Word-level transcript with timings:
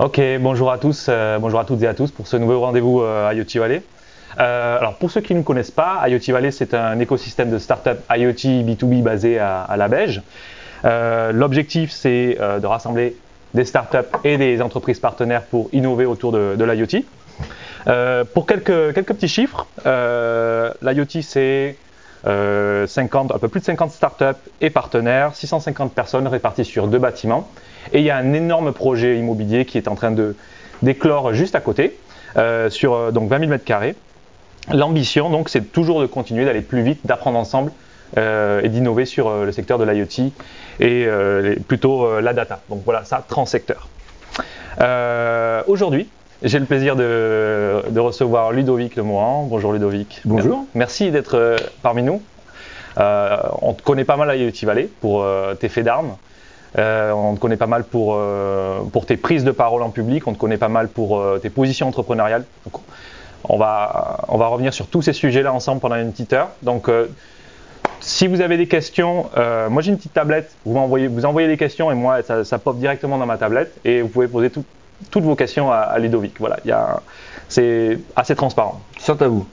Ok, 0.00 0.20
bonjour 0.40 0.72
à 0.72 0.78
tous, 0.78 1.06
euh, 1.08 1.38
bonjour 1.38 1.60
à 1.60 1.64
toutes 1.64 1.80
et 1.84 1.86
à 1.86 1.94
tous 1.94 2.10
pour 2.10 2.26
ce 2.26 2.36
nouveau 2.36 2.58
rendez-vous 2.58 3.00
euh, 3.00 3.30
IoT 3.32 3.60
Valley. 3.60 3.80
Euh, 4.40 4.76
alors 4.76 4.96
pour 4.96 5.08
ceux 5.08 5.20
qui 5.20 5.36
ne 5.36 5.42
connaissent 5.42 5.70
pas, 5.70 6.02
IoT 6.08 6.32
Valley 6.32 6.50
c'est 6.50 6.74
un 6.74 6.98
écosystème 6.98 7.48
de 7.48 7.58
start-up 7.58 8.00
IoT 8.10 8.64
B2B 8.64 9.04
basé 9.04 9.38
à, 9.38 9.72
la 9.76 9.86
Beige. 9.86 10.20
L'objectif 10.82 11.92
c'est 11.92 12.36
de 12.36 12.66
rassembler 12.66 13.16
des 13.54 13.64
start-up 13.64 14.16
et 14.24 14.36
des 14.36 14.60
entreprises 14.62 14.98
partenaires 14.98 15.42
pour 15.42 15.68
innover 15.72 16.06
autour 16.06 16.32
de, 16.32 16.64
l'IoT. 16.64 17.04
pour 18.34 18.46
quelques, 18.46 19.04
petits 19.06 19.28
chiffres, 19.28 19.68
l'IoT 19.84 21.22
c'est 21.22 21.76
50, 22.24 23.32
un 23.32 23.38
peu 23.38 23.46
plus 23.46 23.60
de 23.60 23.64
50 23.64 23.92
start-up 23.92 24.38
et 24.60 24.70
partenaires, 24.70 25.36
650 25.36 25.94
personnes 25.94 26.26
réparties 26.26 26.64
sur 26.64 26.88
deux 26.88 26.98
bâtiments. 26.98 27.48
Et 27.92 27.98
il 28.00 28.04
y 28.04 28.10
a 28.10 28.16
un 28.16 28.32
énorme 28.32 28.72
projet 28.72 29.18
immobilier 29.18 29.64
qui 29.64 29.78
est 29.78 29.88
en 29.88 29.94
train 29.94 30.10
de 30.10 30.34
d'éclore 30.84 31.34
juste 31.34 31.54
à 31.54 31.60
côté, 31.60 31.96
euh, 32.36 32.70
sur 32.70 32.94
euh, 32.94 33.10
donc 33.10 33.28
20 33.28 33.40
000 33.40 33.50
mètres 33.50 33.64
carrés. 33.64 33.96
L'ambition, 34.72 35.30
donc, 35.30 35.48
c'est 35.48 35.72
toujours 35.72 36.00
de 36.00 36.06
continuer 36.06 36.44
d'aller 36.44 36.62
plus 36.62 36.82
vite, 36.82 37.00
d'apprendre 37.04 37.38
ensemble 37.38 37.72
euh, 38.16 38.62
et 38.62 38.68
d'innover 38.68 39.04
sur 39.04 39.44
le 39.44 39.52
secteur 39.52 39.78
de 39.78 39.84
l'IoT 39.84 40.30
et 40.80 41.06
plutôt 41.68 42.20
la 42.20 42.32
data. 42.32 42.60
Donc 42.70 42.82
voilà, 42.84 43.04
ça, 43.04 43.22
transsecteur. 43.28 43.88
Aujourd'hui, 45.66 46.08
j'ai 46.42 46.58
le 46.58 46.64
plaisir 46.64 46.96
de, 46.96 47.82
de, 47.90 48.00
recevoir 48.00 48.52
Ludovic 48.52 48.96
Lemohan. 48.96 49.44
Bonjour 49.44 49.72
Ludovic. 49.72 50.22
Bonjour. 50.24 50.64
Merci 50.74 51.10
d'être 51.10 51.56
parmi 51.82 52.02
nous. 52.02 52.22
on 52.96 53.74
te 53.74 53.82
connaît 53.82 54.04
pas 54.04 54.16
mal 54.16 54.30
à 54.30 54.36
IoT 54.36 54.64
Valley 54.64 54.88
pour 55.02 55.26
tes 55.60 55.68
faits 55.68 55.84
d'armes. 55.84 56.16
Euh, 56.76 57.12
on 57.12 57.34
te 57.34 57.40
connaît 57.40 57.56
pas 57.56 57.66
mal 57.66 57.84
pour, 57.84 58.14
euh, 58.16 58.80
pour 58.92 59.06
tes 59.06 59.16
prises 59.16 59.44
de 59.44 59.52
parole 59.52 59.82
en 59.82 59.90
public, 59.90 60.26
on 60.26 60.32
te 60.32 60.38
connaît 60.38 60.56
pas 60.56 60.68
mal 60.68 60.88
pour 60.88 61.18
euh, 61.18 61.38
tes 61.38 61.50
positions 61.50 61.88
entrepreneuriales. 61.88 62.44
Donc, 62.64 62.82
on, 63.44 63.56
va, 63.58 64.24
on 64.28 64.38
va 64.38 64.48
revenir 64.48 64.74
sur 64.74 64.86
tous 64.88 65.02
ces 65.02 65.12
sujets-là 65.12 65.52
ensemble 65.52 65.80
pendant 65.80 65.96
une 65.96 66.10
petite 66.10 66.32
heure. 66.32 66.50
Donc, 66.62 66.90
si 68.00 68.26
vous 68.26 68.40
avez 68.40 68.56
des 68.56 68.66
questions, 68.66 69.26
moi 69.70 69.82
j'ai 69.82 69.90
une 69.90 69.98
petite 69.98 70.14
tablette, 70.14 70.50
vous 70.64 70.76
envoyez, 70.78 71.06
vous 71.06 71.24
envoyez 71.26 71.46
des 71.46 71.58
questions 71.58 71.90
et 71.90 71.94
moi 71.94 72.22
ça, 72.22 72.44
ça 72.44 72.58
pop 72.58 72.78
directement 72.78 73.18
dans 73.18 73.26
ma 73.26 73.36
tablette 73.36 73.74
et 73.84 74.00
vous 74.00 74.08
pouvez 74.08 74.28
poser 74.28 74.50
toutes 74.50 75.24
vos 75.24 75.34
questions 75.36 75.70
à, 75.70 75.98
Ludovic. 75.98 76.34
Voilà, 76.38 76.56
c'est 77.48 77.98
assez 78.16 78.34
transparent. 78.34 78.80
Sans 78.98 79.20
à 79.20 79.28
vous. 79.28 79.46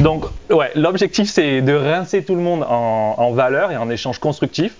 Donc, 0.00 0.24
ouais, 0.50 0.70
l'objectif 0.76 1.28
c'est 1.28 1.62
de 1.62 1.74
rincer 1.74 2.24
tout 2.24 2.36
le 2.36 2.40
monde 2.40 2.62
en, 2.62 3.14
en 3.18 3.32
valeur 3.32 3.72
et 3.72 3.76
en 3.76 3.90
échange 3.90 4.20
constructif. 4.20 4.74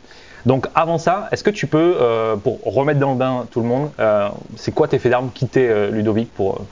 Donc 0.45 0.67
avant 0.75 0.99
ça, 0.99 1.29
est-ce 1.33 1.43
que 1.43 1.51
tu 1.51 1.67
peux, 1.67 1.97
euh, 2.01 2.37
pour 2.37 2.61
remettre 2.65 3.01
dans 3.01 3.13
le 3.13 3.19
bain 3.19 3.49
tout 3.51 3.61
le 3.61 3.67
monde, 3.67 3.93
euh, 3.99 4.29
c'est 4.57 4.73
quoi 4.73 4.89
tes 4.89 4.99
faits 4.99 5.11
d'armes? 5.11 5.33
Quitter 5.33 5.69
euh, 5.69 5.91
Ludovic 5.91 6.33
pour 6.35 6.67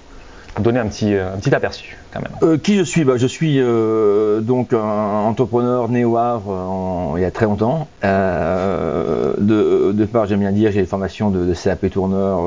donner 0.61 0.81
un 0.81 0.87
petit, 0.87 1.15
un 1.15 1.39
petit 1.39 1.55
aperçu 1.55 1.97
quand 2.13 2.21
même 2.21 2.59
Qui 2.61 2.77
je 2.77 2.83
suis? 2.83 3.05
Bah, 3.05 3.17
Je 3.17 3.27
suis 3.27 3.59
donc 3.59 4.73
un 4.73 5.25
entrepreneur 5.25 5.89
né 5.89 6.05
au 6.05 6.17
Havre 6.17 7.15
il 7.17 7.23
y 7.23 7.25
a 7.25 7.31
très 7.31 7.47
longtemps. 7.47 7.89
de, 8.03 9.93
de 9.93 10.05
part, 10.05 10.27
j'aime 10.27 10.41
bien 10.41 10.53
dire, 10.53 10.73
j'ai 10.73 10.83
des 10.83 10.87
formations 10.87 11.31
de, 11.31 11.55
CAP 11.55 11.89
tourneur, 11.91 12.43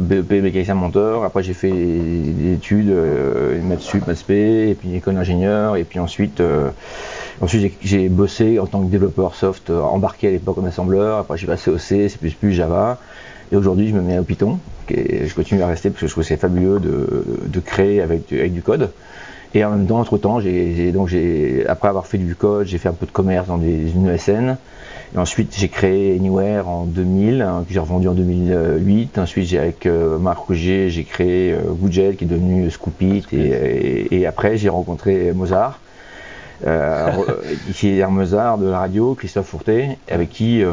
BEP, 0.00 0.30
mécanicien 0.42 0.74
monteur. 0.74 1.24
Après, 1.24 1.42
j'ai 1.42 1.54
fait 1.54 1.70
des 1.70 2.52
études, 2.54 2.88
une 2.88 3.66
maths 3.66 3.80
sup, 3.80 4.06
maths 4.06 4.28
et 4.30 4.76
puis 4.78 4.90
une 4.90 4.94
école 4.94 5.14
d'ingénieur, 5.14 5.76
et 5.76 5.84
puis 5.84 5.98
ensuite 5.98 6.40
Ensuite, 7.42 7.72
j'ai 7.82 8.08
bossé 8.08 8.60
en 8.60 8.66
tant 8.66 8.80
que 8.84 8.90
développeur 8.90 9.34
soft 9.34 9.70
euh, 9.70 9.80
embarqué 9.80 10.28
à 10.28 10.30
l'époque 10.30 10.58
en 10.58 10.64
assembleur. 10.64 11.18
Après, 11.18 11.36
j'ai 11.36 11.48
passé 11.48 11.72
au 11.72 11.78
C, 11.78 12.08
C++, 12.08 12.18
Java. 12.50 12.98
Et 13.50 13.56
aujourd'hui, 13.56 13.88
je 13.88 13.94
me 13.94 14.00
mets 14.00 14.16
au 14.16 14.22
Python. 14.22 14.60
Et 14.92 15.26
je 15.26 15.34
continue 15.34 15.62
à 15.62 15.66
rester 15.66 15.90
parce 15.90 16.00
que 16.00 16.06
je 16.06 16.12
trouve 16.12 16.24
c'est 16.24 16.36
fabuleux 16.36 16.78
de, 16.80 17.60
créer 17.60 18.00
avec, 18.00 18.26
du 18.28 18.62
code. 18.62 18.90
Et 19.54 19.64
en 19.64 19.70
même 19.70 19.86
temps, 19.86 20.00
entre 20.00 20.16
temps, 20.16 20.40
j'ai, 20.40 20.92
donc 20.92 21.08
j'ai, 21.08 21.64
après 21.68 21.88
avoir 21.88 22.06
fait 22.06 22.18
du 22.18 22.34
code, 22.34 22.66
j'ai 22.66 22.78
fait 22.78 22.88
un 22.88 22.94
peu 22.94 23.06
de 23.06 23.10
commerce 23.10 23.48
dans 23.48 23.58
des, 23.58 23.92
une 23.92 24.08
ESN. 24.08 24.56
Et 25.14 25.18
ensuite, 25.18 25.54
j'ai 25.56 25.68
créé 25.68 26.16
Anywhere 26.16 26.66
en 26.68 26.84
2000, 26.84 27.42
hein, 27.42 27.64
que 27.66 27.74
j'ai 27.74 27.80
revendu 27.80 28.08
en 28.08 28.14
2008. 28.14 29.18
Ensuite, 29.18 29.46
j'ai, 29.46 29.58
avec 29.58 29.84
euh, 29.84 30.18
Marc 30.18 30.38
Rouget, 30.38 30.88
j'ai 30.88 31.04
créé 31.04 31.52
euh, 31.52 32.12
qui 32.14 32.24
est 32.24 32.26
devenu 32.26 32.70
Scoopit. 32.70 33.24
Et, 33.32 34.08
et, 34.10 34.26
après, 34.26 34.56
j'ai 34.56 34.70
rencontré 34.70 35.32
Mozart 35.32 35.80
qui 37.74 37.88
est 37.88 37.96
Hermesard 37.96 38.58
de 38.58 38.68
la 38.68 38.78
radio, 38.80 39.14
Christophe 39.14 39.46
Fourtet, 39.46 39.98
avec 40.08 40.30
qui 40.30 40.62
euh, 40.62 40.70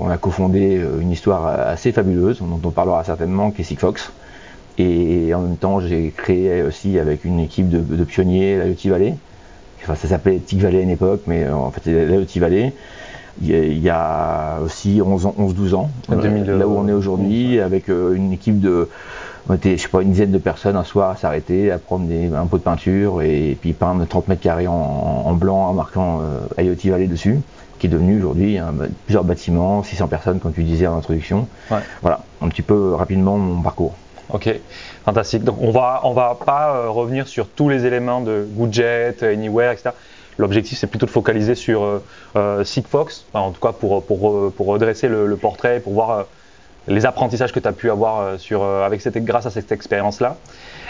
on 0.00 0.08
a 0.08 0.16
cofondé 0.16 0.78
euh, 0.78 1.00
une 1.00 1.10
histoire 1.10 1.46
assez 1.46 1.92
fabuleuse, 1.92 2.40
dont 2.40 2.60
on 2.62 2.70
parlera 2.70 3.04
certainement, 3.04 3.50
qui 3.50 3.62
est 3.62 3.64
Sigfox. 3.64 4.12
Et 4.78 5.34
en 5.34 5.40
même 5.40 5.56
temps, 5.56 5.80
j'ai 5.80 6.12
créé 6.16 6.62
aussi 6.62 6.98
avec 6.98 7.24
une 7.24 7.40
équipe 7.40 7.68
de, 7.68 7.80
de 7.80 8.04
pionniers 8.04 8.58
l'IoT 8.64 8.90
Valley. 8.90 9.16
Enfin, 9.82 9.94
ça 9.94 10.08
s'appelait 10.08 10.38
TIC 10.38 10.60
Valley 10.60 10.78
à 10.78 10.82
une 10.82 10.90
époque, 10.90 11.22
mais 11.26 11.48
en 11.48 11.70
fait, 11.70 11.80
c'est 11.84 12.06
l'IoT 12.06 12.40
Valley. 12.40 12.72
Il 13.42 13.78
y 13.78 13.90
a 13.90 14.58
aussi 14.64 15.00
11-12 15.00 15.74
ans, 15.74 15.90
là 16.08 16.66
où 16.66 16.78
on 16.78 16.88
est 16.88 16.92
aujourd'hui, 16.92 17.60
avec 17.60 17.88
une 17.88 18.32
équipe 18.32 18.60
de 18.60 18.88
on 19.48 19.54
était, 19.54 19.76
je 19.76 19.82
sais 19.82 19.88
pas, 19.88 20.02
une 20.02 20.10
dizaine 20.10 20.32
de 20.32 20.38
personnes 20.38 20.76
un 20.76 20.84
soir 20.84 21.10
à 21.10 21.16
s'arrêter, 21.16 21.70
à 21.70 21.78
prendre 21.78 22.06
des, 22.06 22.32
un 22.34 22.46
pot 22.46 22.58
de 22.58 22.62
peinture 22.62 23.22
et, 23.22 23.56
puis 23.60 23.72
peindre 23.72 24.06
30 24.06 24.28
mètres 24.28 24.42
carrés 24.42 24.66
en, 24.66 25.32
blanc 25.34 25.68
en 25.68 25.72
marquant 25.72 26.20
euh, 26.20 26.62
IoT 26.62 26.90
Valley 26.90 27.06
dessus, 27.06 27.40
qui 27.78 27.86
est 27.86 27.90
devenu 27.90 28.18
aujourd'hui 28.18 28.58
plusieurs 29.04 29.24
bâtiments, 29.24 29.82
600 29.82 30.08
personnes, 30.08 30.40
comme 30.40 30.52
tu 30.52 30.64
disais 30.64 30.86
en 30.86 30.96
introduction. 30.96 31.46
Voilà, 32.02 32.20
un 32.42 32.48
petit 32.48 32.62
peu 32.62 32.94
rapidement 32.94 33.36
mon 33.38 33.62
parcours. 33.62 33.94
Ok, 34.30 34.52
fantastique. 35.04 35.44
Donc 35.44 35.58
on 35.60 35.70
va 35.70 36.00
on 36.02 36.12
va 36.12 36.36
pas 36.44 36.74
euh, 36.74 36.90
revenir 36.90 37.28
sur 37.28 37.46
tous 37.46 37.68
les 37.68 37.86
éléments 37.86 38.20
de 38.20 38.44
Goodjet, 38.50 39.14
Anywhere, 39.22 39.70
etc. 39.70 39.90
L'objectif 40.36 40.78
c'est 40.78 40.88
plutôt 40.88 41.06
de 41.06 41.12
focaliser 41.12 41.54
sur 41.54 42.00
euh, 42.34 42.64
Sigfox, 42.64 43.24
en 43.34 43.52
tout 43.52 43.60
cas 43.60 43.70
pour 43.70 44.04
pour, 44.04 44.52
pour 44.52 44.66
redresser 44.66 45.06
le, 45.06 45.28
le 45.28 45.36
portrait, 45.36 45.78
pour 45.78 45.92
voir 45.92 46.26
les 46.88 47.06
apprentissages 47.06 47.52
que 47.52 47.60
tu 47.60 47.68
as 47.68 47.72
pu 47.72 47.90
avoir 47.90 48.20
euh, 48.20 48.38
sur, 48.38 48.62
euh, 48.62 48.84
avec 48.84 49.00
cette, 49.00 49.22
grâce 49.24 49.46
à 49.46 49.50
cette 49.50 49.72
expérience-là. 49.72 50.36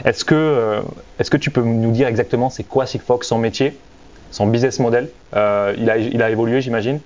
Est-ce 0.04 0.24
que, 0.24 0.34
euh, 0.34 0.80
est-ce 1.18 1.30
que 1.30 1.36
tu 1.36 1.50
peux 1.50 1.62
nous 1.62 1.90
dire 1.90 2.06
exactement 2.06 2.50
c'est 2.50 2.64
quoi 2.64 2.86
Sigfox, 2.86 3.26
son 3.26 3.38
métier, 3.38 3.78
son 4.30 4.46
business 4.46 4.78
model? 4.78 5.08
Il, 5.32 5.38
a, 5.90 5.96
il 5.96 6.22
a 6.22 6.30
évolué, 6.30 6.60
j'imagine. 6.60 7.00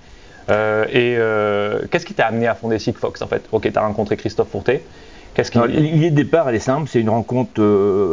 et 0.49 1.17
qu'est-ce 1.91 2.07
qui 2.07 2.15
t'a 2.15 2.27
amené 2.27 2.47
à 2.47 2.55
fonder 2.55 2.79
Sigfox 2.79 3.23
en 3.23 3.27
fait? 3.27 3.43
Ok, 3.53 3.71
tu 3.71 3.79
as 3.79 3.83
rencontré 3.83 4.17
Christophe 4.17 4.49
Fourté. 4.49 4.83
L'idée 5.69 6.11
de 6.11 6.17
départ, 6.17 6.49
elle 6.49 6.57
est 6.57 6.59
simple. 6.59 6.89
C'est 6.91 7.01
une 7.01 7.09
rencontre 7.09 7.63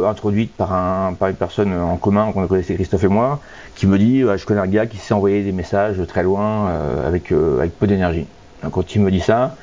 introduite 0.08 0.52
par, 0.56 0.72
un, 0.72 1.14
par 1.14 1.28
une 1.28 1.34
personne 1.34 1.76
en 1.76 1.96
commun 1.96 2.30
qu'on 2.32 2.46
connaissait, 2.46 2.74
Christophe 2.74 3.04
et 3.04 3.08
moi, 3.08 3.40
qui 3.74 3.86
me 3.88 3.98
dit 3.98 4.20
Je 4.20 4.44
connais 4.46 4.60
un 4.60 4.68
gars 4.68 4.86
qui 4.86 4.98
s'est 4.98 5.14
envoyé 5.14 5.42
des 5.42 5.52
messages 5.52 6.00
très 6.06 6.22
loin 6.22 6.72
avec, 7.04 7.32
avec 7.32 7.76
peu 7.76 7.88
d'énergie. 7.88 8.26
Quand 8.70 8.94
il 8.94 9.02
me 9.02 9.10
dit 9.10 9.20
ça, 9.20 9.56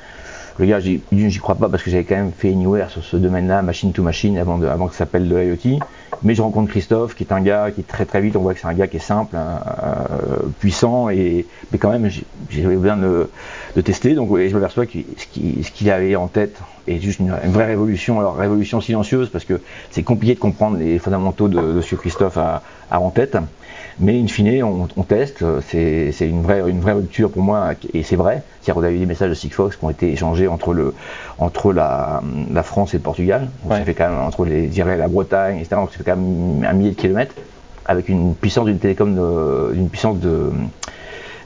le 0.58 0.66
gars, 0.66 0.80
j'y 0.80 1.38
crois 1.38 1.54
pas 1.54 1.68
parce 1.68 1.82
que 1.82 1.90
j'avais 1.90 2.04
quand 2.04 2.16
même 2.16 2.32
fait 2.32 2.48
Anywhere 2.48 2.90
sur 2.90 3.04
ce 3.04 3.16
domaine-là, 3.16 3.62
machine 3.62 3.92
to 3.92 4.02
machine, 4.02 4.38
avant, 4.38 4.58
de, 4.58 4.66
avant 4.66 4.86
que 4.86 4.92
ça 4.92 5.00
s'appelle 5.00 5.28
de 5.28 5.36
l'IoT. 5.36 5.78
Mais 6.22 6.34
je 6.34 6.40
rencontre 6.40 6.70
Christophe, 6.70 7.14
qui 7.14 7.24
est 7.24 7.32
un 7.32 7.42
gars 7.42 7.70
qui 7.70 7.82
est 7.82 7.86
très 7.86 8.06
très 8.06 8.22
vite, 8.22 8.36
on 8.36 8.40
voit 8.40 8.54
que 8.54 8.60
c'est 8.60 8.66
un 8.66 8.74
gars 8.74 8.86
qui 8.86 8.96
est 8.96 9.00
simple, 9.00 9.36
hein, 9.36 9.60
euh, 10.12 10.36
puissant, 10.58 11.10
et, 11.10 11.46
mais 11.70 11.78
quand 11.78 11.90
même, 11.90 12.08
j'ai 12.48 12.62
besoin 12.62 12.96
de, 12.96 13.28
tester. 13.82 14.14
Donc, 14.14 14.30
je 14.30 14.54
m'aperçois 14.54 14.86
que 14.86 14.98
ce 15.18 15.70
qu'il 15.70 15.90
avait 15.90 16.16
en 16.16 16.28
tête 16.28 16.58
est 16.88 17.00
juste 17.00 17.20
une, 17.20 17.34
vraie 17.46 17.66
révolution. 17.66 18.18
Alors, 18.18 18.36
révolution 18.36 18.80
silencieuse 18.80 19.28
parce 19.28 19.44
que 19.44 19.60
c'est 19.90 20.02
compliqué 20.02 20.34
de 20.34 20.40
comprendre 20.40 20.78
les 20.78 20.98
fondamentaux 20.98 21.48
de, 21.48 21.60
de 21.60 21.80
ce 21.82 21.96
Christophe 21.96 22.38
a, 22.38 22.62
a 22.90 23.00
en 23.00 23.10
tête. 23.10 23.36
Mais 23.98 24.20
in 24.20 24.26
fine, 24.26 24.62
on, 24.62 24.88
on 24.96 25.02
teste. 25.02 25.44
C'est 25.62 26.12
une 26.20 26.42
vraie, 26.42 26.62
une 26.68 26.80
vraie 26.80 26.92
rupture 26.92 27.30
pour 27.30 27.42
moi, 27.42 27.70
et 27.94 28.02
c'est 28.02 28.16
vrai. 28.16 28.42
C'est-à-dire 28.60 28.74
qu'on 28.74 28.86
a 28.86 28.90
eu 28.90 28.98
des 28.98 29.06
messages 29.06 29.30
de 29.30 29.34
Sigfox 29.34 29.76
qui 29.76 29.84
ont 29.84 29.90
été 29.90 30.12
échangés 30.12 30.48
entre, 30.48 30.74
le, 30.74 30.94
entre 31.38 31.72
la, 31.72 32.22
la 32.52 32.62
France 32.62 32.94
et 32.94 32.98
le 32.98 33.02
Portugal. 33.02 33.48
Donc 33.64 33.72
Ça 33.72 33.84
fait 33.84 33.94
quand 33.94 34.08
même 34.08 34.18
entre 34.18 34.44
les, 34.44 34.66
dirais, 34.66 34.96
la 34.96 35.08
Bretagne, 35.08 35.58
etc. 35.58 35.76
Donc 35.76 35.92
ça 35.92 35.98
fait 35.98 36.04
quand 36.04 36.16
même 36.16 36.64
un 36.64 36.72
millier 36.72 36.90
de 36.90 36.96
kilomètres 36.96 37.34
avec 37.86 38.08
une 38.08 38.34
puissance 38.34 38.66
d'une 38.66 38.78
télécom, 38.78 39.14
d'une 39.72 39.88
puissance 39.88 40.18
de 40.18 40.50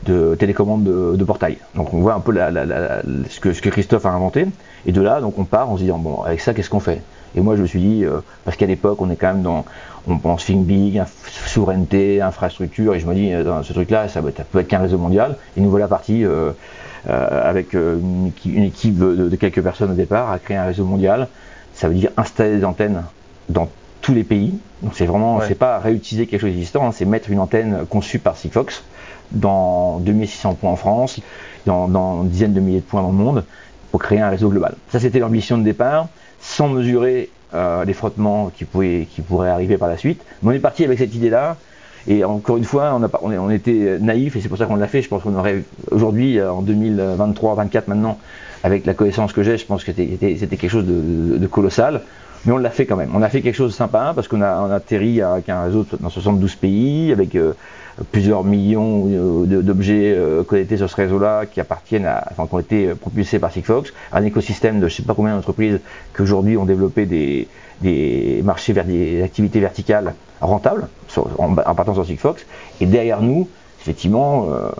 de 0.04 0.34
télécommande 0.34 0.84
de, 0.84 1.24
portail. 1.24 1.58
Donc 1.74 1.92
on 1.92 2.00
voit 2.00 2.14
un 2.14 2.20
peu 2.20 2.32
ce, 2.34 3.40
que, 3.40 3.52
ce, 3.52 3.60
que, 3.60 3.68
Christophe 3.68 4.06
a 4.06 4.10
inventé. 4.10 4.46
Et 4.86 4.92
de 4.92 5.00
là, 5.02 5.20
donc 5.20 5.38
on 5.38 5.44
part 5.44 5.70
en 5.70 5.76
se 5.76 5.82
disant 5.82 5.98
bon, 5.98 6.22
avec 6.22 6.40
ça, 6.40 6.54
qu'est-ce 6.54 6.70
qu'on 6.70 6.80
fait? 6.80 7.02
Et 7.36 7.40
moi, 7.40 7.56
je 7.56 7.62
me 7.62 7.66
suis 7.66 7.80
dit, 7.80 8.04
euh, 8.04 8.20
parce 8.44 8.56
qu'à 8.56 8.66
l'époque, 8.66 9.00
on 9.00 9.10
est 9.10 9.16
quand 9.16 9.28
même 9.28 9.42
dans, 9.42 9.64
on 10.10 10.18
pense 10.18 10.44
think 10.44 10.66
big, 10.66 11.02
souveraineté, 11.46 12.20
infrastructure, 12.20 12.94
et 12.94 13.00
je 13.00 13.06
me 13.06 13.14
dis, 13.14 13.32
euh, 13.32 13.44
dans 13.44 13.62
ce 13.62 13.72
truc-là, 13.72 14.08
ça, 14.08 14.22
peut 14.22 14.28
être 14.58 14.68
qu'un 14.68 14.80
réseau 14.80 14.98
mondial. 14.98 15.36
Et 15.56 15.60
nous 15.60 15.70
voilà 15.70 15.88
partis 15.88 16.24
euh, 16.24 16.52
avec 17.06 17.72
une, 17.72 18.32
équipe 18.44 18.98
de, 18.98 19.34
quelques 19.36 19.62
personnes 19.62 19.92
au 19.92 19.94
départ 19.94 20.30
à 20.30 20.38
créer 20.38 20.56
un 20.56 20.64
réseau 20.64 20.84
mondial. 20.84 21.28
Ça 21.74 21.88
veut 21.88 21.94
dire 21.94 22.10
installer 22.16 22.58
des 22.58 22.64
antennes 22.64 23.04
dans 23.48 23.68
tous 24.02 24.12
les 24.12 24.24
pays. 24.24 24.58
Donc 24.82 24.92
c'est 24.94 25.06
vraiment, 25.06 25.40
c'est 25.40 25.54
pas 25.54 25.78
réutiliser 25.78 26.26
quelque 26.26 26.40
chose 26.40 26.50
d'existant, 26.50 26.86
hein, 26.86 26.92
c'est 26.92 27.04
mettre 27.04 27.30
une 27.30 27.38
antenne 27.38 27.84
conçue 27.88 28.18
par 28.18 28.36
Sigfox 28.36 28.82
dans 29.32 29.98
2600 30.00 30.54
points 30.54 30.72
en 30.72 30.76
France, 30.76 31.20
dans, 31.66 31.88
dans 31.88 32.22
une 32.22 32.28
dizaine 32.28 32.52
de 32.52 32.60
milliers 32.60 32.80
de 32.80 32.84
points 32.84 33.02
dans 33.02 33.10
le 33.10 33.16
monde, 33.16 33.44
pour 33.90 34.00
créer 34.00 34.20
un 34.20 34.30
réseau 34.30 34.48
global. 34.48 34.74
Ça, 34.88 35.00
c'était 35.00 35.18
l'ambition 35.18 35.58
de 35.58 35.62
départ, 35.62 36.08
sans 36.40 36.68
mesurer 36.68 37.30
euh, 37.54 37.84
les 37.84 37.92
frottements 37.92 38.50
qui, 38.54 38.64
pouvaient, 38.64 39.06
qui 39.10 39.22
pourraient 39.22 39.50
arriver 39.50 39.76
par 39.76 39.88
la 39.88 39.96
suite. 39.96 40.22
Mais 40.42 40.50
on 40.50 40.52
est 40.52 40.60
parti 40.60 40.84
avec 40.84 40.98
cette 40.98 41.14
idée-là. 41.14 41.56
Et 42.08 42.24
encore 42.24 42.56
une 42.56 42.64
fois, 42.64 42.92
on, 42.94 43.02
a, 43.02 43.10
on, 43.22 43.32
on 43.32 43.50
était 43.50 43.98
naïf 44.00 44.36
et 44.36 44.40
c'est 44.40 44.48
pour 44.48 44.58
ça 44.58 44.66
qu'on 44.66 44.76
l'a 44.76 44.86
fait. 44.86 45.02
Je 45.02 45.08
pense 45.08 45.22
qu'on 45.22 45.34
aurait 45.36 45.62
aujourd'hui, 45.90 46.38
euh, 46.38 46.50
en 46.50 46.62
2023-2024 46.62 47.82
maintenant, 47.88 48.18
avec 48.64 48.86
la 48.86 48.94
connaissance 48.94 49.32
que 49.32 49.42
j'ai, 49.42 49.58
je 49.58 49.66
pense 49.66 49.84
que 49.84 49.92
c'était 49.92 50.56
quelque 50.56 50.68
chose 50.68 50.86
de, 50.86 51.38
de, 51.38 51.46
colossal. 51.46 52.02
Mais 52.46 52.52
on 52.52 52.56
l'a 52.58 52.70
fait 52.70 52.86
quand 52.86 52.96
même. 52.96 53.10
On 53.14 53.22
a 53.22 53.28
fait 53.28 53.42
quelque 53.42 53.54
chose 53.54 53.72
de 53.72 53.76
sympa 53.76 54.12
parce 54.14 54.28
qu'on 54.28 54.40
a, 54.40 54.48
a 54.48 54.74
atterri 54.74 55.20
avec 55.20 55.48
un 55.50 55.64
réseau 55.64 55.86
dans 56.00 56.08
72 56.08 56.54
pays, 56.56 57.12
avec 57.12 57.34
euh, 57.34 57.52
plusieurs 58.04 58.44
millions 58.44 59.08
euh, 59.10 59.62
d'objets 59.62 60.14
euh, 60.16 60.42
connectés 60.42 60.76
sur 60.76 60.88
ce 60.88 60.96
réseau-là 60.96 61.46
qui 61.46 61.60
appartiennent 61.60 62.06
à, 62.06 62.24
enfin, 62.30 62.46
qui 62.46 62.54
ont 62.54 62.58
été 62.58 62.94
propulsés 62.94 63.38
par 63.38 63.52
Sigfox, 63.52 63.92
un 64.12 64.24
écosystème 64.24 64.80
de 64.80 64.88
je 64.88 64.96
sais 64.96 65.02
pas 65.02 65.14
combien 65.14 65.34
d'entreprises 65.34 65.80
qui 66.14 66.22
aujourd'hui 66.22 66.56
ont 66.56 66.64
développé 66.64 67.06
des, 67.06 67.48
des 67.80 68.40
marchés 68.44 68.72
vers 68.72 68.84
des 68.84 69.22
activités 69.22 69.60
verticales 69.60 70.14
rentables 70.40 70.88
en, 71.38 71.54
partant 71.54 71.94
sur 71.94 72.06
Sigfox. 72.06 72.46
Et 72.80 72.86
derrière 72.86 73.22
nous, 73.22 73.48
effectivement, 73.80 74.48
euh, 74.50 74.70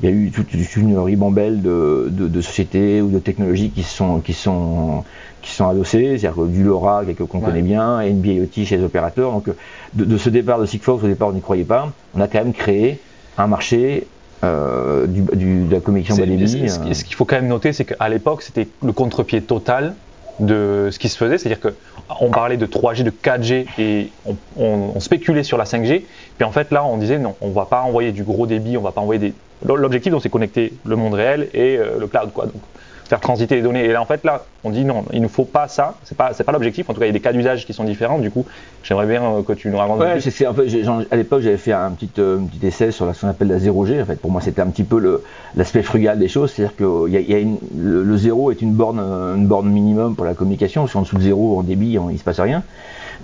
il 0.00 0.08
y 0.08 0.12
a 0.12 0.14
eu 0.14 0.30
toute, 0.30 0.52
une 0.76 0.98
ribambelle 0.98 1.62
de, 1.62 2.08
de, 2.10 2.28
de, 2.28 2.40
sociétés 2.40 3.00
ou 3.00 3.08
de 3.08 3.18
technologies 3.18 3.70
qui 3.70 3.82
sont, 3.82 4.20
qui 4.20 4.34
sont 4.34 5.04
qui 5.42 5.52
sont 5.52 5.68
adossés, 5.68 6.18
c'est-à-dire 6.18 6.44
du 6.44 6.64
LoRa, 6.64 7.04
quelques 7.04 7.24
qu'on 7.24 7.38
connaît 7.38 7.62
bien, 7.62 8.00
NB-IoT 8.00 8.64
chez 8.64 8.76
les 8.76 8.82
opérateurs. 8.82 9.30
Donc 9.30 9.48
de, 9.94 10.18
ce 10.18 10.28
départ 10.28 10.58
de 10.58 10.66
Sigfox, 10.66 11.04
au 11.04 11.06
départ 11.06 11.28
on 11.28 11.32
n'y 11.32 11.40
croyait 11.40 11.64
pas, 11.64 11.92
on 12.14 12.20
a 12.20 12.26
quand 12.26 12.38
même 12.38 12.52
créé 12.52 12.98
un 13.38 13.46
marché 13.46 14.08
euh, 14.42 15.06
du, 15.06 15.22
de 15.22 15.72
la 15.72 15.80
communication 15.80 16.24
bas 16.24 16.26
débit. 16.26 16.68
Ce, 16.68 16.92
ce 16.92 17.04
qu'il 17.04 17.14
faut 17.14 17.24
quand 17.24 17.36
même 17.36 17.46
noter, 17.46 17.72
c'est 17.72 17.84
qu'à 17.84 18.08
l'époque, 18.08 18.42
c'était 18.42 18.66
le 18.82 18.92
contre-pied 18.92 19.40
total 19.40 19.94
de 20.40 20.88
ce 20.90 20.98
qui 20.98 21.08
se 21.08 21.16
faisait, 21.16 21.38
c'est-à-dire 21.38 21.60
qu'on 21.60 22.30
parlait 22.30 22.56
de 22.56 22.66
3G, 22.66 23.02
de 23.02 23.10
4G 23.10 23.66
et 23.78 24.10
on, 24.56 25.00
spéculait 25.00 25.42
sur 25.42 25.56
la 25.56 25.64
5G. 25.64 26.02
Puis 26.36 26.44
en 26.44 26.52
fait 26.52 26.70
là, 26.72 26.84
on 26.84 26.98
disait 26.98 27.18
non, 27.18 27.34
on 27.40 27.50
va 27.50 27.64
pas 27.64 27.82
envoyer 27.82 28.12
du 28.12 28.22
gros 28.22 28.46
débit, 28.46 28.76
on 28.76 28.82
va 28.82 28.92
pas 28.92 29.00
envoyer 29.00 29.18
des. 29.18 29.34
L'objectif, 29.64 30.12
c'est 30.20 30.28
connecter 30.28 30.72
le 30.84 30.96
monde 30.96 31.14
réel 31.14 31.48
et 31.54 31.76
euh, 31.76 31.98
le 31.98 32.06
cloud, 32.06 32.30
quoi. 32.32 32.46
Donc 32.46 32.62
faire 33.06 33.20
transiter 33.20 33.56
les 33.56 33.62
données. 33.62 33.84
Et 33.84 33.92
là, 33.92 34.02
en 34.02 34.04
fait, 34.04 34.24
là, 34.24 34.44
on 34.64 34.70
dit 34.70 34.84
non, 34.84 35.04
il 35.12 35.22
ne 35.22 35.28
faut 35.28 35.44
pas 35.44 35.68
ça. 35.68 35.94
C'est 36.04 36.16
pas, 36.16 36.32
c'est 36.32 36.44
pas 36.44 36.52
l'objectif. 36.52 36.88
En 36.90 36.94
tout 36.94 37.00
cas, 37.00 37.06
il 37.06 37.08
y 37.08 37.10
a 37.10 37.12
des 37.12 37.20
cas 37.20 37.32
d'usage 37.32 37.64
qui 37.66 37.72
sont 37.72 37.84
différents. 37.84 38.18
Du 38.18 38.30
coup, 38.30 38.44
j'aimerais 38.82 39.06
bien 39.06 39.22
euh, 39.22 39.42
que 39.42 39.52
tu 39.52 39.68
nous 39.68 39.78
racontes. 39.78 40.00
Ouais, 40.00 40.20
c'est, 40.20 40.46
en 40.46 40.54
fait, 40.54 40.66
à 41.10 41.16
l'époque, 41.16 41.42
j'avais 41.42 41.56
fait 41.56 41.72
un 41.72 41.90
petit, 41.92 42.10
euh, 42.18 42.38
petit 42.38 42.66
essai 42.66 42.90
sur 42.90 43.14
ce 43.14 43.20
qu'on 43.20 43.28
appelle 43.28 43.48
la 43.48 43.58
0G. 43.58 44.02
En 44.02 44.06
fait, 44.06 44.20
pour 44.20 44.30
moi, 44.30 44.40
c'était 44.40 44.62
un 44.62 44.68
petit 44.68 44.84
peu 44.84 44.98
le, 44.98 45.22
l'aspect 45.54 45.82
frugal 45.82 46.18
des 46.18 46.28
choses. 46.28 46.52
C'est-à-dire 46.52 46.76
que 46.76 47.08
y 47.08 47.16
a, 47.16 47.20
y 47.20 47.34
a 47.34 47.38
une, 47.38 47.58
le, 47.76 48.16
zéro 48.16 48.50
est 48.50 48.60
une 48.60 48.72
borne, 48.72 48.98
une 48.98 49.46
borne 49.46 49.68
minimum 49.68 50.16
pour 50.16 50.24
la 50.24 50.34
communication. 50.34 50.86
Si 50.86 50.96
en 50.96 51.02
dessous 51.02 51.16
de 51.16 51.22
zéro, 51.22 51.58
en 51.58 51.62
débit, 51.62 51.92
il 51.92 52.00
il 52.12 52.18
se 52.18 52.24
passe 52.24 52.40
rien. 52.40 52.62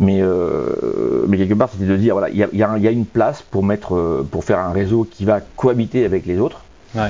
Mais, 0.00 0.21
euh, 0.23 1.25
mais 1.29 1.37
quelque 1.37 1.55
part, 1.55 1.71
c'était 1.71 1.87
de 1.87 1.97
dire 1.97 2.15
voilà, 2.15 2.31
il 2.31 2.37
y 2.37 2.43
a, 2.43 2.49
y 2.53 2.89
a, 2.89 2.91
une 2.91 3.06
place 3.06 3.43
pour 3.43 3.62
mettre, 3.62 3.94
euh, 3.94 4.27
pour 4.29 4.44
faire 4.44 4.59
un 4.59 4.73
réseau 4.73 5.06
qui 5.11 5.25
va 5.25 5.41
cohabiter 5.56 6.05
avec 6.05 6.27
les 6.27 6.39
autres 6.39 6.62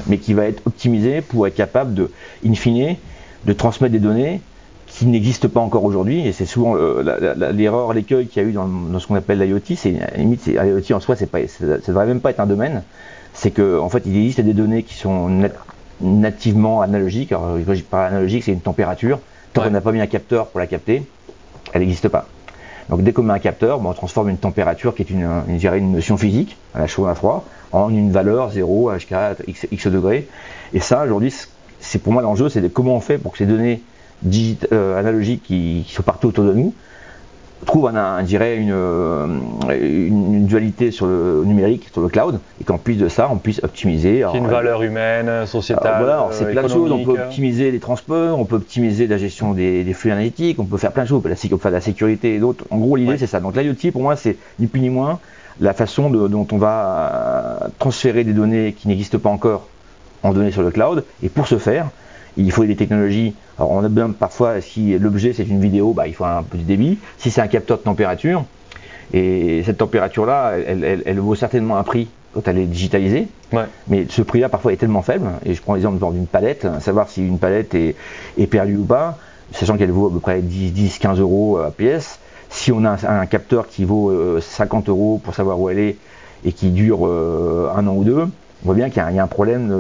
mais 0.07 0.19
qui 0.19 0.35
va 0.35 0.47
être 0.47 0.63
optimisé 0.67 1.21
pour 1.21 1.47
être 1.47 1.55
capable 1.55 1.95
de, 1.95 2.11
in 2.47 2.55
fine, 2.55 2.97
de 3.45 3.53
transmettre 3.53 3.93
des 3.93 3.99
données 3.99 4.41
qui 4.87 5.07
n'existent 5.07 5.49
pas 5.49 5.61
encore 5.61 5.85
aujourd'hui. 5.85 6.27
Et 6.27 6.33
c'est 6.33 6.47
souvent 6.47 6.77
euh, 6.77 7.53
l'erreur, 7.53 7.93
l'écueil 7.93 8.27
qu'il 8.27 8.43
y 8.43 8.47
a 8.47 8.49
eu 8.49 8.53
dans, 8.53 8.69
ce 8.99 9.07
qu'on 9.07 9.15
appelle 9.15 9.39
l'IoT. 9.39 9.61
C'est 9.75 9.95
limite, 10.17 10.47
l'IoT 10.47 10.95
en 10.95 11.01
soi, 11.01 11.17
c'est 11.17 11.27
pas, 11.27 11.47
ça 11.49 11.65
ne 11.65 11.77
devrait 11.79 12.07
même 12.07 12.21
pas 12.21 12.31
être 12.31 12.41
un 12.41 12.47
domaine. 12.47 12.83
C'est 13.33 13.51
qu'en 13.51 13.79
en 13.79 13.89
fait, 13.89 14.03
il 14.05 14.17
existe 14.17 14.41
des 14.41 14.53
données 14.53 14.83
qui 14.83 14.95
sont 14.95 15.31
nativement 16.01 16.83
analogiques. 16.83 17.33
Alors, 17.33 17.57
quand 17.67 17.75
je 17.75 17.83
parle 17.83 18.09
analogique, 18.09 18.45
c'est 18.45 18.53
une 18.53 18.61
température. 18.61 19.19
Tant 19.55 19.63
qu'on 19.63 19.71
n'a 19.71 19.81
pas 19.81 19.93
mis 19.93 20.01
un 20.01 20.07
capteur 20.07 20.49
pour 20.49 20.61
la 20.61 20.67
capter, 20.67 21.03
elle 21.73 21.81
n'existe 21.81 22.09
pas. 22.09 22.27
Donc 22.89 23.03
dès 23.03 23.13
qu'on 23.13 23.23
met 23.23 23.33
un 23.33 23.39
capteur, 23.39 23.85
on 23.85 23.93
transforme 23.93 24.29
une 24.29 24.39
température 24.39 24.95
qui 24.95 25.03
est 25.03 25.11
une, 25.11 25.29
une, 25.49 25.75
une 25.75 25.93
notion 25.93 26.17
physique, 26.17 26.57
à 26.75 26.81
la 26.81 26.87
chaud, 26.87 27.05
à 27.05 27.09
la 27.09 27.15
froid, 27.15 27.45
en 27.73 27.91
une 27.91 28.11
valeur 28.11 28.51
0, 28.51 28.93
h4, 28.93 29.37
x, 29.47 29.67
x 29.71 29.87
degrés. 29.87 30.29
Et 30.75 30.81
ça, 30.81 31.03
aujourd'hui, 31.05 31.33
c'est 31.81 31.99
pour 31.99 32.13
moi 32.13 32.23
l'enjeu, 32.23 32.49
c'est 32.49 32.61
de 32.61 32.69
comment 32.69 32.95
on 32.95 33.01
fait 33.01 33.19
pour 33.19 33.33
que 33.33 33.39
ces 33.39 33.47
données 33.47 33.83
euh, 34.73 34.99
analogiques 34.99 35.43
qui, 35.43 35.85
qui, 35.87 35.93
sont 35.93 36.03
partout 36.03 36.29
autour 36.29 36.45
de 36.45 36.53
nous 36.53 36.75
trouvent, 37.65 37.89
un, 37.89 38.23
dirais, 38.23 38.59
euh, 38.61 39.27
une, 39.71 40.35
une, 40.35 40.47
dualité 40.47 40.91
sur 40.91 41.07
le 41.07 41.43
numérique, 41.45 41.89
sur 41.93 42.01
le 42.01 42.09
cloud, 42.09 42.41
et 42.61 42.65
qu'en 42.65 42.79
plus 42.79 42.97
de 42.97 43.09
ça, 43.09 43.29
on 43.31 43.37
puisse 43.37 43.63
optimiser. 43.63 44.25
une 44.35 44.47
valeur 44.47 44.83
humaine, 44.83 45.47
sociétale. 45.47 45.95
voilà, 45.99 46.29
c'est 46.33 46.51
plein 46.51 46.63
de 46.63 46.69
choses. 46.69 46.91
On 46.91 47.05
peut 47.05 47.21
optimiser 47.21 47.71
les 47.71 47.81
transports, 47.81 48.39
on 48.39 48.45
peut 48.45 48.57
optimiser 48.57 49.07
la 49.07 49.19
gestion 49.19 49.53
des, 49.53 49.85
des 49.85 49.93
flux 49.93 50.11
analytiques, 50.11 50.59
on 50.59 50.65
peut 50.65 50.79
faire 50.79 50.93
plein 50.93 51.05
de 51.05 51.09
choses, 51.09 51.19
on 51.19 51.21
peut, 51.21 51.35
faire 51.35 51.71
de 51.71 51.77
la 51.77 51.81
sécurité 51.81 52.35
et 52.35 52.39
d'autres. 52.39 52.65
En 52.71 52.79
gros, 52.79 52.97
l'idée, 52.97 53.19
c'est 53.19 53.27
ça. 53.27 53.41
Donc 53.41 53.57
l'IoT, 53.57 53.93
pour 53.93 54.03
moi, 54.03 54.17
c'est 54.17 54.37
ni 54.59 54.67
plus 54.67 54.81
ni 54.81 54.91
moins 54.91 55.19
la 55.61 55.75
façon 55.75 56.11
dont 56.11 56.47
on 56.51 56.59
va 56.59 57.61
euh, 57.63 57.69
transférer 57.79 58.25
des 58.25 58.33
données 58.33 58.75
qui 58.77 58.89
n'existent 58.89 59.19
pas 59.19 59.29
encore 59.29 59.67
en 60.23 60.33
données 60.33 60.51
sur 60.51 60.63
le 60.63 60.71
cloud. 60.71 61.05
Et 61.23 61.29
pour 61.29 61.47
ce 61.47 61.59
faire, 61.59 61.89
il 62.37 62.53
faut 62.53 62.65
des 62.65 62.77
technologies. 62.77 63.35
Alors 63.59 63.71
on 63.73 63.85
a 63.85 63.89
bien 63.89 64.11
parfois, 64.11 64.61
si 64.61 64.99
l'objet 64.99 65.33
c'est 65.33 65.45
une 65.45 65.61
vidéo, 65.61 65.93
bah, 65.93 66.07
il 66.07 66.15
faut 66.15 66.25
un 66.25 66.43
petit 66.43 66.65
débit. 66.65 66.99
Si 67.19 67.31
c'est 67.31 67.41
un 67.41 67.49
capteur 67.49 67.79
de 67.79 67.83
température, 67.83 68.45
et 69.13 69.63
cette 69.65 69.79
température-là, 69.79 70.55
elle, 70.57 71.21
vaut 71.21 71.35
certainement 71.35 71.77
un 71.77 71.83
prix 71.83 72.09
quand 72.33 72.49
elle 72.49 72.59
est 72.59 72.67
digitalisée. 72.67 73.29
Mais 73.89 74.07
ce 74.09 74.23
prix-là, 74.23 74.49
parfois, 74.49 74.73
est 74.73 74.77
tellement 74.77 75.03
faible. 75.03 75.29
Et 75.45 75.55
je 75.55 75.61
prends 75.61 75.75
l'exemple 75.75 75.99
d'une 76.13 76.27
palette, 76.27 76.67
savoir 76.81 77.11
si 77.11 77.27
une 77.27 77.39
palette 77.39 77.75
est, 77.75 77.95
est 78.39 78.47
perdue 78.47 78.77
ou 78.77 78.85
pas, 78.85 79.19
sachant 79.53 79.77
qu'elle 79.77 79.91
vaut 79.91 80.09
à 80.09 80.13
peu 80.13 80.21
près 80.21 80.41
10-15 80.41 81.21
euros 81.21 81.59
à 81.59 81.71
pièce. 81.71 82.21
Si 82.49 82.73
on 82.73 82.85
a 82.85 82.97
un, 83.07 83.27
capteur 83.27 83.69
qui 83.69 83.85
vaut 83.85 84.13
50 84.41 84.89
euh, 84.89 84.93
euros 84.93 85.21
pour 85.23 85.35
savoir 85.35 85.59
où 85.61 85.69
elle 85.69 85.79
est 85.79 85.97
et 86.45 86.53
qui 86.53 86.71
dure 86.71 87.07
euh, 87.07 87.71
un 87.75 87.87
an 87.87 87.95
ou 87.95 88.05
deux, 88.05 88.29
on 88.63 88.67
voit 88.67 88.75
bien 88.75 88.91
qu'il 88.91 89.03
y, 89.03 89.19
a 89.19 89.23
un 89.23 89.27
problème. 89.27 89.75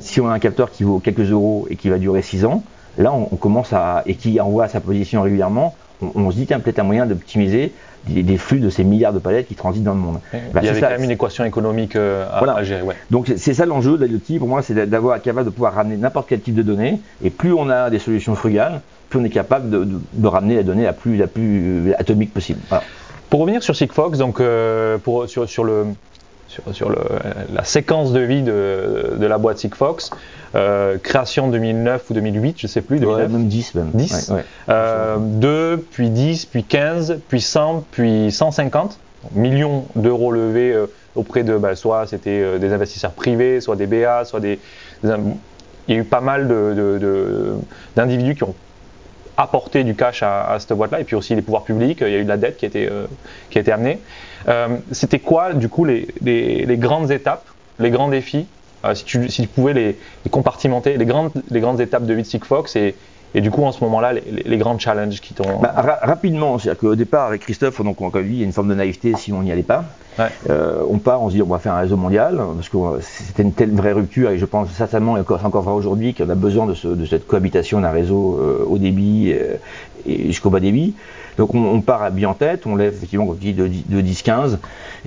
si 0.00 0.20
on 0.20 0.28
a 0.28 0.32
un 0.32 0.38
capteur 0.38 0.70
qui 0.70 0.84
vaut 0.84 0.98
quelques 0.98 1.30
euros 1.30 1.66
et 1.70 1.76
qui 1.76 1.88
va 1.88 1.98
durer 1.98 2.22
6 2.22 2.44
ans, 2.44 2.62
là 2.98 3.12
on, 3.12 3.36
commence 3.36 3.72
à 3.72 4.02
et 4.06 4.14
qui 4.14 4.40
envoie 4.40 4.68
sa 4.68 4.80
position 4.80 5.22
régulièrement, 5.22 5.74
on, 6.14 6.30
se 6.30 6.36
dit 6.36 6.42
qu'il 6.42 6.50
y 6.50 6.54
a 6.54 6.58
peut-être 6.58 6.78
un 6.78 6.84
moyen 6.84 7.06
d'optimiser 7.06 7.72
des, 8.08 8.38
flux 8.38 8.60
de 8.60 8.70
ces 8.70 8.84
milliards 8.84 9.12
de 9.12 9.18
palettes 9.18 9.48
qui 9.48 9.54
transitent 9.54 9.82
dans 9.82 9.94
le 9.94 10.00
monde. 10.00 10.20
Bah, 10.52 10.60
il 10.62 10.66
y 10.66 10.68
avait 10.68 10.80
quand 10.80 10.90
même 10.90 11.02
une 11.02 11.10
équation 11.10 11.44
économique 11.44 11.96
euh, 11.96 12.26
à, 12.30 12.62
gérer. 12.62 12.82
Donc 13.10 13.32
c'est 13.36 13.54
ça 13.54 13.66
l'enjeu 13.66 13.98
de 13.98 14.04
l'IoT 14.04 14.38
pour 14.38 14.48
moi, 14.48 14.62
c'est 14.62 14.86
d'avoir 14.86 15.20
capable 15.20 15.46
de 15.46 15.50
pouvoir 15.50 15.74
ramener 15.74 15.96
n'importe 15.96 16.28
quel 16.28 16.40
type 16.40 16.54
de 16.54 16.62
données. 16.62 17.00
Et 17.24 17.30
plus 17.30 17.52
on 17.52 17.68
a 17.68 17.90
des 17.90 17.98
solutions 17.98 18.34
frugales, 18.34 18.80
plus 19.08 19.18
on 19.18 19.24
est 19.24 19.30
capable 19.30 19.70
de, 19.70 20.26
ramener 20.26 20.56
la 20.56 20.62
donnée 20.62 20.84
la 20.84 20.92
plus, 20.92 21.16
la 21.16 21.26
plus 21.26 21.92
atomique 21.98 22.32
possible. 22.32 22.60
Pour 23.30 23.40
revenir 23.40 23.62
sur 23.62 23.74
Sigfox, 23.74 24.18
donc 24.18 24.40
euh, 24.40 24.98
pour, 24.98 25.28
sur, 25.28 25.48
sur, 25.48 25.64
le, 25.64 25.86
sur, 26.72 26.90
le, 26.90 26.98
la 27.52 27.64
séquence 27.64 28.12
de 28.12 28.20
vie 28.20 28.42
de, 28.42 29.16
de 29.18 29.26
la 29.26 29.38
boîte 29.38 29.58
Sigfox, 29.58 30.10
euh, 30.54 30.96
création 30.98 31.48
2009 31.48 32.08
ou 32.08 32.14
2008, 32.14 32.56
je 32.58 32.66
sais 32.66 32.80
plus. 32.80 32.98
2009. 32.98 33.30
même 33.30 33.48
10 33.48 33.74
même. 33.74 33.90
10. 33.92 34.30
2, 34.30 34.34
euh, 34.68 35.76
puis 35.90 36.08
10, 36.08 36.46
puis 36.46 36.64
15, 36.64 37.20
puis 37.28 37.40
100, 37.40 37.84
puis 37.90 38.32
150 38.32 38.98
millions 39.32 39.84
d'euros 39.96 40.30
levés 40.30 40.72
euh, 40.72 40.86
auprès 41.14 41.42
de, 41.42 41.56
bah, 41.56 41.74
soit 41.74 42.06
c'était 42.06 42.58
des 42.58 42.72
investisseurs 42.72 43.10
privés, 43.10 43.60
soit 43.60 43.76
des 43.76 43.86
BA, 43.86 44.24
soit 44.24 44.40
des, 44.40 44.58
il 45.02 45.10
y 45.88 45.92
a 45.92 46.00
eu 46.00 46.04
pas 46.04 46.20
mal 46.20 46.48
d'individus 47.96 48.34
de, 48.34 48.38
qui 48.38 48.44
ont 48.44 48.54
apporté 49.36 49.84
du 49.84 49.94
cash 49.94 50.22
à, 50.22 50.56
cette 50.58 50.72
boîte-là, 50.72 51.00
et 51.00 51.04
puis 51.04 51.16
aussi 51.16 51.34
les 51.34 51.42
pouvoirs 51.42 51.64
publics, 51.64 51.98
il 52.00 52.08
y 52.12 52.14
a 52.14 52.18
eu 52.18 52.24
de 52.24 52.28
la 52.28 52.38
dette 52.38 52.56
qui 52.56 52.64
a 52.64 52.68
été, 52.68 52.88
qui 53.50 53.58
a 53.58 53.60
été 53.60 53.72
amenée. 53.72 53.98
C'était 54.92 55.18
quoi, 55.18 55.52
du 55.52 55.68
coup, 55.68 55.84
les, 55.84 56.08
les, 56.22 56.66
les, 56.66 56.76
grandes 56.76 57.10
étapes, 57.10 57.44
les 57.78 57.90
grands 57.90 58.08
défis 58.08 58.46
euh, 58.84 58.94
si, 58.94 59.04
tu, 59.04 59.28
si, 59.28 59.42
tu, 59.42 59.48
pouvais 59.48 59.72
les, 59.72 59.96
compartimenter, 60.30 60.96
les 60.96 61.06
grandes, 61.06 61.32
les 61.50 61.60
grandes 61.60 61.80
étapes 61.80 62.04
de 62.04 62.14
vie 62.14 62.22
de 62.22 62.26
Sigfox 62.26 62.76
et, 62.76 62.94
Et 63.34 63.40
du 63.40 63.50
coup, 63.50 63.64
en 63.64 63.72
ce 63.72 63.82
moment-là, 63.84 64.12
les, 64.12 64.22
les 64.44 64.56
grands 64.58 64.78
challenges 64.78 65.20
qui 65.20 65.34
t'ont. 65.34 65.60
Bah, 65.60 65.72
ra 65.76 65.98
rapidement, 66.02 66.58
c'est-à-dire 66.58 66.80
qu'au 66.80 66.94
départ, 66.94 67.26
avec 67.26 67.42
Christophe, 67.42 67.82
donc, 67.82 68.00
on, 68.00 68.10
lui, 68.10 68.34
il 68.34 68.38
y 68.38 68.42
a 68.42 68.44
une 68.44 68.52
forme 68.52 68.68
de 68.68 68.74
naïveté 68.74 69.14
si 69.16 69.32
on 69.32 69.42
n'y 69.42 69.52
allait 69.52 69.62
pas. 69.62 69.84
Ouais. 70.18 70.26
Euh, 70.48 70.82
on 70.88 70.98
part, 70.98 71.22
on 71.22 71.28
se 71.28 71.34
dit 71.34 71.42
on 71.42 71.46
va 71.46 71.58
faire 71.58 71.74
un 71.74 71.80
réseau 71.80 71.96
mondial, 71.96 72.40
parce 72.54 72.68
que 72.70 72.76
euh, 72.76 73.00
c'était 73.00 73.42
une 73.42 73.52
telle 73.52 73.72
vraie 73.72 73.92
rupture, 73.92 74.30
et 74.30 74.38
je 74.38 74.46
pense 74.46 74.70
certainement, 74.70 75.18
et 75.18 75.22
c'est 75.26 75.44
encore 75.44 75.62
vrai 75.62 75.74
aujourd'hui, 75.74 76.14
qu'on 76.14 76.30
a 76.30 76.34
besoin 76.34 76.66
de, 76.66 76.74
ce, 76.74 76.88
de, 76.88 77.04
cette 77.04 77.26
cohabitation 77.26 77.80
d'un 77.80 77.90
réseau 77.90 78.38
euh, 78.40 78.64
haut 78.66 78.78
débit 78.78 79.32
euh, 79.32 79.56
et 80.06 80.28
jusqu'au 80.28 80.50
bas 80.50 80.60
débit. 80.60 80.94
Donc 81.36 81.54
on, 81.54 81.64
on, 81.64 81.80
part 81.80 82.02
à 82.02 82.10
bien 82.10 82.30
en 82.30 82.34
tête, 82.34 82.66
on 82.66 82.76
lève 82.76 82.94
effectivement 82.94 83.26
comme 83.26 83.36
dit, 83.36 83.52
de, 83.52 83.66
de 83.68 84.00
10-15, 84.00 84.58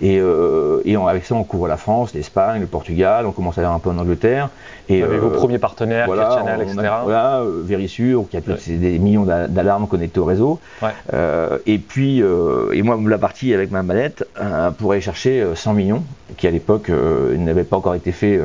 et, 0.01 0.19
euh, 0.19 0.81
et 0.85 0.95
on, 0.97 1.07
avec 1.07 1.25
ça 1.25 1.35
on 1.35 1.43
couvre 1.43 1.67
la 1.67 1.77
France, 1.77 2.13
l'Espagne, 2.13 2.61
le 2.61 2.67
Portugal, 2.67 3.25
on 3.25 3.31
commence 3.31 3.57
à 3.57 3.61
aller 3.61 3.69
un 3.69 3.79
peu 3.79 3.89
en 3.89 3.97
Angleterre. 3.97 4.49
Et 4.89 5.03
avec 5.03 5.19
vos 5.19 5.29
premiers 5.29 5.59
partenaires, 5.59 6.07
voilà, 6.07 6.31
Channel, 6.31 6.61
etc. 6.61 6.79
A, 6.79 7.01
voilà, 7.03 7.39
euh, 7.41 7.61
Verisure, 7.63 8.25
qui 8.29 8.37
a 8.37 8.39
ouais. 8.39 8.55
des 8.67 8.97
millions 8.97 9.23
d'alarmes 9.23 9.87
connectées 9.87 10.19
au 10.19 10.25
réseau. 10.25 10.59
Ouais. 10.81 10.89
Euh, 11.13 11.59
et 11.67 11.77
puis, 11.77 12.23
euh, 12.23 12.71
et 12.73 12.81
moi, 12.81 12.97
la 13.05 13.19
partie 13.19 13.53
avec 13.53 13.69
ma 13.69 13.83
manette 13.83 14.25
euh, 14.41 14.71
pour 14.71 14.93
aller 14.93 15.01
chercher 15.01 15.45
100 15.53 15.73
millions, 15.73 16.03
qui 16.37 16.47
à 16.47 16.51
l'époque 16.51 16.89
n'avait 16.89 17.63
pas 17.63 17.77
encore 17.77 17.93
été 17.93 18.11
fait, 18.11 18.39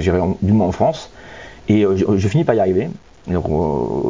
du 0.00 0.52
moins 0.52 0.68
en 0.68 0.72
France. 0.72 1.10
Et 1.68 1.82
je, 1.82 2.04
je, 2.16 2.28
finis 2.28 2.44
par 2.44 2.54
y 2.54 2.60
arriver. 2.60 2.88
Donc, 3.26 3.46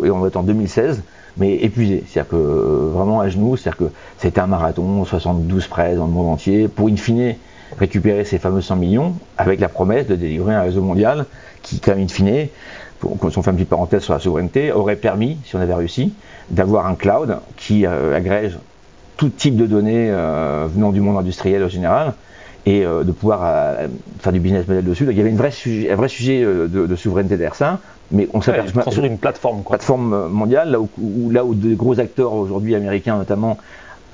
et 0.04 0.11
on 0.11 0.18
va 0.18 0.28
être 0.28 0.37
en 0.37 0.42
2016 0.42 1.02
mais 1.37 1.57
épuisé. 1.57 2.05
C'est-à-dire 2.09 2.31
que 2.31 2.37
vraiment 2.37 3.21
à 3.21 3.29
genoux, 3.29 3.57
c'est-à-dire 3.57 3.88
que 3.88 3.93
c'était 4.19 4.41
un 4.41 4.47
marathon, 4.47 5.05
72 5.05 5.67
presse 5.67 5.97
dans 5.97 6.07
le 6.07 6.12
monde 6.12 6.29
entier, 6.29 6.69
pour 6.69 6.88
in 6.88 6.97
fine 6.97 7.35
récupérer 7.79 8.25
ces 8.25 8.38
fameux 8.38 8.61
100 8.61 8.76
millions 8.76 9.14
avec 9.37 9.61
la 9.61 9.69
promesse 9.69 10.07
de 10.07 10.14
délivrer 10.14 10.55
un 10.55 10.62
réseau 10.62 10.83
mondial 10.83 11.26
qui, 11.62 11.81
quand 11.81 11.93
même 11.93 12.05
in 12.05 12.09
fine, 12.09 12.49
pour, 13.00 13.17
on 13.23 13.31
fait 13.31 13.50
une 13.50 13.57
petite 13.57 13.69
parenthèse 13.69 14.03
sur 14.03 14.14
la 14.14 14.21
souveraineté, 14.21 14.73
aurait 14.73 14.97
permis, 14.97 15.38
si 15.45 15.57
on 15.57 15.61
avait 15.61 15.75
réussi, 15.75 16.12
d'avoir 16.50 16.87
un 16.87 16.95
cloud 16.95 17.38
qui 17.57 17.87
euh, 17.87 18.17
agrège 18.17 18.59
tout 19.17 19.29
type 19.29 19.57
de 19.57 19.67
données 19.67 20.11
euh, 20.11 20.67
venant 20.73 20.93
du 20.93 21.00
monde 21.00 21.19
industriel 21.19 21.62
en 21.64 21.69
général 21.69 22.14
et 22.67 22.85
euh, 22.85 23.05
de 23.05 23.12
pouvoir 23.12 23.41
euh, 23.45 23.88
faire 24.21 24.33
du 24.33 24.41
business 24.41 24.67
model 24.67 24.85
dessus. 24.85 25.05
Donc 25.05 25.14
il 25.14 25.19
y 25.19 25.21
avait 25.21 25.31
une 25.31 25.37
vraie 25.37 25.53
un 25.91 25.97
vrai 25.97 26.09
sujet 26.09 26.43
de, 26.43 26.67
de 26.67 26.97
souveraineté 26.97 27.37
derrière 27.37 27.55
ça, 27.55 27.81
mais 28.11 28.28
on 28.34 28.40
s'aperçoit 28.40 28.78
ouais, 28.78 28.84
construire 28.84 29.11
une 29.11 29.18
plateforme, 29.18 29.62
quoi. 29.62 29.76
plateforme 29.76 30.28
mondiale 30.28 30.70
là 30.70 30.80
où, 30.80 30.88
où 30.99 31.30
là 31.30 31.44
où 31.44 31.54
des 31.54 31.75
gros 31.75 31.99
acteurs 32.00 32.32
aujourd'hui 32.34 32.75
américains 32.75 33.16
notamment 33.16 33.58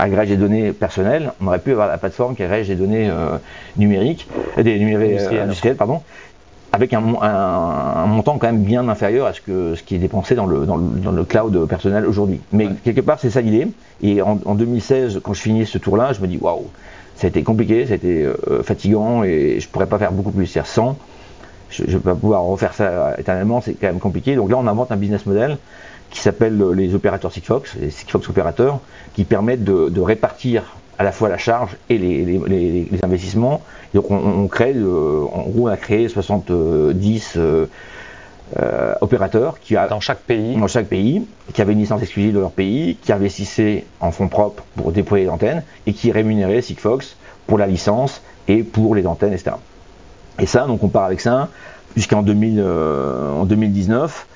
agrègent 0.01 0.31
des 0.31 0.37
données 0.37 0.73
personnelles, 0.73 1.33
on 1.41 1.47
aurait 1.47 1.59
pu 1.59 1.73
avoir 1.73 1.89
la 1.89 1.99
plateforme 1.99 2.35
qui 2.35 2.43
agrège 2.43 2.69
des 2.69 2.75
données 2.75 3.09
euh, 3.11 3.37
numériques, 3.77 4.27
des 4.57 4.79
numériques 4.79 5.13
industrielles, 5.13 5.43
industrielles, 5.43 5.77
pardon, 5.77 6.01
avec 6.73 6.93
un, 6.93 7.03
un, 7.21 8.03
un, 8.03 8.07
montant 8.07 8.39
quand 8.39 8.47
même 8.47 8.63
bien 8.63 8.89
inférieur 8.89 9.27
à 9.27 9.33
ce, 9.33 9.41
que, 9.41 9.75
ce 9.75 9.83
qui 9.83 9.97
est 9.97 9.99
dépensé 9.99 10.35
dans 10.35 10.47
le, 10.47 10.67
dans 10.67 10.77
le, 10.77 10.85
dans 11.01 11.13
le 11.13 11.25
cloud 11.25 11.67
personnel 11.67 12.07
aujourd'hui. 12.07 12.41
Mais 12.53 12.67
ouais. 12.67 12.75
quelque 12.85 13.01
part, 13.01 13.19
c'est 13.19 13.31
ça 13.31 13.41
l'idée. 13.41 13.69
Et 14.03 14.23
en, 14.23 14.39
en, 14.45 14.55
2016, 14.55 15.21
quand 15.23 15.35
je 15.35 15.41
finis 15.43 15.67
ce 15.67 15.79
tour-là, 15.79 16.13
je 16.13 16.21
me 16.21 16.27
dis 16.27 16.39
waouh, 16.41 16.67
ça 17.17 17.27
a 17.27 17.29
été 17.29 17.43
compliqué, 17.43 17.87
ça 17.87 17.95
a 17.95 17.97
été 17.97 18.25
euh, 18.25 18.63
fatigant 18.63 19.25
et 19.25 19.59
je 19.61 19.69
pourrais 19.69 19.87
pas 19.87 19.99
faire 19.99 20.13
beaucoup 20.13 20.31
plus. 20.31 20.47
C'est-à-dire 20.47 20.71
100, 20.71 20.97
je 21.71 21.83
ne 21.85 21.89
vais 21.89 21.99
pas 21.99 22.15
pouvoir 22.15 22.43
refaire 22.43 22.75
ça 22.75 23.15
éternellement, 23.19 23.61
c'est 23.61 23.75
quand 23.75 23.87
même 23.87 24.01
compliqué. 24.01 24.35
Donc 24.35 24.51
là, 24.51 24.59
on 24.59 24.67
invente 24.67 24.93
un 24.93 24.97
business 24.97 25.27
model 25.27 25.59
qui 26.11 26.21
s'appelle 26.21 26.61
les 26.75 26.95
opérateurs 26.95 27.33
Sigfox, 27.33 27.77
les 27.81 27.91
Sigfox 27.91 28.29
opérateurs, 28.29 28.81
qui 29.15 29.25
permettent 29.25 29.65
de, 29.65 29.89
de, 29.89 30.01
répartir 30.01 30.77
à 30.99 31.05
la 31.05 31.13
fois 31.13 31.29
la 31.29 31.39
charge 31.39 31.77
et 31.89 31.99
les, 31.99 32.25
les, 32.25 32.39
les, 32.47 32.89
les 32.91 33.05
investissements. 33.05 33.63
Donc 33.95 34.11
on, 34.11 34.17
on 34.17 34.49
crée, 34.49 34.75
euh, 34.75 35.25
en 35.33 35.43
gros, 35.43 35.65
on 35.65 35.67
a 35.69 35.77
créé 35.77 36.09
70 36.09 37.35
euh, 37.37 37.67
euh, 38.59 38.95
opérateurs 39.01 39.61
qui 39.61 39.77
a, 39.77 39.87
dans 39.87 40.01
chaque 40.01 40.21
pays, 40.21 40.57
dans 40.57 40.67
chaque 40.67 40.87
pays, 40.87 41.25
qui 41.55 41.63
avaient 41.63 41.73
une 41.73 41.79
licence 41.79 42.03
exclusive 42.03 42.35
de 42.35 42.41
leur 42.41 42.51
pays, 42.51 42.97
qui 43.01 43.13
investissaient 43.13 43.85
en 44.01 44.11
fonds 44.11 44.29
propres 44.29 44.65
pour 44.77 44.91
déployer 44.91 45.25
les 45.27 45.31
antennes 45.31 45.63
et 45.87 45.93
qui 45.93 46.11
rémunéraient 46.11 46.63
Sigfox 46.63 47.17
pour 47.47 47.59
la 47.59 47.67
licence 47.69 48.21
et 48.49 48.65
pour 48.65 48.95
les 48.97 49.07
antennes, 49.07 49.33
etc. 49.33 49.53
Et 50.41 50.47
ça, 50.47 50.67
donc 50.67 50.83
on 50.83 50.89
part 50.89 51.05
avec 51.05 51.21
ça 51.21 51.49
jusqu'en 51.97 52.23
2000, 52.23 52.63
en 52.63 53.45
2019. 53.45 54.27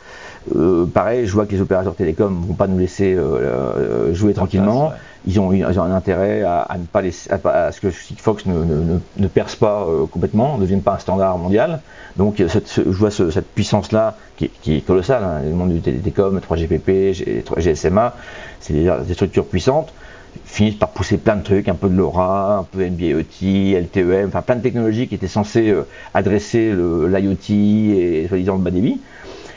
Euh, 0.55 0.85
pareil, 0.87 1.27
je 1.27 1.33
vois 1.33 1.47
que 1.47 1.53
les 1.53 1.61
opérateurs 1.61 1.95
télécoms 1.95 2.45
vont 2.47 2.55
pas 2.55 2.67
nous 2.67 2.79
laisser 2.79 3.15
euh, 3.15 4.13
jouer 4.13 4.35
tranquillement. 4.35 4.89
Place, 4.89 4.93
ouais. 4.93 5.33
ils, 5.33 5.41
ont, 5.41 5.53
ils, 5.53 5.81
ont, 5.81 5.83
un 5.83 5.95
intérêt 5.95 6.43
à, 6.43 6.61
à 6.61 6.77
ne 6.77 6.85
pas 6.85 7.01
laisser, 7.01 7.31
à, 7.31 7.49
à, 7.49 7.73
ce 7.73 7.81
que 7.81 7.91
Sigfox 7.91 8.45
ne, 8.45 8.53
ne, 8.53 8.99
ne, 9.17 9.29
perce 9.29 9.57
pas 9.57 9.87
euh, 9.89 10.07
complètement, 10.07 10.57
ne 10.57 10.63
devienne 10.63 10.83
pas 10.83 10.95
un 10.95 10.99
standard 10.99 11.39
mondial. 11.39 11.81
Donc 12.17 12.43
cette, 12.49 12.71
je 12.77 12.83
vois 12.83 13.11
ce, 13.11 13.31
cette 13.31 13.49
puissance-là 13.49 14.17
qui, 14.37 14.51
qui, 14.61 14.77
est 14.77 14.81
colossale. 14.83 15.25
Hein. 15.25 15.41
Le 15.45 15.55
monde 15.55 15.73
du 15.73 15.81
télécom, 15.81 16.39
3GPP, 16.39 17.43
3 17.43 17.61
GSMA, 17.61 18.15
c'est 18.61 18.75
des, 18.75 18.93
des, 19.07 19.15
structures 19.15 19.47
puissantes 19.47 19.93
finissent 20.45 20.77
par 20.77 20.91
pousser 20.91 21.17
plein 21.19 21.37
de 21.37 21.43
trucs, 21.43 21.69
un 21.69 21.75
peu 21.75 21.89
de 21.89 21.97
LoRa, 21.97 22.59
un 22.59 22.63
peu 22.65 22.85
NB-IoT, 22.85 23.79
LTEM, 23.81 24.29
enfin 24.29 24.43
plein 24.43 24.57
de 24.57 24.63
technologies 24.63 25.09
qui 25.09 25.15
étaient 25.15 25.27
censées 25.27 25.71
euh, 25.71 25.87
adresser 26.15 26.73
l'IoT 26.73 27.51
et 27.51 28.27
soi-disant 28.29 28.57
le 28.57 28.63
bas 28.63 28.71
débit. 28.71 29.01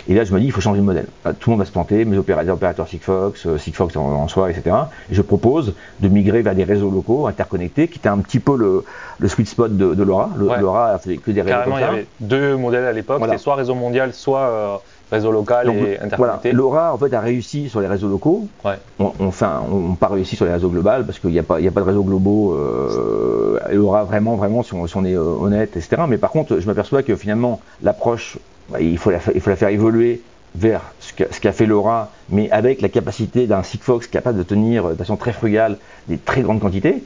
Et 0.10 0.14
là, 0.14 0.24
je 0.24 0.34
me 0.34 0.40
dis, 0.40 0.46
il 0.46 0.52
faut 0.52 0.62
changer 0.62 0.80
de 0.80 0.86
modèle. 0.86 1.08
Tout 1.40 1.50
le 1.50 1.52
monde 1.52 1.60
va 1.60 1.66
se 1.66 1.72
planter, 1.72 2.06
mes 2.06 2.18
opérateurs, 2.18 2.56
opérateurs 2.56 2.88
Sigfox, 2.88 3.46
euh, 3.46 3.58
Sigfox 3.58 3.98
en, 3.98 4.06
en, 4.06 4.28
soi, 4.30 4.50
etc. 4.50 4.74
Et 5.12 5.16
je 5.16 5.22
propose 5.22 5.74
de 6.00 6.08
migrer 6.08 6.42
vers 6.42 6.56
des 6.56 6.64
réseaux 6.64 6.90
locaux 6.90 7.28
interconnectés, 7.28 7.90
qui 7.90 8.00
était 8.00 8.08
un 8.08 8.20
petit 8.20 8.40
peu 8.40 8.56
le, 8.56 8.86
le 9.20 9.28
sweet 9.28 9.50
spot 9.50 9.76
de, 9.76 9.94
de 9.94 10.04
LoRa. 10.04 10.30
Le, 10.38 10.48
ouais. 10.48 10.62
LoRa 10.62 10.92
a 10.92 10.98
fait 10.98 11.18
que 11.18 11.32
des 11.32 11.42
réseaux 11.42 11.58
Carrément, 11.58 11.78
il 11.78 11.82
y 11.82 11.84
avait 11.84 12.06
deux 12.22 12.56
modèles 12.56 12.86
à 12.86 12.94
l'époque, 12.94 13.18
voilà. 13.18 13.34
c'était 13.34 13.44
soit 13.44 13.56
réseau 13.56 13.76
mondial, 13.76 14.14
soit 14.14 14.40
euh, 14.40 14.78
réseau 15.12 15.32
local 15.32 15.68
Donc, 15.68 15.78
et 15.78 16.00
interconnecté. 16.00 16.52
Voilà. 16.52 16.58
LoRa, 16.58 16.94
en 16.94 16.98
fait, 16.98 17.14
a 17.14 17.22
réussi 17.22 17.70
sur 17.70 17.82
les 17.82 17.88
réseaux 17.88 18.08
locaux. 18.08 18.48
Ouais. 18.66 18.76
On, 19.00 19.12
enfin, 19.20 19.64
on 19.72 19.90
n'a 19.90 19.96
pas 19.96 20.08
réussi 20.08 20.36
sur 20.36 20.46
les 20.46 20.52
réseaux 20.52 20.70
globaux, 20.70 21.04
parce 21.06 21.20
qu'il 21.20 21.32
n'y 21.32 21.40
a, 21.40 21.44
pas, 21.44 21.58
a 21.58 21.72
pas 21.72 21.82
de 21.82 21.86
réseaux 21.86 22.04
globaux. 22.04 22.54
Euh, 22.54 23.60
LoRa, 23.72 24.04
vraiment, 24.04 24.36
vraiment, 24.36 24.64
si 24.64 24.74
on, 24.74 24.86
si 24.88 24.98
on 24.98 25.06
est 25.06 25.16
euh, 25.16 25.22
honnête, 25.22 25.78
etc. 25.78 26.04
Mais 26.08 26.18
par 26.18 26.32
contre, 26.32 26.60
je 26.60 26.66
m'aperçois 26.68 27.04
que 27.04 27.16
finalement, 27.16 27.60
l'approche, 27.82 28.38
bah, 28.70 28.82
il, 28.82 28.98
faut 28.98 29.12
la, 29.12 29.20
il 29.34 29.42
faut 29.42 29.50
la 29.50 29.56
faire 29.56 29.70
évoluer 29.70 30.22
vers 30.56 30.82
ce 31.00 31.14
qu'a 31.14 31.26
qu 31.26 31.52
fait 31.52 31.66
Laura, 31.66 32.12
mais 32.30 32.50
avec 32.52 32.82
la 32.82 32.90
capacité 32.90 33.48
d'un 33.48 33.64
Sigfox 33.64 34.08
capable 34.08 34.38
de 34.38 34.44
tenir 34.44 34.90
de 34.90 34.96
façon 34.96 35.16
très 35.16 35.34
frugale 35.34 35.78
des 36.08 36.18
très 36.18 36.42
grandes 36.42 36.60
quantités. 36.60 37.04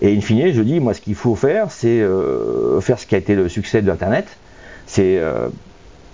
Et 0.00 0.16
in 0.16 0.20
fine, 0.20 0.52
je 0.52 0.62
dis, 0.62 0.80
moi, 0.80 0.94
ce 0.94 1.00
qu'il 1.00 1.14
faut 1.14 1.34
faire, 1.34 1.70
c'est 1.70 2.00
euh, 2.00 2.80
faire 2.80 2.98
ce 2.98 3.06
qui 3.06 3.14
a 3.14 3.18
été 3.18 3.34
le 3.34 3.48
succès 3.48 3.82
de 3.82 3.86
l'Internet, 3.86 4.26
c'est 4.86 5.18
euh, 5.18 5.48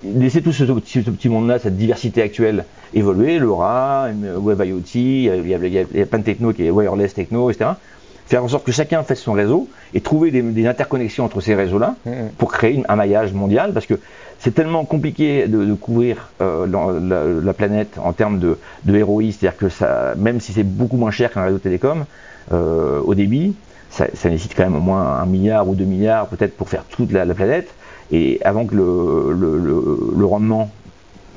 laisser 0.04 0.42
tout 0.42 0.52
ce, 0.52 0.64
ce, 0.66 1.02
ce 1.02 1.11
petit 1.11 1.28
monde-là, 1.28 1.59
cette 1.59 1.76
diversité 1.76 2.23
actuelle 2.23 2.64
évoluer, 2.95 3.38
LoRa, 3.38 4.09
Web 4.37 4.62
IoT, 4.64 4.80
il 4.95 5.23
y, 5.23 5.30
a, 5.30 5.37
il, 5.37 5.49
y 5.49 5.54
a, 5.54 5.83
il 5.92 5.99
y 5.99 6.02
a 6.02 6.07
plein 6.07 6.19
de 6.19 6.25
techno 6.25 6.52
qui 6.52 6.64
est 6.64 6.71
wireless 6.71 7.14
techno, 7.14 7.50
etc. 7.50 7.71
Faire 8.26 8.45
en 8.45 8.49
sorte 8.49 8.64
que 8.64 8.73
chacun 8.73 9.02
fasse 9.02 9.21
son 9.21 9.33
réseau 9.33 9.69
et 9.92 10.00
trouver 10.00 10.30
des, 10.30 10.42
des 10.42 10.66
interconnexions 10.66 11.25
entre 11.25 11.40
ces 11.40 11.54
réseaux-là 11.54 11.97
mmh. 12.07 12.11
pour 12.38 12.52
créer 12.52 12.83
un 12.88 12.97
maillage 12.97 13.33
mondial, 13.33 13.73
parce 13.73 13.87
que 13.87 13.99
c'est 14.38 14.54
tellement 14.54 14.85
compliqué 14.85 15.47
de, 15.47 15.64
de 15.64 15.75
couvrir 15.75 16.30
euh, 16.40 16.66
la, 16.66 17.25
la, 17.25 17.25
la, 17.25 17.52
planète 17.52 17.99
en 18.02 18.12
termes 18.12 18.38
de, 18.38 18.57
de 18.85 19.02
ROI, 19.02 19.25
c'est-à-dire 19.33 19.57
que 19.57 19.69
ça, 19.69 20.14
même 20.16 20.40
si 20.40 20.52
c'est 20.52 20.64
beaucoup 20.64 20.97
moins 20.97 21.11
cher 21.11 21.30
qu'un 21.33 21.45
réseau 21.45 21.59
télécom, 21.59 22.04
euh, 22.52 23.00
au 23.04 23.14
débit, 23.14 23.54
ça, 23.90 24.07
ça, 24.14 24.30
nécessite 24.30 24.54
quand 24.57 24.64
même 24.64 24.76
au 24.76 24.80
moins 24.80 25.19
un 25.21 25.26
milliard 25.26 25.69
ou 25.69 25.75
deux 25.75 25.85
milliards 25.85 26.26
peut-être 26.28 26.57
pour 26.57 26.69
faire 26.69 26.85
toute 26.85 27.12
la, 27.12 27.25
la, 27.25 27.35
planète. 27.35 27.69
Et 28.12 28.40
avant 28.45 28.67
que 28.67 28.75
le, 28.75 29.33
le, 29.33 30.12
le 30.17 30.25
rendement 30.25 30.71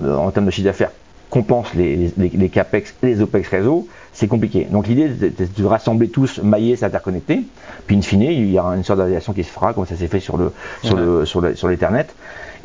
euh, 0.04 0.16
en 0.16 0.32
termes 0.32 0.48
de 0.48 0.52
chiffre 0.52 0.66
d'affaires 0.66 0.92
compense 1.30 1.74
les, 1.74 2.12
les, 2.16 2.30
les, 2.30 2.50
capex 2.50 2.94
et 3.02 3.08
les 3.08 3.22
opex 3.22 3.50
réseau, 3.50 3.88
c'est 4.12 4.28
compliqué. 4.28 4.68
Donc 4.70 4.88
l'idée 4.88 5.10
c'est 5.20 5.60
de 5.60 5.66
rassembler 5.66 6.08
tous, 6.10 6.40
mailler, 6.44 6.76
s'interconnecter, 6.76 7.42
puis 7.88 7.98
in 7.98 8.02
fine, 8.02 8.22
il 8.22 8.52
y 8.52 8.60
aura 8.60 8.76
une 8.76 8.84
sorte 8.84 9.00
d'aviation 9.00 9.34
qui 9.34 9.44
se 9.44 9.50
fera, 9.50 9.74
comme 9.74 9.88
ça 9.88 9.96
s'est 9.96 10.08
fait 10.08 10.20
sur 10.20 10.38
le 10.38 10.52
sur 10.84 10.96
ouais. 10.96 11.02
le 11.02 11.26
sur 11.26 11.42
le, 11.42 11.72
l'Ethernet. 11.72 12.06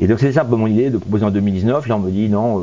Et 0.01 0.07
donc 0.07 0.19
c'est 0.19 0.31
ça 0.31 0.41
un 0.41 0.45
peu 0.45 0.55
mon 0.55 0.67
idée 0.67 0.91
de 0.91 0.99
proposer 0.99 1.25
en 1.25 1.31
2019. 1.31 1.87
Là 1.87 1.95
on 1.95 1.99
me 1.99 2.11
dit 2.11 2.29
non, 2.29 2.59
euh, 2.59 2.61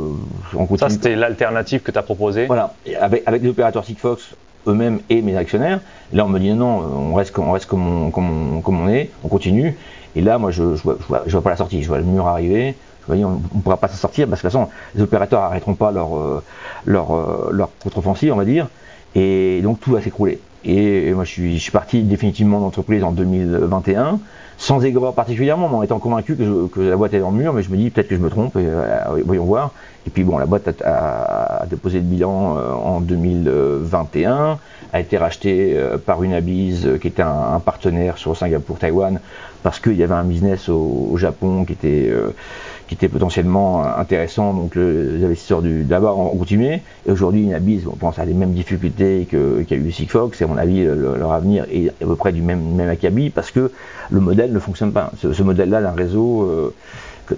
on 0.55 0.67
continue. 0.67 0.79
Ça 0.79 0.95
c'était 0.95 1.17
l'alternative 1.17 1.81
que 1.81 1.91
tu 1.91 1.99
as 1.99 2.03
proposé. 2.03 2.47
Voilà, 2.47 2.75
avec, 3.01 3.25
avec 3.27 3.43
les 3.43 3.49
opérateurs 3.49 3.85
Sigfox 3.85 4.37
eux-mêmes 4.69 5.01
et 5.11 5.23
mes 5.23 5.37
actionnaires. 5.37 5.81
Là 6.13 6.25
on 6.25 6.29
me 6.29 6.39
dit 6.39 6.53
non, 6.53 7.11
on 7.11 7.15
reste, 7.15 7.37
on 7.37 7.51
reste 7.51 7.67
comme, 7.67 8.05
on, 8.07 8.11
comme, 8.11 8.59
on, 8.59 8.61
comme 8.61 8.81
on 8.81 8.89
est, 8.89 9.11
on 9.25 9.29
continue. 9.29 9.77
Et 10.17 10.23
là 10.23 10.39
moi 10.39 10.51
je, 10.51 10.75
je, 10.75 10.83
vois, 10.83 10.97
je, 11.27 11.33
vois, 11.33 11.43
pas 11.43 11.51
la 11.51 11.57
sortie, 11.57 11.83
je 11.83 11.89
vois 11.89 11.99
le 11.99 12.05
mur 12.05 12.27
arriver. 12.27 12.75
Je 13.03 13.15
vois, 13.15 13.25
on 13.27 13.41
ne 13.55 13.63
pourra 13.63 13.77
pas 13.77 13.89
s'en 13.89 13.97
sortir 13.97 14.27
parce 14.27 14.43
que 14.43 14.49
de 14.49 14.51
toute 14.51 14.61
façon 14.61 14.73
les 14.97 15.03
opérateurs 15.03 15.43
arrêteront 15.43 15.75
pas 15.75 15.93
leur, 15.93 16.17
euh, 16.17 16.43
leur, 16.87 17.15
euh, 17.15 17.51
leur 17.53 17.71
contre-offensive 17.79 18.33
on 18.33 18.37
va 18.37 18.45
dire. 18.45 18.67
Et 19.15 19.61
donc 19.63 19.79
tout 19.81 19.93
va 19.93 20.01
s'écrouler. 20.01 20.41
Et, 20.65 21.09
et 21.09 21.15
moi 21.15 21.25
je 21.25 21.31
suis, 21.31 21.57
je 21.57 21.63
suis 21.63 21.71
parti 21.71 22.03
définitivement 22.03 22.61
d'entreprise 22.61 23.05
en 23.05 23.13
2021 23.13 24.19
sans 24.59 24.85
aigreur 24.85 25.15
particulièrement, 25.15 25.69
mais 25.69 25.77
en 25.77 25.83
étant 25.83 25.99
convaincu 25.99 26.37
que, 26.37 26.81
la 26.81 26.97
boîte 26.97 27.15
est 27.15 27.21
dans 27.21 27.31
le 27.31 27.37
mur, 27.37 27.53
mais 27.53 27.63
je 27.63 27.71
me 27.71 27.77
dis 27.77 27.91
peut-être 27.91 28.09
que 28.09 28.17
je 28.17 28.21
me 28.21 28.31
trompe, 28.31 28.57
euh, 28.57 29.23
voyons 29.25 29.45
voir. 29.45 29.73
Et 30.07 30.11
puis 30.11 30.25
bon, 30.25 30.39
la 30.39 30.47
boîte 30.47 30.83
a, 30.83 31.67
déposé 31.69 31.99
le 31.99 32.05
bilan 32.05 32.57
euh, 32.57 32.73
en 32.73 33.01
2021, 33.01 34.59
a 34.93 35.01
été 35.01 35.19
rachetée 35.19 35.73
euh, 35.75 35.99
par 35.99 36.23
une 36.23 36.33
Abyss 36.33 36.87
qui 37.01 37.09
était 37.09 37.23
un, 37.23 37.61
partenaire 37.65 38.17
sur 38.17 38.37
Singapour-Taïwan, 38.37 39.21
parce 39.63 39.81
qu'il 39.81 39.97
y 39.97 40.03
avait 40.03 40.15
un 40.15 40.25
business 40.25 40.69
au, 40.69 41.17
Japon 41.17 41.65
qui 41.65 41.73
était 41.73 43.09
potentiellement 43.09 43.85
intéressant. 43.85 44.55
Donc 44.55 44.77
les 44.77 45.25
investisseurs 45.25 45.61
d'abord 45.63 46.21
ont 46.21 46.37
continué. 46.37 46.83
Et 47.07 47.11
aujourd'hui, 47.11 47.43
Inabis, 47.43 47.83
on 47.91 47.97
pense 47.97 48.19
à 48.21 48.25
les 48.25 48.35
mêmes 48.35 48.53
difficultés 48.53 49.27
qu'a 49.29 49.75
eu 49.75 49.91
Sigfox. 49.91 50.41
Et 50.41 50.45
à 50.45 50.47
mon 50.47 50.57
avis, 50.57 50.85
leur 50.85 51.33
avenir 51.33 51.65
est 51.73 51.89
à 51.89 52.07
peu 52.07 52.15
près 52.15 52.33
du 52.33 52.43
même, 52.43 52.75
même 52.77 52.89
acabit 52.89 53.31
parce 53.31 53.51
que 53.51 53.73
le 54.11 54.21
modèle 54.21 54.46
ne 54.53 54.59
fonctionne 54.59 54.93
pas. 54.93 55.11
Ce, 55.21 55.43
modèle-là 55.43 55.83
d'un 55.83 55.93
réseau 55.93 56.43
euh, 56.43 56.75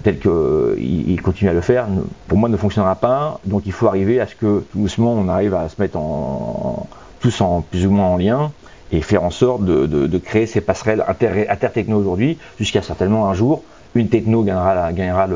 tel 0.03 0.19
qu'il 0.19 1.21
continue 1.21 1.49
à 1.49 1.53
le 1.53 1.61
faire, 1.61 1.87
pour 2.27 2.37
moi, 2.37 2.49
ne 2.49 2.57
fonctionnera 2.57 2.95
pas. 2.95 3.39
Donc 3.45 3.63
il 3.65 3.71
faut 3.71 3.87
arriver 3.87 4.19
à 4.19 4.27
ce 4.27 4.35
que 4.35 4.63
tout 4.71 4.79
doucement, 4.79 5.13
on 5.13 5.27
arrive 5.27 5.53
à 5.53 5.67
se 5.69 5.81
mettre 5.81 5.97
en, 5.97 6.87
tous 7.19 7.41
en 7.41 7.61
plus 7.61 7.85
ou 7.85 7.91
moins 7.91 8.07
en 8.07 8.17
lien 8.17 8.51
et 8.91 9.01
faire 9.01 9.23
en 9.23 9.29
sorte 9.29 9.63
de, 9.65 10.17
créer 10.17 10.47
ces 10.47 10.61
passerelles 10.61 11.03
inter, 11.07 11.69
techno 11.73 11.97
aujourd'hui, 11.97 12.37
jusqu'à 12.57 12.81
certainement 12.81 13.29
un 13.29 13.33
jour, 13.33 13.63
une 13.95 14.09
techno 14.09 14.43
gagnera, 14.43 15.27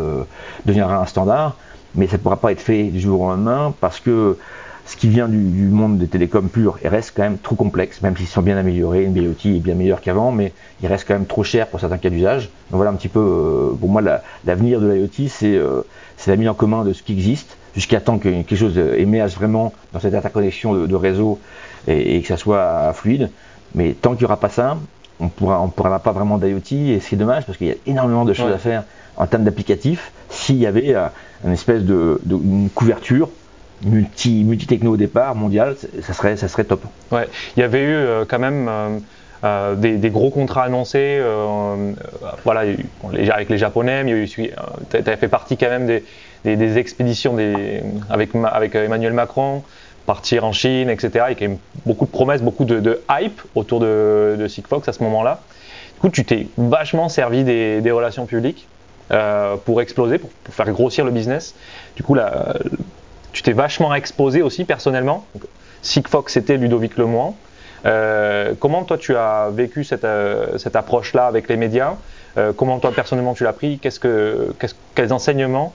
deviendra 0.66 0.98
un 0.98 1.06
standard, 1.06 1.56
mais 1.96 2.08
ça 2.08 2.18
ne 2.18 2.22
pourra 2.22 2.38
pas 2.38 2.52
être 2.52 2.62
fait 2.62 2.86
du 2.86 3.00
jour 3.00 3.22
au 3.22 3.30
lendemain 3.30 3.74
parce 3.80 4.00
que 4.00 4.38
ce 4.94 4.98
qui 4.98 5.10
vient 5.10 5.28
du, 5.28 5.40
monde 5.40 5.98
des 5.98 6.06
télécoms 6.06 6.50
purs 6.50 6.78
reste 6.86 7.14
quand 7.16 7.24
même 7.24 7.40
trop 7.40 7.56
complexe, 7.56 8.04
même 8.04 8.16
s'ils 8.16 8.28
sont 8.28 8.44
bien 8.44 8.58
améliorés, 8.58 9.06
une 9.06 9.14
BOT 9.14 9.34
est 9.44 9.60
bien 9.60 9.74
meilleur 9.74 10.02
qu'avant, 10.02 10.32
mais 10.32 10.54
il 10.84 10.88
reste 10.88 11.08
quand 11.08 11.16
même 11.16 11.26
trop 11.26 11.44
cher 11.44 11.66
pour 11.66 11.80
certains 11.80 11.98
cas 11.98 12.12
d'usage. 12.12 12.52
Donc 12.70 12.78
voilà 12.78 12.92
un 12.92 12.94
petit 12.94 13.08
peu, 13.08 13.20
euh, 13.20 13.74
pour 13.74 13.90
moi, 13.90 14.04
l'avenir 14.46 14.80
de 14.80 14.88
l'IoT, 14.88 15.30
euh, 15.46 15.82
c'est 16.16 16.30
la 16.30 16.38
mise 16.38 16.48
en 16.48 16.54
commun 16.54 16.84
de 16.84 16.94
ce 16.94 17.02
qui 17.02 17.14
existe, 17.14 17.58
jusqu'à 17.74 18.02
temps 18.02 18.20
que 18.20 18.30
quelque 18.30 18.56
chose 18.56 18.78
émerge 18.78 19.34
vraiment 19.34 19.74
dans 19.94 20.00
cette 20.00 20.14
interconnexion 20.14 20.76
de, 20.76 20.86
de 20.86 20.96
réseau 20.96 21.40
et, 21.88 22.22
que 22.22 22.28
ça 22.28 22.38
soit 22.38 22.94
fluide. 22.94 23.32
Mais 23.74 23.94
tant 23.94 24.12
qu'il 24.12 24.20
n'y 24.20 24.26
aura 24.26 24.38
pas 24.38 24.50
ça, 24.50 24.78
on 25.20 25.28
pourra, 25.28 25.60
on 25.60 25.70
pourra 25.70 25.98
pas 25.98 26.12
vraiment 26.12 26.38
d'IoT 26.38 26.72
et 26.72 27.00
c'est 27.00 27.16
dommage 27.16 27.48
parce 27.48 27.58
qu'il 27.58 27.66
y 27.66 27.72
a 27.72 27.76
énormément 27.88 28.26
de 28.26 28.34
choses 28.34 28.52
à 28.52 28.60
faire 28.60 28.84
en 29.18 29.26
termes 29.26 29.44
d'applicatifs 29.44 30.12
s'il 30.30 30.58
y 30.58 30.68
avait 30.68 30.94
euh, 30.94 31.08
une 31.44 31.54
espèce 31.54 31.82
de, 31.82 32.22
une 32.30 32.70
couverture 32.70 33.30
multi, 33.86 34.44
multi-techno 34.44 34.94
au 34.94 34.98
départ, 34.98 35.36
mondial, 35.36 35.76
ça 36.02 36.14
serait, 36.14 36.38
ça 36.38 36.48
serait 36.48 36.64
top. 36.64 36.84
Ouais, 37.12 37.28
il 37.56 37.62
y 37.62 37.64
avait 37.64 37.82
eu 37.82 37.94
euh, 37.94 38.26
quand 38.28 38.40
même 38.40 38.70
euh, 39.44 39.76
des, 39.76 40.10
gros 40.10 40.30
contrats 40.30 40.64
annoncés, 40.64 41.22
voilà, 42.44 42.64
avec 43.32 43.50
les 43.50 43.58
Japonais, 43.58 44.26
tu 44.26 44.52
as 44.94 45.18
fait 45.18 45.28
partie 45.28 45.58
quand 45.58 45.70
même 45.70 45.88
des, 45.88 46.56
des, 46.56 46.78
expéditions 46.78 47.36
des, 47.36 47.84
avec, 48.10 48.32
avec 48.36 48.76
Emmanuel 48.76 49.14
Macron 49.14 49.64
partir 50.06 50.44
en 50.46 50.52
Chine, 50.52 50.90
etc. 50.90 51.26
Il 51.30 51.42
y 51.42 51.52
a 51.52 51.56
beaucoup 51.86 52.06
de 52.06 52.12
promesses, 52.12 52.42
beaucoup 52.42 52.66
de, 52.66 53.02
hype 53.10 53.42
autour 53.56 53.80
de, 53.80 54.36
de 54.38 54.48
Sigfox 54.48 54.88
à 54.88 54.94
ce 54.94 55.04
moment-là. 55.04 55.42
Du 55.96 56.00
coup, 56.00 56.10
tu 56.10 56.26
t'es 56.26 56.48
vachement 56.58 57.10
servi 57.10 57.44
des, 57.44 57.92
relations 57.92 58.26
publiques 58.26 58.68
euh, 59.12 59.56
pour 59.58 59.82
exploser, 59.82 60.18
pour, 60.18 60.32
faire 60.50 60.70
grossir 60.72 61.06
le 61.06 61.12
business. 61.12 61.56
Du 61.96 62.04
coup, 62.04 62.16
tu 63.34 63.44
t'es 63.44 63.52
vachement 63.52 63.94
exposé 63.94 64.42
aussi 64.42 64.64
personnellement. 64.64 65.26
Sigfox, 65.82 66.32
c'était 66.32 66.58
Ludovic 66.58 66.98
Lemoine. 66.98 67.34
Euh, 67.86 68.54
comment 68.58 68.84
toi 68.84 68.98
tu 68.98 69.16
as 69.16 69.50
vécu 69.52 69.84
cette, 69.84 70.06
euh, 70.06 70.58
cette 70.58 70.78
approche-là 70.78 71.28
avec 71.28 71.50
les 71.50 71.58
médias? 71.58 71.96
Comment 72.58 72.80
toi 72.80 72.92
personnellement 72.92 73.36
tu 73.36 73.44
l'as 73.44 73.54
pris? 73.54 73.78
Qu'est-ce 73.78 74.00
que, 74.00 74.56
Quels 74.96 75.14
enseignements 75.14 75.72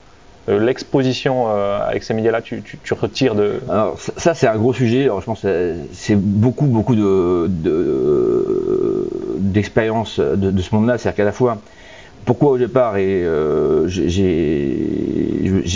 euh, 0.49 0.59
l'exposition 0.59 1.47
euh, 1.49 1.79
avec 1.87 2.03
ces 2.03 2.15
médias-là, 2.15 2.41
tu, 2.41 2.62
retires 2.93 3.35
de? 3.35 3.61
Alors, 3.69 3.99
ça, 3.99 4.33
c'est 4.33 4.47
un 4.47 4.57
gros 4.57 4.73
sujet. 4.73 5.05
Alors, 5.05 5.21
je 5.21 5.27
pense 5.27 5.43
que 5.43 5.75
c'est 5.93 6.17
beaucoup, 6.17 6.65
beaucoup 6.65 6.95
de, 6.97 7.50
d'expérience 9.38 10.21
de, 10.21 10.61
ce 10.62 10.75
monde-là. 10.75 10.97
C'est-à-dire 10.97 11.17
qu'à 11.17 11.25
la 11.25 11.33
fois, 11.33 11.59
pourquoi 12.28 12.50
au 12.50 12.58
départ, 12.58 12.99
et 12.99 13.25
euh, 13.25 13.88
j'ai 13.88 14.04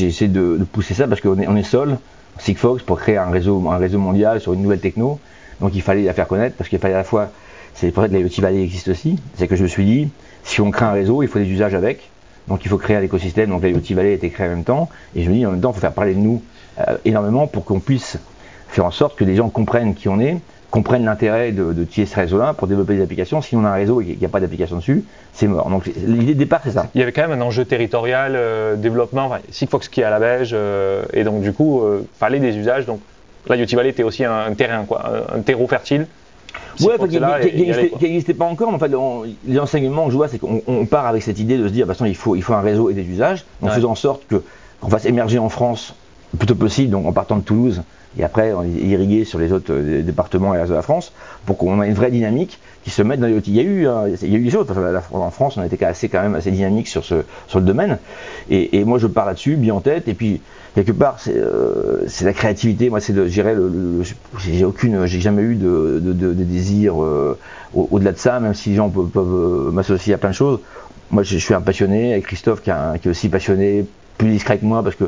essayé 0.07 0.29
de, 0.29 0.59
pousser 0.71 0.93
ça 0.93 1.09
parce 1.09 1.23
qu'on 1.23 1.39
est, 1.39 1.49
on 1.49 1.57
est 1.57 1.63
seul, 1.63 1.97
Sigfox, 2.39 2.83
pour 2.83 3.01
créer 3.01 3.17
un 3.17 3.31
réseau, 3.31 3.59
mondial 3.59 4.39
sur 4.39 4.53
une 4.53 4.61
nouvelle 4.61 4.81
techno. 4.81 5.19
Donc, 5.63 5.75
il 5.75 5.81
fallait 5.81 6.03
la 6.03 6.13
faire 6.13 6.29
connaître 6.29 6.55
parce 6.57 6.69
qu'il 6.69 6.79
fallait 6.79 6.93
à 6.93 6.99
la 6.99 7.05
fois. 7.05 7.31
C'est 7.73 7.91
pour 7.91 8.03
ça 8.03 8.11
que 8.11 8.15
l'IoT 8.15 8.43
Valley 8.43 8.63
existe 8.63 8.89
aussi. 8.89 9.19
C'est 9.39 9.49
que 9.49 9.57
je 9.57 9.63
me 9.63 9.67
suis 9.67 9.87
dit, 9.87 10.11
si 10.45 10.61
on 10.61 10.71
crée 10.71 10.85
un 10.85 10.93
réseau, 10.93 11.23
il 11.23 11.29
faut 11.31 11.39
des 11.39 11.49
usages 11.49 11.75
avec. 11.75 12.11
Donc 12.49 12.67
il 12.67 12.69
faut 12.69 12.77
créer 12.77 12.97
un 12.97 13.03
écosystème, 13.03 13.49
donc 13.49 13.63
l'IoT 13.63 13.97
Valley 13.97 14.11
a 14.11 14.13
été 14.13 14.29
créé 14.29 14.47
en 14.47 14.51
même 14.51 14.65
temps, 14.65 14.91
et 15.17 15.23
je 15.23 15.31
me 15.31 15.35
dis 15.35 15.47
en 15.47 15.53
même 15.53 15.61
temps, 15.63 15.71
il 15.71 15.75
faut 15.77 15.81
faire 15.81 15.95
parler 15.95 16.13
de 16.13 16.19
nous 16.19 16.43
euh, 16.87 16.99
énormément 17.07 17.47
pour 17.47 17.65
qu'on 17.65 17.81
puisse 17.81 18.19
faire 18.69 18.85
en 18.85 18.91
sorte 18.91 19.17
que 19.17 19.25
les 19.25 19.37
gens 19.37 19.49
comprennent 19.49 19.95
qui 19.95 20.11
on 20.11 20.21
est, 20.21 20.37
comprennent 20.73 21.05
l'intérêt 21.05 21.53
de, 21.53 21.73
de 21.73 21.87
ce 21.93 22.17
réseau-là 22.17 22.55
pour 22.55 22.67
développer 22.67 22.97
des 22.97 23.03
applications. 23.03 23.43
Si 23.43 23.55
on 23.55 23.65
a 23.65 23.69
un 23.69 23.75
réseau 23.75 24.01
et 24.01 24.07
qu'il 24.07 24.19
n'y 24.19 24.25
a 24.25 24.29
pas 24.29 24.41
d'application 24.41 24.77
dessus, 24.77 25.05
c'est 25.33 25.47
mort. 25.47 25.69
Donc 25.71 25.87
l'idée 25.87 26.35
de 26.35 26.39
départ, 26.39 26.63
c'est 26.65 26.73
ça. 26.73 26.89
Il 26.95 26.99
y 26.99 27.03
avait 27.03 27.13
quand 27.13 27.29
même 27.29 27.39
un 27.39 27.45
enjeu 27.45 27.65
territorial, 27.65 28.33
euh, 28.35 28.75
développement, 28.75 29.27
enfin, 29.27 29.39
Sigfox 29.51 29.89
qui 29.89 30.01
est 30.01 30.05
à 30.05 30.11
la 30.11 30.19
beige, 30.19 30.51
euh, 30.55 31.05
et 31.13 31.25
donc 31.25 31.43
du 31.43 31.53
coup, 31.53 31.83
il 32.01 32.07
fallait 32.19 32.41
des 32.41 32.57
usages. 32.57 32.87
Donc 32.87 33.01
l'IoT 33.49 33.77
Valley 33.77 33.91
était 33.91 34.03
aussi 34.03 34.25
un, 34.25 34.53
terrain, 34.55 34.85
quoi, 34.85 35.05
un 35.33 35.41
terreau 35.41 35.69
fertile 35.69 36.07
Ouais, 36.81 36.95
qui 37.09 38.05
n'existait 38.05 38.35
pas 38.35 38.47
encore, 38.47 38.71
mais 38.71 38.77
en 38.77 38.79
fait, 38.79 38.91
les 39.47 39.59
enseignements 39.59 40.07
que 40.07 40.11
je 40.11 40.17
vois, 40.17 40.29
c'est 40.29 40.39
qu'on 40.39 40.87
part 40.87 41.07
avec 41.07 41.23
cette 41.23 41.39
idée 41.39 41.59
de 41.59 41.69
se 41.69 41.73
dire, 41.73 41.87
bah, 41.87 41.95
il 42.07 42.17
faut, 42.17 42.35
il 42.35 42.43
faut 42.43 42.55
un 42.55 42.61
réseau 42.61 42.91
et 42.91 42.95
des 42.95 43.05
usages, 43.05 43.45
en 43.61 43.69
faisant 43.69 43.91
en 43.91 43.95
sorte 43.95 44.23
qu'on 44.29 44.89
fasse 44.89 45.05
émerger 45.05 45.39
en 45.39 45.49
France 45.49 45.95
le 46.33 46.39
plus 46.39 46.47
tôt 46.47 46.55
possible, 46.55 46.91
donc 46.91 47.07
en 47.07 47.13
partant 47.13 47.37
de 47.37 47.43
Toulouse, 47.43 47.83
et 48.19 48.25
après 48.25 48.53
irriguer 48.67 49.25
sur 49.25 49.39
les 49.39 49.53
autres 49.53 49.73
euh, 49.73 50.03
départements 50.03 50.55
et 50.55 50.59
reste 50.59 50.71
de 50.71 50.77
la 50.77 50.83
France, 50.83 51.13
pour 51.47 51.57
qu'on 51.57 51.83
ait 51.83 51.89
une 51.89 51.95
vraie 51.95 52.11
dynamique 52.11 52.59
qui 52.85 52.91
se 52.91 53.03
mette 53.03 53.21
dans 53.21 53.27
les 53.27 53.35
outils. 53.35 53.51
Il 53.51 53.57
y 53.57 53.61
a 53.61 53.63
eu, 53.63 53.87
hein, 53.87 54.05
il 54.23 54.31
y 54.31 54.35
a 54.35 54.39
eu 54.39 54.45
des 54.45 54.57
autres. 54.57 54.75
en 55.13 55.31
France, 55.31 55.57
on 55.57 55.63
été 55.63 55.83
assez, 55.85 56.09
quand 56.09 56.21
même 56.23 56.35
assez 56.35 56.51
dynamique 56.51 56.89
sur 56.89 57.05
ce, 57.05 57.23
sur 57.47 57.61
le 57.61 57.65
domaine. 57.65 57.99
Et, 58.51 58.85
moi, 58.85 58.99
je 58.99 59.07
pars 59.07 59.27
là-dessus, 59.27 59.57
bien 59.57 59.75
en 59.75 59.81
tête. 59.81 60.09
Et 60.09 60.15
puis, 60.15 60.41
quelque 60.75 60.93
part, 60.93 61.21
c'est 61.21 61.37
euh, 61.37 62.07
la 62.23 62.33
créativité. 62.33 62.91
Moi, 62.91 63.01
c'est 63.01 63.13
de, 63.13 63.27
gérer 63.27 63.55
le, 63.55 64.03
j'ai 64.39 64.65
aucune, 64.65 65.07
j'ai 65.07 65.21
jamais 65.21 65.43
eu 65.43 65.55
de, 65.55 66.01
de, 66.03 66.13
de, 66.13 66.33
désir 66.33 67.03
euh, 67.03 67.39
au-delà 67.75 68.13
de 68.13 68.19
ça, 68.19 68.41
même 68.41 68.55
si 68.55 68.71
les 68.71 68.77
gens 68.77 68.91
peuvent, 68.91 69.09
peuvent 69.09 69.73
m'associer 69.73 70.15
à 70.15 70.19
plein 70.19 70.31
de 70.31 70.35
choses. 70.35 70.59
Moi, 71.11 71.23
je, 71.23 71.37
suis 71.37 71.55
un 71.55 71.61
passionné, 71.61 72.13
avec 72.13 72.27
Christophe 72.27 72.63
qui, 72.63 72.71
qui 73.01 73.09
est 73.09 73.11
aussi 73.11 73.29
passionné, 73.29 73.87
plus 74.19 74.31
discret 74.31 74.59
que 74.59 74.65
moi, 74.65 74.83
parce 74.83 74.97
que 74.97 75.05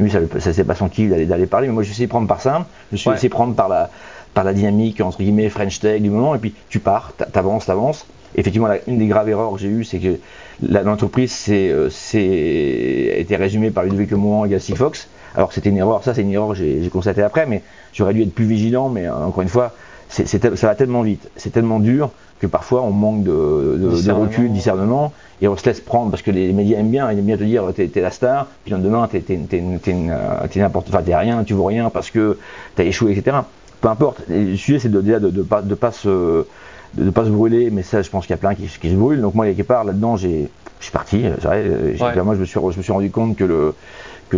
lui, 0.00 0.10
ça, 0.10 0.18
ça 0.38 0.52
c'est 0.52 0.64
pas 0.64 0.74
son 0.74 0.88
kill 0.88 1.26
d'aller 1.26 1.46
parler, 1.46 1.68
mais 1.68 1.74
moi, 1.74 1.82
je 1.82 1.92
suis 1.92 2.06
prendre 2.06 2.26
par 2.26 2.40
ça. 2.40 2.66
Je 2.92 2.96
suis 2.96 3.10
ouais. 3.10 3.28
prendre 3.28 3.54
par 3.54 3.68
la, 3.68 3.90
par 4.34 4.44
la 4.44 4.52
dynamique, 4.52 5.00
entre 5.00 5.18
guillemets, 5.18 5.48
French 5.48 5.80
Tech 5.80 6.02
du 6.02 6.10
moment, 6.10 6.34
et 6.34 6.38
puis 6.38 6.54
tu 6.68 6.80
pars, 6.80 7.12
t'avances, 7.32 7.66
t'avances. 7.66 8.06
Effectivement, 8.36 8.68
une 8.88 8.98
des 8.98 9.06
graves 9.06 9.28
erreurs 9.28 9.52
que 9.52 9.58
j'ai 9.58 9.68
eues, 9.68 9.84
c'est 9.84 10.00
que 10.00 10.18
l'entreprise 10.60 11.30
c'est, 11.30 11.70
euh, 11.70 11.88
été 12.12 13.36
résumée 13.36 13.70
par 13.70 13.84
Ludovic 13.84 14.10
Lemoine 14.10 14.52
et 14.52 14.58
Six 14.58 14.74
Fox. 14.74 15.08
Alors 15.36 15.52
c'était 15.52 15.70
une 15.70 15.76
erreur, 15.76 16.02
ça 16.02 16.14
c'est 16.14 16.22
une 16.22 16.32
erreur 16.32 16.48
que 16.48 16.54
j'ai, 16.54 16.88
constaté 16.92 17.22
après, 17.22 17.46
mais 17.46 17.62
j'aurais 17.92 18.14
dû 18.14 18.22
être 18.22 18.34
plus 18.34 18.44
vigilant, 18.44 18.88
mais 18.88 19.08
encore 19.08 19.42
une 19.42 19.48
fois, 19.48 19.72
c'est, 20.08 20.26
ça 20.26 20.66
va 20.66 20.74
tellement 20.74 21.02
vite, 21.02 21.28
c'est 21.36 21.50
tellement 21.50 21.78
dur 21.78 22.10
que 22.40 22.46
parfois 22.46 22.82
on 22.82 22.90
manque 22.90 23.22
de, 23.22 23.78
de, 23.80 24.02
de 24.02 24.12
recul, 24.12 24.48
de 24.48 24.54
discernement, 24.54 25.12
et 25.40 25.48
on 25.48 25.56
se 25.56 25.64
laisse 25.64 25.80
prendre 25.80 26.10
parce 26.10 26.22
que 26.22 26.30
les, 26.30 26.52
médias 26.52 26.78
aiment 26.78 26.90
bien, 26.90 27.10
ils 27.10 27.18
aiment 27.18 27.24
bien 27.24 27.36
te 27.36 27.44
dire 27.44 27.64
t'es, 27.74 27.90
es 27.94 28.00
la 28.00 28.10
star, 28.10 28.46
puis 28.64 28.72
le 28.72 28.78
lendemain 28.78 29.08
t'es, 29.10 29.20
t'es, 29.20 29.36
t'es, 29.48 29.62
t'es 29.82 30.60
n'importe, 30.60 30.88
enfin 30.88 31.02
t'es 31.02 31.16
rien, 31.16 31.44
tu 31.44 31.54
vaux 31.54 31.64
rien 31.64 31.90
parce 31.90 32.10
que 32.10 32.38
t'as 32.74 32.84
échoué, 32.84 33.12
etc. 33.12 33.38
Peu 33.80 33.88
importe. 33.88 34.22
le 34.28 34.56
sujet 34.56 34.78
c'est 34.78 34.90
de, 34.90 35.00
de, 35.00 35.18
de, 35.18 35.42
pas, 35.42 35.62
de 35.62 35.74
pas 35.74 35.92
se 35.92 36.46
de 36.94 37.10
pas 37.10 37.24
se 37.24 37.30
brûler, 37.30 37.70
mais 37.70 37.82
ça 37.82 38.02
je 38.02 38.10
pense 38.10 38.26
qu'il 38.26 38.32
y 38.32 38.34
a 38.34 38.38
plein 38.38 38.54
qui, 38.54 38.66
qui 38.66 38.90
se 38.90 38.94
brûlent. 38.94 39.20
Donc 39.20 39.34
moi 39.34 39.46
quelque 39.46 39.62
part 39.62 39.84
là-dedans 39.84 40.16
j'ai 40.16 40.48
je 40.80 40.84
suis 40.84 40.92
parti. 40.92 41.24
Ouais. 41.24 42.22
Moi 42.22 42.34
je 42.34 42.40
me 42.40 42.44
suis 42.44 42.60
je 42.60 42.76
me 42.78 42.82
suis 42.82 42.92
rendu 42.92 43.10
compte 43.10 43.36
que 43.36 43.44
le 43.44 43.74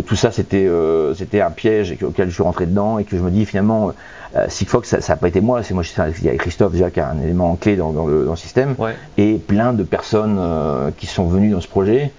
que 0.01 0.07
tout 0.07 0.15
ça 0.15 0.31
c'était 0.31 0.67
euh, 0.67 1.13
c'était 1.13 1.41
un 1.41 1.51
piège 1.51 1.97
auquel 2.03 2.29
je 2.29 2.33
suis 2.33 2.43
rentré 2.43 2.65
dedans 2.65 2.99
et 2.99 3.03
que 3.03 3.17
je 3.17 3.21
me 3.21 3.31
dis 3.31 3.45
finalement 3.45 3.93
euh, 4.35 4.45
Sigfox 4.47 4.99
ça 4.99 5.13
n'a 5.13 5.17
pas 5.17 5.27
été 5.27 5.41
moi 5.41 5.63
c'est 5.63 5.73
moi 5.73 5.83
il 6.19 6.25
y 6.25 6.29
a 6.29 6.35
Christophe 6.35 6.73
déjà 6.73 6.89
qui 6.89 6.99
a 6.99 7.09
un 7.09 7.21
élément 7.21 7.55
clé 7.55 7.75
dans, 7.75 7.91
dans, 7.91 8.05
le, 8.05 8.25
dans 8.25 8.31
le, 8.31 8.37
système 8.37 8.75
et 9.17 9.35
plein 9.35 9.73
de 9.73 9.83
personnes 9.83 10.37
euh, 10.39 10.91
qui 10.97 11.07
sont 11.07 11.27
venues 11.27 11.51
dans 11.51 11.61
ce 11.61 11.67
projet 11.67 12.11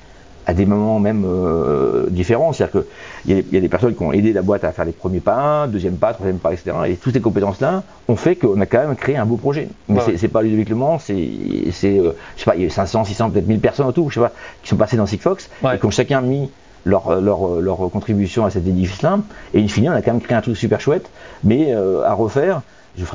à 0.49 0.55
des 0.55 0.65
moments 0.65 0.99
même 0.99 1.25
euh, 1.27 2.07
différents. 2.09 2.55
C'est-à-dire 2.55 2.83
qu'il 3.27 3.37
y, 3.37 3.55
y, 3.55 3.57
a 3.59 3.61
des 3.61 3.69
personnes 3.69 3.95
qui 3.95 4.03
ont 4.03 4.13
aidé 4.13 4.33
la 4.33 4.41
boîte 4.41 4.65
à 4.65 4.73
faire 4.73 4.87
les 4.87 4.93
premiers 4.93 5.21
pas, 5.21 5.67
deuxième 5.69 5.97
pas, 5.97 6.15
troisième 6.15 6.39
pas, 6.39 6.55
etc. 6.55 6.75
Et 6.87 6.97
toutes 6.97 7.13
ces 7.13 7.21
compétences-là 7.21 7.83
ont 8.09 8.17
fait 8.17 8.35
qu'on 8.35 8.59
a 8.59 8.65
quand 8.65 8.79
même 8.79 8.97
créé 8.97 9.19
un 9.19 9.27
beau 9.27 9.37
projet. 9.37 9.69
Mais 9.89 10.01
c'est 10.17 10.29
pas 10.29 10.41
Ludovic 10.41 10.71
c'est, 11.01 11.13
euh, 11.21 12.13
je 12.35 12.41
sais 12.41 12.45
pas, 12.47 12.57
il 12.57 12.63
y 12.63 12.67
a 12.67 12.71
500, 12.71 13.05
600, 13.05 13.31
peut-être 13.31 13.47
1000 13.47 13.61
personnes 13.61 13.87
en 13.87 13.93
tout, 13.93 14.09
je 14.09 14.15
sais 14.15 14.21
pas, 14.21 14.33
qui 14.63 14.71
sont 14.71 14.77
passées 14.77 14.97
dans 14.97 15.05
Sigfox 15.05 15.51
et 15.71 15.79
qui 15.79 15.85
ont 15.85 15.91
chacun 15.91 16.23
mis 16.23 16.51
leur, 16.85 17.21
leur, 17.21 17.61
leur 17.61 17.77
contribution 17.91 18.45
à 18.45 18.51
cet 18.51 18.67
édifice-là. 18.67 19.19
Et 19.55 19.63
in 19.63 19.69
fine, 19.69 19.89
on 19.89 19.93
a 19.93 20.03
quand 20.03 20.13
même 20.13 20.21
créé 20.21 20.37
un 20.37 20.41
truc 20.41 20.57
super 20.57 20.81
chouette, 20.81 21.11
mais 21.45 21.75
euh, 21.75 22.03
à 22.05 22.15
refaire 22.15 22.63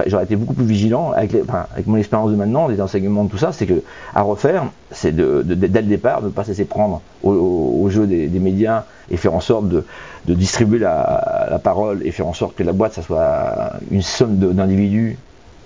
j'aurais 0.07 0.23
été 0.23 0.35
beaucoup 0.35 0.53
plus 0.53 0.65
vigilant 0.65 1.11
avec, 1.11 1.35
avec 1.73 1.87
mon 1.87 1.97
expérience 1.97 2.31
de 2.31 2.35
maintenant, 2.35 2.67
des 2.69 2.81
enseignements 2.81 3.23
de 3.23 3.29
tout 3.29 3.37
ça, 3.37 3.51
c'est 3.51 3.65
que 3.65 3.81
à 4.13 4.21
refaire, 4.21 4.65
c'est 4.91 5.15
de, 5.15 5.41
dès 5.43 5.81
le 5.81 5.87
départ 5.87 6.21
de 6.21 6.27
ne 6.27 6.31
pas 6.31 6.43
se 6.43 6.49
laisser 6.49 6.65
prendre 6.65 7.01
au, 7.23 7.87
jeu 7.89 8.07
des, 8.07 8.39
médias 8.39 8.85
et 9.11 9.17
faire 9.17 9.33
en 9.33 9.39
sorte 9.39 9.67
de, 9.67 9.83
distribuer 10.27 10.79
la, 10.79 11.59
parole 11.63 12.01
et 12.05 12.11
faire 12.11 12.27
en 12.27 12.33
sorte 12.33 12.55
que 12.55 12.63
la 12.63 12.73
boîte 12.73 12.93
ça 12.93 13.01
soit 13.01 13.73
une 13.91 14.01
somme 14.01 14.37
d'individus 14.37 15.17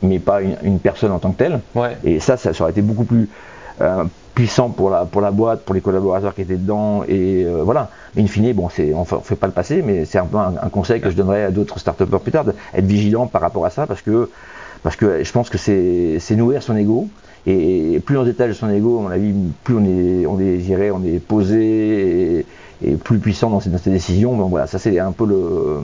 mais 0.04 0.20
pas 0.20 0.42
une, 0.42 0.80
personne 0.80 1.12
en 1.12 1.20
tant 1.20 1.32
que 1.32 1.38
telle. 1.38 1.60
Et 2.04 2.20
ça, 2.20 2.38
ça, 2.38 2.52
aurait 2.60 2.72
été 2.72 2.82
beaucoup 2.82 3.04
plus 3.06 3.30
puissant 4.38 4.70
pour 4.70 4.92
la, 4.92 5.06
pour 5.06 5.22
la 5.22 5.32
boîte, 5.32 5.64
pour 5.66 5.74
les 5.74 5.82
collaborateurs 5.82 6.36
qui 6.36 6.42
étaient 6.42 6.58
dedans, 6.58 7.04
et 7.08 7.44
euh, 7.44 7.64
voilà. 7.64 7.90
In 8.16 8.28
fine, 8.28 8.54
bon, 8.54 8.70
c'est, 8.70 8.94
on 8.94 9.02
ne 9.02 9.22
fait 9.24 9.36
pas 9.36 9.48
le 9.48 9.54
passé, 9.54 9.82
mais 9.84 10.06
c'est 10.06 10.20
un 10.20 10.28
peu 10.28 10.38
un, 10.38 10.70
conseil 10.70 11.02
que 11.02 11.10
je 11.10 11.16
donnerais 11.16 11.46
à 11.46 11.50
d'autres 11.50 11.80
start 11.80 12.06
plus 12.06 12.32
tard, 12.32 12.46
d'être 12.46 12.86
vigilant 12.86 13.26
par 13.26 13.42
rapport 13.42 13.66
à 13.66 13.72
ça, 13.72 13.88
parce 13.88 14.04
que, 14.04 14.30
parce 14.84 14.96
que 14.96 15.24
je 15.24 15.32
pense 15.32 15.50
que 15.50 15.58
c'est, 15.58 16.18
c'est 16.20 16.36
nourrir 16.36 16.62
son 16.62 16.78
ego, 16.78 17.08
et 17.48 18.00
plus 18.06 18.16
on 18.16 18.24
détache 18.26 18.54
son 18.54 18.70
ego, 18.70 19.00
à 19.00 19.02
mon 19.02 19.10
avis, 19.10 19.34
plus 19.64 19.76
on 19.76 19.84
est, 19.86 20.28
on 20.28 20.40
est, 20.40 20.92
on 20.92 21.04
est 21.04 21.20
posé 21.20 22.46
et, 22.84 22.92
plus 22.92 23.18
puissant 23.18 23.50
dans 23.50 23.60
ses, 23.60 23.72
dans 23.72 23.80
ses, 23.80 23.90
décisions. 23.90 24.38
Donc 24.38 24.52
voilà, 24.52 24.68
ça 24.68 24.78
c'est 24.78 25.00
un 25.00 25.14
peu 25.14 25.26
le, 25.26 25.82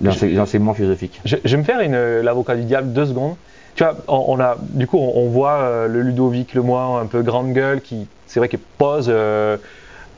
l'enseignement 0.00 0.72
philosophique. 0.72 1.20
Je, 1.26 1.36
je, 1.44 1.50
vais 1.50 1.58
me 1.58 1.64
faire 1.64 1.80
une, 1.80 2.22
l'avocat 2.22 2.56
du 2.56 2.64
diable 2.64 2.94
deux 2.94 3.04
secondes 3.04 3.34
tu 3.76 3.84
vois, 3.84 3.94
on, 4.08 4.40
a, 4.40 4.56
du 4.58 4.86
coup, 4.86 4.98
on, 4.98 5.28
voit 5.28 5.58
euh, 5.58 5.86
le 5.86 6.00
Ludovic 6.00 6.54
le 6.54 6.62
moins 6.62 6.98
un 6.98 7.06
peu 7.06 7.20
grande 7.20 7.52
gueule 7.52 7.82
qui, 7.82 8.08
c'est 8.26 8.40
vrai, 8.40 8.48
qu'il 8.48 8.58
pose, 8.58 9.06
euh, 9.10 9.58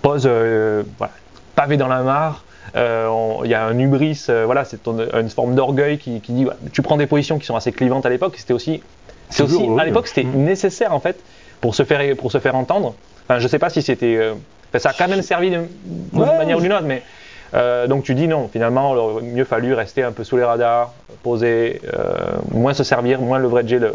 pose 0.00 0.26
euh, 0.26 0.84
voilà, 0.96 1.12
pavé 1.56 1.76
dans 1.76 1.88
la 1.88 2.02
mare. 2.02 2.44
Il 2.76 3.50
y 3.50 3.54
a 3.54 3.64
un 3.64 3.76
hubris, 3.76 4.26
voilà, 4.44 4.64
c'est 4.64 4.86
une 4.86 5.28
forme 5.28 5.56
d'orgueil 5.56 5.98
qui, 5.98 6.20
dit, 6.20 6.46
tu 6.72 6.82
prends 6.82 6.96
des 6.96 7.08
positions 7.08 7.40
qui 7.40 7.46
sont 7.46 7.56
assez 7.56 7.72
clivantes 7.72 8.06
à 8.06 8.10
l'époque. 8.10 8.34
C'était 8.36 8.52
aussi, 8.52 8.80
c'est 9.28 9.42
aussi, 9.42 9.68
à 9.76 9.84
l'époque, 9.84 10.06
c'était 10.06 10.22
mm. 10.22 10.44
nécessaire 10.44 10.94
en 10.94 11.00
fait 11.00 11.18
pour 11.60 11.74
se 11.74 11.82
faire, 11.82 12.16
pour 12.16 12.30
se 12.30 12.38
faire 12.38 12.54
entendre. 12.54 12.94
Enfin, 13.24 13.40
je 13.40 13.48
sais 13.48 13.58
pas 13.58 13.70
si 13.70 13.82
c'était, 13.82 14.20
ça 14.76 14.90
a 14.90 14.92
quand 14.92 15.08
même 15.08 15.22
servi 15.22 15.50
d'une 15.50 15.66
manière 16.12 16.58
ou 16.58 16.60
d'une 16.60 16.72
autre, 16.72 16.84
mais 16.84 17.02
euh, 17.54 17.86
donc 17.86 18.04
tu 18.04 18.14
dis 18.14 18.28
non, 18.28 18.48
finalement, 18.48 18.94
il 18.94 18.98
aurait 18.98 19.22
mieux 19.22 19.44
fallu 19.44 19.74
rester 19.74 20.02
un 20.02 20.12
peu 20.12 20.24
sous 20.24 20.36
les 20.36 20.44
radars, 20.44 20.92
poser, 21.22 21.80
euh, 21.94 22.36
moins 22.52 22.74
se 22.74 22.84
servir, 22.84 23.20
moins 23.20 23.38
leverager 23.38 23.78
le, 23.78 23.94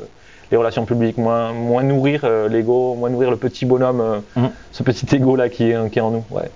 les 0.52 0.58
relations 0.58 0.86
publiques, 0.86 1.18
moins, 1.18 1.54
moins 1.54 1.84
nourrir 1.84 2.22
euh, 2.24 2.48
l'ego, 2.48 2.96
moins 2.96 3.10
nourrir 3.10 3.32
le 3.32 3.38
petit 3.38 3.66
bonhomme, 3.66 4.22
mmh. 4.36 4.46
ce 4.72 4.84
petit 4.84 5.16
ego 5.16 5.36
là 5.36 5.50
qui 5.50 5.72
est, 5.72 5.90
qui 5.92 6.00
est 6.00 6.02
en 6.02 6.12
nous. 6.12 6.24
Ouais, 6.32 6.50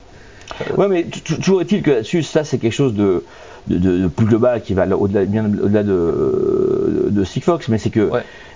ouais 0.75 0.87
mais 0.87 1.03
toujours 1.03 1.61
est-il 1.61 1.81
que 1.83 1.91
là-dessus, 1.91 2.23
ça 2.23 2.43
c'est 2.43 2.57
quelque 2.57 2.71
chose 2.73 2.93
de 2.93 3.23
de, 3.67 4.07
plus 4.07 4.25
global 4.25 4.61
qui 4.61 4.73
va 4.73 4.87
au-delà, 4.87 5.25
bien 5.25 5.45
au-delà 5.45 5.83
de, 5.83 7.09
de, 7.09 7.23
Sigfox, 7.23 7.67
mais 7.69 7.77
c'est 7.77 7.89
que 7.89 8.09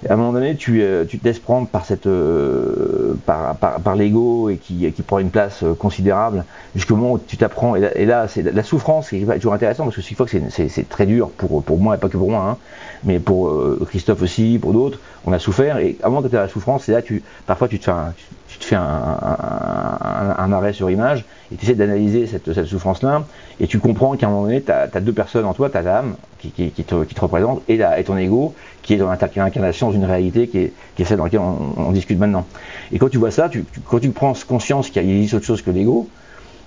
à 0.10 0.14
un 0.14 0.16
moment 0.16 0.34
donné, 0.34 0.56
tu, 0.56 0.82
euh, 0.82 1.06
tu 1.06 1.20
te 1.20 1.26
laisses 1.26 1.40
prendre 1.40 1.68
par 1.68 1.86
cette, 1.86 2.08
euh, 2.08 3.14
par, 3.26 3.56
par, 3.58 3.80
par 3.82 3.96
l'ego 3.96 4.50
et 4.50 4.58
qui, 4.58 4.92
qui 4.92 5.02
prend 5.04 5.20
une 5.20 5.30
place 5.30 5.64
euh, 5.64 5.74
considérable 5.74 6.46
jusqu'au 6.76 6.96
moment 6.96 7.14
où 7.14 7.20
tu 7.20 7.38
t'apprends. 7.38 7.76
Et 7.76 8.06
là, 8.06 8.28
c'est 8.28 8.42
la 8.42 8.64
souffrance 8.64 9.10
qui 9.10 9.18
est 9.18 9.36
toujours 9.36 9.54
intéressant 9.54 9.84
parce 9.84 9.96
que 9.96 10.02
Sigfox, 10.02 10.36
c'est, 10.50 10.70
c'est, 10.70 10.90
très 10.90 11.06
dur 11.06 11.30
pour, 11.30 11.62
pour 11.64 11.78
moi 11.78 11.96
et 11.96 11.98
pas 12.00 12.10
que 12.10 12.18
pour 12.18 12.32
moi, 12.32 12.50
hein, 12.50 12.58
mais 13.04 13.20
pour 13.20 13.54
Christophe 13.88 14.22
aussi, 14.22 14.58
pour 14.60 14.74
d'autres. 14.74 15.00
On 15.26 15.34
a 15.34 15.40
souffert 15.40 15.78
et 15.78 15.98
avant 16.02 16.22
que 16.22 16.28
tu 16.28 16.36
aies 16.36 16.40
la 16.40 16.48
souffrance, 16.48 16.84
c'est 16.86 16.94
là 16.94 17.02
tu, 17.02 17.22
parfois 17.46 17.68
tu 17.68 17.78
te 17.78 17.86
fais 17.86 17.92
un, 17.92 18.14
te 18.62 18.66
fais 18.66 18.76
un, 18.76 18.82
un, 18.82 20.36
un, 20.38 20.52
arrêt 20.54 20.74
sur 20.74 20.90
image 20.90 21.26
et 21.52 21.56
tu 21.56 21.66
essaies 21.66 21.76
d'analyser 21.76 22.28
cette, 22.28 22.54
cette 22.54 22.66
souffrance-là 22.66 23.24
et 23.60 23.68
tu 23.68 23.80
comprends 23.80 24.16
qu'à 24.16 24.28
un 24.28 24.30
moment 24.30 24.44
donné, 24.44 24.62
tu 24.62 24.72
as, 24.72 24.88
deux 25.02 25.14
personnes 25.14 25.46
en 25.46 25.54
toi, 25.54 25.70
tu 25.70 25.78
as 25.78 25.82
l'âme 25.82 26.16
qui, 26.40 26.52
qui, 26.52 26.72
qui, 26.72 26.84
te, 26.84 27.04
qui, 27.04 27.14
te, 27.14 27.22
représente 27.22 27.62
et, 27.68 27.78
la, 27.78 28.00
et 28.00 28.04
ton 28.04 28.18
ego 28.18 28.56
qui 28.82 28.94
est 28.94 28.98
dans 28.98 29.10
l'incarnation 29.10 29.92
d'une 29.92 30.06
réalité 30.06 30.48
qui 30.48 30.58
est, 30.60 30.74
qui 30.96 31.02
est, 31.02 31.06
celle 31.06 31.18
dans 31.18 31.26
laquelle 31.26 31.42
on, 31.42 31.74
on, 31.78 31.92
discute 31.92 32.18
maintenant. 32.18 32.46
Et 32.92 33.00
quand 33.00 33.10
tu 33.10 33.18
vois 33.18 33.32
ça, 33.32 33.50
tu, 33.50 33.66
quand 33.90 34.00
tu 34.00 34.10
prends 34.10 34.34
conscience 34.48 34.90
qu'il 34.90 35.10
existe 35.10 35.36
autre 35.36 35.46
chose 35.46 35.62
que 35.62 35.72
l'ego, 35.72 36.10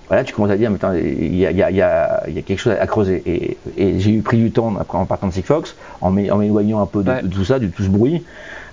voilà, 0.07 0.23
tu 0.23 0.33
commences 0.33 0.51
à 0.51 0.57
dire, 0.57 0.69
mais 0.69 0.77
il 1.01 1.35
y 1.35 1.45
a, 1.47 1.51
y, 1.51 1.63
a, 1.63 1.71
y, 1.71 1.81
a, 1.81 2.29
y 2.29 2.37
a, 2.37 2.41
quelque 2.43 2.59
chose 2.59 2.75
à 2.79 2.85
creuser. 2.85 3.23
Et, 3.25 3.57
et 3.75 3.99
j'ai 3.99 4.11
eu 4.11 4.21
pris 4.21 4.37
du 4.37 4.51
temps 4.51 4.71
en 4.89 5.05
partant 5.05 5.27
de 5.27 5.33
Sigfox, 5.33 5.75
en 6.01 6.11
m'éloignant 6.11 6.81
un 6.81 6.85
peu 6.85 7.01
de, 7.03 7.21
de, 7.21 7.27
tout 7.27 7.43
ça, 7.43 7.57
de 7.57 7.67
tout 7.67 7.83
ce 7.83 7.89
bruit, 7.89 8.23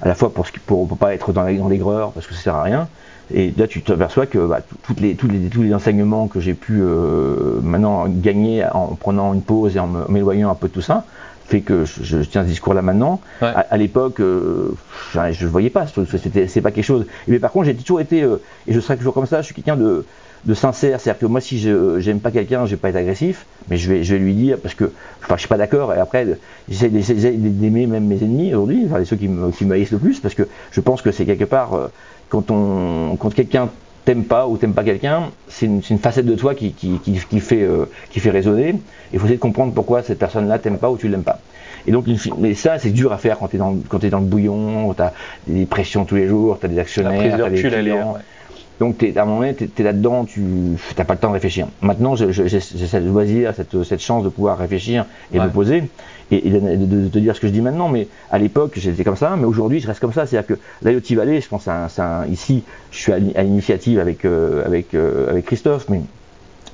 à 0.03 0.09
la 0.09 0.15
fois 0.15 0.33
pour, 0.33 0.47
pour, 0.67 0.87
pour 0.87 0.99
pas 0.99 1.15
être 1.15 1.33
dans 1.33 1.45
l'aigreur, 1.45 2.13
parce 2.13 2.27
que 2.27 2.35
ça 2.35 2.41
sert 2.43 2.55
à 2.55 2.63
rien, 2.63 2.87
et 3.35 3.53
là, 3.57 3.67
tu 3.67 3.83
t'aperçois 3.83 4.27
que 4.27 4.39
bah, 4.39 4.61
toutes 4.83 5.01
les, 5.01 5.15
tous, 5.15 5.29
les, 5.29 5.49
tous 5.49 5.63
les 5.63 5.75
enseignements 5.75 6.29
que 6.29 6.41
j'ai 6.41 6.55
pu 6.55 6.81
euh, 6.81 7.61
maintenant 7.63 8.07
gagner 8.09 8.65
en 8.73 8.89
prenant 8.95 9.33
une 9.33 9.43
pause 9.43 9.77
et 9.77 9.79
en 9.79 9.89
m'éloignant 10.09 10.51
un 10.51 10.55
peu 10.55 10.69
de 10.69 10.73
tout 10.73 10.83
ça, 10.83 11.05
fait 11.47 11.61
que 11.61 11.85
je, 11.85 12.19
tiens 12.19 12.43
ce 12.43 12.49
discours-là 12.49 12.83
maintenant. 12.83 13.21
À, 13.41 13.77
l'époque, 13.77 14.21
euh, 14.21 14.75
je 15.13 15.45
ne 15.45 15.51
voyais 15.51 15.71
pas, 15.71 15.87
c'est 15.87 16.61
pas 16.61 16.71
quelque 16.71 16.85
chose. 16.85 17.07
Mais 17.29 17.39
par 17.39 17.53
contre, 17.53 17.67
j'ai 17.67 17.75
toujours 17.75 18.01
été, 18.01 18.23
euh, 18.23 18.41
et 18.67 18.73
je 18.73 18.81
serai 18.81 18.97
toujours 18.97 19.15
comme 19.15 19.27
ça, 19.27 19.41
je 19.41 19.47
suis 19.47 19.55
quelqu'un 19.55 19.77
de, 19.77 20.05
de 20.45 20.55
sincère, 20.55 21.01
c'est-à-dire 21.01 21.21
que 21.21 21.27
moi, 21.27 21.41
si 21.41 21.59
je 21.59 22.01
j'aime 22.01 22.21
pas 22.21 22.31
quelqu'un, 22.31 22.65
je 22.67 22.73
vais 22.73 22.77
pas 22.77 22.89
être 22.89 22.97
agressif, 22.97 23.47
mais 23.69 23.77
je 23.77 23.91
vais, 23.91 24.03
je 24.03 24.15
vais 24.15 24.21
lui 24.21 24.35
dire 24.35 24.59
parce 24.63 24.75
que, 24.75 24.91
enfin, 25.23 25.37
je 25.37 25.41
suis 25.41 25.49
pas 25.49 25.59
d'accord. 25.59 25.93
Et 25.95 25.99
après, 25.99 26.27
j'essaie 26.69 26.89
d'aimer 26.89 27.87
même 27.87 28.07
mes 28.07 28.23
ennemis 28.23 28.49
aujourd'hui, 28.55 28.85
enfin, 28.87 29.05
ceux 29.05 29.17
qui 29.17 29.29
me, 29.29 29.51
qui 29.51 29.65
le 29.65 29.99
plus, 29.99 30.21
parce 30.21 30.35
que 30.35 30.49
je 30.71 30.81
pense 30.81 31.03
que 31.03 31.13
c'est 31.13 31.27
quelque 31.27 31.45
part 31.45 31.91
quand, 32.33 32.51
on, 32.51 33.17
quand 33.17 33.35
quelqu'un 33.35 33.69
t'aime 34.07 34.25
pas 34.25 34.49
ou 34.49 34.57
t'aime 34.57 34.73
pas 34.73 34.85
quelqu'un, 34.85 35.25
c'est 35.49 35.67
une, 35.67 35.83
une, 35.91 35.99
facette 35.99 36.25
de 36.25 36.35
toi 36.35 36.55
qui, 36.55 36.73
qui, 36.73 36.99
qui, 37.05 37.21
qui 37.29 37.41
fait, 37.41 37.63
euh, 37.63 37.85
qui 38.11 38.21
fait 38.21 38.31
résonner. 38.31 38.75
Il 39.13 39.19
faut 39.19 39.27
essayer 39.27 39.37
de 39.37 39.43
comprendre 39.43 39.75
pourquoi 39.75 40.03
cette 40.03 40.19
personne-là 40.19 40.59
t'aime 40.59 40.79
pas 40.79 40.91
ou 40.91 40.97
tu 40.97 41.09
l'aimes 41.09 41.25
pas. 41.25 41.41
Et 41.87 41.93
donc, 41.93 42.07
mais 42.39 42.55
ça, 42.55 42.79
c'est 42.79 42.91
dur 42.91 43.13
à 43.13 43.19
faire 43.19 43.39
quand 43.39 43.49
tu 43.49 43.57
es, 43.57 43.59
dans, 43.59 43.77
quand 43.87 44.03
es 44.03 44.09
dans 44.09 44.21
le 44.21 44.25
bouillon, 44.25 44.95
tu 44.95 45.03
as 45.03 45.13
des 45.47 45.67
pressions 45.67 46.07
tous 46.07 46.15
les 46.15 46.27
jours, 46.27 46.59
tu 46.59 46.65
as 46.65 46.69
des 46.71 46.79
actionnaires, 46.79 47.37
tu 47.37 47.43
as 47.43 47.51
des 47.51 47.63
clients. 47.63 48.17
Donc 48.81 49.03
à 49.03 49.23
un 49.23 49.25
moment 49.25 49.41
donné, 49.41 49.55
tu 49.55 49.71
es, 49.79 49.83
là-dedans, 49.83 50.25
tu 50.25 50.41
n'as 50.99 51.05
pas 51.05 51.15
le 51.15 51.21
temps 51.21 51.29
de 51.29 51.35
réfléchir. 51.35 51.69
Maintenant, 51.81 52.17
j'ai 52.17 52.49
cette 52.49 53.05
loisir, 53.05 53.53
cette, 53.55 53.83
cette 53.85 54.01
chance 54.01 54.25
de 54.25 54.29
pouvoir 54.29 54.59
réfléchir 54.59 55.07
et 55.33 55.39
me 55.39 55.49
poser 55.49 55.85
et, 56.31 56.51
de, 56.51 57.09
te 57.09 57.19
dire 57.19 57.37
ce 57.37 57.41
que 57.41 57.47
je 57.47 57.53
dis 57.53 57.61
maintenant. 57.61 57.89
Mais 57.89 58.09
à 58.31 58.39
l'époque, 58.39 58.73
j'étais 58.77 59.05
comme 59.05 59.17
ça, 59.17 59.37
mais 59.37 59.45
aujourd'hui, 59.45 59.81
je 59.81 59.87
reste 59.87 60.01
comme 60.01 60.13
ça. 60.13 60.27
C'est-à-dire 60.27 60.57
que 60.57 60.61
l'IoT 60.89 61.17
Valley, 61.17 61.41
je 61.41 61.49
pense, 61.49 61.69
ici, 62.31 62.65
je 62.91 62.99
suis 62.99 63.13
à 63.13 63.19
l'initiative 63.19 64.01
avec, 64.01 64.25
euh, 64.25 64.65
avec, 64.65 64.95
euh, 64.95 65.31
avec 65.31 65.47
Christophe, 65.47 65.89
mais 65.89 66.01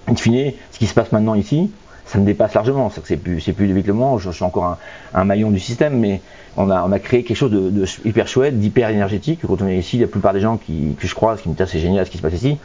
in 0.06 0.14
fine, 0.14 0.52
ce 0.72 0.78
qui 0.78 0.86
se 0.86 0.94
passe 0.94 1.12
maintenant 1.12 1.34
ici, 1.34 1.70
ça 2.06 2.18
me 2.18 2.24
dépasse 2.24 2.54
largement. 2.54 2.90
C'est 3.04 3.16
plus, 3.16 3.40
c'est 3.40 3.52
plus 3.52 3.66
le 3.66 3.92
moment. 3.92 4.18
Je, 4.18 4.30
suis 4.30 4.44
encore 4.44 4.64
un, 4.64 4.78
un, 5.14 5.24
maillon 5.24 5.50
du 5.50 5.60
système, 5.60 5.98
mais 5.98 6.22
on 6.60 6.70
a, 6.70 6.82
on 6.82 6.92
a 6.92 6.98
créé 6.98 7.22
quelque 7.22 7.36
chose 7.36 7.52
de, 7.52 7.70
de 7.70 7.84
hyper 8.04 8.26
chouette, 8.26 8.58
d'hyper 8.58 8.90
énergétique. 8.90 9.40
Quand 9.46 9.62
on 9.62 9.68
est 9.68 9.78
ici, 9.78 9.96
la 9.98 10.08
plupart 10.08 10.32
des 10.32 10.40
gens 10.40 10.56
qui, 10.56 10.94
que 10.98 11.06
je 11.06 11.14
croise, 11.14 11.40
qui 11.40 11.48
me 11.48 11.54
disent 11.54 11.66
c'est 11.66 11.78
génial 11.78 12.04
ce 12.04 12.10
qui 12.10 12.18
se 12.18 12.22
passe 12.22 12.34
ici. 12.34 12.58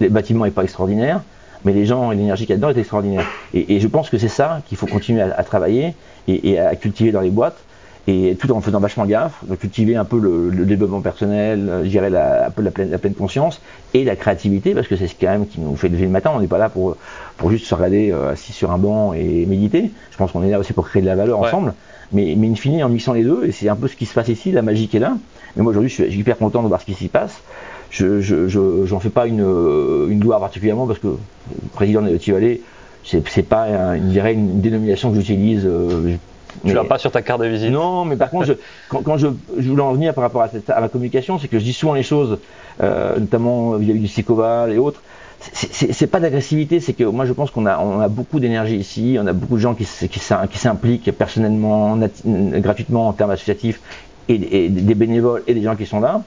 Le 0.00 0.08
bâtiment 0.08 0.44
est 0.46 0.52
pas 0.52 0.62
extraordinaire, 0.62 1.20
mais 1.64 1.72
les 1.72 1.84
gens 1.84 2.12
et 2.12 2.16
l'énergie 2.16 2.46
qu'il 2.46 2.54
y 2.54 2.58
a 2.58 2.60
dedans 2.60 2.70
est 2.70 2.78
extraordinaire. 2.78 3.26
Et, 3.52 3.74
et 3.74 3.80
je 3.80 3.88
pense 3.88 4.08
que 4.08 4.18
c'est 4.18 4.28
ça 4.28 4.62
qu'il 4.66 4.78
faut 4.78 4.86
continuer 4.86 5.20
à, 5.20 5.34
à 5.36 5.42
travailler 5.42 5.94
et, 6.28 6.50
et, 6.50 6.58
à 6.58 6.74
cultiver 6.76 7.12
dans 7.12 7.20
les 7.20 7.30
boîtes. 7.30 7.58
Et 8.06 8.36
tout 8.38 8.52
en 8.52 8.60
faisant 8.60 8.80
vachement 8.80 9.06
gaffe, 9.06 9.42
de 9.48 9.54
cultiver 9.56 9.96
un 9.96 10.04
peu 10.04 10.18
le, 10.20 10.50
le 10.50 10.66
développement 10.66 11.00
personnel, 11.00 11.80
je 11.84 11.88
dirais 11.88 12.10
la, 12.10 12.48
un 12.48 12.50
peu 12.50 12.60
la 12.60 12.70
pleine, 12.70 12.90
la 12.90 12.98
pleine 12.98 13.14
conscience 13.14 13.62
et 13.94 14.04
la 14.04 14.14
créativité, 14.14 14.74
parce 14.74 14.88
que 14.88 14.96
c'est 14.96 15.06
ce 15.06 15.14
quand 15.18 15.28
même 15.28 15.46
qui 15.46 15.58
nous 15.58 15.74
fait 15.74 15.88
lever 15.88 16.04
le 16.04 16.10
matin. 16.10 16.30
On 16.34 16.40
n'est 16.40 16.46
pas 16.46 16.58
là 16.58 16.68
pour, 16.68 16.98
pour 17.38 17.50
juste 17.50 17.64
se 17.64 17.74
regarder 17.74 18.12
euh, 18.12 18.32
assis 18.32 18.52
sur 18.52 18.70
un 18.72 18.78
banc 18.78 19.14
et 19.14 19.46
méditer. 19.46 19.90
Je 20.10 20.16
pense 20.18 20.32
qu'on 20.32 20.42
est 20.42 20.50
là 20.50 20.58
aussi 20.58 20.74
pour 20.74 20.86
créer 20.86 21.00
de 21.00 21.06
la 21.06 21.16
valeur 21.16 21.40
ensemble. 21.40 21.72
Mais, 22.14 22.34
mais 22.36 22.48
in 22.48 22.54
fine, 22.54 22.82
en 22.82 22.88
mixant 22.88 23.12
les 23.12 23.24
deux, 23.24 23.44
et 23.44 23.52
c'est 23.52 23.68
un 23.68 23.76
peu 23.76 23.88
ce 23.88 23.96
qui 23.96 24.06
se 24.06 24.14
passe 24.14 24.28
ici, 24.28 24.52
la 24.52 24.62
magie 24.62 24.88
qui 24.88 24.96
est 24.96 25.00
là. 25.00 25.16
Mais 25.56 25.62
moi 25.62 25.70
aujourd'hui, 25.70 25.90
je 25.90 26.04
suis 26.04 26.18
hyper 26.18 26.38
content 26.38 26.62
de 26.62 26.68
voir 26.68 26.80
ce 26.80 26.86
qui 26.86 26.94
s'y 26.94 27.08
passe. 27.08 27.42
Je 27.90 28.20
je, 28.20 28.48
je, 28.48 28.96
fais 29.00 29.10
pas 29.10 29.26
une, 29.26 29.40
une 29.40 30.18
gloire 30.18 30.40
particulièrement 30.40 30.86
parce 30.86 30.98
que 30.98 31.08
le 31.08 31.68
président 31.72 32.02
de 32.02 32.32
Valley, 32.32 32.60
c'est 33.04 33.48
pas 33.48 33.66
une, 33.96 34.08
dirais 34.08 34.32
une 34.32 34.60
dénomination 34.60 35.10
que 35.10 35.16
j'utilise. 35.16 35.64
Euh, 35.64 36.16
tu 36.64 36.72
l'as 36.72 36.84
pas 36.84 36.98
sur 36.98 37.10
ta 37.10 37.20
carte 37.22 37.40
de 37.40 37.46
visite? 37.46 37.70
Non, 37.70 38.04
mais 38.04 38.16
par 38.16 38.30
contre, 38.30 38.46
je, 38.46 38.52
quand, 38.88 39.02
quand 39.02 39.16
je, 39.16 39.28
je, 39.58 39.68
voulais 39.68 39.82
en 39.82 39.92
venir 39.92 40.14
par 40.14 40.22
rapport 40.22 40.42
à, 40.42 40.48
cette, 40.48 40.70
à 40.70 40.80
ma 40.80 40.88
communication, 40.88 41.38
c'est 41.38 41.48
que 41.48 41.58
je 41.58 41.64
dis 41.64 41.72
souvent 41.72 41.94
les 41.94 42.02
choses, 42.02 42.38
euh, 42.82 43.18
notamment 43.18 43.72
vis-à-vis 43.76 44.00
du 44.00 44.08
Sicoval 44.08 44.72
et 44.72 44.78
autres, 44.78 45.02
c'est 45.52 46.06
pas 46.06 46.20
d'agressivité, 46.20 46.80
c'est 46.80 46.92
que 46.92 47.04
moi 47.04 47.24
je 47.26 47.32
pense 47.32 47.50
qu'on 47.50 47.66
a, 47.66 47.78
on 47.78 48.00
a 48.00 48.08
beaucoup 48.08 48.40
d'énergie 48.40 48.76
ici, 48.76 49.16
on 49.20 49.26
a 49.26 49.32
beaucoup 49.32 49.56
de 49.56 49.60
gens 49.60 49.74
qui, 49.74 49.84
qui, 49.84 50.08
qui 50.08 50.58
s'impliquent 50.58 51.12
personnellement, 51.12 51.98
gratuitement 52.24 53.08
en 53.08 53.12
termes 53.12 53.30
associatifs, 53.30 53.80
et, 54.28 54.64
et, 54.64 54.68
des 54.68 54.94
bénévoles 54.94 55.42
et 55.46 55.54
des 55.54 55.62
gens 55.62 55.76
qui 55.76 55.86
sont 55.86 56.00
là, 56.00 56.22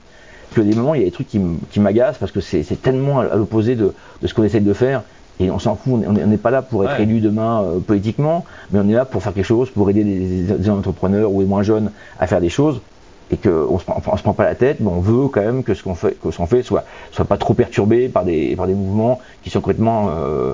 que 0.54 0.62
des 0.62 0.76
moments 0.76 0.94
il 0.94 1.00
y 1.02 1.04
a 1.04 1.06
des 1.06 1.12
trucs 1.12 1.28
qui 1.28 1.80
m'agacent 1.80 2.18
parce 2.18 2.32
que 2.32 2.42
c'est 2.42 2.82
tellement 2.82 3.20
à 3.20 3.36
l'opposé 3.36 3.76
de, 3.76 3.94
de, 4.22 4.28
ce 4.28 4.34
qu'on 4.34 4.44
essaie 4.44 4.60
de 4.60 4.74
faire. 4.74 5.04
Et 5.40 5.52
on 5.52 5.60
s'en 5.60 5.76
fout, 5.76 6.04
on 6.08 6.14
n'est 6.14 6.38
pas 6.38 6.50
là 6.50 6.64
pour 6.64 6.84
être 6.84 7.00
élu 7.00 7.20
demain 7.20 7.62
euh, 7.62 7.80
politiquement, 7.80 8.44
mais 8.72 8.80
on 8.80 8.90
est 8.90 8.94
là 8.94 9.06
pour 9.06 9.22
faire 9.22 9.36
quelque 9.36 9.46
chose, 9.46 9.70
pour 9.70 9.88
aider 9.88 10.04
des, 10.04 10.58
des 10.58 10.70
entrepreneurs 10.72 11.32
ou 11.32 11.42
les 11.42 11.46
moins 11.46 11.62
jeunes 11.62 11.92
à 12.20 12.26
faire 12.26 12.42
des 12.42 12.50
choses 12.50 12.82
et 13.32 13.38
qu'on 13.38 13.74
ne 13.74 13.80
se, 13.80 13.86
on 13.88 14.18
se 14.18 14.24
prend 14.24 14.34
pas 14.34 14.46
la 14.46 14.56
tête, 14.56 14.78
mais 14.80 14.90
on 14.90 15.00
veut 15.00 15.28
quand 15.28 15.42
même 15.42 15.64
que 15.64 15.74
ce 15.74 15.84
qu'on 15.84 15.96
fait, 15.96 16.18
que 16.22 16.32
ce 16.32 16.38
qu'on 16.38 16.46
fait 16.46 16.64
soit, 16.64 16.86
soit 17.12 17.26
pas 17.26 17.38
trop 17.38 17.54
perturbé 17.54 18.08
par 18.08 18.24
des, 18.24 18.56
par 18.56 18.68
des 18.68 18.74
mouvements 18.74 19.20
qui 19.44 19.50
sont 19.50 19.60
complètement 19.60 20.10
euh, 20.10 20.54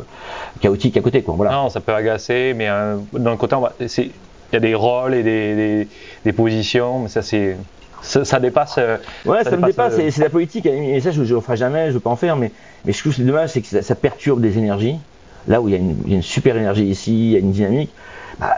chaotiques 0.60 0.98
à 0.98 1.02
côté. 1.02 1.22
Quoi. 1.22 1.36
Voilà. 1.36 1.52
Non, 1.52 1.70
ça 1.70 1.82
peut 1.82 1.94
agacer, 1.94 2.54
mais 2.56 2.70
euh, 2.70 2.98
d'un 3.14 3.38
côté, 3.38 3.56
il 3.80 4.10
y 4.54 4.56
a 4.56 4.60
des 4.60 4.76
rôles 4.76 5.14
et 5.14 5.24
des, 5.24 5.56
des, 5.56 5.88
des 6.26 6.34
positions, 6.34 7.00
mais 7.00 7.10
ça 7.10 7.22
c'est 7.22 7.58
ça, 8.04 8.26
ça, 8.26 8.40
dépasse. 8.40 8.76
Euh, 8.78 8.98
ouais, 9.26 9.44
ça, 9.44 9.52
ça 9.52 9.58
me 9.58 9.66
dépasse, 9.66 9.94
euh, 9.98 10.10
c'est 10.12 10.22
la 10.22 10.30
politique, 10.30 10.66
et 10.66 11.00
ça 11.00 11.12
je 11.12 11.22
ne 11.22 11.28
le 11.28 11.40
ferai 11.40 11.58
jamais, 11.58 11.86
je 11.86 11.90
ne 11.90 11.94
veux 11.94 12.00
pas 12.00 12.10
en 12.10 12.16
faire, 12.16 12.36
mais, 12.36 12.52
mais 12.86 12.92
je 12.92 13.00
trouve 13.00 13.16
que 13.16 13.22
dommage, 13.22 13.52
c'est 13.52 13.62
que 13.62 13.68
ça, 13.68 13.82
ça, 13.82 13.96
perturbe 13.96 14.42
des 14.42 14.58
énergies. 14.58 14.98
Là 15.48 15.62
où 15.62 15.68
il 15.68 15.74
y, 15.74 15.76
a 15.76 15.80
une, 15.80 15.98
il 16.06 16.12
y 16.12 16.14
a 16.14 16.16
une 16.18 16.22
super 16.22 16.56
énergie 16.56 16.86
ici, 16.86 17.12
il 17.12 17.32
y 17.32 17.36
a 17.36 17.40
une 17.40 17.52
dynamique, 17.52 17.92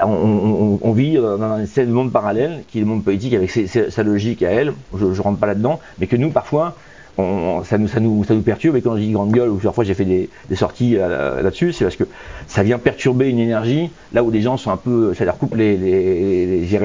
on, 0.04 0.08
on, 0.08 0.80
on, 0.82 0.92
vit 0.94 1.16
dans 1.16 1.42
un 1.42 1.86
monde 1.86 2.12
parallèle 2.12 2.64
qui 2.68 2.78
est 2.78 2.82
le 2.82 2.88
monde 2.88 3.04
politique 3.04 3.34
avec 3.34 3.52
sa 3.52 4.04
logique 4.04 4.44
à 4.44 4.52
elle. 4.52 4.74
Je, 4.98 5.14
je 5.14 5.22
rentre 5.22 5.40
pas 5.40 5.48
là-dedans, 5.48 5.80
mais 6.00 6.08
que 6.08 6.16
nous 6.16 6.32
parfois 6.32 6.76
ça, 7.18 7.78
nous, 7.78 7.88
ça, 7.88 8.00
nous, 8.00 8.24
ça 8.24 8.34
nous 8.34 8.42
perturbe. 8.42 8.76
Et 8.76 8.82
quand 8.82 8.96
je 8.96 9.02
dis 9.02 9.12
grande 9.12 9.32
gueule, 9.32 9.50
ou 9.50 9.56
plusieurs 9.56 9.76
fois 9.76 9.84
j'ai 9.84 9.94
fait 9.94 10.06
des, 10.06 10.30
sorties 10.56 10.98
euh, 10.98 11.42
là-dessus, 11.42 11.74
c'est 11.74 11.86
parce 11.86 11.96
que 11.96 12.04
ça 12.48 12.64
vient 12.64 12.78
perturber 12.78 13.30
une 13.30 13.40
énergie 13.40 13.90
là 14.14 14.24
où 14.24 14.32
les 14.32 14.42
gens 14.42 14.58
sont 14.58 14.72
un 14.72 14.78
peu, 14.78 15.14
ça 15.14 15.26
leur 15.26 15.38
coupe 15.38 15.56
les, 15.56 15.78
les, 15.78 16.66
les, 16.66 16.80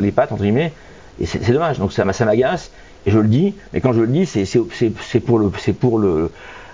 les 0.00 0.12
pattes, 0.12 0.32
entre 0.32 0.42
guillemets. 0.42 0.72
Et 1.20 1.26
c'est 1.26 1.52
dommage. 1.52 1.78
Donc 1.78 1.92
ça, 1.92 2.10
ça 2.12 2.24
m'agace. 2.24 2.70
Et 3.04 3.10
je 3.10 3.18
le 3.18 3.28
dis, 3.28 3.54
mais 3.72 3.80
quand 3.80 3.92
je 3.92 4.00
le 4.00 4.06
dis, 4.06 4.26
c'est 4.26 5.20
pour 5.20 5.38
le, 5.38 5.50
c'est 5.58 5.72
pour 5.72 5.98
le, 5.98 6.30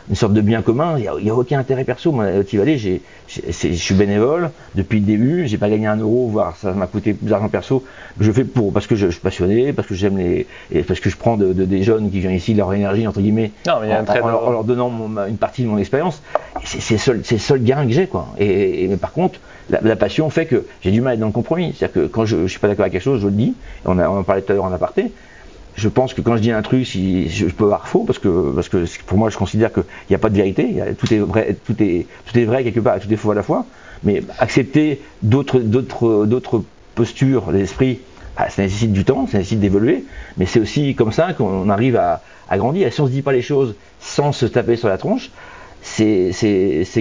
une 0.08 0.16
sorte 0.16 0.32
de 0.32 0.40
bien 0.40 0.62
commun. 0.62 0.96
Il 0.98 1.24
n'y 1.24 1.30
a, 1.30 1.34
aucun 1.34 1.58
intérêt 1.58 1.84
perso. 1.84 2.12
Moi, 2.12 2.24
à 2.24 2.56
Valley, 2.56 2.78
j'ai, 2.78 3.02
je 3.28 3.72
suis 3.72 3.94
bénévole 3.94 4.50
depuis 4.74 5.00
le 5.00 5.06
début. 5.06 5.46
J'ai 5.46 5.58
pas 5.58 5.68
gagné 5.68 5.86
un 5.86 5.96
euro, 5.96 6.28
voire 6.28 6.56
ça 6.56 6.72
m'a 6.72 6.86
coûté 6.86 7.12
plus 7.12 7.28
d'argent 7.28 7.48
perso. 7.48 7.84
Je 8.18 8.32
fais 8.32 8.44
pour 8.44 8.72
parce 8.72 8.86
que 8.86 8.96
je, 8.96 9.08
suis 9.08 9.20
passionné, 9.20 9.72
parce 9.72 9.88
que 9.88 9.94
j'aime 9.94 10.16
les, 10.18 10.46
et 10.72 10.82
parce 10.82 11.00
que 11.00 11.10
je 11.10 11.16
prends 11.16 11.36
de, 11.36 11.52
des 11.52 11.82
jeunes 11.82 12.10
qui 12.10 12.20
viennent 12.20 12.32
ici 12.32 12.54
leur 12.54 12.72
énergie 12.72 13.06
entre 13.06 13.20
guillemets, 13.20 13.52
en, 13.68 13.80
leur, 14.50 14.64
donnant 14.64 14.90
une 15.28 15.36
partie 15.36 15.62
de 15.62 15.68
mon 15.68 15.78
expérience. 15.78 16.22
C'est 16.64 16.94
le 16.94 17.22
seul, 17.22 17.24
seul 17.24 17.62
gain 17.62 17.86
que 17.86 17.92
j'ai 17.92 18.06
quoi. 18.06 18.28
Et, 18.38 18.86
mais 18.88 18.96
par 18.96 19.12
contre, 19.12 19.38
la, 19.70 19.96
passion 19.96 20.30
fait 20.30 20.46
que 20.46 20.64
j'ai 20.82 20.90
du 20.90 21.00
mal 21.00 21.12
à 21.12 21.14
être 21.14 21.20
dans 21.20 21.26
le 21.26 21.32
compromis. 21.32 21.74
C'est-à-dire 21.76 22.02
que 22.02 22.06
quand 22.06 22.24
je, 22.24 22.42
je 22.42 22.46
suis 22.46 22.60
pas 22.60 22.68
d'accord 22.68 22.84
avec 22.84 22.92
quelque 22.92 23.02
chose, 23.02 23.20
je 23.20 23.26
le 23.26 23.32
dis. 23.32 23.54
On, 23.84 23.98
a, 23.98 24.08
on 24.08 24.18
en 24.18 24.22
parlait 24.22 24.42
tout 24.42 24.52
à 24.52 24.54
l'heure 24.54 24.64
en 24.64 24.72
aparté 24.72 25.12
je 25.78 25.88
pense 25.88 26.12
que 26.12 26.20
quand 26.20 26.36
je 26.36 26.42
dis 26.42 26.50
un 26.50 26.60
truc, 26.60 26.84
je, 26.84 27.46
peux 27.46 27.64
avoir 27.64 27.86
faux 27.86 28.02
parce 28.04 28.18
que, 28.18 28.52
parce 28.52 28.68
que 28.68 28.84
pour 29.06 29.16
moi, 29.16 29.30
je 29.30 29.36
considère 29.36 29.72
qu'il 29.72 29.84
n'y 30.10 30.16
a 30.16 30.18
pas 30.18 30.28
de 30.28 30.34
vérité. 30.34 30.82
tout 30.98 31.12
est 31.12 32.44
vrai, 32.44 32.64
quelque 32.64 32.80
part, 32.80 32.98
tout 32.98 33.12
est 33.12 33.16
faux 33.16 33.30
à 33.30 33.36
la 33.36 33.44
fois. 33.44 33.64
Mais 34.02 34.22
accepter 34.38 35.00
d'autres, 35.22 35.62
postures 36.96 37.52
l'esprit, 37.52 38.00
bah, 38.36 38.50
ça 38.50 38.62
nécessite 38.62 38.92
du 38.92 39.04
temps, 39.04 39.28
ça 39.28 39.38
nécessite 39.38 39.60
d'évoluer. 39.60 40.04
Mais 40.36 40.46
c'est 40.46 40.58
aussi 40.58 40.96
comme 40.96 41.12
ça 41.12 41.32
qu'on 41.32 41.68
arrive 41.70 41.96
à, 41.96 42.22
grandir. 42.56 42.88
Et 42.88 42.90
si 42.90 43.00
on 43.00 43.06
se 43.06 43.12
dit 43.12 43.22
pas 43.22 43.32
les 43.32 43.42
choses 43.42 43.76
sans 44.00 44.32
se 44.32 44.46
taper 44.46 44.74
sur 44.74 44.88
la 44.88 44.98
tronche, 44.98 45.30
c'est, 45.80 46.32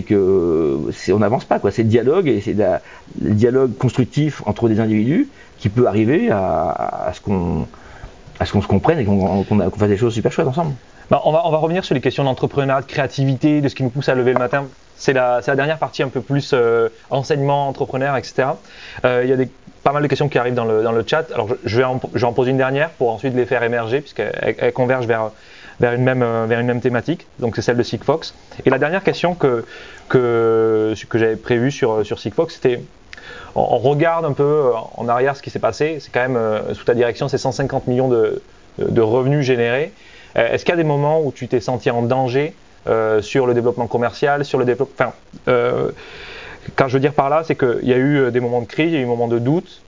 que 0.08 0.78
on 1.12 1.18
n'avance 1.18 1.46
pas. 1.46 1.60
C'est 1.72 1.84
le 1.84 1.90
dialogue 1.90 2.28
et 2.28 2.42
c'est 2.42 2.54
le 2.54 3.34
dialogue 3.34 3.76
constructif 3.76 4.44
entre 4.46 4.70
des 4.70 4.80
individus 4.80 5.30
qui 5.58 5.70
peut 5.70 5.88
arriver 5.88 6.30
à 6.30 7.12
ce 7.16 7.22
qu'on 7.22 7.66
à 8.40 8.46
ce 8.46 8.52
qu'on 8.52 8.62
se 8.62 8.68
comprenne 8.68 9.00
et 9.00 9.06
qu'on 9.06 9.46
fasse 9.78 9.90
des 9.90 9.98
choses 9.98 10.14
super 10.14 10.32
chouettes 10.32 10.48
ensemble. 10.48 10.74
Bah, 11.10 11.22
on, 11.24 11.32
va, 11.32 11.44
on 11.46 11.52
va 11.52 11.58
revenir 11.58 11.86
sur 11.86 11.96
les 11.96 12.02
questions 12.02 12.24
d'entrepreneuriat, 12.24 12.82
de 12.82 12.88
créativité, 12.88 13.62
de 13.62 13.70
ce 13.70 13.76
qui 13.76 13.84
nous 13.84 13.90
pousse 13.90 14.10
à 14.10 14.16
lever 14.16 14.34
le 14.34 14.40
matin. 14.40 14.66
C'est 14.98 15.14
la, 15.14 15.42
la, 15.46 15.56
dernière 15.56 15.78
partie 15.78 16.04
un 16.04 16.10
peu 16.10 16.22
plus 16.22 16.52
euh, 16.54 16.90
enseignement, 17.10 17.70
entrepreneur, 17.70 18.18
etc. 18.18 18.50
Euh, 19.06 19.22
il 19.24 19.30
y 19.30 19.34
a 19.34 19.38
des, 19.38 19.50
pas 19.84 19.94
mal 19.94 20.04
de 20.04 20.08
questions 20.08 20.28
qui 20.28 20.38
arrivent 20.38 20.56
dans 20.56 20.66
le, 20.66 20.84
dans 20.84 20.92
le 20.92 21.06
chat. 21.08 21.32
Alors 21.34 21.48
je, 21.64 21.78
vais 21.78 21.84
en, 21.84 22.02
je 22.14 22.20
vais 22.20 22.26
en 22.26 22.34
poser 22.34 22.52
une 22.52 22.58
dernière 22.58 22.90
pour 22.90 23.12
ensuite 23.12 23.34
les 23.36 23.46
faire 23.46 23.64
émerger 23.64 24.02
puisqu'elles 24.02 24.74
convergent 24.74 25.08
vers, 25.08 25.32
vers, 25.80 25.94
une 25.94 26.04
même, 26.04 26.24
euh, 26.24 26.46
vers 26.48 26.60
une 26.60 26.68
même 26.68 26.82
thématique. 26.82 27.26
Donc 27.40 27.56
c'est 27.56 27.62
celle 27.62 27.78
de 27.78 27.84
Sigfox. 27.84 28.34
Et 28.66 28.70
la 28.70 28.80
dernière 28.80 29.04
question 29.04 29.34
que, 29.34 29.66
que, 30.10 30.94
que 31.08 31.18
j'avais 31.18 31.38
prévue 31.38 31.72
sur, 31.72 32.06
sur 32.06 32.20
Sigfox, 32.20 32.56
c'était 32.56 32.82
on, 33.58 33.78
regarde 33.78 34.26
un 34.26 34.34
peu 34.34 34.44
euh, 34.44 34.72
en 34.96 35.08
arrière 35.08 35.36
ce 35.36 35.42
qui 35.42 35.50
s'est 35.50 35.60
passé. 35.60 35.98
C'est 36.00 36.12
quand 36.12 36.22
même, 36.22 36.38
euh, 36.38 36.74
sous 36.74 36.86
ta 36.86 36.94
direction, 36.94 37.28
c'est 37.28 37.38
150 37.38 37.88
millions 37.88 38.08
de, 38.08 38.42
revenus 39.02 39.46
générés. 39.46 39.92
Euh, 40.38 40.54
est-ce 40.54 40.64
qu'il 40.64 40.72
y 40.72 40.78
a 40.78 40.78
des 40.78 40.84
moments 40.84 41.22
où 41.22 41.32
tu 41.32 41.48
t'es 41.48 41.60
senti 41.60 41.90
en 41.90 42.04
danger 42.04 42.54
sur 43.20 43.48
le 43.48 43.54
développement 43.54 43.88
commercial, 43.88 44.46
sur 44.46 44.58
le 44.58 44.64
développement. 44.64 45.12
quand 45.46 46.88
je 46.88 46.94
veux 46.94 47.02
dire 47.02 47.12
par 47.12 47.30
là, 47.30 47.44
c'est 47.44 47.58
qu'il 47.58 47.84
y 47.84 47.92
a 47.92 47.98
eu 47.98 48.32
des 48.32 48.40
moments 48.40 48.62
de 48.62 48.66
crise, 48.66 48.94
il 48.94 48.94
y 48.94 48.96
a 48.96 49.00
eu 49.00 49.04
des 49.04 49.10
moments 49.10 49.28
de 49.28 49.40
doute, 49.40 49.82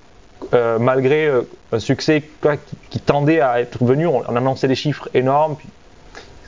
malgré 0.52 1.32
un 1.72 1.80
succès 1.80 2.24
qui, 2.90 3.00
tendait 3.00 3.40
à 3.40 3.62
être 3.62 3.82
venu, 3.82 4.06
on, 4.06 4.22
a 4.24 4.40
lancé 4.42 4.68
des 4.68 4.76
chiffres 4.76 5.08
énormes, 5.14 5.56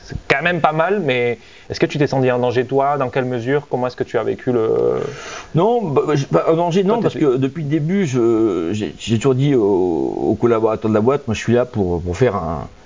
c'est 0.04 0.16
quand 0.28 0.42
même 0.42 0.60
pas 0.60 0.72
mal, 0.72 1.00
mais 1.04 1.38
est-ce 1.70 1.80
que 1.80 1.86
tu 1.86 1.98
t'es 1.98 2.06
senti 2.06 2.30
en 2.30 2.38
danger 2.38 2.64
toi? 2.64 2.96
Dans 2.98 3.08
quelle 3.08 3.24
mesure? 3.24 3.66
Comment 3.70 3.86
est-ce 3.86 3.96
que 3.96 4.04
tu 4.04 4.18
as 4.18 4.22
vécu 4.22 4.52
le... 4.52 5.00
Non, 5.54 5.82
bah, 5.82 6.02
bah, 6.30 6.44
en 6.48 6.54
danger 6.54 6.84
non, 6.84 7.00
parce 7.00 7.14
que 7.14 7.36
depuis 7.36 7.62
le 7.62 7.68
début, 7.68 8.06
j'ai 8.06 9.16
toujours 9.16 9.34
dit 9.34 9.54
aux, 9.54 10.36
collaborateurs 10.40 10.90
de 10.90 10.94
la 10.94 11.00
boîte, 11.00 11.26
moi 11.26 11.34
je 11.34 11.40
suis 11.40 11.52
là 11.52 11.64
pour, 11.64 12.02
pour 12.02 12.16
faire 12.16 12.40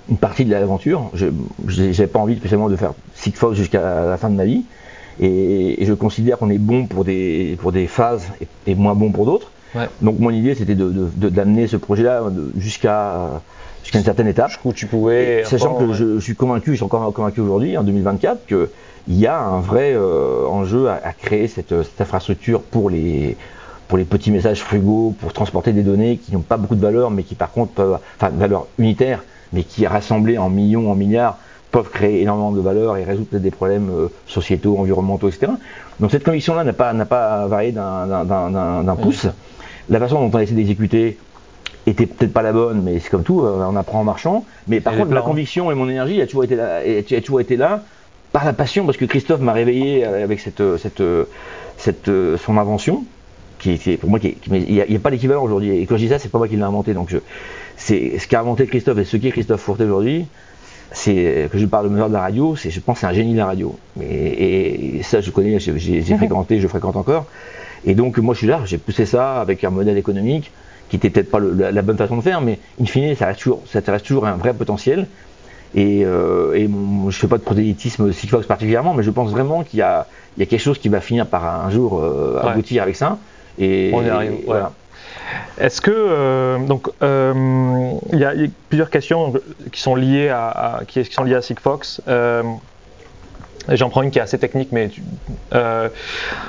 une 0.09 0.17
partie 0.17 0.45
de 0.45 0.51
l'aventure. 0.51 1.09
Je 1.13 1.27
n'avais 1.65 2.07
pas 2.07 2.19
envie 2.19 2.37
spécialement 2.37 2.69
de 2.69 2.75
faire 2.75 2.93
Sigfox 3.15 3.55
jusqu'à 3.55 4.05
la 4.05 4.17
fin 4.17 4.29
de 4.29 4.35
ma 4.35 4.45
vie. 4.45 4.63
Et, 5.19 5.83
je 5.85 5.93
considère 5.93 6.37
qu'on 6.37 6.49
est 6.49 6.59
bon 6.59 6.85
pour 6.85 7.03
des, 7.03 7.57
pour 7.59 7.71
des 7.71 7.87
phases 7.87 8.27
et, 8.67 8.75
moins 8.75 8.95
bon 8.95 9.11
pour 9.11 9.25
d'autres. 9.25 9.51
Donc 10.01 10.19
mon 10.19 10.31
idée 10.31 10.55
c'était 10.55 10.75
de, 10.75 11.09
ce 11.21 11.75
projet-là 11.75 12.23
jusqu'à 12.57 13.41
jusqu'à 13.87 13.99
une 13.99 14.05
certaine 14.05 14.27
étape. 14.27 14.51
Où 14.65 14.73
tu 14.73 14.85
pouvais. 14.85 15.43
sachant 15.45 15.75
que 15.75 15.93
je, 15.93 16.19
suis 16.19 16.35
convaincu, 16.35 16.71
je 16.71 16.75
suis 16.75 16.83
encore 16.83 17.11
convaincu 17.13 17.39
aujourd'hui, 17.39 17.77
en 17.77 17.83
2024, 17.83 18.45
qu'il 18.45 18.67
y 19.07 19.25
a 19.25 19.39
un 19.39 19.59
vrai 19.59 19.93
euh, 19.95 20.45
enjeu 20.47 20.89
à, 20.89 21.13
créer 21.13 21.47
cette, 21.47 21.73
infrastructure 21.99 22.61
pour 22.61 22.89
les, 22.89 23.37
pour 23.87 23.97
les 23.97 24.03
petits 24.03 24.31
messages 24.31 24.61
frugaux, 24.61 25.15
pour 25.19 25.31
transporter 25.31 25.71
des 25.71 25.83
données 25.83 26.17
qui 26.17 26.33
n'ont 26.33 26.41
pas 26.41 26.57
beaucoup 26.57 26.75
de 26.75 26.81
valeur, 26.81 27.11
mais 27.11 27.23
qui 27.23 27.35
par 27.35 27.51
contre 27.51 27.71
peuvent, 27.71 27.99
enfin, 28.19 28.29
valeur 28.29 28.67
unitaire, 28.77 29.23
mais 29.53 29.63
qui 29.63 29.87
rassemblées 29.87 30.37
en 30.37 30.49
millions, 30.49 30.91
en 30.91 30.95
milliards, 30.95 31.37
peuvent 31.71 31.89
créer 31.89 32.21
énormément 32.21 32.51
de 32.51 32.61
valeur 32.61 32.97
et 32.97 33.05
résoudre 33.05 33.37
des 33.37 33.51
problèmes 33.51 33.89
euh, 33.89 34.07
sociétaux, 34.25 34.77
environnementaux, 34.77 35.29
etc. 35.29 35.53
Donc 36.01 36.11
cette 36.11 36.25
conviction-là 36.25 36.65
n'a 36.65 36.73
pas, 36.73 36.91
n'a 36.91 37.05
pas 37.05 37.47
varié 37.47 37.71
d'un 37.71 38.95
pouce. 39.01 39.27
La 39.89 39.99
façon 39.99 40.19
dont 40.19 40.29
on 40.33 40.37
a 40.37 40.43
essayé 40.43 40.57
d'exécuter, 40.57 41.17
était 41.87 42.05
peut-être 42.05 42.33
pas 42.33 42.41
la 42.41 42.51
bonne, 42.51 42.81
mais 42.83 42.99
c'est 42.99 43.09
comme 43.09 43.23
tout, 43.23 43.41
euh, 43.41 43.65
on 43.67 43.75
apprend 43.75 44.01
en 44.01 44.03
marchant. 44.03 44.45
Mais 44.67 44.81
par 44.81 44.95
contre, 44.95 45.13
la 45.13 45.21
conviction 45.21 45.71
et 45.71 45.75
mon 45.75 45.89
énergie 45.89 46.21
a 46.21 46.25
toujours 46.25 46.43
été 46.43 46.55
là, 46.55 46.79
a 46.79 47.21
toujours 47.21 47.41
été 47.41 47.55
là 47.55 47.83
par 48.33 48.45
la 48.45 48.53
passion, 48.53 48.85
parce 48.85 48.97
que 48.97 49.05
Christophe 49.05 49.39
m'a 49.39 49.53
réveillé 49.53 50.05
euh, 50.05 50.23
avec 50.23 50.41
cette, 50.41 50.59
euh, 50.59 50.77
cette, 50.77 51.01
cette, 51.77 52.11
son 52.37 52.57
invention, 52.57 53.05
qui 53.59 53.71
est 53.71 53.97
pour 53.97 54.09
moi, 54.09 54.19
qui, 54.19 54.37
il 54.51 54.73
n'y 54.73 54.95
a, 54.95 54.99
pas 54.99 55.11
d'équivalent 55.11 55.43
aujourd'hui. 55.43 55.77
Et 55.77 55.85
quand 55.85 55.95
je 55.95 56.03
dis 56.03 56.09
ça, 56.09 56.19
c'est 56.19 56.29
pas 56.29 56.37
moi 56.37 56.47
qui 56.47 56.57
l'ai 56.57 56.61
inventé. 56.61 56.93
Donc, 56.93 57.09
je, 57.09 57.17
c'est 57.77 58.19
ce 58.19 58.27
qu'a 58.27 58.41
inventé 58.41 58.67
Christophe 58.67 58.97
et 58.99 59.05
ce 59.05 59.17
qui 59.17 59.29
est 59.29 59.31
Christophe 59.31 59.61
Fourté 59.61 59.85
aujourd'hui. 59.85 60.27
C'est 60.91 61.49
que 61.51 61.57
je 61.57 61.65
parle 61.65 61.85
de 61.85 61.89
meilleur 61.89 62.07
de 62.07 62.13
la 62.13 62.21
radio, 62.21 62.55
c'est, 62.55 62.69
je 62.69 62.79
pense, 62.79 62.99
c'est 62.99 63.05
un 63.05 63.13
génie 63.13 63.33
de 63.33 63.37
la 63.37 63.45
radio. 63.45 63.77
Et, 64.01 64.97
et 64.97 65.03
ça, 65.03 65.19
je 65.19 65.31
connais, 65.31 65.59
j'ai, 65.59 66.01
fréquenté, 66.15 66.59
je 66.61 66.67
fréquente 66.67 66.95
encore. 66.95 67.25
Et 67.85 67.93
donc, 67.93 68.17
moi, 68.19 68.33
je 68.33 68.39
suis 68.39 68.47
là, 68.47 68.61
j'ai 68.65 68.77
poussé 68.77 69.05
ça 69.05 69.41
avec 69.41 69.63
un 69.63 69.69
modèle 69.69 69.97
économique 69.97 70.51
qui 70.89 70.95
était 70.95 71.09
peut-être 71.09 71.31
pas 71.31 71.39
la, 71.39 71.81
bonne 71.81 71.97
façon 71.97 72.17
de 72.17 72.21
faire, 72.21 72.41
mais 72.41 72.59
in 72.81 72.85
fine, 72.85 73.15
ça 73.15 73.27
reste 73.27 73.41
toujours, 73.41 73.61
ça 73.65 73.81
reste 73.85 74.05
toujours 74.05 74.25
un 74.25 74.35
vrai 74.35 74.53
potentiel. 74.53 75.07
Et, 75.75 76.03
euh, 76.05 76.53
et 76.53 76.69
je 77.09 77.17
fais 77.17 77.27
pas 77.27 77.37
de 77.37 77.43
prosélytisme 77.43 78.11
Sigfox 78.13 78.47
particulièrement, 78.47 78.93
mais 78.93 79.03
je 79.03 79.11
pense 79.11 79.31
vraiment 79.31 79.63
qu'il 79.63 79.79
y 79.79 79.81
a, 79.81 80.07
il 80.37 80.39
y 80.39 80.43
a 80.43 80.45
quelque 80.45 80.61
chose 80.61 80.79
qui 80.79 80.89
va 80.89 81.01
finir 81.01 81.27
par 81.27 81.65
un 81.65 81.69
jour 81.69 81.99
euh, 81.99 82.39
aboutir 82.41 82.83
avec 82.83 82.95
ça. 82.95 83.17
Et, 83.59 83.91
On 83.93 84.03
y 84.03 84.09
arrive. 84.09 84.33
voilà. 84.45 84.71
Est-ce 85.59 85.81
que 85.81 85.91
euh, 85.91 86.59
donc 86.59 86.89
euh, 87.01 87.91
il 88.13 88.19
y, 88.19 88.23
a 88.23 88.33
plusieurs 88.69 88.89
questions 88.89 89.33
qui 89.71 89.81
sont 89.81 89.95
liées 89.95 90.29
à, 90.29 90.81
qui, 90.87 91.03
sont 91.05 91.23
liées 91.23 91.35
à 91.35 91.41
Sigfox. 91.41 92.01
J'en 93.69 93.89
prends 93.89 94.01
une 94.01 94.11
qui 94.11 94.19
est 94.19 94.21
assez 94.21 94.37
technique, 94.37 94.69
mais 94.71 94.89
euh, 95.53 95.89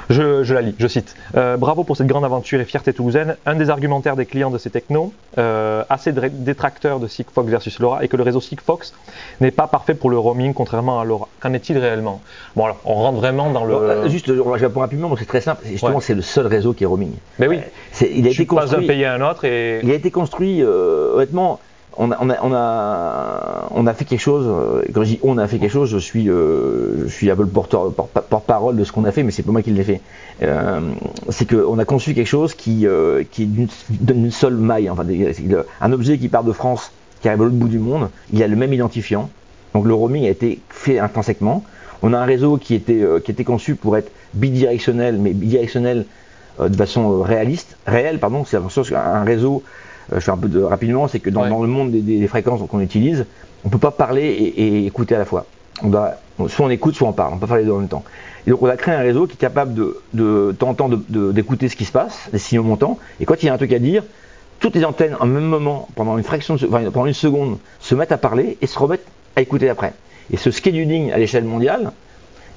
je, 0.08 0.52
la 0.52 0.62
lis, 0.62 0.74
je 0.78 0.86
cite. 0.86 1.16
Euh, 1.36 1.56
bravo 1.56 1.84
pour 1.84 1.96
cette 1.96 2.06
grande 2.06 2.24
aventure 2.24 2.60
et 2.60 2.64
fierté 2.64 2.92
toulousaine. 2.92 3.36
Un 3.46 3.56
des 3.56 3.70
argumentaires 3.70 4.16
des 4.16 4.26
clients 4.26 4.50
de 4.50 4.58
ces 4.58 4.70
technos, 4.70 5.12
euh, 5.36 5.82
assez 5.88 6.12
détracteurs 6.12 7.00
de 7.00 7.08
Sigfox 7.08 7.48
versus 7.48 7.78
LoRa, 7.80 8.04
est 8.04 8.08
que 8.08 8.16
le 8.16 8.22
réseau 8.22 8.40
Sigfox 8.40 8.94
n'est 9.40 9.50
pas 9.50 9.66
parfait 9.66 9.94
pour 9.94 10.10
le 10.10 10.18
roaming, 10.18 10.54
contrairement 10.54 11.00
à 11.00 11.04
LoRa. 11.04 11.28
Qu'en 11.40 11.52
est-il 11.52 11.78
réellement? 11.78 12.20
Bon 12.54 12.64
alors, 12.64 12.78
on 12.84 12.94
rentre 12.94 13.18
vraiment 13.18 13.50
dans 13.50 13.64
le... 13.64 14.08
juste, 14.08 14.26
je 14.26 14.40
réponds 14.40 14.80
rapidement, 14.80 15.14
c'est 15.18 15.24
très 15.24 15.40
simple. 15.40 15.62
Justement, 15.66 16.00
c'est 16.00 16.14
le 16.14 16.22
seul 16.22 16.46
réseau 16.46 16.72
qui 16.72 16.84
est 16.84 16.86
roaming. 16.86 17.12
Mais 17.38 17.48
oui, 17.48 17.60
il 18.00 18.26
a 18.26 18.30
été 18.30 18.46
construit, 18.46 18.70
pas 18.70 18.84
un 18.84 18.86
pays 18.86 19.04
à 19.04 19.14
un 19.14 19.28
autre 19.28 19.44
et... 19.44 19.80
Il 19.82 19.90
a 19.90 19.94
été 19.94 20.10
construit, 20.10 20.62
honnêtement 20.62 21.60
on 21.98 23.86
a, 23.86 23.94
fait 23.94 24.04
quelque 24.04 24.20
chose. 24.20 24.46
Euh, 24.46 24.82
quand 24.94 25.02
je 25.02 25.08
dis 25.08 25.20
on 25.22 25.36
a 25.38 25.48
fait 25.48 25.58
quelque 25.58 25.72
chose, 25.72 25.90
je 25.90 25.98
suis, 25.98 26.28
euh, 26.28 27.08
un 27.22 27.36
peu 27.36 27.42
le 27.42 27.48
porte-parole 27.48 28.76
de 28.76 28.84
ce 28.84 28.92
qu'on 28.92 29.04
a 29.04 29.12
fait, 29.12 29.22
mais 29.22 29.32
c'est 29.32 29.42
pas 29.42 29.52
moi 29.52 29.62
qui 29.62 29.70
l'ai 29.70 29.82
fait. 29.82 30.00
Euh, 30.42 30.80
c'est 31.28 31.48
qu'on 31.48 31.78
a 31.78 31.84
conçu 31.84 32.14
quelque 32.14 32.26
chose 32.26 32.54
qui, 32.54 32.86
qui 33.30 33.42
est 33.42 33.68
d'une 33.90 34.30
seule 34.30 34.54
maille. 34.54 34.88
Enfin, 34.88 35.04
un 35.80 35.92
objet 35.92 36.18
qui 36.18 36.28
part 36.28 36.44
de 36.44 36.52
France, 36.52 36.92
qui 37.20 37.28
arrive 37.28 37.42
à 37.42 37.44
l'autre 37.44 37.56
bout 37.56 37.68
du 37.68 37.78
monde, 37.78 38.10
il 38.32 38.42
a 38.42 38.46
le 38.46 38.56
même 38.56 38.72
identifiant. 38.72 39.28
Donc 39.74 39.84
le 39.84 39.94
roaming 39.94 40.24
a 40.26 40.30
été 40.30 40.60
fait 40.70 40.98
intrinsèquement. 40.98 41.64
On 42.02 42.12
a 42.12 42.18
un 42.18 42.24
réseau 42.24 42.58
qui 42.58 42.74
était, 42.74 43.44
conçu 43.44 43.74
pour 43.74 43.96
être 43.96 44.10
bidirectionnel, 44.34 45.18
mais 45.18 45.32
bidirectionnel 45.32 46.06
de 46.60 46.76
façon 46.76 47.22
réaliste, 47.22 47.76
réelle, 47.86 48.18
pardon. 48.18 48.44
C'est 48.44 48.56
un 48.94 49.24
réseau 49.24 49.62
euh, 49.64 49.87
je 50.12 50.20
fais 50.20 50.30
un 50.30 50.36
peu 50.36 50.48
de, 50.48 50.60
rapidement, 50.60 51.08
c'est 51.08 51.20
que 51.20 51.30
dans, 51.30 51.44
le 51.44 51.68
monde 51.68 51.90
des, 51.90 52.26
fréquences 52.26 52.60
qu'on 52.68 52.80
utilise, 52.80 53.26
on 53.64 53.68
peut 53.68 53.78
pas 53.78 53.90
parler 53.90 54.24
et, 54.24 54.86
écouter 54.86 55.14
à 55.14 55.18
la 55.18 55.24
fois. 55.24 55.46
On 55.82 55.88
doit, 55.88 56.14
soit 56.48 56.66
on 56.66 56.70
écoute, 56.70 56.94
soit 56.94 57.08
on 57.08 57.12
parle. 57.12 57.34
On 57.34 57.36
peut 57.36 57.46
pas 57.46 57.54
parler 57.54 57.70
en 57.70 57.78
même 57.78 57.88
temps. 57.88 58.04
Et 58.46 58.50
donc 58.50 58.62
on 58.62 58.66
a 58.66 58.76
créé 58.76 58.94
un 58.94 59.00
réseau 59.00 59.26
qui 59.26 59.34
est 59.34 59.38
capable 59.38 59.74
de, 59.74 60.00
de, 60.14 60.54
de 61.08 61.32
d'écouter 61.32 61.68
ce 61.68 61.76
qui 61.76 61.84
se 61.84 61.92
passe, 61.92 62.28
les 62.32 62.38
signaux 62.38 62.62
montants. 62.62 62.98
Et 63.20 63.26
quand 63.26 63.42
il 63.42 63.46
y 63.46 63.48
a 63.48 63.54
un 63.54 63.58
truc 63.58 63.72
à 63.72 63.78
dire, 63.78 64.02
toutes 64.60 64.74
les 64.74 64.84
antennes 64.84 65.16
en 65.20 65.26
même 65.26 65.44
moment, 65.44 65.88
pendant 65.94 66.18
une 66.18 66.24
fraction, 66.24 66.56
de, 66.56 66.66
pendant 66.66 67.06
une 67.06 67.12
seconde, 67.12 67.58
se 67.80 67.94
mettent 67.94 68.12
à 68.12 68.18
parler 68.18 68.58
et 68.60 68.66
se 68.66 68.78
remettent 68.78 69.06
à 69.36 69.42
écouter 69.42 69.68
après. 69.68 69.92
Et 70.32 70.36
ce 70.36 70.50
scheduling 70.50 71.12
à 71.12 71.18
l'échelle 71.18 71.44
mondiale, 71.44 71.92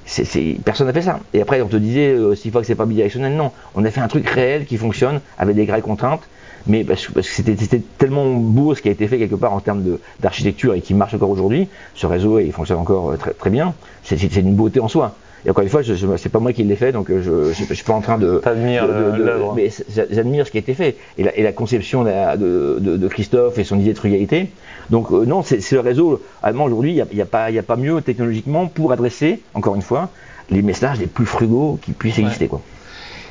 c'est, 0.05 0.57
personne 0.65 0.87
n'a 0.87 0.93
fait 0.93 1.03
ça. 1.03 1.19
Et 1.33 1.41
après, 1.41 1.61
on 1.61 1.67
te 1.67 1.77
disait, 1.77 2.09
euh, 2.09 2.35
s'il 2.35 2.51
faut 2.51 2.59
que 2.59 2.65
c'est 2.65 2.75
pas 2.75 2.85
bidirectionnel, 2.85 3.35
non. 3.35 3.51
On 3.75 3.85
a 3.85 3.91
fait 3.91 4.01
un 4.01 4.07
truc 4.07 4.27
réel 4.27 4.65
qui 4.65 4.77
fonctionne 4.77 5.21
avec 5.37 5.55
des 5.55 5.65
vraies 5.65 5.81
contraintes, 5.81 6.23
mais 6.67 6.83
parce, 6.83 7.07
que 7.07 7.21
c'était, 7.21 7.81
tellement 7.97 8.25
beau 8.25 8.75
ce 8.75 8.81
qui 8.81 8.89
a 8.89 8.91
été 8.91 9.07
fait 9.07 9.17
quelque 9.17 9.35
part 9.35 9.53
en 9.53 9.59
termes 9.59 9.97
d'architecture 10.19 10.73
et 10.73 10.81
qui 10.81 10.93
marche 10.93 11.13
encore 11.13 11.29
aujourd'hui. 11.29 11.67
Ce 11.95 12.05
réseau, 12.05 12.39
il 12.39 12.51
fonctionne 12.51 12.79
encore 12.79 13.17
très, 13.17 13.31
très 13.31 13.49
bien. 13.49 13.73
C'est, 14.03 14.35
une 14.35 14.55
beauté 14.55 14.79
en 14.79 14.87
soi. 14.87 15.15
Et 15.45 15.49
encore 15.49 15.63
une 15.63 15.69
fois, 15.69 15.81
je, 15.81 15.95
je, 15.95 16.05
c'est 16.17 16.29
pas 16.29 16.39
moi 16.39 16.53
qui 16.53 16.63
l'ai 16.63 16.75
fait, 16.75 16.91
donc 16.91 17.09
euh, 17.09 17.21
je, 17.23 17.53
je, 17.53 17.65
je, 17.67 17.73
suis 17.73 17.83
pas 17.83 17.93
en 17.93 18.01
train 18.01 18.19
de. 18.19 18.39
T'admires 18.43 18.85
l'œuvre. 18.87 19.53
Mais 19.55 19.69
j'admire 19.89 20.45
ce 20.45 20.51
qui 20.51 20.57
a 20.57 20.59
été 20.59 20.75
fait 20.75 20.97
et 21.17 21.23
la, 21.23 21.35
et 21.35 21.41
la 21.41 21.51
conception 21.51 22.03
de, 22.03 22.79
de, 22.79 22.97
de, 22.97 23.07
Christophe 23.07 23.57
et 23.57 23.63
son 23.63 23.79
idée 23.79 23.93
de 23.93 23.97
frugalité. 23.97 24.49
Donc 24.91 25.11
euh, 25.11 25.25
non, 25.25 25.41
c'est 25.41 25.71
le 25.71 25.79
réseau 25.79 26.21
allemand 26.43 26.65
aujourd'hui. 26.65 26.91
Il 26.91 27.15
n'y 27.15 27.21
a, 27.21 27.23
a, 27.23 27.25
pas, 27.25 27.45
a 27.45 27.63
pas 27.63 27.75
mieux 27.75 28.01
technologiquement 28.01 28.67
pour 28.67 28.91
adresser, 28.91 29.39
encore 29.55 29.75
une 29.75 29.81
fois, 29.81 30.09
les 30.51 30.61
messages 30.61 30.99
les 30.99 31.07
plus 31.07 31.25
frugaux 31.25 31.79
qui 31.81 31.93
puissent 31.93 32.19
exister, 32.19 32.47
quoi. 32.47 32.61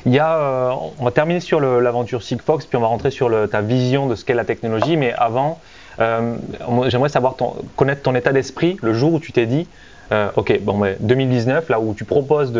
Euh, 0.07 0.71
on 0.99 1.05
va 1.05 1.11
terminer 1.11 1.39
sur 1.39 1.59
l'aventure 1.59 2.23
Sigfox, 2.23 2.65
puis 2.65 2.77
on 2.77 2.81
va 2.81 2.87
rentrer 2.87 3.11
sur 3.11 3.31
ta 3.49 3.61
vision 3.61 4.07
de 4.07 4.15
ce 4.15 4.25
qu'est 4.25 4.33
la 4.33 4.45
technologie. 4.45 4.97
Mais 4.97 5.13
avant, 5.13 5.59
euh, 5.99 6.35
j'aimerais 6.87 7.09
savoir 7.09 7.35
connaître 7.75 8.01
ton 8.01 8.15
état 8.15 8.33
d'esprit 8.33 8.77
le 8.81 8.93
jour 8.93 9.13
où 9.13 9.19
tu 9.19 9.31
t'es 9.31 9.45
dit 9.45 9.67
euh, 10.11 10.29
ok, 10.35 10.59
bon, 10.61 10.77
mais 10.77 10.97
2019, 10.99 11.69
là 11.69 11.79
où 11.79 11.93
tu 11.93 12.03
proposes 12.03 12.53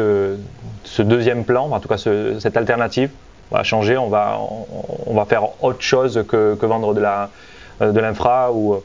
ce 0.84 1.02
deuxième 1.02 1.44
plan, 1.44 1.70
en 1.70 1.80
tout 1.80 1.90
cas 1.90 1.98
ce, 1.98 2.40
cette 2.40 2.56
alternative, 2.56 3.10
on 3.52 3.56
va 3.56 3.64
changer, 3.64 3.98
on 3.98 4.08
va, 4.08 5.26
faire 5.28 5.44
autre 5.62 5.82
chose 5.82 6.24
que, 6.28 6.58
vendre 6.66 6.94
de 6.94 8.00
l'infra 8.00 8.54
ou 8.54 8.82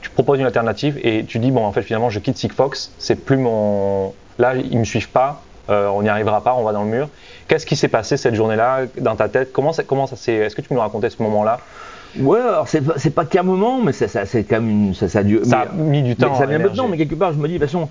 tu 0.00 0.10
proposes 0.10 0.40
une 0.40 0.46
alternative 0.46 0.98
et 1.04 1.24
tu 1.24 1.38
dis 1.38 1.52
bon 1.52 1.64
en 1.64 1.70
fait 1.70 1.82
finalement 1.82 2.10
je 2.10 2.18
quitte 2.18 2.36
Sigfox, 2.36 2.90
c'est 2.98 3.14
plus 3.14 3.36
mon 3.36 4.12
là 4.38 4.56
ils 4.56 4.76
me 4.76 4.84
suivent 4.84 5.10
pas, 5.10 5.40
euh, 5.70 5.88
on 5.88 6.02
n'y 6.02 6.08
arrivera 6.08 6.42
pas, 6.42 6.54
on 6.54 6.64
va 6.64 6.72
dans 6.72 6.84
le 6.84 6.90
mur. 6.90 7.08
Qu'est-ce 7.48 7.66
qui 7.66 7.76
s'est 7.76 7.88
passé 7.88 8.16
cette 8.16 8.34
journée-là 8.34 8.86
dans 9.00 9.16
ta 9.16 9.28
tête? 9.28 9.52
Comment 9.52 9.72
ça, 9.72 9.82
comment 9.82 10.06
ça 10.06 10.16
s'est 10.16 10.34
Est-ce 10.34 10.56
que 10.56 10.60
tu 10.60 10.68
peux 10.68 10.74
nous 10.74 10.80
raconter 10.80 11.10
ce 11.10 11.22
moment-là? 11.22 11.58
Ouais, 12.18 12.40
alors 12.40 12.68
c'est 12.68 12.82
pas, 12.82 12.94
pas 13.14 13.24
qu'un 13.24 13.42
moment, 13.42 13.80
mais 13.80 13.92
ça, 13.92 14.06
ça 14.06 14.26
c'est 14.26 14.44
quand 14.44 14.60
même 14.60 14.68
une, 14.68 14.94
ça, 14.94 15.08
ça 15.08 15.20
a 15.20 15.44
Ça 15.44 15.60
a 15.60 15.72
mis 15.72 16.02
du 16.02 16.14
temps. 16.14 16.34
Ça 16.34 16.44
a 16.44 16.46
mis 16.46 16.54
un 16.54 16.60
peu 16.60 16.70
de 16.70 16.76
temps, 16.76 16.88
mais 16.88 16.98
quelque 16.98 17.14
part, 17.14 17.32
je 17.32 17.38
me 17.38 17.48
dis, 17.48 17.54
de 17.54 17.58
toute 17.58 17.68
façon. 17.68 17.88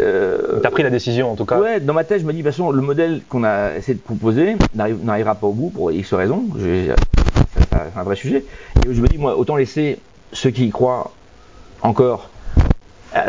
Euh, 0.00 0.60
T'as 0.62 0.70
pris 0.70 0.82
la 0.82 0.90
décision 0.90 1.30
en 1.30 1.36
tout 1.36 1.44
cas. 1.44 1.58
Ouais, 1.58 1.78
dans 1.78 1.92
ma 1.92 2.04
tête, 2.04 2.20
je 2.20 2.26
me 2.26 2.32
dis, 2.32 2.38
de 2.38 2.44
toute 2.44 2.52
façon, 2.52 2.70
le 2.70 2.80
modèle 2.80 3.20
qu'on 3.28 3.44
a 3.44 3.76
essayé 3.76 3.94
de 3.94 4.00
proposer 4.00 4.56
n'arrivera 4.74 5.34
pas 5.34 5.46
au 5.46 5.52
bout 5.52 5.70
pour 5.70 5.92
X 5.92 6.14
raisons. 6.14 6.44
C'est 6.58 6.94
un 7.96 8.02
vrai 8.02 8.16
sujet. 8.16 8.44
Et 8.86 8.94
je 8.94 9.00
me 9.00 9.06
dis, 9.06 9.18
moi, 9.18 9.36
autant 9.36 9.56
laisser 9.56 9.98
ceux 10.32 10.50
qui 10.50 10.66
y 10.66 10.70
croient 10.70 11.10
encore 11.82 12.30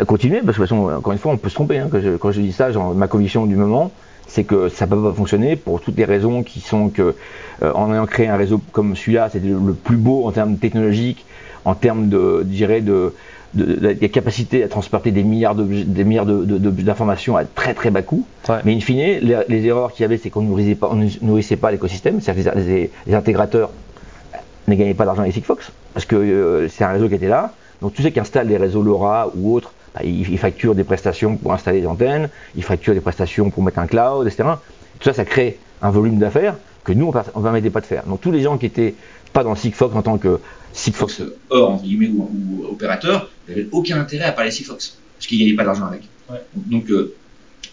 continuer, 0.06 0.40
parce 0.40 0.56
que 0.56 0.62
de 0.62 0.66
toute 0.66 0.76
façon, 0.76 0.96
encore 0.96 1.12
une 1.12 1.18
fois, 1.18 1.32
on 1.32 1.36
peut 1.36 1.48
se 1.48 1.54
tromper. 1.54 1.78
Hein, 1.78 1.88
je, 1.92 2.16
quand 2.16 2.30
je 2.30 2.40
dis 2.40 2.52
ça, 2.52 2.70
genre, 2.70 2.94
ma 2.94 3.08
conviction 3.08 3.46
du 3.46 3.56
moment, 3.56 3.90
c'est 4.26 4.44
que 4.44 4.68
ça 4.68 4.86
peut 4.86 5.00
pas 5.00 5.12
fonctionner 5.12 5.56
pour 5.56 5.80
toutes 5.80 5.96
les 5.96 6.04
raisons 6.04 6.42
qui 6.42 6.60
sont 6.60 6.88
que 6.88 7.14
euh, 7.62 7.72
en 7.72 7.92
ayant 7.92 8.06
créé 8.06 8.28
un 8.28 8.36
réseau 8.36 8.60
comme 8.72 8.96
celui-là, 8.96 9.28
c'était 9.30 9.46
le, 9.46 9.74
plus 9.74 9.96
beau 9.96 10.26
en 10.26 10.32
termes 10.32 10.56
technologiques, 10.56 11.24
en 11.64 11.74
termes 11.74 12.08
de, 12.08 12.42
dirais, 12.44 12.80
de, 12.80 13.14
de, 13.54 13.64
de, 13.64 13.92
de 13.92 14.06
capacité 14.06 14.64
à 14.64 14.68
transporter 14.68 15.12
des 15.12 15.22
milliards 15.22 15.54
d'informations 15.54 17.36
à 17.36 17.44
très 17.44 17.74
très 17.74 17.90
bas 17.90 18.02
coût. 18.02 18.26
Ouais. 18.48 18.56
Mais 18.64 18.74
in 18.74 18.80
fine, 18.80 19.20
les, 19.20 19.38
les 19.48 19.66
erreurs 19.66 19.92
qu'il 19.92 20.02
y 20.02 20.06
avait, 20.06 20.18
c'est 20.18 20.30
qu'on 20.30 20.42
ne 20.42 20.48
nourrissait 20.48 20.74
pas, 20.74 20.92
nourrissait 21.22 21.56
pas 21.56 21.70
l'écosystème, 21.70 22.20
c'est-à-dire 22.20 22.52
que 22.52 22.58
les, 22.58 22.64
les, 22.64 22.90
les, 23.06 23.14
intégrateurs 23.14 23.70
ne 24.66 24.74
gagnaient 24.74 24.94
pas 24.94 25.04
d'argent 25.04 25.22
avec 25.22 25.34
Sigfox, 25.34 25.70
parce 25.92 26.06
que 26.06 26.16
euh, 26.16 26.68
c'est 26.68 26.84
un 26.84 26.90
réseau 26.90 27.08
qui 27.08 27.14
était 27.14 27.28
là. 27.28 27.52
Donc 27.82 27.92
tous 27.92 28.02
ceux 28.02 28.10
qui 28.10 28.20
installent 28.20 28.48
des 28.48 28.56
réseaux 28.56 28.82
LoRa 28.82 29.30
ou 29.36 29.54
autres, 29.54 29.73
ils, 30.02 30.28
ils, 30.30 30.38
facturent 30.38 30.74
des 30.74 30.84
prestations 30.84 31.36
pour 31.36 31.52
installer 31.52 31.80
des 31.80 31.86
antennes, 31.86 32.28
ils 32.56 32.64
facturent 32.64 32.94
des 32.94 33.00
prestations 33.00 33.50
pour 33.50 33.62
mettre 33.62 33.78
un 33.78 33.86
cloud, 33.86 34.26
etc. 34.26 34.44
Tout 34.98 35.04
ça, 35.04 35.12
ça 35.12 35.24
crée 35.24 35.58
un 35.82 35.90
volume 35.90 36.18
d'affaires 36.18 36.56
que 36.84 36.92
nous, 36.92 37.12
on 37.34 37.38
ne 37.38 37.42
permettait 37.42 37.70
pas 37.70 37.80
de 37.80 37.86
faire. 37.86 38.04
Donc 38.06 38.20
tous 38.20 38.30
les 38.30 38.42
gens 38.42 38.58
qui 38.58 38.66
étaient 38.66 38.94
pas 39.32 39.42
dans 39.42 39.54
Sigfox 39.54 39.94
en 39.94 40.02
tant 40.02 40.18
que 40.18 40.38
Sigfox 40.72 41.22
or, 41.50 41.70
entre 41.70 41.84
guillemets, 41.84 42.08
ou, 42.08 42.30
ou 42.32 42.66
opérateur, 42.66 43.30
n'avaient 43.48 43.68
aucun 43.72 43.98
intérêt 44.00 44.24
à 44.24 44.32
parler 44.32 44.50
Sigfox, 44.50 44.98
parce 45.16 45.26
qu'ils 45.26 45.38
ne 45.38 45.44
gagnaient 45.44 45.56
pas 45.56 45.64
d'argent 45.64 45.86
avec. 45.86 46.02
Ouais. 46.30 46.40
Donc 46.54 46.90
euh, 46.90 47.14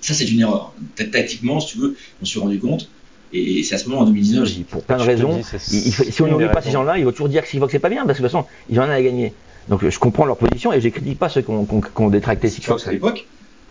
ça, 0.02 0.14
c'est 0.14 0.26
une 0.26 0.40
erreur. 0.42 0.74
Tactiquement, 0.96 1.60
si 1.60 1.74
tu 1.74 1.78
veux, 1.80 1.96
on 2.22 2.26
s'est 2.26 2.40
rendu 2.40 2.60
compte. 2.60 2.90
Et 3.34 3.64
c'est 3.64 3.76
à 3.76 3.78
ce 3.78 3.88
moment, 3.88 4.02
en 4.02 4.06
2019, 4.06 4.64
pour 4.70 4.84
plein 4.84 4.98
de 4.98 5.04
raisons, 5.04 5.38
dis, 5.38 5.44
il, 5.72 5.88
il, 5.88 6.14
si 6.14 6.22
on 6.22 6.28
n'oublie 6.28 6.48
pas 6.48 6.62
ces 6.62 6.72
gens-là, 6.72 6.98
ils 6.98 7.06
vont 7.06 7.12
toujours 7.12 7.30
dire 7.30 7.44
que 7.44 7.48
Sigfox 7.48 7.72
c'est 7.72 7.80
pas 7.80 7.90
bien, 7.90 8.06
parce 8.06 8.18
que 8.18 8.24
de 8.24 8.28
toute 8.28 8.38
façon, 8.38 8.48
ils 8.70 8.80
en 8.80 8.88
ont 8.88 8.92
à 8.92 9.02
gagner. 9.02 9.34
Donc 9.70 9.88
je 9.88 10.00
comprends 10.00 10.26
leur 10.26 10.38
position 10.38 10.74
et 10.74 10.82
je 10.82 10.90
critique 10.90 11.20
pas 11.20 11.30
ceux 11.30 11.42
qui 11.42 11.50
ont, 11.50 11.66
qui 11.66 11.78
ont 11.98 12.10
détracté 12.10 12.50
Sigfox 12.50 12.88
à 12.88 12.92
l'époque, 12.92 13.26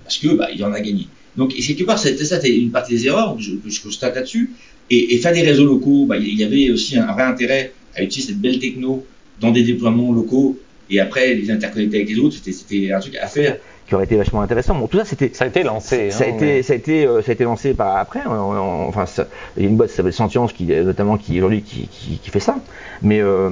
parce 0.04 0.18
que 0.18 0.28
bah, 0.34 0.48
il 0.54 0.64
en 0.64 0.72
a 0.72 0.80
gagné. 0.80 1.08
Donc 1.36 1.54
et 1.56 1.62
quelque 1.62 1.84
part, 1.84 1.98
c'était 1.98 2.24
ça, 2.24 2.36
c'était 2.36 2.56
une 2.56 2.70
partie 2.70 2.92
des 2.92 3.06
erreurs 3.06 3.36
que 3.36 3.42
je, 3.42 3.52
que 3.52 3.70
je 3.70 3.82
constate 3.82 4.14
là-dessus. 4.14 4.50
Et, 4.92 5.14
et, 5.14 5.18
faire 5.18 5.32
des 5.32 5.42
réseaux 5.42 5.66
locaux, 5.66 6.04
bah, 6.06 6.16
il 6.16 6.34
y 6.34 6.42
avait 6.42 6.70
aussi 6.70 6.98
un 6.98 7.12
vrai 7.12 7.22
intérêt 7.22 7.72
à 7.94 8.02
utiliser 8.02 8.32
cette 8.32 8.40
belle 8.40 8.58
techno 8.58 9.06
dans 9.40 9.52
des 9.52 9.62
déploiements 9.62 10.12
locaux 10.12 10.58
et 10.90 10.98
après 10.98 11.34
les 11.34 11.50
interconnecter 11.50 11.98
avec 11.98 12.08
les 12.08 12.18
autres, 12.18 12.36
c'était 12.42 12.92
un 12.92 12.98
truc 12.98 13.16
à 13.16 13.28
faire 13.28 13.58
qui 13.90 13.96
aurait 13.96 14.04
été 14.04 14.16
vachement 14.16 14.40
intéressant. 14.40 14.76
Bon, 14.76 14.86
tout 14.86 14.98
ça, 14.98 15.04
c'était. 15.04 15.32
Ça 15.34 15.44
a 15.44 15.48
été 15.48 15.64
lancé. 15.64 16.12
Ça, 16.12 16.22
hein, 16.22 16.28
a 16.28 16.30
été, 16.30 16.44
mais... 16.44 16.62
ça 16.62 16.74
a 16.74 16.76
été, 16.76 17.04
euh, 17.04 17.22
ça 17.22 17.32
a 17.32 17.34
été 17.34 17.42
lancé 17.42 17.74
par 17.74 17.96
après. 17.96 18.20
On, 18.24 18.30
on, 18.30 18.86
enfin, 18.86 19.04
ça, 19.04 19.26
il 19.56 19.64
y 19.64 19.66
a 19.66 19.68
une 19.68 19.76
boîte 19.76 19.90
qui 19.90 19.96
s'appelle 19.96 20.12
Sentience, 20.12 20.52
qui 20.52 20.66
notamment, 20.66 21.18
qui 21.18 21.38
aujourd'hui, 21.38 21.62
qui, 21.62 21.88
qui, 21.88 22.18
qui, 22.18 22.30
fait 22.30 22.38
ça. 22.38 22.60
Mais, 23.02 23.20
euh, 23.20 23.50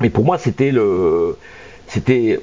mais 0.00 0.10
pour 0.10 0.24
moi, 0.24 0.38
c'était 0.38 0.70
le, 0.70 1.36
c'était 1.86 2.40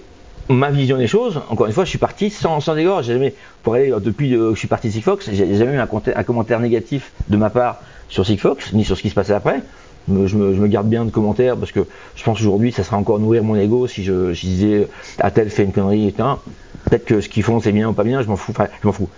ma 0.49 0.69
vision 0.69 0.97
des 0.97 1.07
choses. 1.07 1.41
Encore 1.49 1.67
une 1.67 1.73
fois, 1.73 1.83
je 1.83 1.89
suis 1.89 1.97
parti 1.97 2.29
sans, 2.29 2.59
sans. 2.59 2.75
J'ai 2.75 3.13
jamais, 3.13 3.33
aller 3.67 3.93
depuis 3.99 4.31
que 4.31 4.51
je 4.53 4.59
suis 4.59 4.67
parti 4.67 4.87
de 4.87 4.93
Sigfox, 4.93 5.29
j'ai 5.31 5.55
jamais 5.55 5.73
eu 5.73 5.79
un, 5.79 6.23
commentaire 6.23 6.59
négatif 6.59 7.11
de 7.27 7.37
ma 7.37 7.49
part 7.49 7.81
sur 8.09 8.25
Sigfox, 8.25 8.73
ni 8.73 8.85
sur 8.85 8.97
ce 8.97 9.01
qui 9.01 9.09
se 9.09 9.15
passait 9.15 9.33
après. 9.33 9.61
Je 10.07 10.37
me, 10.37 10.67
garde 10.67 10.87
bien 10.87 11.03
de 11.03 11.09
commentaires 11.09 11.57
parce 11.57 11.73
que 11.73 11.81
je 12.15 12.23
pense 12.23 12.37
qu'aujourd'hui, 12.37 12.71
ça 12.71 12.83
sera 12.83 12.95
encore 12.95 13.19
nourrir 13.19 13.43
mon 13.43 13.57
ego 13.57 13.87
si 13.87 14.05
je, 14.05 14.31
disais, 14.31 14.87
à 15.19 15.31
tel 15.31 15.49
fait 15.49 15.63
une 15.63 15.73
connerie. 15.73 16.13
Peut-être 16.13 17.03
que 17.03 17.19
ce 17.19 17.27
qu'ils 17.27 17.43
font, 17.43 17.59
c'est 17.59 17.73
bien 17.73 17.89
ou 17.89 17.93
pas 17.93 18.05
bien, 18.05 18.21
je 18.21 18.27
m'en 18.27 18.37
fous. 18.37 18.51
Enfin, 18.51 18.67
je 18.81 18.87
m'en 18.87 18.93
fous. 18.93 19.09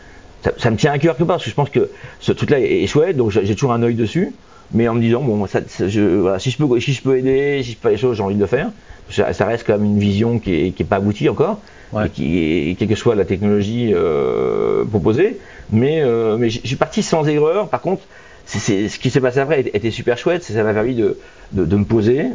Ça, 0.57 0.71
me 0.71 0.77
tient 0.77 0.91
à 0.91 0.97
cœur 0.97 1.15
part 1.15 1.27
parce 1.27 1.43
que 1.43 1.49
je 1.49 1.55
pense 1.55 1.69
que 1.69 1.91
ce 2.19 2.31
truc-là 2.31 2.59
est, 2.59 2.83
est, 2.83 2.87
chouette, 2.87 3.17
donc 3.17 3.29
j'ai 3.29 3.53
toujours 3.53 3.73
un 3.73 3.83
œil 3.83 3.93
dessus. 3.93 4.33
Mais 4.73 4.87
en 4.87 4.93
me 4.93 5.01
disant, 5.01 5.21
bon, 5.21 5.47
ça, 5.47 5.61
je, 5.67 6.01
voilà, 6.19 6.39
si, 6.39 6.51
je 6.51 6.57
peux, 6.57 6.79
si 6.79 6.93
je 6.93 7.01
peux 7.01 7.17
aider, 7.17 7.61
si 7.63 7.71
je 7.71 7.75
peux 7.77 7.81
faire 7.83 7.91
les 7.91 7.97
choses, 7.97 8.17
j'ai 8.17 8.23
envie 8.23 8.35
de 8.35 8.39
le 8.39 8.47
faire. 8.47 8.69
Ça, 9.09 9.33
ça, 9.33 9.45
reste 9.45 9.65
quand 9.65 9.73
même 9.73 9.85
une 9.85 9.99
vision 9.99 10.37
qui 10.37 10.53
est, 10.53 10.71
qui 10.71 10.83
est 10.83 10.85
pas 10.85 10.97
aboutie 10.97 11.27
encore, 11.29 11.59
ouais. 11.93 12.05
et 12.05 12.09
qui 12.09 12.69
est, 12.69 12.75
quelle 12.75 12.87
que 12.87 12.95
soit 12.95 13.15
la 13.15 13.25
technologie 13.25 13.91
euh, 13.93 14.85
proposée. 14.85 15.39
Mais, 15.71 16.01
euh, 16.01 16.37
mais 16.37 16.49
je 16.51 16.65
suis 16.65 16.75
parti 16.75 17.01
sans 17.01 17.27
erreur. 17.27 17.69
Par 17.69 17.81
contre, 17.81 18.03
c'est 18.45 18.87
ce 18.87 18.99
qui 18.99 19.09
s'est 19.09 19.21
passé 19.21 19.39
après 19.39 19.61
était, 19.61 19.75
était 19.75 19.91
super 19.91 20.17
chouette. 20.17 20.43
Ça 20.43 20.63
m'a 20.63 20.73
permis 20.73 20.95
de, 20.95 21.17
de, 21.51 21.65
de, 21.65 21.75
me 21.75 21.85
poser, 21.85 22.25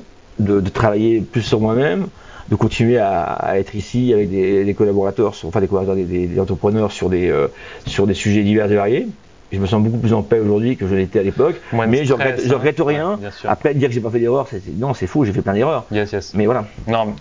de, 0.40 0.60
de 0.60 0.68
travailler 0.70 1.20
plus 1.20 1.42
sur 1.42 1.60
moi-même, 1.60 2.08
de 2.50 2.56
continuer 2.56 2.98
à, 2.98 3.22
à, 3.22 3.58
être 3.58 3.74
ici 3.74 4.12
avec 4.12 4.30
des, 4.30 4.64
des 4.64 4.74
collaborateurs, 4.74 5.34
sur, 5.34 5.48
enfin 5.48 5.60
des 5.60 5.68
collaborateurs, 5.68 6.04
des, 6.04 6.26
des, 6.26 6.40
entrepreneurs 6.40 6.92
sur 6.92 7.08
des, 7.08 7.30
euh, 7.30 7.48
sur 7.86 8.06
des 8.06 8.14
sujets 8.14 8.42
divers 8.42 8.70
et 8.70 8.76
variés. 8.76 9.06
Je 9.52 9.58
me 9.58 9.66
sens 9.66 9.82
beaucoup 9.82 9.98
plus 9.98 10.12
en 10.12 10.22
paix 10.22 10.40
aujourd'hui 10.40 10.76
que 10.76 10.86
je 10.86 10.94
l'étais 10.94 11.20
à 11.20 11.22
l'époque. 11.22 11.60
Mais 11.72 12.04
je 12.04 12.12
regrette, 12.12 12.42
je 12.44 12.54
regrette 12.54 12.80
rien. 12.80 13.18
Ouais, 13.22 13.28
Après, 13.44 13.74
dire 13.74 13.88
que 13.88 13.94
j'ai 13.94 14.00
pas 14.00 14.10
fait 14.10 14.18
d'erreur, 14.18 14.48
non, 14.78 14.94
c'est 14.94 15.06
fou, 15.06 15.24
j'ai 15.24 15.32
fait 15.32 15.42
plein 15.42 15.52
d'erreurs. 15.52 15.84
Yes, 15.90 16.12
yes. 16.12 16.34
Mais 16.34 16.46
voilà. 16.46 16.64
Non, 16.86 17.14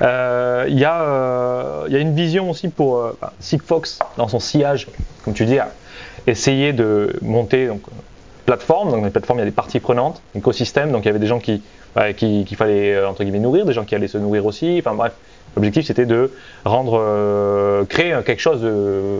il 0.00 0.06
euh, 0.06 0.66
y, 0.68 0.84
euh, 0.84 1.86
y, 1.88 1.96
a 1.96 1.98
une 1.98 2.14
vision 2.14 2.50
aussi 2.50 2.68
pour 2.68 2.98
euh, 2.98 3.12
Sigfox 3.40 3.98
dans 4.16 4.28
son 4.28 4.40
sillage, 4.40 4.86
comme 5.24 5.34
tu 5.34 5.46
dis, 5.46 5.58
à 5.58 5.70
essayer 6.26 6.72
de 6.72 7.16
monter 7.22 7.66
donc 7.66 7.82
plateforme. 8.46 8.90
Donc, 8.90 9.00
dans 9.00 9.06
les 9.06 9.10
plateformes, 9.10 9.38
il 9.38 9.42
y 9.42 9.46
a 9.46 9.50
des 9.50 9.54
parties 9.54 9.80
prenantes, 9.80 10.22
écosystème. 10.34 10.92
Donc, 10.92 11.04
il 11.04 11.06
y 11.06 11.10
avait 11.10 11.18
des 11.18 11.26
gens 11.26 11.40
qui, 11.40 11.62
bah, 11.94 12.12
qui, 12.12 12.44
qu'il 12.44 12.56
fallait 12.56 13.04
entre 13.04 13.24
guillemets 13.24 13.40
nourrir, 13.40 13.64
des 13.64 13.72
gens 13.72 13.84
qui 13.84 13.94
allaient 13.96 14.08
se 14.08 14.18
nourrir 14.18 14.46
aussi. 14.46 14.76
Enfin 14.78 14.94
bref, 14.94 15.12
l'objectif 15.56 15.86
c'était 15.86 16.06
de 16.06 16.30
rendre, 16.64 17.00
euh, 17.02 17.84
créer 17.84 18.16
quelque 18.24 18.40
chose 18.40 18.62
de, 18.62 19.18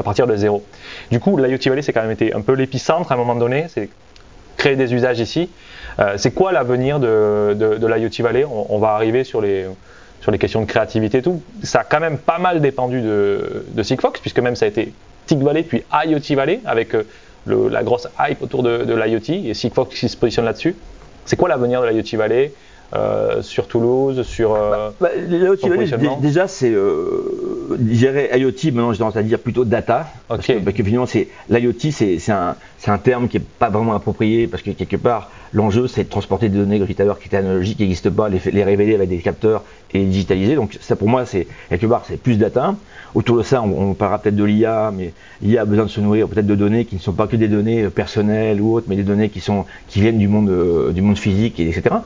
à 0.00 0.02
partir 0.02 0.26
de 0.26 0.34
zéro. 0.34 0.64
Du 1.10 1.20
coup, 1.20 1.36
l'IoT 1.36 1.58
Valley, 1.66 1.82
c'est 1.82 1.92
quand 1.92 2.00
même 2.00 2.10
été 2.10 2.32
un 2.34 2.40
peu 2.40 2.54
l'épicentre 2.54 3.12
à 3.12 3.14
un 3.14 3.18
moment 3.18 3.34
donné, 3.34 3.66
c'est 3.68 3.90
créer 4.56 4.74
des 4.74 4.92
usages 4.94 5.20
ici. 5.20 5.50
Euh, 5.98 6.14
c'est 6.16 6.30
quoi 6.30 6.52
l'avenir 6.52 6.98
de, 6.98 7.54
de, 7.54 7.86
l'IoT 7.86 8.22
Valley? 8.24 8.44
On, 8.44 8.78
va 8.78 8.88
arriver 8.92 9.24
sur 9.24 9.42
les, 9.42 9.66
sur 10.22 10.30
les 10.30 10.38
questions 10.38 10.62
de 10.62 10.66
créativité 10.66 11.18
et 11.18 11.22
tout. 11.22 11.42
Ça 11.62 11.80
a 11.80 11.84
quand 11.84 12.00
même 12.00 12.16
pas 12.16 12.38
mal 12.38 12.62
dépendu 12.62 13.02
de, 13.02 13.66
de 13.68 13.82
Sigfox, 13.82 14.20
puisque 14.20 14.38
même 14.38 14.56
ça 14.56 14.64
a 14.64 14.68
été 14.68 14.92
TIC 15.26 15.40
Valley, 15.40 15.62
puis 15.64 15.84
IoT 15.92 16.34
Valley, 16.34 16.60
avec 16.64 16.94
le, 17.44 17.68
la 17.68 17.82
grosse 17.82 18.08
hype 18.18 18.40
autour 18.42 18.62
de, 18.62 18.84
de 18.84 18.94
l'IoT, 18.94 19.48
et 19.48 19.54
Sigfox 19.54 19.94
qui 19.94 20.08
se 20.08 20.16
positionne 20.16 20.46
là-dessus. 20.46 20.76
C'est 21.26 21.36
quoi 21.36 21.50
l'avenir 21.50 21.82
de 21.82 21.88
l'IoT 21.88 22.16
Valley? 22.16 22.52
Euh, 22.94 23.40
sur 23.42 23.68
Toulouse, 23.68 24.22
sur 24.22 24.54
euh, 24.54 24.90
Bah, 25.00 25.10
l'IoT 25.16 25.56
positionnement 25.56 26.16
dé- 26.16 26.26
déjà, 26.28 26.48
c'est, 26.48 26.70
euh, 26.70 27.76
dirais 27.78 28.30
IoT, 28.38 28.72
maintenant 28.72 28.92
j'ai 28.92 28.98
tendance 28.98 29.16
à 29.16 29.22
dire 29.22 29.38
plutôt 29.38 29.64
data. 29.64 30.08
Parce 30.28 30.40
Ok. 30.48 30.56
que, 30.56 30.64
parce 30.64 30.76
que 30.76 30.82
finalement, 30.82 31.06
c'est, 31.06 31.28
l'IoT, 31.48 31.72
c'est, 31.92 32.18
un, 32.32 32.56
c'est 32.80 32.90
un 32.90 32.98
terme 32.98 33.28
qui 33.28 33.36
n'est 33.36 33.44
pas 33.58 33.68
vraiment 33.68 33.94
approprié 33.94 34.46
parce 34.46 34.62
que 34.62 34.70
quelque 34.70 34.96
part, 34.96 35.30
l'enjeu, 35.52 35.86
c'est 35.86 36.04
de 36.04 36.08
transporter 36.08 36.48
des 36.48 36.56
données, 36.56 36.78
comme 36.78 36.86
je 36.86 36.92
disais 36.92 36.96
tout 36.96 37.02
à 37.02 37.04
l'heure, 37.04 37.18
qui 37.18 37.26
étaient 37.26 37.36
analogiques, 37.36 37.76
qui 37.76 37.82
n'existent 37.82 38.10
pas, 38.10 38.30
les, 38.30 38.64
révéler 38.64 38.94
avec 38.94 39.10
des 39.10 39.18
capteurs 39.18 39.64
et 39.92 39.98
les 39.98 40.06
digitaliser. 40.06 40.54
Donc, 40.54 40.78
ça, 40.80 40.96
pour 40.96 41.06
moi, 41.06 41.26
c'est, 41.26 41.46
quelque 41.68 41.84
part, 41.84 42.04
c'est 42.08 42.16
plus 42.16 42.38
data. 42.38 42.74
Autour 43.14 43.36
de 43.36 43.42
ça, 43.42 43.60
on, 43.60 43.90
on 43.90 43.92
parlera 43.92 44.18
peut-être 44.18 44.36
de 44.36 44.44
l'IA, 44.44 44.92
mais 44.96 45.12
l'IA 45.42 45.60
a 45.60 45.64
besoin 45.66 45.84
de 45.84 45.90
se 45.90 46.00
nourrir 46.00 46.26
peut-être 46.26 46.46
de 46.46 46.54
données 46.54 46.86
qui 46.86 46.94
ne 46.94 47.00
sont 47.00 47.12
pas 47.12 47.26
que 47.26 47.36
des 47.36 47.48
données 47.48 47.82
euh, 47.82 47.90
personnelles 47.90 48.62
ou 48.62 48.72
autres, 48.72 48.86
mais 48.88 48.96
des 48.96 49.02
données 49.02 49.28
qui 49.28 49.40
sont, 49.40 49.66
qui 49.88 50.00
viennent 50.00 50.18
du 50.18 50.28
monde, 50.28 50.48
euh, 50.48 50.92
du 50.92 51.02
monde 51.02 51.18
physique, 51.18 51.60
et 51.60 51.68
etc. 51.68 51.96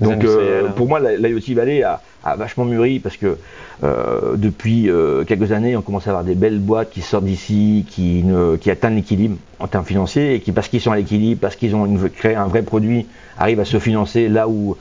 Donc, 0.00 0.12
euh, 0.12 0.14
industriels. 0.14 0.72
pour 0.76 0.86
moi, 0.86 1.00
l'IoT 1.00 1.54
Valley 1.56 1.82
a, 1.82 2.00
a 2.24 2.36
vachement 2.36 2.64
mûri 2.64 2.98
parce 3.00 3.16
que 3.16 3.36
euh, 3.82 4.36
depuis 4.36 4.88
euh, 4.88 5.24
quelques 5.24 5.52
années, 5.52 5.76
on 5.76 5.82
commence 5.82 6.06
à 6.06 6.10
avoir 6.10 6.24
des 6.24 6.34
belles 6.34 6.58
boîtes 6.58 6.90
qui 6.90 7.02
sortent 7.02 7.24
d'ici, 7.24 7.84
qui, 7.90 8.22
ne, 8.24 8.56
qui 8.56 8.70
atteignent 8.70 8.96
l'équilibre 8.96 9.36
en 9.60 9.66
termes 9.66 9.84
financiers 9.84 10.34
et 10.34 10.40
qui, 10.40 10.52
parce 10.52 10.68
qu'ils 10.68 10.80
sont 10.80 10.92
à 10.92 10.96
l'équilibre, 10.96 11.40
parce 11.40 11.56
qu'ils 11.56 11.76
ont 11.76 11.84
une, 11.86 12.08
créé 12.08 12.34
un 12.34 12.46
vrai 12.46 12.62
produit, 12.62 13.06
arrivent 13.38 13.60
à 13.60 13.64
se 13.64 13.78
financer 13.78 14.28
là 14.28 14.48
où, 14.48 14.76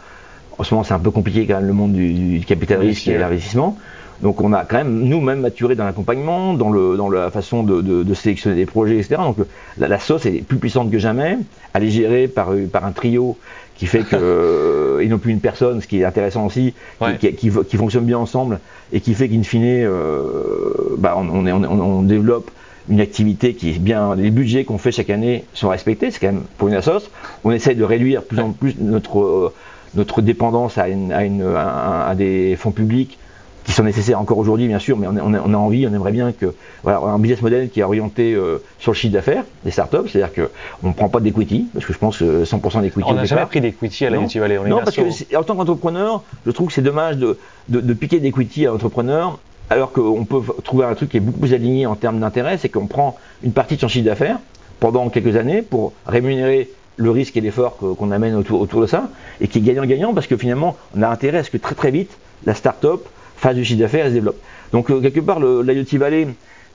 en 0.58 0.64
ce 0.64 0.74
moment, 0.74 0.84
c'est 0.84 0.94
un 0.94 1.00
peu 1.00 1.12
compliqué 1.12 1.46
quand 1.46 1.56
même 1.56 1.68
le 1.68 1.74
monde 1.74 1.94
du, 1.94 2.14
du 2.40 2.46
capital 2.46 2.80
risque 2.80 3.08
et 3.08 3.18
l'investissement. 3.18 3.78
Donc 4.22 4.40
on 4.40 4.54
a 4.54 4.64
quand 4.64 4.78
même 4.78 5.02
nous-mêmes 5.04 5.42
maturé 5.42 5.76
dans 5.76 5.84
l'accompagnement, 5.84 6.54
dans, 6.54 6.70
le, 6.70 6.96
dans 6.96 7.10
la 7.10 7.30
façon 7.30 7.64
de, 7.64 7.82
de- 7.82 8.04
de 8.04 8.14
sélectionner 8.14 8.56
des 8.56 8.66
projets, 8.68 8.96
etc. 8.98 9.16
Donc 9.18 9.38
la, 9.78 9.90
la 9.90 10.00
sauce 10.00 10.26
est 10.26 10.44
plus 10.48 10.58
puissante 10.60 10.92
que 10.92 11.00
jamais. 11.00 11.40
Elle 11.74 11.84
est 11.84 11.90
gérée 11.90 12.28
par, 12.30 12.52
par 12.72 12.86
un 12.86 12.92
trio 12.94 13.38
qui 13.76 13.86
fait 13.88 14.04
que 14.04 14.16
euh, 14.16 15.00
et 15.00 15.08
non 15.08 15.18
plus 15.18 15.32
une 15.32 15.40
personne, 15.40 15.82
ce 15.82 15.88
qui 15.88 16.00
est 16.02 16.06
intéressant 16.06 16.46
aussi, 16.46 16.74
qui- 17.00 17.04
Ouais. 17.04 17.18
qui, 17.18 17.34
qui, 17.34 17.52
qui 17.68 17.78
fonctionne 17.78 18.06
bien 18.06 18.18
ensemble 18.20 18.60
et 18.92 19.02
qui 19.02 19.14
fait 19.14 19.28
qu'in 19.30 19.44
fine, 19.44 19.64
euh, 19.66 20.96
bah, 20.98 21.16
on, 21.18 21.28
on, 21.30 21.46
est- 21.46 21.52
on, 21.52 21.64
on 21.64 22.02
développe 22.04 22.52
une 22.90 23.00
activité 23.02 23.54
qui 23.54 23.70
est 23.72 23.80
bien. 23.80 24.16
Les 24.16 24.30
budgets 24.30 24.66
qu'on 24.66 24.78
fait 24.78 24.92
chaque 24.92 25.10
année 25.10 25.46
sont 25.54 25.70
respectés. 25.70 26.12
C'est 26.12 26.20
quand 26.20 26.34
même 26.34 26.44
pour 26.58 26.68
une 26.68 26.74
assoce. 26.76 27.10
On 27.44 27.52
essaye 27.52 27.76
de 27.76 27.84
réduire 27.84 28.22
de 28.22 28.26
plus 28.28 28.40
en 28.40 28.52
plus 28.52 28.76
notre 28.80 29.20
euh, 29.22 29.54
notre 29.96 30.22
dépendance 30.24 30.78
à, 30.80 30.88
une, 30.90 31.12
à, 31.12 31.24
une, 31.24 31.44
à, 31.56 32.08
à 32.08 32.16
des 32.16 32.56
fonds 32.56 32.72
publics 32.72 33.18
qui 33.66 33.72
sont 33.72 33.84
nécessaires 33.84 34.20
encore 34.20 34.38
aujourd'hui, 34.38 34.68
bien 34.68 34.80
sûr, 34.80 34.98
mais 34.98 35.08
on 35.08 35.16
a, 35.16 35.22
on 35.22 35.34
a- 35.34 35.42
on 35.46 35.54
a 35.54 35.58
envie, 35.58 35.88
on 35.88 35.94
aimerait 35.94 36.12
bien 36.12 36.32
que 36.34 36.54
voilà, 36.84 37.00
un 37.00 37.18
business 37.20 37.42
model 37.42 37.70
qui 37.70 37.80
est 37.80 37.84
orienté 37.84 38.34
euh, 38.34 38.62
sur 38.80 38.92
le 38.92 38.96
chiffre 38.98 39.14
d'affaires 39.14 39.44
des 39.64 39.72
startups, 39.72 40.10
c'est-à-dire 40.12 40.34
qu'on 40.82 40.88
ne 40.90 40.94
prend 40.94 41.08
pas 41.10 41.20
d'equity, 41.22 41.68
parce 41.74 41.86
que 41.86 41.94
je 41.94 41.98
pense 41.98 42.18
que 42.18 42.44
100% 42.44 42.82
d'equity 42.82 43.04
on 43.08 43.14
n'a 43.14 43.22
jamais 43.26 43.42
pris 43.48 43.62
d'equity 43.62 44.06
à 44.06 44.10
l'IoT 44.10 44.40
Valley. 44.42 44.58
On 44.58 44.66
est 44.66 44.70
Non, 44.70 44.78
parce 44.84 44.96
que 44.98 45.36
en 45.38 45.44
tant 45.44 45.56
qu'entrepreneur, 45.56 46.24
je 46.46 46.52
trouve 46.52 46.68
que 46.68 46.74
c'est 46.74 46.82
dommage 46.82 47.18
de, 47.18 47.38
de, 47.70 47.80
de 47.80 47.94
piquer 47.94 48.20
d'equity 48.20 48.68
à 48.68 48.72
l'entrepreneur, 48.72 49.40
alors 49.70 49.92
qu'on 49.94 50.26
peut 50.26 50.42
trouver 50.64 50.86
un 50.86 50.94
truc 50.94 51.10
qui 51.12 51.18
est 51.18 51.22
beaucoup 51.22 51.40
plus 51.40 51.54
aligné 51.54 51.86
en 51.86 51.96
termes 51.96 52.20
d'intérêt, 52.20 52.58
c'est 52.58 52.70
qu'on 52.70 52.88
prend 52.88 53.18
une 53.44 53.54
partie 53.54 53.76
de 53.76 53.82
son 53.82 53.88
chiffre 53.88 54.06
d'affaires 54.06 54.40
pendant 54.82 55.08
quelques 55.10 55.38
années 55.38 55.62
pour 55.62 55.94
rémunérer 56.06 56.70
le 56.98 57.10
risque 57.12 57.38
et 57.38 57.42
l'effort 57.42 57.78
qu'on 57.78 58.12
amène 58.12 58.36
autour, 58.36 58.60
autour 58.62 58.82
de 58.82 58.88
ça, 58.88 59.10
et 59.42 59.48
qui 59.48 59.60
est 59.60 59.62
gagnant-gagnant, 59.62 60.14
parce 60.14 60.28
que 60.28 60.36
finalement, 60.38 60.76
on 60.96 61.02
a 61.02 61.08
intérêt 61.08 61.38
à 61.40 61.44
ce 61.44 61.50
que 61.50 61.58
très 61.58 61.76
très 61.76 61.90
vite, 61.92 62.12
la 62.46 62.54
start-up 62.54 63.02
fasse 63.44 63.56
du 63.56 63.66
chiffre 63.66 63.82
d'affaires 63.82 64.08
se 64.08 64.14
développe. 64.14 64.40
Donc, 64.72 64.90
euh, 64.90 65.02
quelque 65.02 65.20
part, 65.20 65.40
l'IoT 65.40 65.98
Valley, 66.00 66.28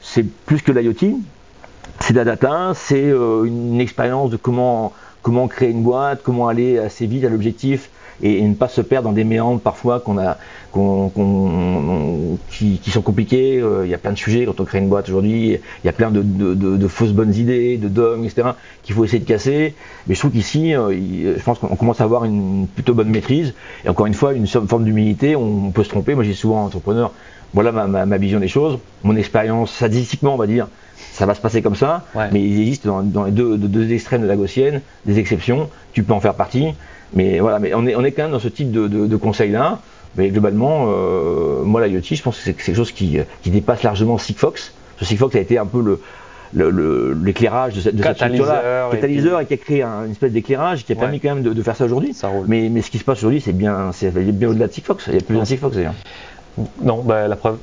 c'est 0.02 0.22
plus 0.22 0.60
que 0.60 0.70
l'IoT, 0.70 1.18
c'est 2.00 2.12
de 2.12 2.18
la 2.18 2.24
data, 2.24 2.72
c'est 2.74 3.06
euh, 3.10 3.44
une 3.44 3.80
expérience 3.80 4.30
de 4.30 4.36
comment, 4.36 4.92
comment 5.22 5.48
créer 5.48 5.70
une 5.70 5.82
boîte, 5.82 6.20
comment 6.22 6.46
aller 6.46 6.78
assez 6.78 7.06
vite 7.06 7.24
à 7.24 7.30
l'objectif 7.30 7.88
et, 8.22 8.38
et 8.38 8.42
ne 8.42 8.54
pas 8.54 8.68
se 8.68 8.80
perdre 8.80 9.08
dans 9.08 9.14
des 9.14 9.24
méandres 9.24 9.60
parfois 9.60 10.00
qu'on 10.00 10.18
a, 10.18 10.36
qu'on, 10.72 11.08
qu'on- 11.08 12.38
qui, 12.50 12.78
qui 12.78 12.90
sont 12.90 13.02
compliqués. 13.02 13.58
Euh, 13.60 13.84
Il 13.84 13.90
y 13.90 13.94
a 13.94 13.98
plein 13.98 14.12
de 14.12 14.18
sujets 14.18 14.44
quand 14.46 14.60
on 14.60 14.64
crée 14.64 14.78
une 14.78 14.88
boîte 14.88 15.08
aujourd'hui. 15.08 15.58
Il 15.82 15.86
y 15.86 15.88
a 15.88 15.92
plein 15.92 16.10
de, 16.10 16.22
de, 16.22 16.54
de- 16.54 16.76
de 16.76 16.88
fausses 16.88 17.12
bonnes 17.12 17.34
idées, 17.34 17.76
de 17.76 17.88
dogmes, 17.88 18.24
etc. 18.24 18.50
qu'il 18.82 18.94
faut 18.94 19.04
essayer 19.04 19.20
de 19.20 19.28
casser. 19.28 19.74
Mais 20.06 20.14
je 20.14 20.20
trouve 20.20 20.32
qu'ici, 20.32 20.74
euh, 20.74 20.92
je 21.36 21.42
pense 21.42 21.58
qu'on 21.58 21.76
commence 21.76 22.00
à 22.00 22.04
avoir 22.04 22.24
une 22.24 22.66
plutôt 22.74 22.94
bonne 22.94 23.10
maîtrise. 23.10 23.54
Et 23.84 23.88
encore 23.88 24.06
une 24.06 24.14
fois, 24.14 24.32
une 24.34 24.46
forme 24.46 24.84
d'humilité. 24.84 25.36
On, 25.36 25.70
peut 25.70 25.84
se 25.84 25.88
tromper. 25.90 26.14
Moi, 26.14 26.24
j'ai 26.24 26.34
souvent 26.34 26.64
entrepreneur. 26.64 27.12
Voilà 27.54 27.72
ma, 27.72 27.86
ma, 27.86 28.04
ma 28.04 28.18
vision 28.18 28.40
des 28.40 28.48
choses, 28.48 28.78
mon 29.04 29.16
expérience 29.16 29.72
statistiquement, 29.72 30.34
on 30.34 30.36
va 30.36 30.46
dire, 30.46 30.68
ça 31.12 31.24
va 31.24 31.34
se 31.34 31.40
passer 31.40 31.62
comme 31.62 31.74
ça, 31.76 32.04
Ouais. 32.14 32.28
mais 32.30 32.42
il 32.42 32.60
existe 32.60 32.86
dans, 32.86 33.02
dans 33.02 33.24
les 33.24 33.30
deux, 33.32 33.56
deux- 33.56 33.68
deux 33.68 33.90
extrêmes 33.92 34.20
de 34.20 34.26
la 34.26 34.36
gaussienne 34.36 34.82
des 35.06 35.18
exceptions, 35.18 35.70
tu 35.94 36.02
peux 36.02 36.12
en 36.12 36.20
faire 36.20 36.34
partie, 36.34 36.74
mais 37.14 37.40
voilà, 37.40 37.58
mais 37.58 37.72
on 37.74 37.86
est, 37.86 37.94
on 37.96 38.04
est 38.04 38.12
quand 38.12 38.22
même 38.24 38.32
dans 38.32 38.38
ce 38.38 38.48
type 38.48 38.70
de, 38.70 38.86
de, 38.88 39.06
de 39.06 39.16
conseil-là, 39.16 39.78
mais 40.16 40.28
globalement, 40.30 40.86
euh, 40.88 41.62
moi 41.62 41.86
l'IoT, 41.86 42.00
je 42.02 42.22
pense 42.22 42.36
que 42.36 42.42
c'est 42.42 42.54
quelque 42.54 42.74
chose 42.76 42.92
qui, 42.92 43.18
qui 43.42 43.50
dépasse 43.50 43.82
largement 43.82 44.18
Sigfox, 44.18 44.72
que 44.98 45.04
Sigfox 45.04 45.34
a 45.36 45.40
été 45.40 45.58
un 45.58 45.66
peu 45.66 45.80
le 45.82 46.00
l'éclairage 47.22 47.74
de 47.74 47.80
cette, 47.80 47.94
de 47.96 48.02
cette 48.02 48.16
Catalyseur, 48.16 48.46
structure-là, 48.46 48.88
et 48.92 48.96
catalyseur 48.96 49.40
et, 49.40 49.46
qui 49.46 49.54
a 49.54 49.56
créé 49.58 49.82
un- 49.82 50.04
une 50.06 50.12
espèce 50.12 50.32
d'éclairage 50.32 50.84
qui 50.84 50.92
a 50.92 50.94
Ouais. 50.94 51.00
permis 51.02 51.20
quand 51.20 51.34
même 51.34 51.42
de, 51.44 51.52
de 51.52 51.62
faire 51.62 51.76
ça 51.76 51.84
aujourd'hui. 51.84 52.16
Mais, 52.46 52.68
mais 52.70 52.80
ce 52.82 52.90
qui 52.90 52.98
se 52.98 53.04
passe 53.04 53.18
aujourd'hui, 53.18 53.40
c'est 53.42 53.52
bien, 53.52 53.90
c'est 53.92 54.10
bien 54.14 54.48
au-delà 54.48 54.66
de 54.66 54.72
Sigfox. 54.72 55.04
Il 55.08 55.14
y 55.14 55.18
a 55.18 55.20
plus 55.20 55.36
d'un 55.36 55.44
Sigfox 55.44 55.76
d'ailleurs. 55.76 55.94
Non, 56.82 57.02
bah, 57.02 57.22
la 57.22 57.28
La 57.28 57.36
preuve. 57.36 57.58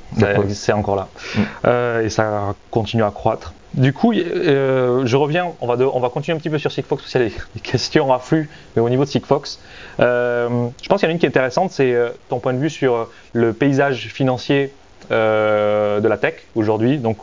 c'est 0.49 0.71
encore 0.71 0.95
là. 0.95 1.07
Mm. 1.35 1.39
Euh, 1.65 2.05
et 2.05 2.09
ça 2.09 2.53
continue 2.71 3.03
à 3.03 3.09
croître. 3.11 3.53
Du 3.75 3.91
coup, 3.91 4.13
euh, 4.13 5.05
je 5.05 5.17
reviens, 5.17 5.51
on 5.59 5.67
va, 5.67 5.75
de- 5.75 5.83
on 5.85 5.99
va 5.99 6.09
continuer 6.09 6.35
un 6.35 6.39
petit 6.39 6.49
peu 6.49 6.57
sur 6.57 6.71
Sigfox, 6.71 7.01
parce 7.03 7.11
qu'il 7.11 7.21
y 7.21 7.25
a 7.25 7.27
des, 7.55 7.59
questions 7.61 8.13
affluent, 8.13 8.49
mais 8.75 8.81
au 8.81 8.89
niveau 8.89 9.03
de 9.03 9.09
Sigfox, 9.09 9.59
euh, 9.99 10.67
je 10.81 10.87
pense 10.87 11.01
qu'il 11.01 11.07
y 11.07 11.09
en 11.09 11.11
a 11.11 11.13
une 11.13 11.19
qui 11.19 11.25
est 11.25 11.29
intéressante, 11.29 11.71
c'est 11.71 11.93
euh, 11.93 12.09
ton 12.29 12.39
point 12.39 12.53
de 12.53 12.59
vue 12.59 12.69
sur 12.69 12.95
euh, 12.95 13.11
le 13.33 13.51
paysage 13.53 14.07
financier 14.07 14.71
euh, 15.11 15.99
de 15.99 16.07
la 16.07 16.17
tech 16.17 16.35
aujourd'hui. 16.55 16.97
Donc, 16.99 17.17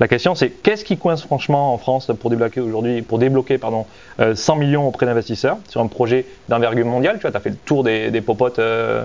la 0.00 0.08
question 0.08 0.34
c'est 0.34 0.50
qu'est-ce 0.50 0.84
qui 0.84 0.96
coince 0.98 1.22
franchement 1.22 1.72
en 1.72 1.78
France 1.78 2.10
pour 2.20 2.30
débloquer 2.30 2.60
aujourd'hui, 2.60 3.00
pour 3.02 3.18
débloquer 3.18 3.58
pardon, 3.58 3.86
euh, 4.18 4.34
100 4.34 4.56
millions 4.56 4.88
auprès 4.88 5.06
d'investisseurs 5.06 5.58
sur 5.68 5.80
un 5.80 5.86
projet 5.86 6.26
d'envergure 6.48 6.86
mondiale? 6.86 7.18
Tu 7.20 7.28
vois, 7.28 7.36
as 7.36 7.40
fait 7.40 7.50
le 7.50 7.56
tour 7.56 7.84
des, 7.84 8.10
des 8.10 8.20
popotes 8.20 8.58
euh, 8.58 9.04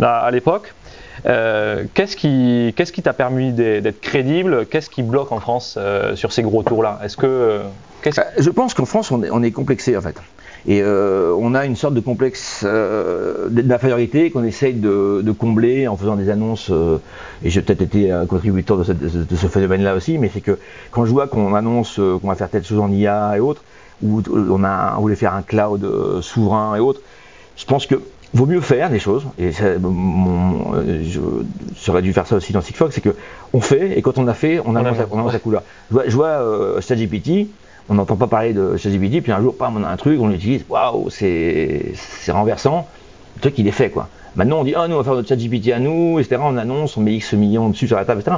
à, 0.00 0.20
à 0.20 0.30
l'époque. 0.32 0.74
Euh, 1.26 1.84
qu'est-ce 1.94 2.16
qui 2.16 3.02
t'a 3.02 3.12
permis 3.12 3.52
d'être 3.52 4.00
crédible? 4.00 4.66
Qu'est-ce 4.66 4.90
qui 4.90 5.02
bloque 5.02 5.32
en 5.32 5.40
France 5.40 5.76
euh, 5.78 6.16
sur 6.16 6.32
ces 6.32 6.42
gros 6.42 6.62
tours-là? 6.62 7.00
Est-ce 7.04 7.16
que 7.16 7.26
euh, 7.26 7.62
Je 8.38 8.50
pense 8.50 8.74
qu'en 8.74 8.84
France, 8.84 9.10
on 9.12 9.42
est, 9.42 9.52
complexé 9.52 9.96
en 9.96 10.00
fait. 10.00 10.16
Et 10.66 10.82
on 10.84 11.54
a 11.54 11.66
une 11.66 11.74
sorte 11.74 11.94
de 11.94 12.00
complexe 12.00 12.62
euh, 12.64 13.48
d'infériorité 13.48 14.30
qu'on 14.30 14.44
essaye 14.44 14.74
de, 14.74 15.32
combler 15.36 15.88
en 15.88 15.96
faisant 15.96 16.16
des 16.16 16.30
annonces. 16.30 16.70
et 17.44 17.50
j'ai 17.50 17.62
peut-être 17.62 17.82
été 17.82 18.12
un 18.12 18.26
contributeur 18.26 18.76
de, 18.76 18.84
ce 19.36 19.46
phénomène-là 19.48 19.94
aussi, 19.94 20.18
mais 20.18 20.30
c'est 20.32 20.40
que 20.40 20.58
quand 20.90 21.04
je 21.04 21.10
vois 21.10 21.26
qu'on 21.26 21.54
annonce 21.54 21.96
qu'on 21.96 22.28
va 22.28 22.34
faire 22.34 22.48
telle 22.48 22.64
chose 22.64 22.78
en 22.78 22.90
IA 22.90 23.36
et 23.36 23.40
autres, 23.40 23.64
ou 24.02 24.22
on, 24.32 24.64
on 24.64 25.00
voulait 25.00 25.16
faire 25.16 25.34
un 25.34 25.42
cloud 25.42 26.20
souverain 26.20 26.76
et 26.76 26.80
autres, 26.80 27.00
je 27.56 27.64
pense 27.64 27.86
que 27.86 28.00
vaut 28.34 28.46
mieux 28.46 28.60
faire 28.60 28.90
des 28.90 28.98
choses. 28.98 29.26
Et 29.38 29.52
ça, 29.52 29.78
mon- 29.78 30.74
je 31.02 31.20
j'aurais 31.84 32.02
dû 32.02 32.12
faire 32.12 32.26
ça 32.26 32.36
aussi 32.36 32.52
dans 32.52 32.60
Sigfox, 32.60 32.94
c'est 32.94 33.00
que 33.00 33.14
on 33.52 33.60
fait 33.60 33.98
et 33.98 34.02
quand 34.02 34.18
on 34.18 34.26
a 34.28 34.34
fait, 34.34 34.60
on 34.64 34.74
annonce, 34.76 34.96
on 35.10 35.18
annonce 35.18 35.32
la 35.32 35.38
couleur. 35.38 35.62
Je 35.90 35.94
vois, 35.94 36.04
je 36.08 36.14
vois 36.16 36.26
euh, 36.28 36.80
ChatGPT, 36.80 37.48
on 37.88 37.94
n'entend 37.94 38.16
pas 38.16 38.26
parler 38.28 38.52
de 38.54 38.76
ChatGPT, 38.76 39.22
puis 39.22 39.32
un 39.32 39.40
jour, 39.40 39.56
pam, 39.56 39.76
on 39.76 39.84
a 39.84 39.88
un 39.88 39.96
truc, 39.96 40.18
on 40.20 40.28
l'utilise, 40.28 40.64
waouh, 40.68 41.10
c'est 41.10 41.92
c'est 41.94 42.32
renversant. 42.32 42.86
Le 43.36 43.40
truc, 43.40 43.54
il 43.58 43.66
est 43.66 43.70
fait, 43.72 43.90
quoi. 43.90 44.08
Maintenant, 44.36 44.60
on 44.60 44.64
dit, 44.64 44.72
ah, 44.76 44.88
nous, 44.88 44.94
on 44.94 44.98
va 44.98 45.04
faire 45.04 45.14
notre 45.14 45.28
ChatGPT 45.28 45.72
à 45.72 45.78
nous, 45.78 46.18
etc. 46.18 46.40
On 46.42 46.56
annonce, 46.56 46.96
on 46.96 47.00
met 47.02 47.14
X 47.14 47.34
millions 47.34 47.68
dessus 47.68 47.86
sur 47.86 47.96
la 47.96 48.04
table, 48.04 48.20
etc. 48.20 48.36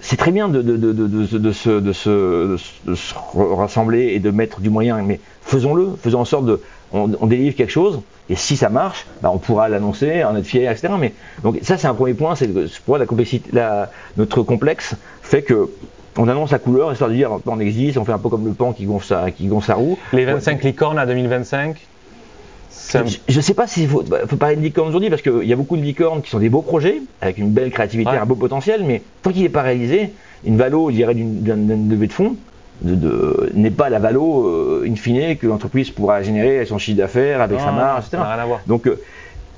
C'est 0.00 0.16
très 0.16 0.30
bien 0.30 0.48
de, 0.48 0.62
de, 0.62 0.76
de, 0.76 0.92
de, 0.92 1.26
se, 1.26 1.36
de, 1.36 1.50
se, 1.50 1.80
de 1.80 1.92
se- 1.92 2.56
de 2.86 2.94
se 2.94 3.14
rassembler 3.34 4.12
et 4.14 4.20
de 4.20 4.30
mettre 4.30 4.60
du 4.60 4.70
moyen, 4.70 5.02
mais 5.02 5.18
faisons-le, 5.42 5.88
faisons 6.00 6.20
en 6.20 6.24
sorte 6.24 6.46
de. 6.46 6.60
On, 6.92 7.10
on 7.20 7.26
délivre 7.26 7.56
quelque 7.56 7.72
chose, 7.72 8.00
et 8.30 8.36
si 8.36 8.56
ça 8.56 8.68
marche, 8.68 9.06
bah, 9.22 9.30
on 9.32 9.38
pourra 9.38 9.68
l'annoncer, 9.68 10.22
en 10.24 10.36
être 10.36 10.44
fier, 10.46 10.70
etc. 10.70 10.92
Mais, 10.98 11.14
donc, 11.42 11.58
ça, 11.62 11.78
c'est 11.78 11.86
un 11.86 11.94
premier 11.94 12.14
point, 12.14 12.34
c'est 12.34 12.48
pour 12.84 12.98
la 12.98 13.06
complexité, 13.06 13.48
la, 13.52 13.90
notre 14.16 14.42
complexe 14.42 14.94
fait 15.22 15.42
que 15.42 15.68
on 16.20 16.26
annonce 16.28 16.50
la 16.50 16.58
couleur, 16.58 16.90
histoire 16.90 17.10
de 17.10 17.14
dire 17.14 17.30
on 17.46 17.60
existe, 17.60 17.96
on 17.96 18.04
fait 18.04 18.12
un 18.12 18.18
peu 18.18 18.28
comme 18.28 18.44
le 18.44 18.52
pan 18.52 18.72
qui 18.72 18.84
gonfle 18.86 19.06
sa, 19.06 19.30
qui 19.30 19.46
gonfle 19.46 19.66
sa 19.68 19.74
roue. 19.74 19.96
les 20.12 20.24
25 20.24 20.62
licornes 20.64 20.98
à 20.98 21.06
2025 21.06 21.76
c'est 22.70 22.98
un- 22.98 23.04
Je 23.28 23.36
ne 23.36 23.40
sais 23.42 23.54
pas 23.54 23.66
s'il 23.66 23.88
faut, 23.88 24.02
bah, 24.02 24.18
faut 24.26 24.36
parler 24.36 24.56
de 24.56 24.60
licorne 24.62 24.88
aujourd'hui 24.88 25.10
parce 25.10 25.22
qu'il 25.22 25.44
y 25.44 25.52
a 25.52 25.56
beaucoup 25.56 25.76
de 25.76 25.82
licornes 25.82 26.22
qui 26.22 26.30
sont 26.30 26.38
des 26.38 26.48
beaux 26.48 26.62
projets 26.62 27.02
avec 27.20 27.38
une 27.38 27.50
belle 27.50 27.70
créativité, 27.70 28.10
Ouais. 28.10 28.16
un 28.18 28.26
beau 28.26 28.34
potentiel, 28.34 28.82
mais 28.84 29.02
tant 29.22 29.30
qu'il 29.30 29.42
n'est 29.42 29.48
pas 29.48 29.62
réalisé, 29.62 30.12
une 30.44 30.56
valo, 30.56 30.90
je 30.90 30.96
dirais, 30.96 31.14
d'une 31.14 31.88
levée 31.88 32.06
de 32.08 32.12
fonds 32.12 32.36
de, 32.82 32.94
de- 32.94 33.50
n'est 33.54 33.70
pas 33.70 33.88
la 33.90 33.98
valo 33.98 34.46
euh, 34.46 34.86
in 34.88 34.94
fine 34.94 35.36
que 35.36 35.46
l'entreprise 35.46 35.90
pourra 35.90 36.22
générer 36.22 36.56
avec 36.56 36.68
son 36.68 36.78
chiffre 36.78 36.98
d'affaires, 36.98 37.40
avec 37.40 37.58
sa 37.58 37.72
marge, 37.72 38.04
etc. 38.06 38.18
n'a 38.22 38.34
rien 38.34 38.42
à 38.42 38.46
voir. 38.46 38.60
Donc, 38.66 38.86
euh, 38.86 39.00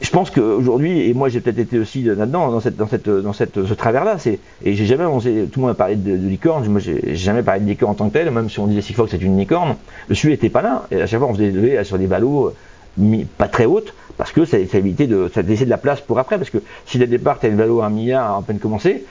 je 0.01 0.09
pense 0.09 0.31
qu'aujourd'hui, 0.31 1.09
et 1.09 1.13
moi 1.13 1.29
j'ai 1.29 1.41
peut-être 1.41 1.59
été 1.59 1.79
aussi 1.79 2.03
là-dedans, 2.03 2.51
dans, 2.51 2.61
cette, 2.61 2.77
dans, 2.77 2.87
cette, 2.89 3.09
dans 3.09 3.35
cette, 3.35 3.67
ce 3.67 3.75
travers-là, 3.75 4.17
c'est, 4.19 4.39
et 4.65 4.73
j'ai 4.73 4.87
jamais 4.87 5.05
tout 5.05 5.21
le 5.57 5.61
monde 5.61 5.71
a 5.71 5.75
parlé 5.75 5.97
de, 5.97 6.17
de 6.17 6.27
licorne, 6.29 6.67
moi 6.69 6.81
j'ai 6.81 7.15
jamais 7.15 7.43
parlé 7.43 7.61
de 7.61 7.67
licorne 7.67 7.93
en 7.93 7.95
tant 7.95 8.09
que 8.09 8.15
tel, 8.15 8.31
même 8.31 8.49
si 8.49 8.59
on 8.61 8.67
disait 8.67 8.81
Sigfox 8.81 9.11
c'est 9.11 9.21
une 9.21 9.37
licorne, 9.39 9.77
le 10.09 10.15
sujet 10.15 10.31
n'était 10.33 10.49
pas 10.49 10.63
là, 10.63 10.87
et 10.91 11.03
à 11.03 11.07
chaque 11.07 11.21
fois 11.21 11.29
on 11.29 11.35
faisait 11.35 11.51
des 11.51 11.61
levées 11.61 11.85
sur 11.85 11.99
des 11.99 12.07
valos 12.07 12.55
pas 13.37 13.49
très 13.49 13.67
haute, 13.67 13.93
parce 14.17 14.33
que 14.33 14.47
ça, 14.47 14.57
ça, 14.71 14.79
évité 14.79 15.07
de, 15.07 15.31
ça 15.35 15.43
laissait 15.43 15.67
de 15.67 15.71
la 15.71 15.77
place 15.79 16.01
pour 16.01 16.19
après, 16.19 16.39
parce 16.39 16.51
que 16.51 16.59
si 16.87 16.97
dès 16.99 17.05
le 17.05 17.11
départ 17.11 17.39
tu 17.39 17.45
as 17.45 17.51
une 17.51 17.57
valeur 17.57 17.83
à 17.83 17.87
un 17.87 17.91
milliard 17.91 18.37
à 18.39 18.43
peine 18.43 18.59
commencé, 18.59 19.05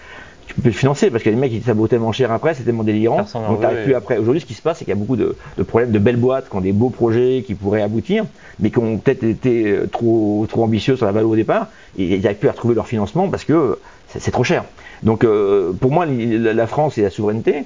tu 0.50 0.56
peux 0.56 0.70
le 0.70 0.74
financer 0.74 1.12
parce 1.12 1.24
que 1.24 1.30
les 1.30 1.36
mecs 1.36 1.54
ça 1.64 1.74
vaut 1.74 1.88
tellement 1.88 2.12
cher 2.12 2.32
après, 2.32 2.56
c'est 2.56 2.64
tellement 2.64 2.84
délirant. 2.84 3.26
donc 3.48 3.62
t'arrives 3.62 3.84
plus 3.84 3.94
après. 3.94 4.18
Aujourd'hui, 4.18 4.42
ce 4.42 4.48
qui 4.48 4.56
se 4.56 4.62
passe, 4.62 4.80
c'est 4.80 4.86
qu'il 4.86 4.94
y 4.94 4.98
a 4.98 5.00
beaucoup 5.00 5.16
de, 5.16 5.36
problèmes 5.68 5.92
de 5.92 6.00
belles 6.00 6.18
boîtes 6.18 6.50
qui 6.50 6.56
ont 6.56 6.62
des 6.62 6.72
beaux 6.72 6.90
projets 6.90 7.44
qui 7.46 7.54
pourraient 7.54 7.84
aboutir, 7.84 8.26
mais 8.60 8.72
qui 8.72 8.80
ont 8.80 8.98
peut-être 8.98 9.24
été 9.24 9.68
euh, 9.68 9.88
trop 9.88 10.48
trop 10.50 10.64
ambitieux 10.64 10.96
sur 10.96 11.06
la 11.06 11.12
valeur 11.12 11.30
au 11.30 11.36
départ 11.36 11.68
et 11.98 12.04
ils 12.04 12.22
n'arrivent 12.22 12.40
plus 12.40 12.50
à 12.50 12.54
retrouver 12.54 12.74
leur 12.74 12.88
financement 12.88 13.30
parce 13.30 13.46
que 13.46 13.78
c'est 14.08 14.32
trop 14.32 14.44
cher. 14.44 14.64
Donc 15.04 15.24
euh, 15.24 15.72
pour 15.72 15.92
moi, 15.92 16.08
la 16.08 16.68
France 16.68 16.98
et 16.98 17.04
la 17.04 17.12
souveraineté, 17.12 17.66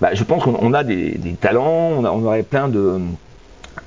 bah, 0.00 0.10
je 0.12 0.24
pense 0.24 0.42
qu'on 0.42 0.74
a 0.74 0.82
des, 0.82 1.16
talents, 1.40 1.92
on, 1.98 2.04
on, 2.04 2.24
aurait 2.24 2.42
plein 2.42 2.68
de 2.68 2.98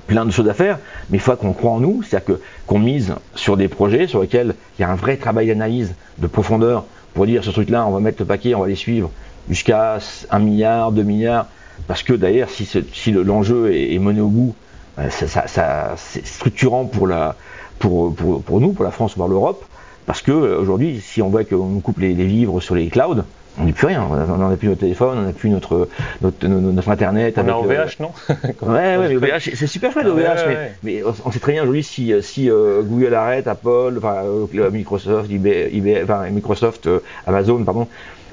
plein 0.07 0.25
de 0.25 0.31
choses 0.31 0.47
à 0.47 0.53
faire, 0.53 0.79
mais 1.09 1.17
il 1.17 1.21
faut 1.21 1.35
qu'on 1.35 1.51
croit 1.51 1.71
en 1.71 1.81
nous, 1.81 2.01
c'est-à-dire 2.01 2.37
qu'on 2.65 2.79
mise 2.79 3.13
sur 3.35 3.57
des 3.57 3.67
projets 3.67 4.07
sur 4.07 4.21
lesquels 4.21 4.55
il 4.77 4.81
y 4.81 4.85
a 4.85 4.89
un 4.89 4.95
vrai 4.95 5.17
travail 5.17 5.47
d'analyse, 5.47 5.95
de 6.17 6.27
profondeur, 6.27 6.85
pour 7.18 7.26
dire 7.26 7.43
ce 7.43 7.49
truc-là, 7.49 7.84
on 7.88 7.89
va 7.89 7.99
mettre 7.99 8.22
le 8.22 8.28
paquet, 8.28 8.53
on 8.53 8.59
va 8.59 8.68
les 8.68 8.76
suivre 8.76 9.09
jusqu'à 9.49 9.97
1 10.30 10.38
milliard, 10.38 10.91
2 10.91 11.01
milliards, 11.01 11.47
parce 11.88 12.03
que 12.03 12.13
d'ailleurs, 12.13 12.47
si, 12.47 13.11
l'enjeu 13.11 13.74
est, 13.74 13.97
mené 13.97 14.22
au 14.22 14.28
bout, 14.28 14.53
euh, 14.99 15.09
ça, 15.09 15.95
c'est 15.97 16.24
structurant 16.28 16.86
pour, 16.86 17.07
nous, 17.07 18.74
pour 18.74 18.86
la 18.86 18.91
France, 18.91 19.18
voire 19.18 19.28
l'Europe, 19.28 19.65
parce 20.05 20.22
que 20.22 20.32
euh, 20.32 20.59
aujourd'hui, 20.59 21.01
si 21.01 21.24
on 21.24 21.30
voit 21.30 21.43
qu'on 21.43 21.80
coupe 21.80 21.97
les, 21.97 22.13
les 22.13 22.28
livres 22.28 22.59
sur 22.59 22.76
les 22.76 22.88
clouds, 22.89 23.24
on 23.59 23.65
n'est 23.65 23.73
plus 23.73 23.87
rien. 23.87 24.07
On 24.09 24.37
n'a 24.37 24.55
plus 24.55 24.67
notre 24.67 24.81
téléphone, 24.81 25.17
on 25.17 25.21
n'a 25.23 25.33
plus 25.33 25.49
notre, 25.49 25.89
notre, 26.21 26.47
notre, 26.47 26.89
internet. 26.89 27.37
On 27.37 27.47
a 27.47 27.53
OVH, 27.53 27.71
euh, 27.71 27.85
non 27.99 28.11
Ouais, 28.61 28.97
ouais, 28.97 29.07
mais 29.09 29.15
OVH, 29.15 29.51
c'est 29.53 29.67
super 29.67 29.91
chouette 29.91 30.05
OVH, 30.05 30.45
mais, 30.47 30.71
mais, 30.83 31.03
on 31.25 31.31
sait 31.31 31.39
très 31.39 31.53
bien 31.53 31.63
aujourd'hui 31.63 31.83
si, 31.83 32.13
si 32.21 32.49
euh, 32.49 32.81
Google 32.83 33.13
arrête, 33.13 33.47
Apple, 33.47 33.95
enfin, 33.97 34.23
euh, 34.25 34.71
Microsoft, 34.71 35.29
enfin, 36.03 36.29
Microsoft, 36.29 36.89
Amazon, 37.25 37.63
pardon, 37.63 37.87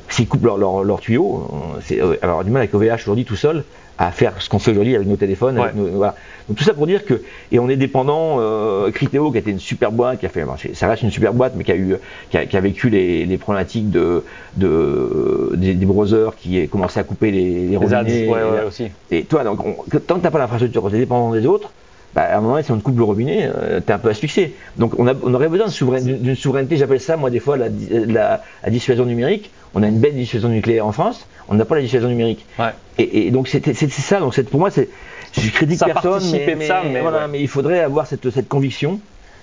s'ils 0.08 0.28
coupent 0.28 0.44
leur, 0.44 0.58
leur, 0.58 0.84
leur 0.84 1.00
tuyau, 1.00 1.50
c'est, 1.82 2.00
alors 2.22 2.44
du 2.44 2.50
mal 2.50 2.62
avec 2.62 2.74
OVH 2.74 3.02
aujourd'hui 3.02 3.24
tout 3.24 3.36
seul, 3.36 3.64
à 3.98 4.10
faire 4.10 4.34
ce 4.40 4.48
qu'on 4.48 4.58
fait 4.58 4.72
aujourd'hui 4.72 4.96
avec 4.96 5.08
nos 5.08 5.16
téléphones. 5.16 5.60
voilà. 5.74 6.14
Donc 6.48 6.58
tout 6.58 6.64
ça 6.64 6.74
pour 6.74 6.86
dire 6.86 7.04
que 7.04 7.22
et 7.52 7.58
on 7.58 7.68
est 7.68 7.76
dépendant. 7.76 8.36
Euh, 8.38 8.90
Criteo 8.90 9.30
qui 9.30 9.38
a 9.38 9.40
été 9.40 9.50
une 9.50 9.58
super 9.58 9.92
boîte, 9.92 10.20
qui 10.20 10.26
a 10.26 10.28
fait, 10.28 10.44
ça 10.74 10.88
reste 10.88 11.02
une 11.02 11.10
super 11.10 11.32
boîte, 11.32 11.54
mais 11.56 11.64
qui 11.64 11.72
a 11.72 11.76
eu, 11.76 11.96
qui 12.30 12.36
a, 12.36 12.46
qui 12.46 12.56
a 12.56 12.60
vécu 12.60 12.90
les, 12.90 13.24
les, 13.24 13.38
problématiques 13.38 13.90
de, 13.90 14.22
de 14.56 15.52
des, 15.54 15.74
des, 15.74 15.86
browsers 15.86 16.36
qui 16.36 16.68
commencé 16.68 17.00
à 17.00 17.04
couper 17.04 17.30
les, 17.30 17.66
les 17.66 17.76
robinets. 17.76 18.28
ouais, 18.28 18.42
ouais, 18.42 18.64
aussi. 18.66 18.88
Et 19.10 19.24
toi, 19.24 19.44
donc 19.44 19.58
tant 20.06 20.16
que 20.16 20.20
t'as 20.20 20.30
pas 20.30 20.38
l'infrastructure, 20.38 20.90
t'es 20.90 20.98
dépendant 20.98 21.32
des 21.32 21.46
autres, 21.46 21.70
bah, 22.14 22.22
à 22.22 22.36
un 22.36 22.40
moment 22.40 22.52
donné, 22.52 22.62
si 22.62 22.70
on 22.70 22.78
te 22.78 22.82
coupe 22.82 22.96
le 22.96 23.04
robinet, 23.04 23.50
euh, 23.52 23.80
t'es 23.80 23.92
un 23.92 23.98
peu 23.98 24.08
asphyxié. 24.08 24.54
Donc 24.76 24.98
on, 24.98 25.06
a, 25.08 25.14
on 25.22 25.34
aurait 25.34 25.48
besoin 25.48 25.66
d'une 25.66 26.36
souveraineté, 26.36 26.76
j'appelle 26.76 27.00
ça 27.00 27.16
moi 27.16 27.30
des 27.30 27.40
fois 27.40 27.56
la, 27.56 27.66
la, 27.90 28.42
la, 28.62 28.70
dissuasion 28.70 29.04
numérique. 29.04 29.50
On 29.74 29.82
a 29.82 29.88
une 29.88 29.98
belle 29.98 30.14
dissuasion 30.14 30.48
nucléaire 30.48 30.86
en 30.86 30.92
France, 30.92 31.26
on 31.48 31.54
n'a 31.54 31.64
pas 31.64 31.74
la 31.74 31.80
dissuasion 31.80 32.08
numérique. 32.08 32.46
Ouais. 32.58 32.66
Et, 32.98 33.26
et 33.26 33.30
donc 33.32 33.48
c'est 33.48 33.90
ça, 33.90 34.20
donc 34.20 34.40
pour 34.44 34.60
moi 34.60 34.70
je 34.70 35.50
critique 35.50 35.78
ça 35.78 35.86
personne, 35.86 36.22
mais, 36.30 36.54
mais, 36.56 36.66
ça, 36.66 36.82
mais, 36.88 37.00
voilà, 37.00 37.26
mais 37.26 37.40
il 37.40 37.48
faudrait 37.48 37.80
avoir 37.80 38.06
cette, 38.06 38.30
cette 38.30 38.48
conviction. 38.48 39.00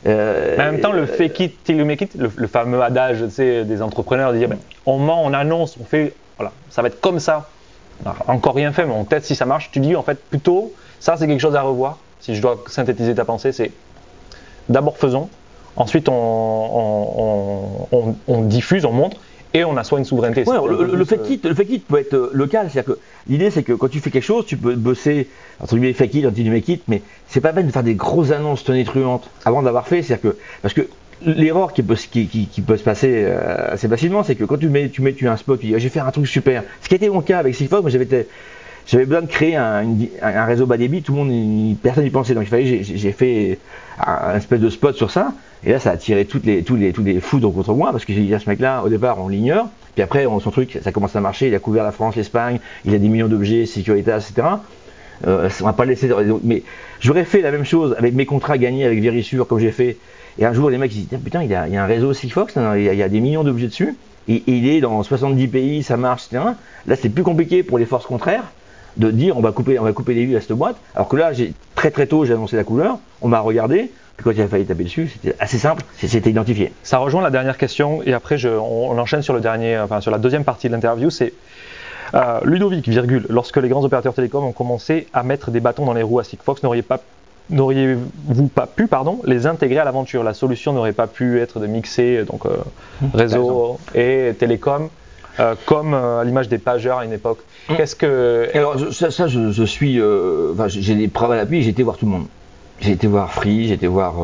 Euh, 0.07 0.55
en 0.55 0.71
même 0.71 0.79
temps, 0.79 0.93
le 0.93 1.05
fake 1.05 1.39
it 1.41 1.63
till 1.63 1.75
you 1.75 1.85
make 1.85 2.01
it, 2.01 2.15
le, 2.15 2.31
le 2.33 2.47
fameux 2.47 2.81
adage 2.81 3.17
tu 3.25 3.29
sais, 3.29 3.65
des 3.65 3.81
entrepreneurs 3.81 4.31
de 4.31 4.37
dire 4.37 4.47
ben, 4.47 4.57
on 4.85 4.97
ment, 4.97 5.21
on 5.23 5.33
annonce, 5.33 5.77
on 5.79 5.83
fait, 5.83 6.13
voilà, 6.37 6.53
ça 6.69 6.81
va 6.81 6.87
être 6.87 7.01
comme 7.01 7.19
ça. 7.19 7.49
Alors, 8.03 8.15
encore 8.27 8.55
rien 8.55 8.71
fait, 8.71 8.85
mais 8.85 8.93
on 8.93 9.03
teste 9.03 9.27
si 9.27 9.35
ça 9.35 9.45
marche. 9.45 9.69
Tu 9.71 9.79
dis 9.79 9.95
en 9.95 10.01
fait 10.01 10.17
plutôt, 10.17 10.73
ça 10.99 11.17
c'est 11.17 11.27
quelque 11.27 11.41
chose 11.41 11.55
à 11.55 11.61
revoir 11.61 11.97
si 12.21 12.35
je 12.35 12.41
dois 12.41 12.63
synthétiser 12.67 13.13
ta 13.15 13.25
pensée, 13.25 13.51
c'est 13.51 13.71
d'abord 14.69 14.97
faisons, 14.97 15.29
ensuite 15.75 16.07
on, 16.09 17.87
on, 18.27 18.41
diffuse, 18.43 18.85
on 18.85 18.91
montre, 18.91 19.17
et 19.53 19.65
on 19.65 19.75
assoit 19.75 19.99
une 19.99 20.05
souveraineté. 20.05 20.45
le, 20.45 20.95
le, 20.95 21.05
fake 21.05 21.29
it, 21.29 21.45
le 21.45 21.53
fake 21.53 21.81
peut 21.87 21.99
être 21.99 22.13
euh, 22.13 22.29
local, 22.33 22.69
c'est-à-dire 22.71 22.95
que 22.95 22.99
l'idée 23.27 23.51
c'est 23.51 23.63
que 23.63 23.73
quand 23.73 23.89
tu 23.89 23.99
fais 23.99 24.09
quelque 24.09 24.23
chose, 24.23 24.45
tu 24.45 24.55
peux 24.55 24.75
bosser 24.75 25.27
entre 25.59 25.75
guillemets 25.75 25.93
fake 25.93 26.13
it, 26.15 26.25
anti 26.25 26.49
make 26.49 26.69
it, 26.69 26.83
mais 26.87 27.01
c'est 27.27 27.41
pas 27.41 27.51
peine 27.51 27.67
de 27.67 27.71
faire 27.71 27.83
des 27.83 27.95
grosses 27.95 28.31
annonces 28.31 28.63
tonitruantes 28.63 29.29
avant 29.43 29.61
d'avoir 29.61 29.87
fait, 29.87 30.03
c'est-à-dire 30.03 30.31
que 30.31 30.37
parce 30.61 30.73
que 30.73 30.87
l'erreur 31.25 31.73
qui 31.73 31.83
peut, 31.83 31.95
qui, 31.95 32.27
qui, 32.27 32.61
peut 32.61 32.77
se 32.77 32.83
passer 32.83 33.25
euh, 33.25 33.73
assez 33.73 33.87
facilement, 33.87 34.23
c'est 34.23 34.35
que 34.35 34.43
quand 34.43 34.57
tu 34.57 34.69
mets, 34.69 34.89
tu 34.89 35.01
mets 35.01 35.13
tu 35.13 35.27
un 35.27 35.37
spot, 35.37 35.59
tu 35.59 35.67
dis, 35.67 35.75
ah, 35.75 35.77
je 35.77 35.83
vais 35.83 35.89
faire 35.89 36.07
un 36.07 36.11
truc 36.11 36.27
super. 36.27 36.63
Ce 36.81 36.87
qui 36.87 36.95
a 36.95 36.97
été 36.97 37.09
mon 37.09 37.21
cas 37.21 37.39
avec 37.39 37.55
Sigfox, 37.55 37.81
moi 37.81 37.91
j'avais 37.91 38.25
j'avais 38.87 39.05
besoin 39.05 39.21
de 39.21 39.27
créer 39.27 39.55
un, 39.55 39.85
réseau 40.45 40.65
bas 40.65 40.77
débit, 40.77 41.01
tout 41.01 41.13
le 41.13 41.23
monde, 41.23 41.77
personne 41.81 42.03
n'y 42.03 42.09
pensait. 42.09 42.33
Donc 42.33 42.43
il 42.43 42.49
fallait, 42.49 42.83
j'ai 42.83 43.11
fait 43.11 43.59
un, 44.05 44.35
espèce 44.35 44.59
de 44.59 44.69
spot 44.69 44.95
sur 44.95 45.11
ça. 45.11 45.33
Et 45.63 45.71
là, 45.71 45.79
ça 45.79 45.91
a 45.91 45.93
attiré 45.93 46.25
toutes 46.25 46.45
les, 46.45 46.63
tous 46.63 46.75
les, 46.75 46.91
tous 46.91 47.03
les 47.03 47.19
foudres 47.19 47.53
contre 47.53 47.73
moi 47.73 47.91
parce 47.91 48.05
que 48.05 48.13
j'ai 48.13 48.21
dit 48.21 48.33
à 48.33 48.39
ce 48.39 48.49
mec-là, 48.49 48.83
au 48.83 48.89
départ, 48.89 49.19
on 49.19 49.27
l'ignore. 49.27 49.67
Puis 49.93 50.03
après, 50.03 50.25
on, 50.25 50.39
son 50.39 50.51
truc, 50.51 50.79
ça 50.81 50.91
commence 50.91 51.15
à 51.15 51.21
marcher. 51.21 51.47
Il 51.47 51.55
a 51.55 51.59
couvert 51.59 51.83
la 51.83 51.91
France, 51.91 52.15
l'Espagne, 52.15 52.59
il 52.85 52.95
a 52.95 52.97
des 52.97 53.09
millions 53.09 53.27
d'objets, 53.27 53.65
sécurité, 53.65 54.11
etc. 54.11 54.47
Euh, 55.27 55.49
on 55.61 55.65
va 55.65 55.73
pas 55.73 55.85
le 55.85 55.91
laisser. 55.91 56.09
Mais 56.43 56.63
j'aurais 56.99 57.25
fait 57.25 57.41
la 57.41 57.51
même 57.51 57.65
chose 57.65 57.95
avec 57.97 58.15
mes 58.15 58.25
contrats 58.25 58.57
gagnés 58.57 58.85
avec 58.85 59.01
Verisure, 59.01 59.47
comme 59.47 59.59
j'ai 59.59 59.71
fait. 59.71 59.97
Et 60.39 60.45
un 60.45 60.53
jour, 60.53 60.69
les 60.69 60.77
mecs, 60.77 60.95
ils 60.95 61.05
disent, 61.05 61.19
putain, 61.23 61.43
il 61.43 61.49
y 61.51 61.55
a, 61.55 61.63
un 61.63 61.85
réseau 61.85 62.13
Sigfox, 62.13 62.55
il, 62.55 62.81
il 62.81 62.95
y 62.95 63.03
a 63.03 63.09
des 63.09 63.19
millions 63.19 63.43
d'objets 63.43 63.67
dessus. 63.67 63.95
Et, 64.27 64.43
il 64.47 64.67
est 64.67 64.81
dans 64.81 65.03
70 65.03 65.47
pays, 65.47 65.83
ça 65.83 65.97
marche, 65.97 66.25
etc. 66.27 66.43
Là, 66.87 66.95
c'est 66.95 67.09
plus 67.09 67.23
compliqué 67.23 67.63
pour 67.63 67.77
les 67.77 67.85
forces 67.85 68.05
contraires 68.05 68.45
de 68.97 69.11
dire 69.11 69.37
on 69.37 69.41
va 69.41 69.51
couper, 69.51 69.79
on 69.79 69.83
va 69.83 69.93
couper 69.93 70.13
les 70.13 70.25
vues 70.25 70.35
à 70.35 70.41
cette 70.41 70.51
boîte. 70.53 70.75
Alors 70.95 71.07
que 71.07 71.15
là, 71.15 71.33
j'ai 71.33 71.53
très 71.75 71.91
très 71.91 72.07
tôt, 72.07 72.25
j'ai 72.25 72.33
annoncé 72.33 72.55
la 72.55 72.63
couleur, 72.63 72.97
on 73.21 73.27
m'a 73.27 73.39
regardé, 73.39 73.91
puis 74.17 74.23
quand 74.23 74.31
il 74.31 74.41
a 74.41 74.47
fallu 74.47 74.65
taper 74.65 74.83
dessus, 74.83 75.09
c'était 75.13 75.35
assez 75.39 75.57
simple, 75.57 75.83
c'était 75.97 76.29
identifié. 76.29 76.71
Ça 76.83 76.97
rejoint 76.97 77.21
la 77.21 77.31
dernière 77.31 77.57
question, 77.57 78.01
et 78.03 78.13
après 78.13 78.37
je, 78.37 78.49
on, 78.49 78.97
enchaîne 78.97 79.21
sur 79.21 79.33
le 79.33 79.41
dernier, 79.41 79.79
enfin 79.79 80.01
sur 80.01 80.11
la 80.11 80.17
deuxième 80.17 80.43
partie 80.43 80.67
de 80.67 80.73
l'interview, 80.73 81.09
c'est 81.09 81.33
euh, 82.13 82.39
Ludovic, 82.43 82.87
virgule, 82.87 83.25
lorsque 83.29 83.57
les 83.57 83.69
grands 83.69 83.83
opérateurs 83.83 84.13
télécoms 84.13 84.43
ont 84.43 84.51
commencé 84.51 85.07
à 85.13 85.23
mettre 85.23 85.49
des 85.49 85.59
bâtons 85.59 85.85
dans 85.85 85.93
les 85.93 86.03
roues 86.03 86.19
à 86.19 86.23
Sigfox, 86.23 86.61
n'auriez 86.63 86.81
pas 86.81 86.99
n'auriez-vous 87.49 88.47
pas 88.47 88.65
pu 88.65 88.87
pardon, 88.87 89.19
les 89.25 89.45
intégrer 89.45 89.79
à 89.79 89.83
l'aventure? 89.83 90.23
La 90.23 90.33
solution 90.33 90.71
n'aurait 90.71 90.93
pas 90.93 91.07
pu 91.07 91.39
être 91.39 91.59
de 91.59 91.67
mixer 91.67 92.23
donc, 92.23 92.45
euh, 92.45 92.57
mmh, 93.01 93.05
réseau 93.13 93.79
et 93.93 94.33
télécom 94.39 94.89
euh, 95.39 95.55
comme 95.65 95.93
euh, 95.93 96.19
à 96.19 96.23
l'image 96.23 96.49
des 96.49 96.57
pageurs 96.57 96.99
à 96.99 97.05
une 97.05 97.13
époque. 97.13 97.39
Mmh. 97.69 97.75
Qu'est-ce 97.75 97.95
que. 97.95 98.49
Alors, 98.53 98.75
ça, 98.91 99.11
ça 99.11 99.27
je, 99.27 99.51
je, 99.51 99.63
suis. 99.63 99.99
Euh, 99.99 100.51
enfin, 100.53 100.67
j'ai 100.67 100.95
des 100.95 101.07
preuves 101.07 101.31
à 101.31 101.35
l'appui, 101.35 101.61
j'ai 101.61 101.69
été 101.69 101.83
voir 101.83 101.97
tout 101.97 102.05
le 102.05 102.11
monde. 102.11 102.25
J'ai 102.79 102.91
été 102.91 103.05
voir 103.05 103.31
Free, 103.31 103.67
j'ai 103.67 103.75
été 103.75 103.85
voir 103.85 104.15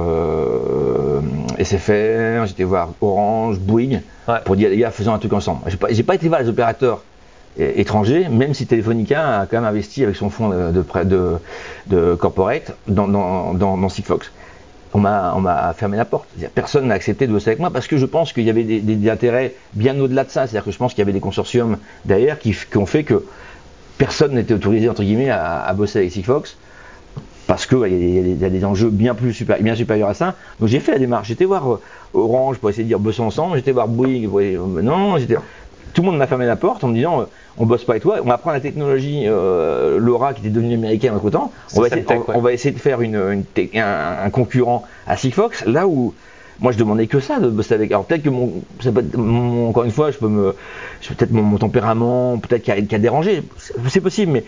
SFR, 1.59 2.45
j'ai 2.45 2.51
été 2.51 2.63
voir 2.63 2.89
Orange, 3.01 3.59
Bouygues, 3.59 4.01
ouais. 4.27 4.35
pour 4.45 4.55
dire 4.55 4.71
les 4.71 4.77
gars, 4.77 4.89
faisons 4.89 5.13
un 5.13 5.19
truc 5.19 5.33
ensemble. 5.33 5.59
J'ai 5.67 5.77
pas, 5.77 5.89
pas 6.07 6.15
été 6.15 6.27
voir 6.27 6.41
les 6.41 6.49
opérateurs 6.49 7.03
étrangers, 7.59 8.27
même 8.29 8.55
si 8.55 8.65
Telefonica 8.65 9.41
a 9.41 9.45
quand 9.45 9.57
même 9.57 9.65
investi 9.69 10.03
avec 10.03 10.15
son 10.15 10.31
fonds 10.31 10.49
de, 10.49 10.71
de, 10.71 11.03
de, 11.03 11.33
de 11.85 12.15
corporate 12.15 12.75
dans, 12.87 13.07
dans, 13.07 13.53
dans, 13.53 13.77
dans 13.77 13.89
Sigfox 13.89 14.31
on 14.93 14.99
m'a 14.99 15.73
fermé 15.75 15.97
la 15.97 16.05
porte. 16.05 16.27
Personne 16.55 16.87
n'a 16.87 16.95
accepté 16.95 17.27
de 17.27 17.31
bosser 17.31 17.49
avec 17.49 17.59
moi 17.59 17.71
parce 17.71 17.87
que 17.87 17.97
je 17.97 18.05
pense 18.05 18.33
qu'il 18.33 18.43
y 18.43 18.49
avait 18.49 18.63
des, 18.63 19.09
intérêts 19.09 19.53
bien 19.73 19.97
au-delà 19.99 20.23
de 20.23 20.29
ça. 20.29 20.47
C'est-à-dire 20.47 20.65
que 20.65 20.71
je 20.71 20.77
pense 20.77 20.93
qu'il 20.93 20.99
y 20.99 21.03
avait 21.03 21.13
des 21.13 21.19
consortiums 21.19 21.77
derrière 22.05 22.39
qui, 22.39 22.55
ont 22.75 22.85
fait 22.85 23.03
que 23.03 23.25
personne 23.97 24.33
n'était 24.33 24.53
autorisé 24.53 24.89
entre 24.89 25.03
guillemets 25.03 25.29
à, 25.29 25.71
bosser 25.75 25.99
avec 25.99 26.11
Sigfox 26.11 26.57
parce 27.47 27.65
qu'il 27.65 27.87
y, 27.87 28.39
y, 28.41 28.45
a 28.45 28.49
des 28.49 28.65
enjeux 28.65 28.89
bien 28.89 29.15
supérieurs 29.73 30.09
à 30.09 30.13
ça. 30.13 30.35
Donc 30.59 30.67
j'ai 30.69 30.79
fait 30.79 30.91
la 30.91 30.99
démarche. 30.99 31.29
J'étais 31.29 31.45
voir 31.45 31.71
euh, 31.71 31.81
Orange 32.13 32.57
pour 32.57 32.69
essayer 32.69 32.83
de 32.83 32.89
dire 32.89 32.99
bossons 32.99 33.23
ensemble. 33.23 33.55
J'étais 33.55 33.71
voir 33.71 33.87
Bouygues. 33.87 34.29
Non, 34.83 35.17
j'étais 35.17 35.37
tout 35.97 36.03
le 36.03 36.11
monde 36.11 36.19
m'a 36.19 36.27
fermé 36.27 36.45
la 36.45 36.55
porte 36.55 36.83
en 36.83 36.89
me 36.89 36.93
disant 36.93 37.21
euh, 37.21 37.25
on 37.57 37.65
bosse 37.65 37.83
pas 37.83 37.93
avec 37.93 38.03
toi, 38.03 38.19
on 38.21 38.27
va 38.27 38.37
prendre 38.37 38.53
la 38.53 38.61
technologie 38.61 39.23
euh, 39.25 39.97
LoRa 39.97 40.35
qui 40.35 40.41
était 40.41 40.51
devenue 40.51 40.75
américaine 40.75 41.15
entre 41.15 41.31
temps, 41.31 41.51
on 41.75 41.81
va, 41.81 41.87
essayer, 41.87 42.05
on, 42.27 42.39
va, 42.39 42.53
essayer, 42.53 42.71
de 42.71 42.79
faire 42.79 43.01
une, 43.01 43.15
une 43.15 43.43
un, 43.79 44.25
un, 44.25 44.29
concurrent 44.29 44.83
à 45.07 45.17
Sigfox, 45.17 45.65
là 45.65 45.87
où 45.87 46.13
moi 46.59 46.71
je 46.71 46.77
demandais 46.77 47.07
que 47.07 47.19
ça 47.19 47.39
de 47.39 47.49
bosser 47.49 47.73
avec. 47.73 47.91
Alors 47.91 48.05
peut-être 48.05 48.21
que 48.21 48.29
mon, 48.29 48.61
mon, 49.15 49.69
encore 49.69 49.85
une 49.85 49.91
fois, 49.91 50.11
je 50.11 50.19
peux 50.19 50.27
me, 50.27 50.53
peut-être 51.07 51.31
mon, 51.31 51.41
mon, 51.41 51.57
tempérament, 51.57 52.37
peut-être 52.37 52.61
qui 52.61 52.71
a, 52.71 52.75
a, 52.75 52.99
dérangé, 52.99 53.41
c'est 53.87 54.01
possible, 54.01 54.33
mais 54.33 54.43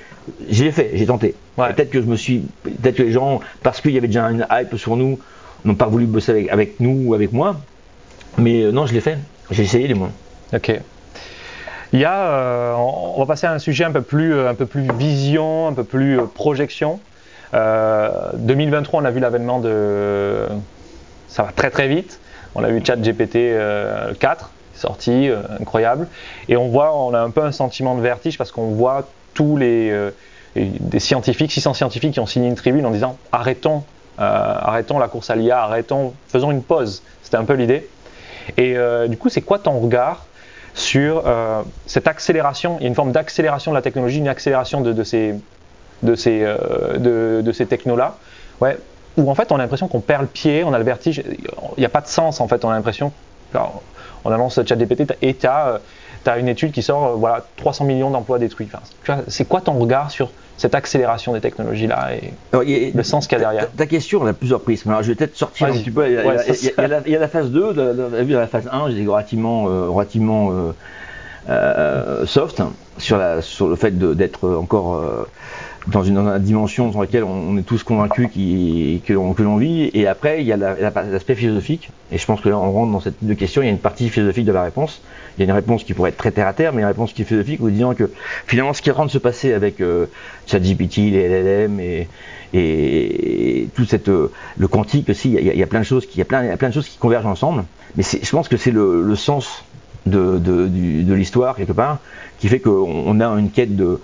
j'ai 0.51 0.71
fait, 0.71 0.91
j'ai 0.93 1.07
tenté. 1.07 1.33
Ouais. 1.57 1.73
Peut-être 1.73 1.89
que 1.89 1.99
je 1.99 2.05
me 2.05 2.15
suis, 2.15 2.43
peut-être 2.61 2.97
que 2.97 3.03
les 3.03 3.11
gens, 3.11 3.39
parce 3.63 3.81
qu'il 3.81 3.93
y 3.93 3.97
avait 3.97 4.05
déjà 4.05 4.25
une 4.25 4.45
hype 4.51 4.77
sur 4.77 4.95
nous, 4.95 5.17
n'ont 5.65 5.73
pas 5.73 5.87
voulu 5.87 6.05
bosser 6.05 6.31
avec, 6.31 6.49
avec 6.51 6.79
nous 6.79 7.05
ou 7.07 7.15
avec 7.15 7.33
moi, 7.33 7.59
mais 8.37 8.61
euh, 8.61 8.71
non, 8.71 8.85
je 8.85 8.93
l'ai 8.93 9.01
fait, 9.01 9.17
j'ai 9.49 9.63
essayé 9.63 9.87
les 9.87 9.95
moins. 9.95 10.11
Ok. 10.53 10.79
Il 11.91 11.99
y 11.99 12.05
a, 12.05 12.21
euh, 12.21 12.73
on 12.75 13.19
va 13.19 13.25
passer 13.25 13.47
à 13.47 13.51
un 13.51 13.59
sujet 13.59 13.83
un 13.83 13.91
peu 13.91 14.03
plus, 14.03 14.33
euh, 14.33 14.49
un 14.49 14.53
peu 14.53 14.67
plus 14.67 14.87
vision, 14.93 15.67
un 15.67 15.73
peu 15.73 15.83
plus 15.83 16.19
euh, 16.19 16.25
projection. 16.25 16.99
Euh, 17.55 18.09
2023, 18.35 19.01
on 19.01 19.05
a 19.05 19.11
vu 19.11 19.19
l'avènement 19.19 19.59
de, 19.59 20.45
ça 21.27 21.43
va 21.43 21.51
très 21.51 21.71
très 21.71 21.87
vite. 21.87 22.19
On 22.53 22.63
a 22.63 22.69
vu 22.69 22.81
ChatGPT 22.83 23.55
4 24.19 24.51
sorti, 24.75 25.29
incroyable. 25.59 26.07
Et 26.47 26.57
on 26.57 26.69
voit, 26.69 26.95
on 26.95 27.13
a 27.13 27.19
un 27.19 27.29
peu 27.31 27.43
un 27.43 27.51
sentiment 27.51 27.95
de 27.95 28.01
vertige 28.01 28.37
parce 28.37 28.51
qu'on 28.51 28.69
voit 28.69 29.07
tous 29.33 29.57
les 29.57 29.93
des 30.55 30.99
scientifiques, 30.99 31.51
600 31.51 31.75
scientifiques 31.75 32.13
qui 32.13 32.19
ont 32.19 32.25
signé 32.25 32.47
une 32.47 32.55
tribune 32.55 32.85
en 32.85 32.91
disant 32.91 33.17
arrêtons 33.31 33.83
arrêtons 34.17 34.97
la 34.97 35.07
course 35.07 35.29
à 35.29 35.35
l'IA, 35.35 35.61
arrêtons, 35.61 36.13
faisons 36.27 36.49
une 36.49 36.63
pause. 36.63 37.03
C'était 37.21 37.37
un 37.37 37.45
peu 37.45 37.53
l'idée. 37.53 37.87
Et 38.57 38.75
du 39.07 39.17
coup, 39.17 39.29
c'est 39.29 39.41
quoi 39.41 39.59
ton 39.59 39.77
regard 39.79 40.25
sur 40.79 41.23
cette 41.85 42.07
accélération. 42.07 42.77
Il 42.79 42.83
y 42.83 42.85
a 42.85 42.89
une 42.89 42.95
forme 42.95 43.11
d'accélération 43.11 43.71
de 43.71 43.75
la 43.75 43.81
technologie, 43.81 44.19
une 44.19 44.27
accélération 44.27 44.81
de, 44.81 45.03
ces, 45.03 45.35
de 46.03 46.15
ces, 46.15 46.41
de, 46.97 47.41
de 47.43 47.51
ces 47.51 47.65
technos-là. 47.65 48.15
Ouais, 48.61 48.77
où 49.17 49.29
en 49.29 49.35
fait 49.35 49.51
on 49.51 49.55
a 49.55 49.59
l'impression 49.59 49.87
qu'on 49.87 50.01
perd 50.01 50.21
le 50.21 50.27
pied, 50.27 50.63
on 50.63 50.73
a 50.73 50.77
le 50.77 50.83
vertige, 50.83 51.23
il 51.25 51.79
n'y 51.79 51.85
a 51.85 51.89
pas 51.89 52.01
de 52.01 52.07
sens 52.07 52.41
en 52.41 52.47
fait, 52.47 52.63
on 52.65 52.69
a 52.69 52.73
l'impression, 52.73 53.11
on 54.25 54.31
annonce 54.31 54.59
ChatGPT 54.65 55.13
et 55.21 55.33
tu 55.33 55.47
as, 55.47 55.79
as, 56.25 56.37
une 56.37 56.47
étude 56.47 56.71
qui 56.71 56.81
sort, 56.81 57.05
euh, 57.05 57.13
voilà, 57.15 57.45
300 57.57 57.85
millions 57.85 58.09
d'emplois 58.09 58.39
détruits. 58.39 58.67
c'est 59.27 59.45
quoi 59.47 59.61
ton 59.61 59.73
regard 59.73 60.11
sur 60.11 60.31
cette 60.59 60.75
accélération 60.75 61.31
des 61.33 61.39
technologies-là 61.39 62.09
et 62.65 62.91
le 62.93 63.03
sens 63.03 63.27
qu'il 63.27 63.37
y 63.37 63.41
a 63.41 63.45
derrière 63.45 63.71
ta, 63.71 63.85
question, 63.85 64.21
on 64.21 64.27
a 64.27 64.33
plusieurs 64.33 64.61
prismes. 64.61 64.89
Alors, 64.89 65.03
je 65.03 65.07
vais 65.07 65.15
peut-être 65.15 65.37
sortir 65.37 65.67
un 65.67 65.71
petit 65.71 65.89
peu. 65.89 66.05
Il 66.07 66.13
y, 66.13 66.17
a, 66.17 67.19
la, 67.19 67.27
phase 67.29 67.49
2, 67.49 68.21
vu 68.23 68.33
la 68.33 68.47
phase 68.47 68.69
1, 68.69 68.91
j'ai 68.91 69.07
relativement, 69.07 69.69
euh, 69.69 69.89
relativement 69.89 70.51
euh, 70.51 70.73
euh, 71.49 72.25
soft 72.25 72.61
sur, 72.97 73.17
la, 73.17 73.41
sur 73.41 73.69
le 73.69 73.75
fait 73.77 73.97
d'être 73.97 74.49
encore 74.49 75.01
dans 75.91 76.03
une, 76.03 76.39
dimension 76.39 76.89
dans 76.89 77.01
laquelle 77.01 77.23
on, 77.23 77.57
est 77.57 77.63
tous 77.63 77.83
convaincus 77.83 78.29
que 78.33 79.13
l'on 79.13 79.57
vit. 79.57 79.89
Et 79.93 80.07
après, 80.07 80.41
il 80.41 80.47
y 80.47 80.53
a 80.53 80.57
l'aspect 80.57 81.35
philosophique. 81.35 81.89
Et 82.11 82.17
je 82.17 82.25
pense 82.25 82.41
que 82.41 82.49
là, 82.49 82.57
on 82.57 82.71
rentre 82.71 82.91
dans 82.91 82.99
cette 82.99 83.37
question. 83.37 83.61
Il 83.61 83.65
y 83.65 83.67
a 83.69 83.71
une 83.71 83.79
partie 83.79 84.09
philosophique 84.09 84.45
de 84.45 84.51
la 84.51 84.63
réponse. 84.63 85.01
Il 85.37 85.41
y 85.41 85.43
a 85.43 85.45
une 85.45 85.55
réponse 85.55 85.83
qui 85.83 85.93
pourrait 85.93 86.09
être 86.09 86.17
très 86.17 86.31
terre 86.31 86.47
à 86.47 86.53
terre, 86.53 86.73
mais 86.73 86.81
une 86.81 86.87
réponse 86.87 87.13
qui 87.13 87.21
est 87.21 87.25
philosophique, 87.25 87.59
vous 87.59 87.69
disant 87.69 87.93
que 87.93 88.11
finalement, 88.45 88.73
ce 88.73 88.81
qui 88.81 88.89
est 88.89 88.91
en 88.91 88.95
train 88.95 89.05
de 89.05 89.11
se 89.11 89.17
passer 89.17 89.53
avec 89.53 89.79
euh, 89.79 90.05
ChatGPT, 90.47 90.97
les 90.97 91.27
LLM 91.27 91.79
et, 91.79 92.07
et, 92.53 93.69
tout 93.75 93.85
cette 93.85 94.09
euh, 94.09 94.31
le 94.57 94.67
quantique 94.67 95.09
aussi, 95.09 95.31
il 95.31 95.45
y, 95.45 95.63
a, 95.63 95.67
plein 95.67 95.79
de 95.79 95.85
choses 95.85 96.05
qui, 96.05 96.15
il 96.15 96.19
y 96.19 96.21
a 96.21 96.25
plein, 96.25 96.57
plein 96.57 96.69
de 96.69 96.73
choses 96.73 96.89
qui 96.89 96.97
convergent 96.97 97.27
ensemble. 97.27 97.63
Mais 97.95 98.03
je 98.03 98.29
pense 98.31 98.49
que 98.49 98.57
c'est 98.57 98.71
le, 98.71 99.01
le, 99.01 99.15
sens 99.15 99.63
de, 100.05 100.37
de, 100.37 100.67
de 100.67 101.13
l'histoire 101.13 101.55
quelque 101.55 101.73
part 101.73 101.99
qui 102.39 102.47
fait 102.47 102.59
qu'on 102.59 103.19
a 103.19 103.27
une 103.27 103.51
quête 103.51 103.75
de 103.75 103.99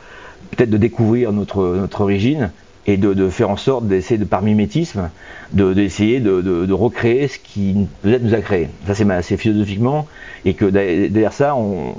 peut-être 0.52 0.70
de 0.70 0.78
découvrir 0.78 1.32
notre, 1.32 1.76
notre 1.76 2.02
origine 2.02 2.52
et 2.88 2.98
de, 2.98 3.14
de 3.14 3.30
faire 3.30 3.50
en 3.50 3.58
sorte 3.58 3.88
d'essayer 3.88 4.18
de 4.18 4.26
par 4.26 4.42
mimétisme 4.42 5.10
d'essayer 5.54 6.20
de, 6.20 6.42
de, 6.42 6.66
de, 6.66 6.74
recréer 6.74 7.28
ce 7.28 7.40
qui 7.40 7.88
peut-être 8.02 8.24
nous 8.24 8.34
a 8.34 8.42
créé. 8.42 8.70
Ça 8.88 8.94
c'est 8.94 9.38
philosophiquement 9.38 10.08
et 10.44 10.54
que 10.54 10.66
derrière 10.66 11.34
ça, 11.34 11.56
euh, 11.56 11.92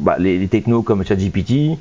bah, 0.00 0.16
les, 0.18 0.38
les, 0.38 0.48
technos 0.48 0.82
comme 0.82 1.04
ChatGPT, 1.04 1.78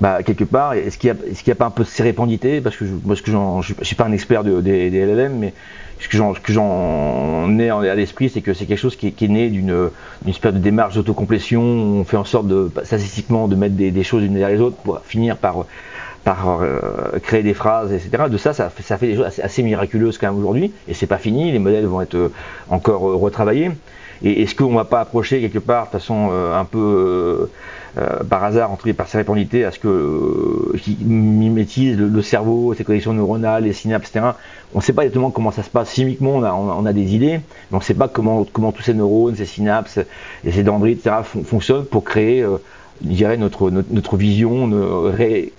bah, 0.00 0.22
quelque 0.22 0.44
part, 0.44 0.74
est-ce 0.74 0.98
qu'il 0.98 1.12
n'y 1.12 1.18
a, 1.18 1.52
a, 1.52 1.54
pas 1.54 1.66
un 1.66 1.70
peu 1.70 1.84
de 1.84 1.88
sérépendité 1.88 2.60
Parce 2.60 2.76
que 2.76 2.86
je, 2.86 2.92
moi, 3.04 3.16
que 3.16 3.30
je 3.30 3.36
ne 3.36 3.84
suis 3.84 3.96
pas 3.96 4.04
un 4.04 4.12
expert 4.12 4.44
de, 4.44 4.60
des, 4.60 4.90
des 4.90 5.04
LLM, 5.04 5.38
mais 5.38 5.54
ce 6.00 6.08
que 6.08 6.52
j'en 6.52 7.58
ai 7.58 7.70
à 7.70 7.94
l'esprit, 7.94 8.28
c'est 8.28 8.40
que 8.40 8.54
c'est 8.54 8.66
quelque 8.66 8.78
chose 8.78 8.96
qui 8.96 9.08
est, 9.08 9.28
né 9.28 9.48
d'une 9.48 9.90
espèce 10.26 10.54
de 10.54 10.58
démarche 10.58 10.94
d'autocomplétion. 10.94 11.62
On 11.62 12.04
fait 12.04 12.16
en 12.16 12.24
sorte 12.24 12.46
de 12.46 12.70
statistiquement 12.84 13.48
de 13.48 13.56
mettre 13.56 13.74
des, 13.74 13.90
des 13.90 14.04
choses 14.04 14.22
une 14.22 14.34
derrière 14.34 14.56
les 14.56 14.60
autres 14.60 14.76
pour 14.76 15.00
finir 15.00 15.36
par 15.36 15.64
euh, 16.28 17.18
créer 17.22 17.42
des 17.42 17.54
phrases, 17.54 17.92
etc. 17.92 18.24
De 18.30 18.36
ça, 18.36 18.52
ça, 18.52 18.70
ça 18.82 18.98
fait 18.98 19.06
des 19.06 19.16
choses 19.16 19.24
assez, 19.24 19.42
assez 19.42 19.62
miraculeuses 19.62 20.18
quand 20.18 20.28
même 20.28 20.38
aujourd'hui, 20.38 20.72
et 20.86 20.94
c'est 20.94 21.06
pas 21.06 21.18
fini. 21.18 21.50
Les 21.52 21.58
modèles 21.58 21.86
vont 21.86 22.00
être 22.00 22.14
euh, 22.14 22.32
encore 22.68 23.08
euh, 23.08 23.16
retravaillés. 23.16 23.70
Et 24.22 24.42
est-ce 24.42 24.54
qu'on 24.54 24.74
va 24.74 24.84
pas 24.84 25.00
approcher 25.00 25.40
quelque 25.40 25.58
part 25.58 25.86
de 25.86 25.90
façon 25.90 26.30
un 26.32 26.64
peu 26.64 27.48
euh, 27.98 28.22
par 28.22 28.44
hasard, 28.44 28.70
entre 28.70 28.92
par 28.92 29.08
sérépendité, 29.08 29.64
à 29.64 29.72
ce 29.72 29.78
que 29.78 29.88
euh, 29.88 30.78
qui 30.80 30.96
mimétise 31.00 31.98
le, 31.98 32.22
cerveau, 32.22 32.72
ses 32.74 32.84
connexions 32.84 33.12
neuronales, 33.12 33.64
les 33.64 33.72
synapses, 33.72 34.10
etc. 34.10 34.26
On 34.74 34.78
ne 34.78 34.82
sait 34.82 34.92
pas 34.92 35.02
exactement 35.02 35.30
comment 35.30 35.50
ça 35.50 35.64
se 35.64 35.70
passe 35.70 35.94
chimiquement, 35.94 36.36
on 36.36 36.42
a, 36.44 36.52
on 36.52 36.86
a, 36.86 36.92
des 36.92 37.14
idées, 37.14 37.40
mais 37.70 37.72
on 37.72 37.78
ne 37.78 37.82
sait 37.82 37.94
pas 37.94 38.06
comment, 38.06 38.46
comment 38.52 38.70
tous 38.70 38.82
ces 38.82 38.94
neurones, 38.94 39.34
ces 39.34 39.46
synapses 39.46 39.98
et 40.44 40.52
ces 40.52 40.62
dendrites, 40.62 41.06
etc. 41.06 41.16
fonctionnent 41.44 41.86
pour 41.86 42.04
créer 42.04 42.42
euh, 42.42 42.58
je 43.02 43.08
dirais, 43.08 43.36
notre, 43.36 43.70
notre, 43.70 43.92
notre 43.92 44.16
vision, 44.16 44.70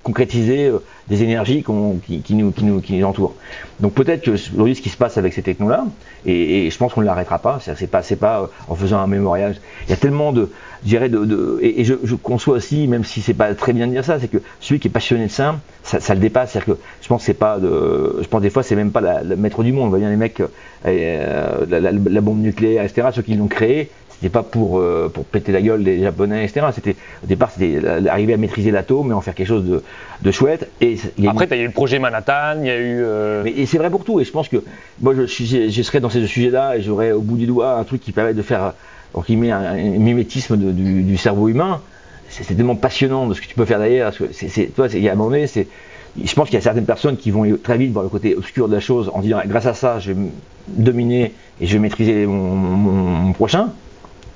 concrétiser 0.03 0.68
euh, 0.68 0.80
des 1.10 1.24
énergies 1.24 1.64
qui, 1.64 2.36
nous, 2.36 3.03
entourent. 3.03 3.36
Donc 3.80 3.93
peut-être 3.93 4.24
que 4.24 4.32
aujourd'hui, 4.32 4.76
ce 4.76 4.82
qui 4.82 4.89
se 4.89 4.97
passe 4.97 5.18
avec 5.18 5.34
ces 5.34 5.41
technos-là, 5.41 5.86
et, 6.26 6.70
je 6.70 6.78
pense 6.78 6.93
qu'on 6.93 7.01
ne 7.01 7.05
l'arrêtera 7.05 7.39
pas, 7.39 7.60
c'est 7.60 7.88
pas, 7.88 8.01
pas 8.20 8.41
euh, 8.41 8.47
en 8.68 8.76
faisant 8.76 8.99
un 8.99 9.07
mémorial. 9.07 9.55
Il 9.88 9.89
y 9.89 9.93
a 9.93 9.97
tellement 9.97 10.32
de, 10.32 10.51
dirais, 10.84 11.10
de, 11.10 11.26
de 11.26 11.60
et, 11.62 11.84
je, 11.84 11.95
conçois 12.16 12.57
aussi, 12.57 12.88
même 12.88 13.03
si 13.03 13.22
c'est 13.22 13.34
pas 13.34 13.53
très 13.55 13.74
bien 13.74 13.88
de 13.88 13.91
dire 13.91 14.05
ça, 14.05 14.20
c'est 14.20 14.28
que 14.28 14.38
celui 14.60 14.80
qui 14.80 14.88
est 14.88 14.91
passionné 14.91 15.26
de 15.26 15.32
ça, 15.32 15.55
ça, 15.84 16.14
le 16.14 16.20
dépasse. 16.20 16.51
C'est-à-dire 16.51 16.76
que 16.76 16.82
je 17.01 17.07
pense 17.07 17.22
que 17.22 17.26
c'est 17.26 17.34
pas 17.34 17.57
de, 17.57 18.20
je 18.22 18.28
pense 18.28 18.41
des 18.41 18.49
fois 18.49 18.64
c'est 18.64 18.76
même 18.76 18.91
pas 18.91 19.24
le 19.24 19.36
maître 19.36 19.64
du 19.64 19.72
monde. 19.72 19.88
On 19.88 19.89
voit 19.89 19.99
bien 19.99 20.10
les 20.10 20.16
mecs, 20.16 20.41
euh, 20.86 21.66
la, 21.68 21.80
la, 21.80 21.91
la, 21.91 22.22
bombe 22.22 22.39
nucléaire, 22.39 22.84
etc. 22.84 23.07
Ceux 23.14 23.22
qui 23.22 23.34
l'ont 23.36 23.47
créé, 23.47 23.89
c'était 24.20 24.32
pas 24.32 24.43
pour, 24.43 24.80
euh, 24.80 25.09
pour 25.13 25.24
péter 25.24 25.53
la 25.53 25.61
gueule 25.61 25.82
des 25.82 26.01
Japonais, 26.01 26.43
etc. 26.43 26.67
C'était, 26.74 26.97
au 27.24 27.28
départ, 27.28 27.51
c'était 27.51 27.80
arriver 28.09 28.34
à 28.34 28.38
maîtriser 28.38 28.70
l'atome 28.70 29.11
et 29.11 29.13
en 29.13 29.22
faire 29.22 29.34
quelque 29.34 29.47
chose 29.47 29.63
de, 29.63 29.82
de 30.22 30.32
chouette. 30.32 30.70
Et 30.82 30.97
Après, 31.26 31.47
il 31.49 31.57
y 31.57 31.61
a 31.61 31.63
eu 31.63 31.67
le 31.67 31.72
projet 31.72 31.99
Manhattan, 31.99 32.57
il 32.59 32.67
y 32.67 32.70
a 32.70 32.78
eu. 32.78 33.01
Euh... 33.01 33.43
Mais, 33.45 33.51
et 33.51 33.65
c'est 33.65 33.78
vrai 33.78 33.89
pour 33.89 34.03
tout. 34.03 34.20
Et 34.20 34.26
je 34.26 34.32
pense 34.32 34.49
que 34.49 34.57
moi, 34.99 35.13
je, 35.15 35.26
je, 35.26 35.70
je 35.70 35.82
serais 35.82 36.01
dans 36.01 36.09
ces 36.09 36.28
sujets-là 36.28 36.76
et 36.76 36.82
j'aurais 36.82 37.13
au 37.13 37.22
bout 37.22 37.38
du 37.38 37.45
doigt 37.45 37.76
un 37.76 37.84
truc 37.86 38.01
qui 38.01 38.11
permet 38.11 38.34
de 38.34 38.41
faire, 38.41 38.74
met 39.30 39.51
un, 39.51 39.61
un 39.61 39.76
mimétisme 39.76 40.57
de, 40.57 40.72
du, 40.72 41.03
du, 41.03 41.15
cerveau 41.15 41.47
humain. 41.47 41.80
C'est 42.28 42.55
tellement 42.55 42.76
passionnant 42.76 43.26
de 43.26 43.34
ce 43.34 43.39
que 43.39 43.47
tu 43.47 43.55
peux 43.55 43.65
faire 43.65 43.80
derrière. 43.80 44.11
C'est, 44.34 44.76
toi, 44.76 44.88
il 44.93 44.99
y 44.99 45.07
a 45.07 45.13
un 45.13 45.15
moment 45.15 45.30
donné, 45.30 45.47
c'est 45.47 45.67
je 46.22 46.34
pense 46.34 46.49
qu'il 46.49 46.55
y 46.55 46.57
a 46.57 46.61
certaines 46.61 46.86
personnes 46.86 47.15
qui 47.15 47.32
vont 47.32 47.45
très 47.63 47.78
vite 47.78 47.93
voir 47.93 48.03
le 48.03 48.09
côté 48.09 48.36
obscur 48.36 48.67
de 48.67 48.74
la 48.74 48.82
chose 48.82 49.09
en 49.13 49.22
disant 49.22 49.39
grâce 49.45 49.67
à 49.67 49.76
ça 49.76 49.99
je 49.99 50.11
vais 50.11 50.20
dominer 50.67 51.34
et 51.61 51.67
je 51.67 51.74
vais 51.74 51.80
maîtriser 51.80 52.26
mon, 52.26 52.55
mon, 52.55 52.91
mon 52.91 53.34
prochain 53.34 53.70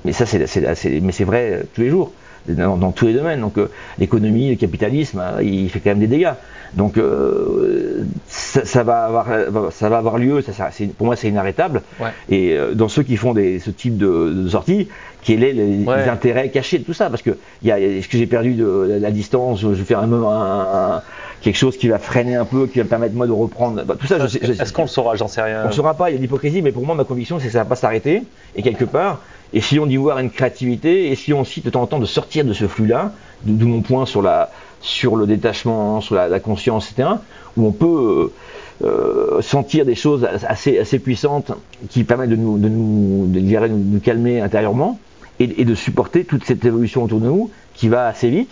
mais 0.05 0.11
ça, 0.11 0.25
c'est, 0.25 1.01
mais 1.01 1.11
c'est 1.11 1.23
vrai 1.23 1.51
euh, 1.51 1.63
tous 1.73 1.81
les 1.81 1.89
jours, 1.89 2.11
dans, 2.47 2.91
tous 2.91 3.05
les 3.07 3.13
domaines. 3.13 3.41
Donc 3.41 3.57
euh, 3.57 3.69
l'économie, 3.99 4.49
le 4.49 4.55
capitalisme, 4.55 5.19
hein, 5.19 5.41
il 5.41 5.69
fait 5.69 5.79
quand 5.79 5.91
même 5.91 5.99
des 5.99 6.07
dégâts. 6.07 6.33
Donc 6.73 6.97
euh, 6.97 8.03
ça, 8.27 8.83
va 8.83 9.05
avoir, 9.05 9.27
ça 9.71 9.89
va 9.89 9.97
avoir 9.97 10.17
lieu. 10.17 10.41
Ça, 10.41 10.69
pour 10.97 11.05
moi, 11.05 11.15
c'est 11.15 11.29
inarrêtable. 11.29 11.81
Et 12.29 12.57
dans 12.73 12.89
ceux 12.89 13.03
qui 13.03 13.15
font 13.15 13.33
des, 13.33 13.59
ce 13.59 13.69
type 13.69 13.97
de, 13.97 14.33
de 14.33 14.49
sorties, 14.49 14.87
quels 15.23 15.43
est 15.43 15.53
les, 15.53 15.87
intérêts 15.87 16.49
cachés 16.49 16.79
de 16.79 16.83
tout 16.83 16.93
ça? 16.93 17.09
Parce 17.09 17.21
que 17.21 17.37
il 17.61 17.69
y 17.69 17.71
a, 17.71 17.79
est-ce 17.79 18.07
que 18.07 18.17
j'ai 18.17 18.25
perdu 18.25 18.55
de 18.55 18.97
la, 18.99 19.11
distance 19.11 19.61
Je 19.61 19.67
vais 19.67 19.83
faire 19.83 19.99
un, 19.99 20.11
un, 20.11 21.01
quelque 21.41 21.57
chose 21.57 21.77
qui 21.77 21.89
va 21.89 21.99
freiner 21.99 22.35
un 22.35 22.45
peu, 22.45 22.67
qui 22.67 22.79
va 22.79 22.85
me 22.85 22.89
permettre 22.89 23.13
moi 23.13 23.27
de 23.27 23.31
reprendre? 23.31 23.83
Bah, 23.83 23.95
tout 23.99 24.07
ça, 24.07 24.17
Est-ce 24.17 24.73
qu'on 24.73 24.83
le 24.83 24.87
saura? 24.87 25.15
J'en 25.15 25.27
sais 25.27 25.41
rien. 25.41 25.63
On 25.65 25.67
ne 25.67 25.73
saura 25.73 25.93
pas. 25.93 26.09
Il 26.09 26.13
y 26.13 26.15
a 26.15 26.17
de 26.17 26.23
l'hypocrisie, 26.23 26.61
mais 26.61 26.71
pour 26.71 26.85
moi, 26.85 26.95
ma 26.95 27.03
conviction, 27.03 27.37
c'est 27.39 27.47
que 27.47 27.53
ça 27.53 27.59
va 27.59 27.65
pas 27.65 27.75
s'arrêter. 27.75 28.23
Et 28.55 28.63
quelque 28.63 28.85
part, 28.85 29.19
essayons 29.53 29.85
d'y 29.85 29.97
voir 29.97 30.19
une 30.19 30.29
créativité, 30.29 31.11
essayons 31.11 31.41
aussi 31.41 31.61
de 31.61 31.69
temps 31.69 31.81
en 31.81 31.87
temps 31.87 31.99
de 31.99 32.05
sortir 32.05 32.45
de 32.45 32.53
ce 32.53 32.67
flux-là, 32.67 33.13
d'où 33.43 33.67
mon 33.67 33.81
point 33.81 34.05
sur, 34.05 34.21
le 34.21 35.27
détachement, 35.27 36.01
sur 36.01 36.15
la, 36.15 36.39
conscience, 36.39 36.91
etc., 36.91 37.09
où 37.55 37.67
on 37.67 37.71
peut 37.71 38.31
euh, 38.83 38.87
euh, 38.87 39.41
sentir 39.41 39.85
des 39.85 39.95
choses 39.95 40.27
assez, 40.47 40.79
assez 40.79 40.99
puissantes 40.99 41.51
qui 41.89 42.03
permettent 42.03 42.31
de 42.31 42.35
nous, 42.35 42.57
de 42.57 42.67
nous, 42.67 43.27
de, 43.27 43.99
calmer 43.99 44.41
intérieurement 44.41 44.99
et, 45.39 45.61
et, 45.61 45.65
de 45.65 45.75
supporter 45.75 46.25
toute 46.25 46.43
cette 46.43 46.65
évolution 46.65 47.03
autour 47.03 47.19
de 47.19 47.27
nous 47.27 47.51
qui 47.75 47.89
va 47.89 48.07
assez 48.07 48.29
vite, 48.29 48.49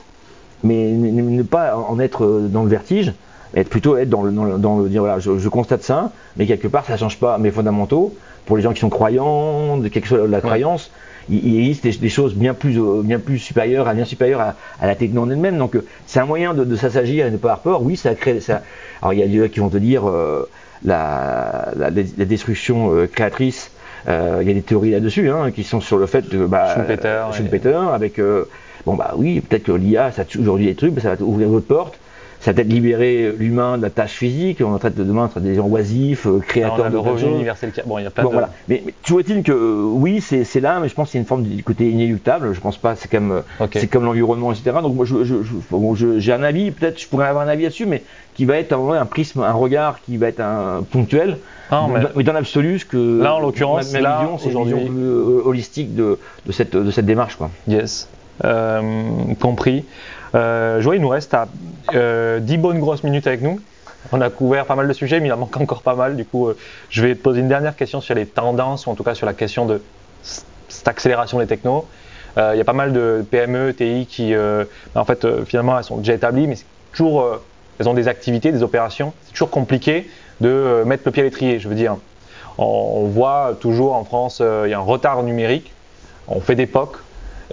mais 0.63 0.91
ne, 0.91 1.43
pas 1.43 1.75
en 1.75 1.99
être 1.99 2.47
dans 2.49 2.63
le 2.63 2.69
vertige, 2.69 3.13
être 3.55 3.69
plutôt 3.69 3.97
être 3.97 4.09
dans 4.09 4.23
le, 4.23 4.89
dire 4.89 5.01
voilà, 5.01 5.19
je, 5.19 5.49
constate 5.49 5.83
ça, 5.83 6.11
mais 6.37 6.45
quelque 6.45 6.67
part 6.67 6.85
ça 6.85 6.97
change 6.97 7.19
pas 7.19 7.37
mes 7.37 7.51
fondamentaux, 7.51 8.15
pour 8.51 8.57
les 8.57 8.63
gens 8.63 8.73
qui 8.73 8.81
sont 8.81 8.89
croyants, 8.89 9.77
de 9.77 9.87
quelque 9.87 10.07
chose 10.09 10.23
de 10.23 10.25
la 10.25 10.41
croyance, 10.41 10.91
il, 11.29 11.57
existe 11.57 12.01
des, 12.01 12.09
choses 12.09 12.35
bien 12.35 12.53
plus, 12.53 12.77
euh, 12.77 13.01
bien 13.01 13.17
plus 13.17 13.39
supérieures, 13.39 13.87
à 13.87 13.93
bien 13.93 14.03
supérieures 14.03 14.41
à, 14.41 14.55
à 14.81 14.87
la 14.87 14.95
techno 14.95 15.21
en 15.21 15.29
elle-même. 15.29 15.57
Donc 15.57 15.77
euh, 15.77 15.85
c'est 16.05 16.19
un 16.19 16.25
moyen 16.25 16.53
de, 16.53 16.65
de 16.65 16.75
s'assagir 16.75 17.25
et 17.25 17.29
de 17.29 17.35
ne 17.35 17.37
pas 17.37 17.53
avoir 17.53 17.59
peur. 17.59 17.81
Oui, 17.81 17.95
ça 17.95 18.13
crée. 18.13 18.41
Ça... 18.41 18.61
Alors 19.01 19.13
il 19.13 19.19
y 19.19 19.23
a 19.23 19.27
des 19.27 19.37
gens 19.39 19.47
qui 19.47 19.61
vont 19.61 19.69
te 19.69 19.77
dire 19.77 20.05
euh, 20.05 20.49
la, 20.83 21.71
la, 21.77 21.91
la, 21.91 22.25
destruction 22.25 22.93
euh, 22.93 23.07
créatrice. 23.07 23.71
Euh, 24.09 24.39
il 24.41 24.49
y 24.49 24.51
a 24.51 24.53
des 24.53 24.63
théories 24.63 24.91
là-dessus 24.91 25.29
hein, 25.29 25.51
qui 25.51 25.63
sont 25.63 25.79
sur 25.79 25.97
le 25.97 26.05
fait 26.05 26.27
de 26.27 26.45
bah, 26.45 26.75
Schumpeter, 26.75 27.27
Schumpeter 27.31 27.79
avec 27.93 28.19
bon 28.85 28.95
bah 28.95 29.13
oui 29.15 29.39
peut-être 29.39 29.63
que 29.63 29.71
l'IA 29.71 30.11
ça 30.11 30.23
aujourd'hui 30.37 30.65
des 30.65 30.75
trucs, 30.75 30.93
mais 30.93 30.99
ça 30.99 31.15
va 31.15 31.23
ouvrir 31.23 31.47
d'autres 31.47 31.67
portes 31.67 32.00
ça 32.41 32.53
peut-être 32.53 32.67
libérer 32.67 33.33
l'humain 33.37 33.77
de 33.77 33.83
la 33.83 33.91
tâche 33.91 34.13
physique. 34.13 34.61
On 34.65 34.75
traite 34.79 34.95
de 34.95 35.03
demain 35.03 35.27
être 35.27 35.39
des 35.39 35.53
gens 35.55 35.67
oisifs, 35.67 36.25
euh, 36.25 36.39
créateurs 36.39 36.89
de 36.89 36.97
revenu 36.97 37.35
universel. 37.35 37.71
Bon, 37.85 37.99
il 37.99 38.03
y 38.03 38.07
a 38.07 38.09
plein 38.09 38.23
bon, 38.23 38.31
Voilà. 38.31 38.49
Mais, 38.67 38.81
mais 38.83 38.93
toujours 39.03 39.19
est-il 39.19 39.43
que 39.43 39.51
euh, 39.51 39.83
oui, 39.83 40.21
c'est 40.21 40.59
là, 40.59 40.79
mais 40.81 40.89
je 40.89 40.95
pense 40.95 41.11
qu'il 41.11 41.19
y 41.19 41.19
a 41.19 41.21
une 41.21 41.27
forme 41.27 41.43
du 41.43 41.63
côté 41.63 41.89
inéluctable. 41.89 42.53
Je 42.53 42.59
pense 42.59 42.77
pas. 42.77 42.95
C'est 42.95 43.09
comme 43.11 43.31
euh, 43.31 43.67
c'est 43.73 43.87
comme 43.87 44.05
l'environnement, 44.05 44.51
etc. 44.51 44.77
Donc 44.81 44.95
moi, 44.95 45.05
je, 45.05 45.23
je, 45.23 45.35
je 45.43 46.19
j'ai 46.19 46.33
un 46.33 46.41
avis. 46.41 46.71
Peut-être 46.71 46.99
je 46.99 47.07
pourrais 47.07 47.27
avoir 47.27 47.45
un 47.45 47.49
avis 47.49 47.63
là-dessus, 47.63 47.85
mais 47.85 48.01
qui 48.33 48.45
va 48.45 48.57
être 48.57 48.73
un, 48.73 48.93
un 48.93 49.05
prisme, 49.05 49.41
un 49.41 49.53
regard 49.53 50.01
qui 50.01 50.17
va 50.17 50.27
être 50.27 50.39
un, 50.39 50.83
ponctuel. 50.89 51.37
Non, 51.71 51.87
mais, 51.89 52.01
mais 52.15 52.23
dans 52.23 52.33
l'absolu, 52.33 52.79
ce 52.79 52.85
que 52.85 53.21
là 53.21 53.35
en 53.35 53.39
l'occurrence, 53.39 53.93
ma, 53.93 54.01
ma 54.01 54.19
vision, 54.19 54.37
c'est 54.39 54.49
vision 54.49 54.85
plus 54.87 55.05
holistique 55.45 55.95
de, 55.95 56.17
de 56.47 56.51
cette 56.51 56.75
de 56.75 56.89
cette 56.89 57.05
démarche, 57.05 57.35
quoi. 57.35 57.51
Yes. 57.67 58.09
Euh, 58.43 58.81
compris. 59.39 59.85
Euh, 60.35 60.81
il 60.93 61.01
nous 61.01 61.09
reste 61.09 61.33
à, 61.33 61.47
euh, 61.93 62.39
10 62.39 62.57
bonnes 62.57 62.79
grosses 62.79 63.03
minutes 63.03 63.27
avec 63.27 63.41
nous. 63.41 63.59
On 64.11 64.21
a 64.21 64.29
couvert 64.29 64.65
pas 64.65 64.75
mal 64.75 64.87
de 64.87 64.93
sujets, 64.93 65.19
mais 65.19 65.27
il 65.27 65.33
en 65.33 65.37
manque 65.37 65.55
encore 65.57 65.83
pas 65.83 65.95
mal. 65.95 66.15
Du 66.15 66.25
coup, 66.25 66.47
euh, 66.47 66.57
je 66.89 67.05
vais 67.05 67.15
te 67.15 67.21
poser 67.21 67.41
une 67.41 67.47
dernière 67.47 67.75
question 67.75 68.01
sur 68.01 68.15
les 68.15 68.25
tendances, 68.25 68.87
ou 68.87 68.89
en 68.89 68.95
tout 68.95 69.03
cas 69.03 69.13
sur 69.13 69.25
la 69.25 69.33
question 69.33 69.65
de 69.65 69.81
cette 70.67 70.87
accélération 70.87 71.37
des 71.39 71.47
technos. 71.47 71.85
Euh, 72.37 72.51
il 72.55 72.57
y 72.57 72.61
a 72.61 72.63
pas 72.63 72.73
mal 72.73 72.93
de 72.93 73.23
PME, 73.29 73.73
TI 73.73 74.07
qui, 74.09 74.33
euh, 74.33 74.65
en 74.95 75.05
fait, 75.05 75.43
finalement, 75.45 75.77
elles 75.77 75.83
sont 75.83 75.97
déjà 75.97 76.13
établies, 76.13 76.47
mais 76.47 76.55
c'est 76.55 76.65
toujours, 76.93 77.41
elles 77.79 77.87
ont 77.87 77.93
des 77.93 78.07
activités, 78.07 78.51
des 78.51 78.63
opérations. 78.63 79.13
C'est 79.25 79.33
toujours 79.33 79.51
compliqué 79.51 80.09
de 80.39 80.83
mettre 80.85 81.03
le 81.05 81.11
pied 81.11 81.21
à 81.21 81.25
l'étrier. 81.25 81.59
Je 81.59 81.69
veux 81.69 81.75
dire, 81.75 81.97
on, 82.57 83.05
voit 83.05 83.55
toujours 83.59 83.93
en 83.95 84.03
France, 84.03 84.41
il 84.41 84.69
y 84.69 84.73
a 84.73 84.77
un 84.77 84.81
retard 84.81 85.21
numérique. 85.23 85.71
On 86.27 86.39
fait 86.39 86.55
des 86.55 86.67
POC, 86.67 86.97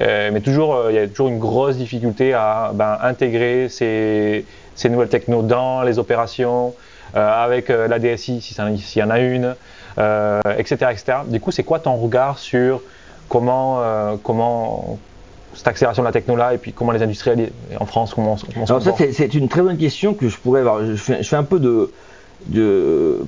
mais 0.01 0.40
toujours, 0.40 0.86
il 0.90 0.96
y 0.96 0.99
a 0.99 1.09
toujours 1.09 1.28
une 1.28 1.38
grosse 1.38 1.76
difficulté 1.76 2.32
à 2.34 2.72
ben, 2.74 2.99
intégrer 3.03 3.68
ces, 3.68 4.44
nouvelles 4.88 5.09
technos 5.09 5.42
dans 5.42 5.82
les 5.82 5.99
opérations, 5.99 6.74
euh, 7.16 7.44
avec 7.44 7.70
euh, 7.70 7.88
la 7.88 7.99
DSI 7.99 8.42
s'il 8.42 9.01
y 9.01 9.03
en 9.03 9.11
a 9.11 9.18
une, 9.18 9.55
euh, 9.99 10.40
etc.. 10.59 10.92
Du 11.26 11.40
coup, 11.40 11.53
c'est 11.53 11.62
quoi 11.62 11.78
ton 11.78 11.96
regard 11.96 12.38
sur 12.38 12.82
comment, 13.30 14.99
cette 15.55 15.68
accélération 15.68 16.03
de 16.03 16.09
la 16.09 16.12
techno 16.12 16.36
là 16.36 16.53
et 16.53 16.59
puis 16.59 16.72
comment 16.74 16.92
les 16.92 17.03
industriels 17.03 17.51
en 17.80 17.86
France 17.86 18.12
comment, 18.14 18.36
comment 18.55 18.66
Alors 18.66 18.82
ça 18.82 18.92
c'est 19.12 19.34
une 19.34 19.49
très 19.49 19.62
bonne 19.62 19.78
question 19.78 20.12
que 20.12 20.28
je 20.28 20.36
pourrais 20.36 20.61
avoir. 20.61 20.84
Je 20.84 20.94
fais, 20.96 21.36
un 21.36 21.44
peu 21.44 21.59
de 21.59 21.90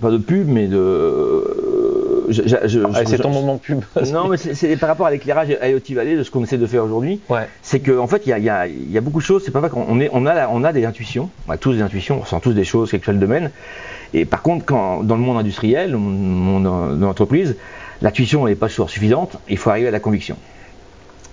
pas 0.00 0.10
de 0.10 0.18
pub 0.18 0.46
mais 0.46 0.66
de 0.66 1.99
ah, 2.30 3.04
c'est 3.06 3.18
ton 3.18 3.30
moment 3.30 3.58
pub. 3.58 3.80
non, 4.12 4.28
mais 4.28 4.36
c'est 4.36 4.76
par 4.76 4.88
rapport 4.88 5.06
à 5.06 5.10
l'éclairage 5.10 5.48
IoT 5.48 5.94
Valley 5.94 6.16
de 6.16 6.22
ce 6.22 6.30
qu'on 6.30 6.42
essaie 6.42 6.58
de 6.58 6.66
faire 6.66 6.84
aujourd'hui. 6.84 7.20
Ouais. 7.28 7.48
C'est 7.62 7.80
qu'en 7.80 7.98
en 7.98 8.06
fait, 8.06 8.22
il 8.26 8.30
y 8.30 8.32
a, 8.32 8.66
y 8.66 8.98
a, 8.98 9.00
beaucoup 9.00 9.20
de 9.20 9.24
choses. 9.24 9.42
C'est 9.44 9.50
pas 9.50 9.60
vrai 9.60 9.70
qu'on 9.70 9.86
on 9.88 10.26
a, 10.26 10.48
on 10.48 10.64
a 10.64 10.72
des 10.72 10.84
intuitions. 10.84 11.30
On 11.48 11.52
a 11.52 11.56
tous 11.56 11.74
des 11.74 11.82
intuitions. 11.82 12.20
On 12.20 12.24
sent 12.24 12.40
tous 12.42 12.52
des 12.52 12.64
choses, 12.64 12.90
quel 12.90 13.00
que 13.00 13.04
soit 13.04 13.14
le 13.14 13.20
domaine. 13.20 13.50
Et 14.14 14.24
par 14.24 14.42
contre, 14.42 14.64
quand, 14.64 15.02
dans 15.02 15.16
le 15.16 15.22
monde 15.22 15.38
industriel, 15.38 15.92
le 15.92 15.98
monde 15.98 16.98
de 16.98 17.04
l'entreprise, 17.04 17.56
l'intuition 18.02 18.46
n'est 18.46 18.54
pas 18.54 18.68
toujours 18.68 18.90
suffisante. 18.90 19.36
Il 19.48 19.58
faut 19.58 19.70
arriver 19.70 19.88
à 19.88 19.92
la 19.92 20.00
conviction. 20.00 20.36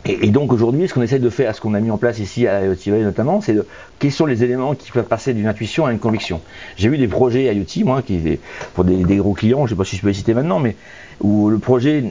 Et, 0.08 0.30
donc 0.30 0.54
aujourd'hui, 0.54 0.88
ce 0.88 0.94
qu'on 0.94 1.02
essaie 1.02 1.20
de 1.20 1.30
faire, 1.30 1.54
ce 1.54 1.60
qu'on 1.60 1.74
a 1.74 1.80
mis 1.82 1.92
en 1.92 1.98
place 1.98 2.20
ici 2.20 2.48
à 2.48 2.64
IoT 2.64 3.04
notamment, 3.04 3.42
c'est 3.42 3.54
de 3.54 3.66
quels 4.00 4.12
sont 4.12 4.26
les 4.26 4.44
éléments 4.44 4.74
qui 4.74 4.92
peuvent 4.92 5.04
passer 5.04 5.34
d'une 5.34 5.48
intuition 5.48 5.86
à 5.86 5.92
une 5.92 6.00
conviction. 6.00 6.42
J'ai 6.78 6.88
vu 6.88 6.98
des 6.98 7.08
projets 7.08 7.54
IoT, 7.54 7.86
moi, 7.86 8.02
qui 8.02 8.40
pour 8.74 8.86
des, 8.86 9.18
gros 9.18 9.34
clients, 9.34 9.60
je 9.60 9.64
ne 9.64 9.70
sais 9.70 9.76
pas 9.76 9.84
si 9.84 9.98
je 9.98 10.02
peux 10.02 10.08
les 10.08 10.14
citer 10.14 10.34
maintenant, 10.34 10.60
mais 10.60 10.76
où 11.20 11.50
le 11.50 11.60
projet 11.60 12.06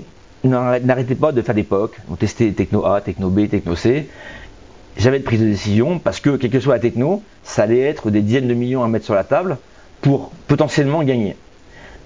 n'arrêtait 0.45 1.15
pas 1.15 1.33
de 1.33 1.41
faire 1.41 1.55
des 1.55 1.67
on 2.11 2.17
testait 2.17 2.53
techno 2.53 2.85
A, 2.85 3.01
techno 3.01 3.31
B, 3.31 3.49
techno 3.49 3.75
C. 3.75 4.09
J'avais 4.99 5.19
de 5.19 5.25
prise 5.25 5.41
de 5.41 5.47
décision 5.47 5.99
parce 5.99 6.21
que, 6.21 6.37
quelle 6.37 6.51
que 6.51 6.61
soit 6.61 6.75
la 6.75 6.81
techno, 6.81 7.23
ça 7.45 7.63
allait 7.63 7.81
être 7.81 8.11
des 8.11 8.21
dizaines 8.21 8.49
de 8.49 8.55
millions 8.55 8.85
à 8.85 8.89
mettre 8.89 9.05
sur 9.05 9.15
la 9.15 9.25
table 9.25 9.59
pour 10.01 10.31
potentiellement 10.47 11.03
gagner. 11.03 11.37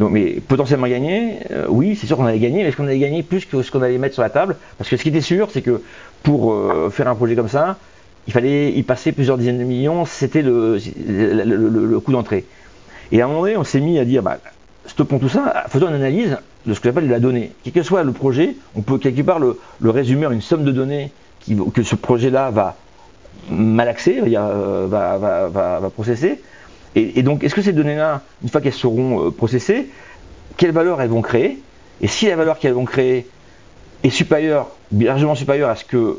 Donc, 0.01 0.13
mais 0.13 0.41
potentiellement 0.49 0.89
gagner, 0.89 1.41
euh, 1.51 1.67
oui, 1.69 1.95
c'est 1.95 2.07
sûr 2.07 2.17
qu'on 2.17 2.25
allait 2.25 2.39
gagner, 2.39 2.63
mais 2.63 2.71
est-ce 2.71 2.77
qu'on 2.79 2.87
allait 2.87 2.99
gagner 2.99 3.23
plus 3.23 3.45
que 3.45 3.63
ce 3.63 3.71
qu'on 3.71 3.83
allait 3.83 3.99
mettre 3.99 4.15
sur 4.15 4.23
la 4.23 4.31
table? 4.31 4.57
Parce 4.79 4.89
que 4.89 4.97
ce 4.97 5.03
qui 5.03 5.11
était 5.11 5.21
sûr, 5.21 5.51
c'est 5.51 5.61
que 5.61 5.83
pour 6.23 6.55
euh, 6.55 6.89
faire 6.89 7.07
un 7.07 7.15
projet 7.15 7.37
comme 7.37 7.51
ça, 7.51 7.77
il 8.27 8.33
fallait 8.33 8.73
y 8.73 8.83
passer 8.83 9.13
plusieurs 9.13 9.37
dizaines 9.37 9.59
de 9.59 9.65
millions, 9.65 10.07
c'était 10.07 10.41
le, 10.41 10.79
le, 11.07 12.01
coût 12.01 12.13
d'entrée. 12.13 12.47
Et 13.13 13.21
à 13.21 13.27
un 13.27 13.29
moment 13.29 13.43
donné, 13.43 13.59
on 13.59 13.65
s'est 13.65 13.81
mis 13.81 13.99
à 13.99 14.07
dire, 14.07 14.23
bah, 14.23 14.39
stoppons 14.87 15.19
tout 15.19 15.29
ça, 15.29 15.65
faisons 15.69 15.89
une 15.89 15.97
analyse 15.97 16.39
de 16.65 16.73
ce 16.73 16.81
que 16.81 16.89
j'appelle 16.89 17.07
la 17.07 17.21
donnée. 17.21 17.53
Quel 17.63 17.75
que 17.75 17.83
soit 17.83 18.03
le 18.03 18.13
projet, 18.13 18.57
on 18.75 18.81
peut 18.81 18.97
quelque 18.97 19.21
part 19.21 19.39
le, 19.39 19.59
résumer 19.85 20.25
en 20.25 20.31
une 20.31 20.41
somme 20.41 20.65
de 20.65 20.73
données 20.73 21.13
que 21.75 21.83
ce 21.83 21.95
projet-là 21.95 22.51
va 22.51 22.77
malaxer, 23.51 24.23
va, 24.23 24.87
va, 24.87 25.49
va, 25.49 25.81
va, 25.81 25.91
processer, 25.91 26.41
et, 26.97 27.23
donc, 27.23 27.45
est-ce 27.45 27.55
que 27.55 27.63
ces 27.63 27.73
données-là, 27.73 28.23
une 28.43 28.49
fois 28.49 28.61
qu'elles 28.61 28.73
seront 28.73 29.27
euh, 29.27 29.31
processées, 29.31 29.89
quelle 30.57 30.73
valeur 30.73 31.01
elles 31.01 31.11
vont 31.11 31.23
créer? 31.23 31.59
Et 32.01 32.09
si 32.09 32.27
la 32.27 32.37
valeur 32.37 32.59
qu'elles 32.59 32.73
vont 32.73 32.85
créer 32.85 33.29
est 34.03 34.11
supérieure, 34.11 34.69
largement 34.99 35.35
supérieure 35.35 35.69
à 35.69 35.77
ce 35.77 35.85
que 35.85 36.19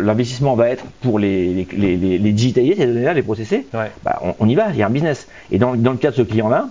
l'investissement 0.00 0.54
va 0.54 0.68
être 0.68 0.84
pour 1.00 1.18
les, 1.18 1.66
les, 1.72 1.96
les, 1.96 2.32
digitaliser, 2.32 2.76
ces 2.76 2.86
données-là, 2.86 3.14
les 3.14 3.22
processer, 3.22 3.66
bah, 3.72 4.22
on, 4.38 4.48
y 4.48 4.54
va, 4.54 4.66
il 4.70 4.76
y 4.76 4.82
a 4.82 4.86
un 4.86 4.90
business. 4.90 5.26
Et 5.50 5.58
dans, 5.58 5.74
dans 5.74 5.92
le 5.92 5.96
cas 5.96 6.10
de 6.10 6.16
ce 6.16 6.22
client-là, 6.22 6.68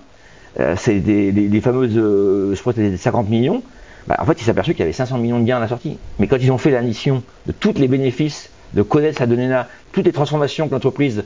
euh, 0.60 0.74
c'est 0.78 1.00
des, 1.00 1.60
fameuses, 1.60 1.96
euh, 1.96 2.54
je 2.54 2.60
crois 2.60 2.72
que 2.72 2.96
50 2.96 3.28
millions, 3.28 3.62
bah, 4.06 4.16
en 4.20 4.24
fait, 4.24 4.40
il 4.40 4.44
s'est 4.44 4.50
aperçu 4.50 4.72
qu'il 4.72 4.80
y 4.80 4.84
avait 4.84 4.92
500 4.92 5.18
millions 5.18 5.40
de 5.40 5.44
gains 5.44 5.56
à 5.56 5.60
la 5.60 5.68
sortie. 5.68 5.98
Mais 6.18 6.26
quand 6.26 6.38
ils 6.40 6.52
ont 6.52 6.58
fait 6.58 6.70
la 6.70 6.82
mission 6.82 7.22
de 7.46 7.52
tous 7.52 7.74
les 7.74 7.88
bénéfices, 7.88 8.50
de 8.74 8.82
connaître 8.82 9.18
sa 9.18 9.26
donnée-là, 9.26 9.68
toutes 9.92 10.06
les 10.06 10.12
transformations 10.12 10.68
que 10.68 10.74
l'entreprise 10.74 11.24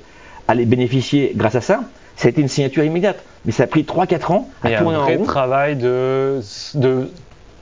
aller 0.49 0.64
bénéficier 0.64 1.32
grâce 1.36 1.55
à 1.55 1.61
ça, 1.61 1.80
ça 2.16 2.26
a 2.26 2.30
été 2.30 2.40
une 2.40 2.49
signature 2.49 2.82
immédiate. 2.82 3.22
Mais 3.44 3.53
ça 3.53 3.64
a 3.64 3.66
pris 3.66 3.82
3-4 3.82 4.32
ans 4.32 4.49
à 4.62 4.70
tourner 4.72 4.96
un 4.96 5.05
vrai 5.05 5.18
travail 5.18 5.76
de, 5.76 6.40
de 6.74 7.09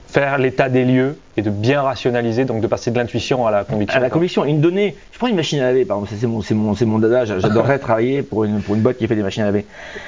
faire 0.09 0.39
l'état 0.39 0.68
des 0.68 0.84
lieux 0.84 1.18
et 1.37 1.43
de 1.43 1.51
bien 1.51 1.82
rationaliser, 1.82 2.45
donc 2.47 2.62
de 2.62 2.66
passer 2.66 2.91
de 2.91 2.99
l'intuition 2.99 3.47
à 3.47 3.51
la 3.51 3.64
conviction. 3.64 3.99
À 3.99 4.01
la 4.01 4.09
conviction. 4.09 4.45
Une 4.45 4.61
donnée, 4.61 4.97
je 5.12 5.18
prends 5.18 5.26
une 5.26 5.37
machine 5.37 5.59
à 5.59 5.64
laver, 5.64 5.84
par 5.84 5.99
exemple, 5.99 6.14
c'est 6.18 6.26
mon, 6.26 6.41
c'est 6.41 6.55
mon, 6.55 6.74
mon 6.93 6.99
dada, 6.99 7.24
j'adorerais 7.26 7.78
travailler 7.78 8.22
pour 8.22 8.45
une, 8.45 8.62
pour 8.62 8.74
une 8.74 8.80
boîte 8.80 8.97
qui 8.97 9.07
fait 9.07 9.16
des 9.16 9.22
machines 9.22 9.43
à 9.43 9.47
laver. 9.47 9.66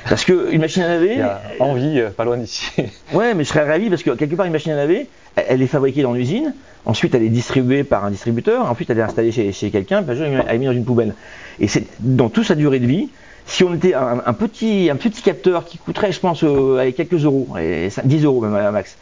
Parce 0.09 0.25
qu'une 0.25 0.61
machine 0.61 0.83
à 0.83 0.89
laver. 0.89 1.13
Il 1.13 1.19
y 1.19 1.23
a 1.23 1.43
envie, 1.61 2.01
euh, 2.01 2.09
pas 2.11 2.25
loin 2.25 2.39
d'ici. 2.39 2.71
ouais, 3.13 3.35
mais 3.35 3.45
je 3.45 3.49
serais 3.49 3.69
ravi 3.69 3.91
parce 3.91 4.03
que 4.03 4.11
quelque 4.13 4.35
part, 4.35 4.47
une 4.47 4.53
machine 4.53 4.73
à 4.73 4.77
laver, 4.77 5.09
elle 5.37 5.61
est 5.61 5.67
fabriquée 5.67 6.03
dans 6.03 6.13
l'usine, 6.15 6.55
ensuite 6.87 7.15
elle 7.15 7.23
est 7.23 7.29
distribuée 7.29 7.85
par 7.85 8.05
un 8.05 8.11
distributeur, 8.11 8.71
ensuite 8.71 8.89
elle 8.91 8.99
est 8.99 9.03
installée 9.03 9.33
chez, 9.33 9.53
chez 9.53 9.71
quelqu'un, 9.71 10.03
puis 10.03 10.17
elle 10.19 10.55
est 10.55 10.59
mise 10.59 10.69
dans 10.69 10.75
une 10.75 10.85
poubelle. 10.85 11.15
Et 11.61 11.69
c'est 11.69 11.85
dans 12.01 12.29
toute 12.29 12.45
sa 12.45 12.55
durée 12.55 12.81
de 12.81 12.87
vie, 12.87 13.09
si 13.47 13.65
on 13.65 13.75
était 13.75 13.95
un, 13.95 14.33
petit, 14.35 14.91
un 14.91 14.97
petit 14.97 15.23
capteur 15.23 15.65
qui 15.65 15.79
coûterait, 15.79 16.13
je 16.13 16.21
pense, 16.21 16.45
euh, 16.45 16.93
quelques 16.93 17.25
euros, 17.25 17.49
10 18.05 18.25
euros 18.25 18.43
même 18.43 18.55
à 18.55 18.71
max, 18.71 18.97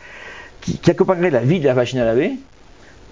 qui, 0.60 0.78
qui, 0.78 0.90
accompagnerait 0.90 1.30
la 1.30 1.40
vie 1.40 1.58
de 1.58 1.66
la 1.66 1.74
machine 1.74 1.98
à 1.98 2.04
laver, 2.04 2.32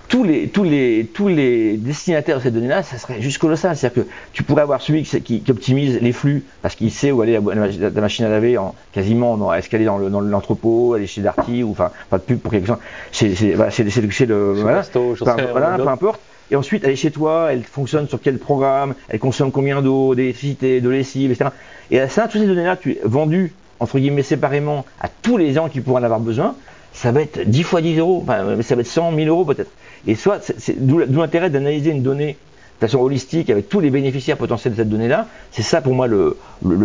tous 0.09 0.23
les, 0.23 0.49
tous 0.49 0.63
les, 0.63 1.11
tous 1.13 1.27
les 1.27 1.77
destinataires 1.77 2.39
de 2.39 2.43
ces 2.43 2.51
données-là, 2.53 2.85
ça 2.85 2.99
serait 2.99 3.21
juste 3.21 3.39
colossal. 3.39 3.77
C'est-à-dire 3.77 4.05
que 4.05 4.09
tu 4.33 4.45
pourrais 4.45 4.63
avoir 4.63 4.81
celui 4.81 5.03
qui, 5.03 5.41
qui, 5.41 5.51
optimise 5.51 5.99
les 6.01 6.13
flux 6.13 6.45
parce 6.63 6.77
qu'il 6.77 6.93
sait 6.93 7.11
où 7.11 7.21
aller 7.21 7.33
la, 7.33 7.91
la, 7.91 8.01
machine 8.01 8.25
à 8.25 8.29
laver 8.29 8.57
en, 8.57 8.75
quasiment, 8.93 9.53
est-ce 9.55 9.69
qu'elle 9.69 9.83
est 9.83 9.87
dans, 9.87 9.99
l'entrepôt, 9.99 10.95
aller 10.95 11.09
chez 11.09 11.21
Darty 11.21 11.65
ou 11.65 11.73
enfin, 11.73 11.91
pas 12.11 12.19
de 12.19 12.23
pub 12.23 12.39
pour 12.39 12.53
quelque 12.53 12.69
chose. 12.69 12.77
C'est, 13.11 13.35
c'est, 13.35 13.57
c'est, 13.71 13.91
c'est 13.91 14.27
le, 14.27 14.53
voilà, 14.53 14.83
voilà 15.53 15.77
peu 15.79 15.89
importe 15.89 16.21
et 16.51 16.57
ensuite 16.57 16.85
elle 16.85 16.91
est 16.91 16.97
chez 16.97 17.11
toi, 17.11 17.49
elle 17.51 17.63
fonctionne 17.65 18.09
sur 18.09 18.21
quel 18.21 18.39
programme, 18.39 18.95
elle 19.09 19.19
consomme 19.19 19.51
combien 19.53 19.83
d'eau, 19.83 20.15
d'électricité, 20.15 20.81
de 20.81 20.89
lessive, 20.89 21.31
etc. 21.31 21.51
Et 21.91 22.01
à 22.01 22.09
ça, 22.09 22.29
toutes 22.29 22.41
ces 22.41 22.47
données-là, 22.47 22.77
tu 22.77 22.93
es 22.93 23.01
vendu 23.05 23.53
entre 23.81 23.99
guillemets 23.99 24.23
séparément 24.23 24.85
à 25.01 25.09
tous 25.09 25.37
les 25.37 25.53
gens 25.53 25.69
qui 25.69 25.81
pourraient 25.81 26.01
en 26.01 26.05
avoir 26.05 26.21
besoin, 26.21 26.55
ça 26.93 27.13
va 27.13 27.23
être 27.23 27.41
10 27.45 27.63
fois 27.65 27.81
10 27.81 27.99
euros, 27.99 28.21
enfin, 28.23 28.63
ça 28.63 28.75
va 28.75 28.83
être 28.83 28.87
100 28.87 29.15
000 29.15 29.29
euros 29.29 29.45
peut-être. 29.45 29.71
Et 30.07 30.15
soit, 30.15 30.41
c'est 30.59 30.87
d'où 30.87 30.99
l'intérêt 30.99 31.51
d'analyser 31.51 31.91
une 31.91 32.03
donnée 32.03 32.37
de 32.81 32.87
façon 32.87 32.99
holistique 32.99 33.51
avec 33.51 33.69
tous 33.69 33.81
les 33.81 33.91
bénéficiaires 33.91 34.37
potentiels 34.37 34.73
de 34.73 34.79
cette 34.79 34.89
donnée-là. 34.89 35.27
C'est 35.53 35.63
ça 35.63 35.81
pour 35.81 35.95
moi 35.95 36.07
le, 36.07 36.37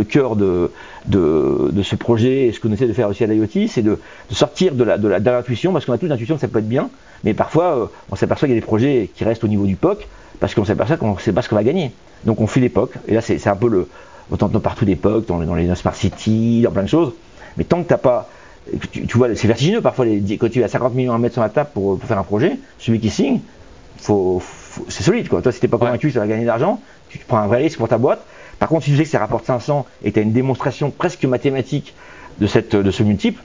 cœur 0.07 0.35
de, 0.35 0.71
ce 1.11 1.95
projet 1.95 2.47
et 2.47 2.51
ce 2.51 2.59
qu'on 2.59 2.71
essaie 2.71 2.87
de 2.87 2.93
faire 2.93 3.09
aussi 3.09 3.23
à 3.23 3.27
l'IoT, 3.27 3.67
c'est 3.67 3.81
de, 3.81 3.97
sortir 4.31 4.75
de 4.75 4.83
l'intuition, 4.83 5.73
parce 5.73 5.85
qu'on 5.85 5.93
a 5.93 5.97
toute 5.97 6.09
l'intuition 6.09 6.35
que 6.35 6.41
ça 6.41 6.47
peut 6.47 6.59
être 6.59 6.69
bien, 6.69 6.89
mais 7.23 7.33
parfois 7.33 7.77
euh, 7.77 7.85
on 8.11 8.15
s'aperçoit 8.15 8.47
qu'il 8.47 8.55
y 8.55 8.57
a 8.57 8.61
des 8.61 8.65
projets 8.65 9.09
qui 9.13 9.23
restent 9.23 9.43
au 9.43 9.47
niveau 9.47 9.65
du 9.65 9.75
POC 9.75 10.07
parce 10.39 10.55
qu'on 10.55 10.63
s'aperçoit 10.63 10.95
qu'on 10.95 11.15
ne 11.15 11.19
sait 11.19 11.33
pas 11.33 11.41
ce 11.41 11.49
qu'on 11.49 11.55
va 11.55 11.63
gagner. 11.63 11.91
Donc 12.23 12.39
on 12.39 12.47
fait 12.47 12.61
des 12.61 12.69
POC, 12.69 12.91
et 13.07 13.13
là 13.13 13.21
c'est 13.21 13.45
un 13.47 13.55
peu 13.55 13.67
le. 13.67 13.87
On 14.31 14.35
entend 14.35 14.59
partout 14.59 14.85
des 14.85 14.95
POC, 14.95 15.25
dans, 15.25 15.55
les 15.55 15.73
Smart 15.75 15.95
City, 15.95 16.61
dans 16.61 16.71
plein 16.71 16.83
de 16.83 16.89
choses, 16.89 17.13
mais 17.57 17.63
tant 17.63 17.81
que 17.81 17.87
tu 17.87 17.93
n'as 17.93 17.97
pas 17.97 18.29
tu, 18.91 19.17
vois, 19.17 19.35
c'est 19.35 19.47
vertigineux 19.47 19.81
parfois 19.81 20.05
les, 20.05 20.37
quand 20.37 20.49
tu 20.49 20.63
as 20.63 20.67
50 20.67 20.93
millions 20.93 21.13
à 21.13 21.17
mettre 21.17 21.33
sur 21.33 21.41
la 21.41 21.49
table 21.49 21.69
pour, 21.73 21.99
faire 22.01 22.19
un 22.19 22.23
projet, 22.23 22.57
celui 22.77 22.99
qui 22.99 23.09
signe, 23.09 23.39
faut, 23.97 24.41
c'est 24.87 25.03
solide 25.03 25.29
quoi. 25.29 25.41
Toi, 25.41 25.51
si 25.51 25.59
t'es 25.59 25.67
pas 25.67 25.77
convaincu 25.77 26.07
que 26.07 26.13
ça 26.13 26.19
va 26.19 26.27
gagner 26.27 26.43
de 26.43 26.47
l'argent, 26.47 26.81
tu 27.09 27.19
prends 27.19 27.37
un 27.37 27.47
vrai 27.47 27.57
risque 27.57 27.77
pour 27.77 27.87
ta 27.87 27.97
boîte. 27.97 28.21
Par 28.59 28.69
contre, 28.69 28.85
si 28.85 28.91
tu 28.91 28.97
sais 28.97 29.03
que 29.03 29.09
ça 29.09 29.19
rapporte 29.19 29.45
500 29.45 29.85
et 30.03 30.11
tu 30.11 30.19
as 30.19 30.21
une 30.21 30.33
démonstration 30.33 30.91
presque 30.91 31.23
mathématique 31.25 31.93
de, 32.39 32.47
cette, 32.47 32.75
de 32.75 32.91
ce 32.91 33.03
multiple, 33.03 33.41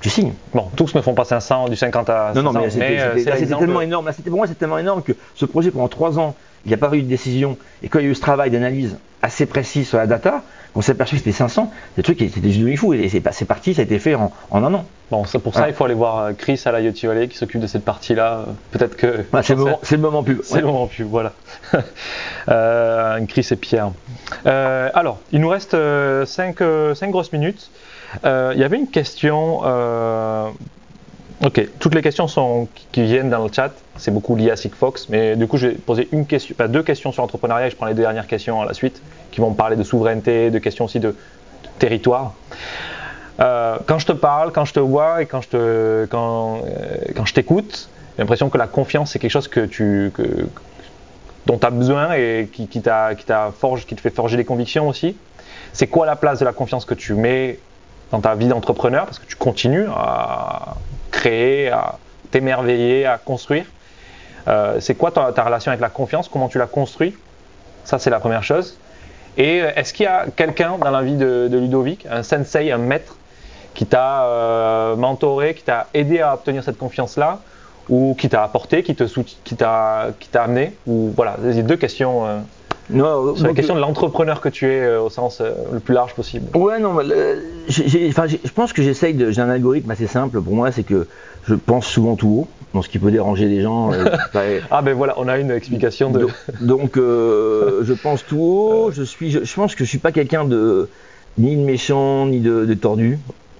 tu 0.00 0.10
signes. 0.10 0.32
Bon, 0.54 0.68
tous 0.76 0.94
ne 0.94 1.00
font 1.00 1.14
pas 1.14 1.24
500, 1.24 1.68
du 1.68 1.76
50 1.76 2.10
à 2.10 2.32
500. 2.34 2.42
Non, 2.42 2.52
non, 2.52 2.60
mais 2.60 2.70
c'était 2.70 3.46
tellement 3.46 3.80
énorme. 3.80 4.06
Là, 4.06 4.12
pour 4.12 4.36
moi, 4.36 4.46
c'est 4.46 4.58
tellement 4.58 4.78
énorme 4.78 5.02
que 5.02 5.12
ce 5.34 5.44
projet, 5.44 5.70
pendant 5.70 5.88
3 5.88 6.18
ans, 6.18 6.34
il 6.64 6.68
n'y 6.68 6.74
a 6.74 6.78
pas 6.78 6.94
eu 6.94 7.02
de 7.02 7.08
décision. 7.08 7.56
Et 7.82 7.88
quand 7.88 7.98
il 7.98 8.06
y 8.06 8.08
a 8.08 8.10
eu 8.10 8.14
ce 8.14 8.20
travail 8.20 8.50
d'analyse 8.50 8.98
assez 9.22 9.46
précis 9.46 9.84
sur 9.84 9.98
la 9.98 10.06
data, 10.06 10.42
on 10.74 10.80
s'est 10.80 10.92
aperçu 10.92 11.16
que 11.16 11.20
c'était 11.20 11.32
500, 11.32 11.72
des 11.96 12.02
trucs 12.02 12.18
qui 12.18 12.24
étaient 12.24 12.50
juste 12.50 12.78
fou. 12.78 12.94
Et 12.94 13.08
c'est 13.08 13.44
parti, 13.44 13.74
ça 13.74 13.82
a 13.82 13.84
été 13.84 13.98
fait 13.98 14.14
en, 14.14 14.32
en 14.50 14.64
un 14.64 14.74
an. 14.74 14.84
Bon, 15.10 15.24
pour 15.42 15.54
ça, 15.54 15.68
il 15.68 15.74
faut 15.74 15.84
aller 15.84 15.94
voir 15.94 16.18
euh, 16.18 16.32
Chris 16.32 16.60
à 16.64 16.70
la 16.70 16.80
IoT 16.80 16.94
Valley 17.02 17.26
qui 17.26 17.36
s'occupe 17.36 17.60
de 17.60 17.66
cette 17.66 17.84
partie-là. 17.84 18.44
Peut-être 18.70 18.96
que. 18.96 19.24
C'est 19.42 19.56
le, 19.56 19.64
le, 19.90 19.96
moment 19.98 20.22
pub. 20.22 20.40
C'est 20.44 20.60
le 20.60 20.66
moment 20.66 20.86
pub, 20.86 21.08
voilà. 21.08 21.32
euh, 22.48 23.20
Chris 23.26 23.48
et 23.50 23.56
Pierre. 23.56 23.90
Euh, 24.46 24.88
alors, 24.94 25.18
il 25.32 25.40
nous 25.40 25.48
reste 25.48 25.72
5 25.72 25.76
euh, 25.80 26.94
cinq, 26.94 27.10
grosses 27.10 27.32
minutes. 27.32 27.70
Il 28.24 28.58
y 28.58 28.64
avait 28.64 28.78
une 28.78 28.88
question 28.88 29.62
Ok, 31.42 31.66
toutes 31.78 31.94
les 31.94 32.02
questions 32.02 32.28
sont, 32.28 32.68
qui 32.92 33.02
viennent 33.02 33.30
dans 33.30 33.42
le 33.42 33.50
chat, 33.50 33.72
c'est 34.00 34.10
beaucoup 34.10 34.34
lié 34.34 34.50
à 34.50 34.56
Sigfox, 34.56 35.08
mais 35.08 35.36
du 35.36 35.46
coup 35.46 35.58
je 35.58 35.68
vais 35.68 35.74
poser 35.74 36.08
une 36.12 36.26
question, 36.26 36.54
deux 36.68 36.82
questions 36.82 37.12
sur 37.12 37.22
l'entrepreneuriat 37.22 37.66
et 37.66 37.70
je 37.70 37.76
prends 37.76 37.86
les 37.86 37.94
deux 37.94 38.02
dernières 38.02 38.26
questions 38.26 38.60
à 38.62 38.64
la 38.64 38.74
suite 38.74 39.00
qui 39.30 39.40
vont 39.40 39.52
parler 39.52 39.76
de 39.76 39.82
souveraineté, 39.82 40.50
de 40.50 40.58
questions 40.58 40.86
aussi 40.86 41.00
de 41.00 41.14
territoire. 41.78 42.32
Euh, 43.40 43.76
quand 43.86 43.98
je 43.98 44.06
te 44.06 44.12
parle, 44.12 44.52
quand 44.52 44.64
je 44.64 44.72
te 44.72 44.80
vois 44.80 45.22
et 45.22 45.26
quand 45.26 45.42
je 45.42 45.48
te, 45.48 46.06
quand, 46.06 46.62
euh, 46.64 46.96
quand 47.14 47.26
je 47.26 47.34
t'écoute, 47.34 47.88
j'ai 48.16 48.22
l'impression 48.22 48.48
que 48.48 48.58
la 48.58 48.66
confiance 48.66 49.12
c'est 49.12 49.18
quelque 49.18 49.30
chose 49.30 49.48
que 49.48 49.66
tu, 49.66 50.10
que, 50.14 50.48
dont 51.46 51.58
tu 51.58 51.66
as 51.66 51.70
besoin 51.70 52.14
et 52.14 52.48
qui, 52.52 52.68
qui, 52.68 52.80
t'a, 52.80 53.14
qui, 53.14 53.24
t'a 53.24 53.52
forge, 53.56 53.86
qui 53.86 53.94
te 53.94 54.00
fait 54.00 54.10
forger 54.10 54.36
des 54.36 54.44
convictions 54.44 54.88
aussi. 54.88 55.16
C'est 55.72 55.86
quoi 55.86 56.06
la 56.06 56.16
place 56.16 56.38
de 56.38 56.44
la 56.44 56.52
confiance 56.52 56.84
que 56.84 56.94
tu 56.94 57.14
mets 57.14 57.58
dans 58.10 58.20
ta 58.20 58.34
vie 58.34 58.48
d'entrepreneur? 58.48 59.04
Parce 59.04 59.18
que 59.18 59.26
tu 59.26 59.36
continues 59.36 59.86
à 59.94 60.76
créer, 61.10 61.68
à 61.68 61.98
t'émerveiller, 62.30 63.06
à 63.06 63.18
construire. 63.18 63.66
Euh, 64.48 64.78
c'est 64.80 64.94
quoi 64.94 65.10
ta, 65.10 65.32
ta, 65.32 65.44
relation 65.44 65.70
avec 65.70 65.80
la 65.80 65.88
confiance? 65.88 66.28
Comment 66.28 66.48
tu 66.48 66.58
la 66.58 66.66
construis? 66.66 67.16
Ça, 67.84 67.98
c'est 67.98 68.10
la 68.10 68.20
première 68.20 68.42
chose. 68.42 68.76
Et 69.36 69.62
euh, 69.62 69.70
est-ce 69.76 69.92
qu'il 69.92 70.04
y 70.04 70.08
a 70.08 70.26
quelqu'un 70.34 70.78
dans 70.78 70.90
la 70.90 71.02
vie 71.02 71.16
de, 71.16 71.48
de, 71.48 71.58
Ludovic, 71.58 72.06
un 72.10 72.22
sensei, 72.22 72.70
un 72.72 72.78
maître, 72.78 73.16
qui 73.74 73.86
t'a 73.86 74.24
euh, 74.24 74.96
mentoré, 74.96 75.54
qui 75.54 75.62
t'a 75.62 75.86
aidé 75.94 76.20
à 76.20 76.34
obtenir 76.34 76.64
cette 76.64 76.78
confiance-là 76.78 77.40
ou 77.88 78.14
qui 78.18 78.28
t'a 78.28 78.42
apporté, 78.42 78.82
qui 78.82 78.94
te 78.94 79.04
qui 79.04 79.56
t'a 79.56 80.08
qui 80.18 80.28
t'a 80.28 80.44
amené? 80.44 80.76
Ou 80.86 81.12
voilà, 81.14 81.36
c'est 81.52 81.62
deux 81.62 81.76
questions 81.76 82.26
euh, 82.26 82.38
non, 82.92 83.36
sur 83.36 83.46
la 83.46 83.54
question 83.54 83.74
de 83.74 83.80
l'entrepreneur 83.80 84.40
que 84.40 84.48
tu 84.48 84.66
es 84.66 84.80
euh, 84.80 85.02
au 85.02 85.10
sens 85.10 85.40
euh, 85.40 85.52
le 85.72 85.80
plus 85.80 85.94
large 85.94 86.14
possible. 86.14 86.56
Ouais, 86.56 86.78
non, 86.78 86.98
je 87.68 88.52
pense 88.52 88.72
que 88.72 88.82
j'essaye 88.82 89.14
de. 89.14 89.30
J'ai 89.30 89.40
un 89.40 89.50
algorithme 89.50 89.90
assez 89.90 90.06
simple 90.06 90.40
pour 90.40 90.54
moi, 90.54 90.72
c'est 90.72 90.82
que 90.82 91.06
je 91.46 91.54
pense 91.54 91.86
souvent 91.86 92.16
tout 92.16 92.28
haut, 92.28 92.48
dans 92.74 92.82
ce 92.82 92.88
qui 92.88 92.98
peut 92.98 93.10
déranger 93.10 93.46
les 93.46 93.62
gens. 93.62 93.90
ah 94.70 94.82
ben 94.82 94.94
voilà, 94.94 95.14
on 95.18 95.28
a 95.28 95.38
une 95.38 95.50
explication 95.50 96.10
de. 96.10 96.28
Donc, 96.60 96.96
euh, 96.96 97.82
je 97.84 97.92
pense 97.92 98.24
tout 98.24 98.40
haut. 98.40 98.90
Je 98.92 99.02
suis, 99.02 99.30
je, 99.30 99.54
pense 99.54 99.74
que 99.74 99.84
je 99.84 99.88
suis 99.88 99.98
pas 99.98 100.12
quelqu'un 100.12 100.44
de 100.44 100.88
ni 101.38 101.56
de 101.56 101.62
méchant 101.62 102.26
ni 102.26 102.40
de, 102.40 102.64
de 102.64 102.74
tordu. 102.74 103.18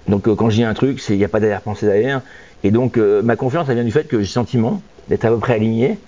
Donc 0.09 0.35
quand 0.35 0.51
je 0.51 0.57
dis 0.57 0.65
un 0.65 0.75
truc, 0.75 1.01
c'est 1.01 1.15
il 1.15 1.19
n'y 1.19 1.25
a 1.25 1.29
pas 1.29 1.41
d'arrière-pensée 1.41 1.87
derrière. 1.87 2.21
Et 2.65 2.71
donc 2.71 2.97
ma 2.97 3.37
confiance, 3.37 3.67
elle 3.69 3.77
vient 3.77 3.85
du 3.85 3.93
fait 3.93 4.09
que 4.09 4.17
j'ai 4.17 4.23
le 4.23 4.29
sentiment 4.29 4.83
d'être 5.09 5.25
à 5.25 5.31
peu 5.31 5.39
près 5.39 5.55
aligné 5.55 5.99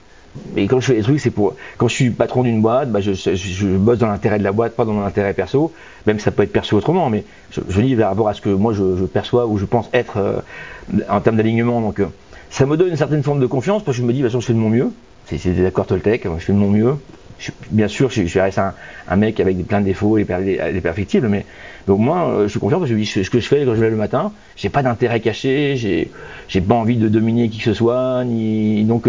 et 0.57 0.67
quand 0.67 0.81
je 0.81 0.87
fais 0.87 0.95
des 0.95 1.03
trucs, 1.03 1.21
c'est 1.21 1.31
pour. 1.31 1.55
Quand 1.77 1.89
je 1.89 1.95
suis 1.95 2.11
patron 2.11 2.43
d'une 2.43 2.63
boîte, 2.63 2.91
bah 2.91 3.01
je, 3.01 3.13
je, 3.13 3.35
je, 3.35 3.67
bosse 3.69 3.99
dans 3.99 4.07
l'intérêt 4.07 4.39
de 4.39 4.45
la 4.45 4.53
boîte, 4.53 4.75
pas 4.75 4.85
dans 4.85 4.93
mon 4.93 5.05
intérêt 5.05 5.35
perso. 5.35 5.73
Même 6.07 6.19
ça 6.21 6.31
peut 6.31 6.43
être 6.43 6.53
perçu 6.53 6.75
autrement, 6.75 7.11
mais 7.11 7.25
je, 7.51 7.81
dis 7.81 7.95
par 7.97 8.09
rapport 8.09 8.29
à 8.29 8.35
ce 8.35 8.41
que 8.41 8.49
moi 8.49 8.73
je, 8.73 9.05
perçois 9.05 9.47
ou 9.47 9.59
je 9.59 9.67
pense 9.67 9.91
être 9.93 10.17
euh, 10.17 10.41
en 11.09 11.21
termes 11.21 11.37
d'alignement. 11.37 11.81
Donc 11.81 12.01
euh, 12.01 12.07
ça 12.53 12.67
me 12.67 12.77
donne 12.77 12.89
une 12.89 12.97
certaine 12.97 13.23
forme 13.23 13.41
de 13.41 13.47
confiance 13.47 13.83
parce 13.83 13.97
que 13.97 14.03
je 14.03 14.07
me 14.07 14.13
dis, 14.13 14.19
de 14.19 14.25
toute 14.25 14.33
façon, 14.33 14.41
je 14.41 14.47
fais 14.47 14.53
de 14.53 14.59
mon 14.59 14.69
mieux. 14.69 14.93
C'est 15.27 15.55
des 15.55 15.65
accords 15.65 15.87
Toltec, 15.87 16.29
je 16.39 16.45
fais 16.45 16.53
de 16.53 16.59
mon 16.59 16.69
mieux. 16.69 16.97
bien 17.71 17.89
sûr, 17.89 18.11
je, 18.11 18.27
je 18.27 18.39
reste 18.39 18.59
un, 18.59 18.75
un, 19.09 19.17
mec 19.17 19.41
avec 19.41 19.67
plein 19.67 19.81
de 19.81 19.87
défauts 19.87 20.19
et 20.19 20.25
des, 20.25 20.81
perfectibles, 20.83 21.29
mais 21.29 21.47
donc 21.87 22.01
moi, 22.01 22.29
euh, 22.29 22.43
je 22.45 22.49
suis 22.49 22.61
confiant 22.61 22.79
parce 22.79 22.91
que 22.91 23.03
je, 23.03 23.23
ce 23.23 23.31
que 23.31 23.41
je 23.41 23.49
fais 23.49 23.65
quand 23.65 23.75
je 23.75 23.81
vais 23.81 23.89
le 23.89 23.97
matin, 23.97 24.33
j'ai 24.57 24.69
pas 24.69 24.83
d'intérêt 24.83 25.21
caché, 25.21 25.77
j'ai 26.49 26.61
pas 26.61 26.75
envie 26.75 26.97
de 26.97 27.09
dominer 27.09 27.49
qui 27.49 27.57
que 27.57 27.65
ce 27.65 27.75
soit, 27.75 28.23
ni 28.25 28.85
donc 28.85 29.09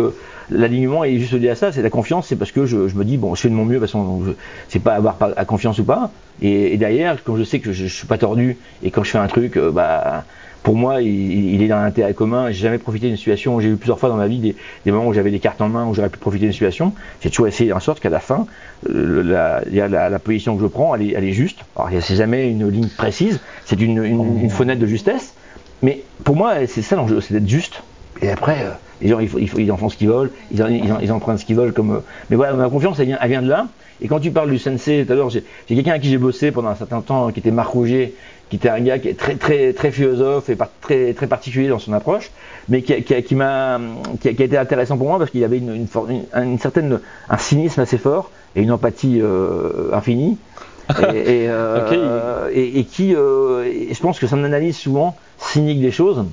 l'alignement 0.50 1.04
est 1.04 1.18
juste 1.18 1.34
lié 1.34 1.50
à 1.50 1.56
ça, 1.56 1.74
c'est 1.74 1.82
la 1.82 1.89
confiance, 1.89 2.28
c'est 2.28 2.38
parce 2.38 2.54
que 2.54 2.66
je, 2.66 2.88
je, 2.88 2.96
me 2.96 3.04
dis, 3.04 3.18
bon, 3.18 3.36
je 3.36 3.41
fais 3.41 3.50
de 3.50 3.54
mon 3.54 3.66
mieux, 3.66 3.76
de 3.76 3.80
toute 3.80 3.89
façon, 3.89 4.24
c'est 4.70 4.80
pas 4.80 4.94
avoir 4.94 5.18
à 5.36 5.44
confiance 5.44 5.80
ou 5.80 5.84
pas. 5.84 6.12
Et, 6.41 6.74
et, 6.74 6.78
derrière, 6.78 7.22
quand 7.24 7.36
je 7.36 7.44
sais 7.44 7.60
que 7.60 7.74
je, 7.74 7.88
je, 7.88 7.94
suis 7.94 8.08
pas 8.08 8.18
tordu 8.18 8.58
et 8.84 8.91
quand 8.91 9.04
je 9.04 9.12
fais 9.12 9.18
un 9.18 9.28
truc, 9.28 9.58
euh, 9.58 9.72
bah, 9.72 10.24
pour 10.64 10.76
moi, 10.76 11.01
il, 11.01 11.61
est 11.61 11.68
dans 11.68 11.82
l'intérêt 11.82 12.14
commun. 12.14 12.49
J'ai 12.49 12.64
jamais 12.64 12.78
profité 12.78 13.07
d'une 13.07 13.18
situation. 13.18 13.59
J'ai 13.59 13.70
eu 13.70 13.76
plusieurs 13.76 13.99
fois 13.99 14.07
dans 14.07 14.16
ma 14.16 14.28
vie 14.28 14.39
des, 14.39 14.91
moments 14.91 15.07
où 15.07 15.14
j'avais 15.14 15.30
des 15.30 15.39
cartes 15.39 15.61
en 15.61 15.68
main 15.68 15.86
où 15.86 15.93
j'aurais 15.93 16.09
pu 16.09 16.18
profiter 16.18 16.45
d'une 16.45 16.53
situation. 16.53 16.93
J'ai 17.22 17.30
toujours 17.30 17.47
essayé 17.47 17.74
en 17.74 17.82
sorte 17.82 17.99
qu'à 17.99 18.09
la 18.09 18.22
fin, 18.22 18.47
la, 18.88 20.20
position 20.24 20.55
que 20.55 20.61
je 20.61 20.68
prends, 20.68 20.95
elle 20.95 21.01
est, 21.01 21.14
elle 21.16 21.26
est 21.26 21.34
juste. 21.34 21.59
Alors, 21.76 21.89
c'est 22.01 22.16
jamais 22.16 22.49
une 22.49 22.70
ligne 22.70 22.88
précise, 22.88 23.41
c'est 23.66 23.80
une, 23.82 24.49
fenêtre 24.49 24.80
de 24.80 24.88
justesse. 24.88 25.34
Mais 25.82 26.03
pour 26.24 26.38
moi, 26.38 26.66
c'est 26.66 26.82
ça 26.82 26.95
l'enjeu, 26.95 27.20
c'est 27.20 27.34
d'être 27.34 27.49
juste. 27.49 27.84
Et 28.22 28.30
après, 28.30 28.57
euh, 28.61 28.72
les 29.01 29.09
gens, 29.09 29.20
ils, 29.20 29.72
en 29.72 29.76
font 29.76 29.89
ce 29.89 29.97
qu'ils 29.97 30.07
veulent, 30.07 30.32
ils 30.51 30.61
ils, 30.70 30.95
ils 31.01 31.11
en 31.11 31.20
prennent 31.20 31.38
ce 31.38 31.43
qu'ils 31.43 31.57
veulent. 31.57 31.74
Comme, 31.74 31.91
euh, 31.91 31.99
mais 32.30 32.38
voilà, 32.38 32.53
ma 32.53 32.70
confiance, 32.70 32.97
elle 32.99 33.18
vient, 33.28 33.41
de 33.41 33.49
là. 33.49 33.68
Et 34.01 34.07
quand 34.07 34.20
tu 34.22 34.32
parles 34.32 34.49
du 34.49 34.59
sensei, 34.59 35.03
tout 35.05 35.11
à 35.11 35.16
l'heure, 35.16 35.30
j'ai 35.30 35.43
quelqu'un 35.68 35.93
à 35.93 35.99
qui 35.99 36.09
j'ai 36.09 36.18
bossé 36.18 36.51
pendant 36.51 36.70
un 36.70 36.76
certain 36.76 37.01
temps, 37.01 37.32
qui 37.32 37.39
était 37.39 37.51
Marc 37.51 37.70
Rouget, 37.70 38.14
qui 38.54 38.58
était 38.58 38.70
un 38.70 38.82
gars 38.82 38.99
qui 38.99 39.08
est 39.08 39.18
très 39.18 39.34
très 39.34 39.74
très 39.74 39.89
philosophe 39.89 40.47
et 40.49 40.58
très 40.80 41.14
très 41.14 41.26
particulier 41.26 41.70
dans 41.70 41.80
son 41.80 41.91
approche, 41.91 42.30
mais 42.70 42.84
qui, 42.84 43.01
qui, 43.01 43.24
qui 43.24 43.34
m'a 43.34 43.82
qui, 44.22 44.28
a 44.28 44.32
été 44.32 44.56
intéressant 44.60 44.95
pour 44.95 45.08
moi 45.08 45.18
parce 45.18 45.32
qu'il 45.32 45.43
avait 45.43 45.58
une, 45.58 45.74
une, 45.74 46.24
une, 46.36 46.60
certaine 46.60 46.99
un 47.32 47.38
cynisme 47.38 47.82
assez 47.82 47.97
fort 47.97 48.30
et 48.56 48.62
une 48.62 48.72
empathie 48.72 49.20
euh, 49.24 49.89
infinie. 49.91 50.38
et, 50.88 51.01
et, 51.01 51.01
euh, 51.49 52.47
okay. 52.51 52.60
et, 52.60 52.80
et, 52.80 52.84
qui, 52.84 53.16
euh, 53.16 53.66
je 53.91 53.99
pense 53.99 54.20
que 54.20 54.28
son 54.28 54.43
analyse 54.43 54.78
souvent 54.78 55.16
cynique 55.39 55.82
des 55.82 55.91
choses 55.91 56.24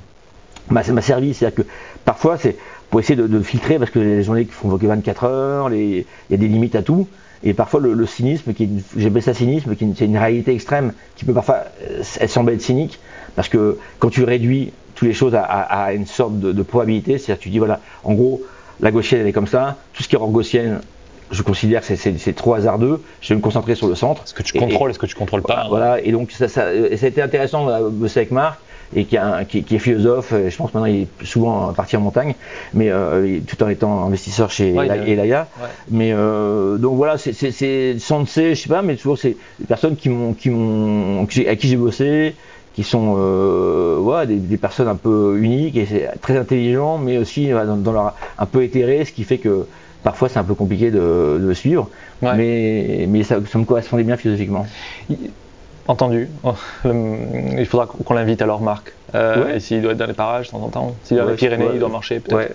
m'a 0.69 0.83
servi. 0.83 1.33
C'est-à-dire 1.33 1.65
que 1.65 1.71
parfois, 2.05 2.37
c'est 2.37 2.59
pour 2.91 3.01
essayer 3.01 3.17
de, 3.17 3.29
de, 3.29 3.41
filtrer, 3.41 3.79
parce 3.79 3.91
que 3.91 3.99
les 3.99 4.23
journées 4.25 4.45
qui 4.45 4.53
font 4.53 4.77
que 4.77 4.87
24 4.87 5.25
heures, 5.25 5.73
il 5.73 6.05
y 6.29 6.35
a 6.35 6.37
des 6.37 6.49
limites 6.49 6.77
à 6.77 6.83
tout. 6.83 7.09
Et 7.43 7.55
parfois, 7.55 7.81
le, 7.81 7.95
le 7.95 8.07
cynisme, 8.07 8.53
qui 8.53 8.69
j'ai 8.97 9.21
ça 9.21 9.35
cynisme, 9.35 9.75
qui 9.75 9.87
c'est 9.97 10.05
une 10.05 10.19
réalité 10.19 10.53
extrême, 10.53 10.93
qui 11.17 11.25
peut 11.25 11.33
parfois, 11.33 11.65
euh, 11.89 12.03
elle 12.21 12.29
semble 12.29 12.53
être 12.53 12.61
cynique, 12.61 12.99
parce 13.35 13.49
que 13.49 13.79
quand 13.99 14.11
tu 14.11 14.25
réduis 14.25 14.73
toutes 14.95 15.09
les 15.09 15.15
choses 15.15 15.35
à, 15.35 15.43
à, 15.43 15.85
à 15.85 15.93
une 15.93 16.07
sorte 16.07 16.39
de, 16.39 16.53
de 16.53 16.63
probabilité, 16.63 17.17
c'est-à-dire 17.17 17.41
tu 17.41 17.49
dis, 17.49 17.59
voilà, 17.59 17.81
en 18.05 18.13
gros, 18.13 18.43
la 18.81 18.91
gauchienne, 18.91 19.21
elle 19.21 19.27
est 19.27 19.33
comme 19.33 19.47
ça, 19.47 19.77
tout 19.95 20.03
ce 20.03 20.09
qui 20.09 20.17
est 20.17 20.19
hors 20.19 20.31
gaussienne, 20.31 20.81
je 21.31 21.43
considère 21.43 21.87
que 21.87 21.95
c'est 21.95 22.33
trop 22.35 22.55
hasardeux. 22.55 23.01
Je 23.21 23.29
vais 23.29 23.37
me 23.37 23.41
concentrer 23.41 23.77
sur 23.77 23.87
le 23.87 23.95
centre. 23.95 24.25
Est-ce 24.25 24.35
que 24.35 24.43
tu 24.43 24.59
contrôles, 24.59 24.91
est-ce 24.91 24.99
que 24.99 25.07
tu 25.07 25.15
contrôles 25.15 25.43
pas 25.43 25.67
Voilà, 25.69 26.01
et 26.03 26.11
donc 26.11 26.33
ça, 26.33 26.49
ça, 26.49 26.65
ça 26.97 27.07
a 27.07 27.09
été 27.09 27.23
intéressant 27.23 27.67
de 27.67 27.89
bosser 27.89 28.21
avec 28.21 28.33
Marc 28.33 28.59
et 28.95 29.05
qui, 29.05 29.17
a, 29.17 29.45
qui, 29.45 29.63
qui, 29.63 29.77
est 29.77 29.79
philosophe. 29.79 30.33
Je 30.33 30.57
pense 30.57 30.75
maintenant 30.75 30.87
il 30.87 31.03
est 31.03 31.25
souvent 31.25 31.73
parti 31.73 31.97
en 31.97 32.01
montagne, 32.01 32.35
mais 32.75 32.91
euh, 32.91 33.39
tout 33.47 33.63
en 33.63 33.69
étant 33.69 34.05
investisseur 34.05 34.51
chez 34.51 34.73
ouais, 34.73 34.87
Elaya. 35.07 35.49
Ouais. 35.61 35.69
Mais 35.91 36.13
euh, 36.13 36.77
donc 36.77 36.97
voilà, 36.97 37.17
c'est 37.19 37.99
Sensei, 37.99 38.55
je 38.55 38.63
sais 38.63 38.69
pas, 38.69 38.83
mais 38.83 38.97
toujours 38.97 39.19
c'est 39.19 39.37
des 39.59 39.67
personnes 39.67 39.97
qui 39.97 40.09
m'ont, 40.09 40.33
qui 40.33 40.51
m'ont, 40.51 41.25
à 41.25 41.57
qui 41.57 41.69
j'ai 41.69 41.77
bossé, 41.77 42.35
qui 42.75 42.83
sont 42.83 43.17
euh, 43.19 44.27
des, 44.27 44.37
des, 44.37 44.57
personnes 44.57 44.89
un 44.89 44.97
peu 44.97 45.39
uniques 45.41 45.77
et 45.77 45.87
très 46.21 46.37
intelligents, 46.37 46.99
mais 46.99 47.19
aussi 47.19 47.49
dans, 47.51 47.77
dans, 47.77 47.93
leur 47.93 48.15
un 48.39 48.47
peu 48.47 48.65
éthéré, 48.65 49.05
ce 49.05 49.13
qui 49.13 49.25
fait 49.25 49.39
que 49.39 49.67
parfois 50.03 50.29
c'est 50.29 50.39
un 50.39 50.45
peu 50.45 50.55
compliqué 50.55 50.91
de, 50.91 51.41
de 51.41 51.55
suivre, 51.55 51.89
ouais. 52.23 52.35
mais, 52.37 53.07
mais 53.09 53.23
ça, 53.23 53.39
ça 53.51 53.59
me 53.59 53.65
correspondait 53.65 54.05
bien 54.05 54.17
philosophiquement. 54.17 54.67
Entendu. 55.91 56.29
Oh, 56.45 56.55
il 56.85 57.67
faudra 57.67 57.87
qu'on 57.87 58.15
l'invite 58.15 58.41
alors, 58.43 58.61
Marc. 58.61 58.93
Euh, 59.17 59.45
ouais. 59.45 59.57
Et 59.57 59.61
s'il 59.61 59.83
doit 59.83 59.91
être 59.91 59.99
dans 59.99 60.07
les 60.07 60.13
parages 60.13 60.47
de 60.47 60.53
temps 60.53 60.63
en 60.63 60.69
temps, 60.69 60.95
s'il 61.03 61.17
est 61.17 61.21
dans 61.21 61.27
les 61.27 61.35
Pyrénées, 61.35 61.65
ouais, 61.65 61.73
il 61.75 61.81
doit 61.81 61.89
marcher 61.89 62.21
peut-être. 62.21 62.55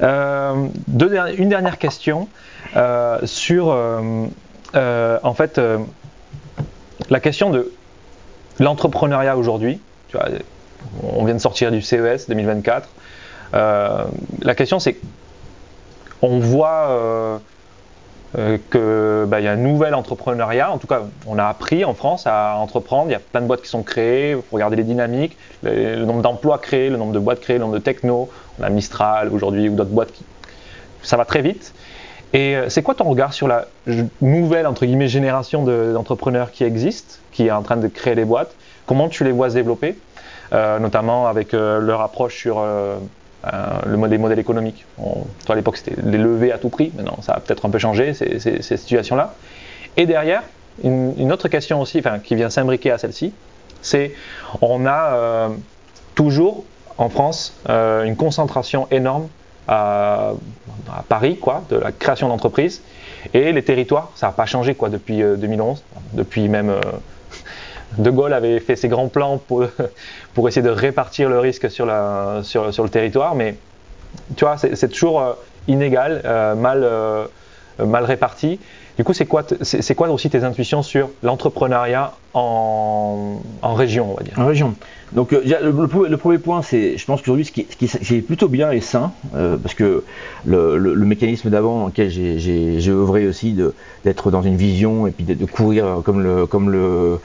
Euh, 0.00 0.68
deux, 0.86 1.16
une 1.36 1.48
dernière 1.48 1.78
question 1.78 2.28
euh, 2.76 3.18
sur, 3.24 3.72
euh, 3.72 5.18
en 5.20 5.34
fait, 5.34 5.60
la 7.10 7.18
question 7.18 7.50
de 7.50 7.72
l'entrepreneuriat 8.60 9.36
aujourd'hui. 9.36 9.80
On 11.02 11.24
vient 11.24 11.34
de 11.34 11.40
sortir 11.40 11.72
du 11.72 11.82
CES 11.82 12.28
2024. 12.28 12.88
la 13.52 14.54
question, 14.54 14.78
c'est, 14.78 14.96
on 16.22 16.38
voit 16.38 17.40
euh, 18.36 18.58
qu'il 18.70 19.30
bah, 19.30 19.40
y 19.40 19.46
a 19.46 19.52
un 19.52 19.56
nouvel 19.56 19.94
entrepreneuriat. 19.94 20.72
En 20.72 20.78
tout 20.78 20.88
cas, 20.88 21.02
on 21.26 21.38
a 21.38 21.44
appris 21.44 21.84
en 21.84 21.94
France 21.94 22.26
à 22.26 22.56
entreprendre. 22.56 23.08
Il 23.08 23.12
y 23.12 23.16
a 23.16 23.20
plein 23.20 23.40
de 23.40 23.46
boîtes 23.46 23.62
qui 23.62 23.68
sont 23.68 23.84
créées. 23.84 24.30
Il 24.30 24.36
faut 24.36 24.56
regarder 24.56 24.74
les 24.74 24.82
dynamiques, 24.82 25.36
le, 25.62 26.04
nombre 26.04 26.22
d'emplois 26.22 26.58
créés, 26.58 26.90
le 26.90 26.96
nombre 26.96 27.12
de 27.12 27.20
boîtes 27.20 27.40
créées, 27.40 27.58
le 27.58 27.62
nombre 27.62 27.74
de 27.74 27.82
techno. 27.82 28.28
On 28.58 28.64
a 28.64 28.70
Mistral 28.70 29.28
aujourd'hui 29.32 29.68
ou 29.68 29.76
d'autres 29.76 29.90
boîtes 29.90 30.12
qui. 30.12 30.24
Ça 31.02 31.16
va 31.16 31.24
très 31.24 31.42
vite. 31.42 31.74
Et 32.32 32.56
euh, 32.56 32.68
c'est 32.68 32.82
quoi 32.82 32.94
ton 32.94 33.04
regard 33.04 33.32
sur 33.32 33.46
la 33.46 33.66
nouvelle 34.20 34.66
entre 34.66 34.84
guillemets 34.84 35.06
génération 35.06 35.62
d'entrepreneurs 35.62 36.50
qui 36.50 36.64
existe, 36.64 37.20
qui 37.30 37.46
est 37.46 37.52
en 37.52 37.62
train 37.62 37.76
de 37.76 37.86
créer 37.86 38.16
des 38.16 38.24
boîtes? 38.24 38.56
Comment 38.86 39.08
tu 39.08 39.22
les 39.22 39.32
vois 39.32 39.50
se 39.50 39.54
développer, 39.54 39.96
euh, 40.52 40.80
notamment 40.80 41.28
avec 41.28 41.52
leur 41.52 42.00
approche 42.00 42.36
sur 42.36 42.64
le, 43.86 44.06
les 44.06 44.18
modèles 44.18 44.38
économiques. 44.38 44.84
À 45.48 45.54
l'époque, 45.54 45.76
c'était 45.76 46.00
les 46.02 46.18
levées 46.18 46.52
à 46.52 46.58
tout 46.58 46.68
prix. 46.68 46.92
Maintenant, 46.96 47.18
ça 47.22 47.32
a 47.32 47.40
peut-être 47.40 47.66
un 47.66 47.70
peu 47.70 47.78
changé, 47.78 48.14
ces, 48.14 48.38
ces, 48.38 48.62
ces 48.62 48.76
situations-là. 48.76 49.34
Et 49.96 50.06
derrière, 50.06 50.42
une, 50.82 51.32
autre 51.32 51.48
question 51.48 51.80
aussi, 51.80 51.98
enfin, 51.98 52.18
qui 52.18 52.34
vient 52.34 52.50
s'imbriquer 52.50 52.90
à 52.90 52.98
celle-ci, 52.98 53.32
c'est 53.82 54.12
on 54.60 54.86
a 54.86 55.14
euh, 55.14 55.48
toujours 56.14 56.64
en 56.98 57.08
France 57.08 57.54
euh, 57.68 58.04
une 58.04 58.16
concentration 58.16 58.88
énorme 58.90 59.28
à, 59.68 60.32
à, 60.92 61.02
Paris, 61.08 61.38
quoi, 61.38 61.62
de 61.70 61.76
la 61.76 61.92
création 61.92 62.28
d'entreprises. 62.28 62.82
Et 63.32 63.52
les 63.52 63.62
territoires, 63.62 64.10
ça 64.16 64.26
n'a 64.26 64.32
pas 64.32 64.46
changé 64.46 64.74
quoi 64.74 64.90
depuis 64.90 65.18
2011, 65.22 65.82
depuis 66.12 66.48
même 66.48 66.72
de 67.98 68.10
Gaulle 68.10 68.32
avait 68.32 68.60
fait 68.60 68.76
ses 68.76 68.88
grands 68.88 69.08
plans 69.08 69.38
pour, 69.38 69.68
essayer 70.48 70.62
de 70.62 70.70
répartir 70.70 71.28
le 71.28 71.38
risque 71.38 71.70
sur, 71.70 71.86
le 71.86 72.88
territoire, 72.88 73.34
mais 73.34 73.56
tu 74.36 74.44
vois, 74.44 74.56
c'est 74.56 74.88
toujours 74.88 75.20
euh, 75.20 75.32
inégal, 75.68 76.22
euh, 76.24 76.54
euh, 76.54 77.26
mal 77.86 78.04
réparti. 78.04 78.60
Du 78.96 79.02
coup, 79.02 79.12
c'est 79.12 79.26
quoi, 79.26 79.44
c'est 79.62 79.94
quoi 79.96 80.08
aussi 80.10 80.30
tes 80.30 80.44
intuitions 80.44 80.82
sur 80.82 81.10
l'entrepreneuriat 81.24 82.12
en, 82.32 83.38
région, 83.62 84.12
on 84.12 84.14
va 84.14 84.22
dire? 84.22 84.38
En 84.38 84.46
région. 84.46 84.74
Donc, 85.12 85.32
euh, 85.32 85.42
le, 85.62 86.16
premier 86.16 86.38
point, 86.38 86.62
c'est, 86.62 86.96
je 86.96 87.04
pense 87.04 87.20
qu'aujourd'hui, 87.20 87.44
ce 87.44 87.50
qui, 87.50 87.66
est 87.90 88.20
plutôt 88.20 88.48
bien 88.48 88.70
et 88.70 88.80
sain, 88.80 89.12
euh, 89.34 89.56
parce 89.56 89.74
que 89.74 90.04
le, 90.44 90.94
mécanisme 90.94 91.50
d'avant 91.50 91.80
dans 91.80 91.86
lequel 91.86 92.08
j'ai 92.10 92.90
œuvré 92.90 93.26
aussi, 93.26 93.56
d'être 94.04 94.30
dans 94.30 94.42
une 94.42 94.56
vision 94.56 95.08
et 95.08 95.10
puis 95.10 95.24
de, 95.24 95.44
courir 95.44 96.00
comme 96.04 96.22
le, 96.22 97.18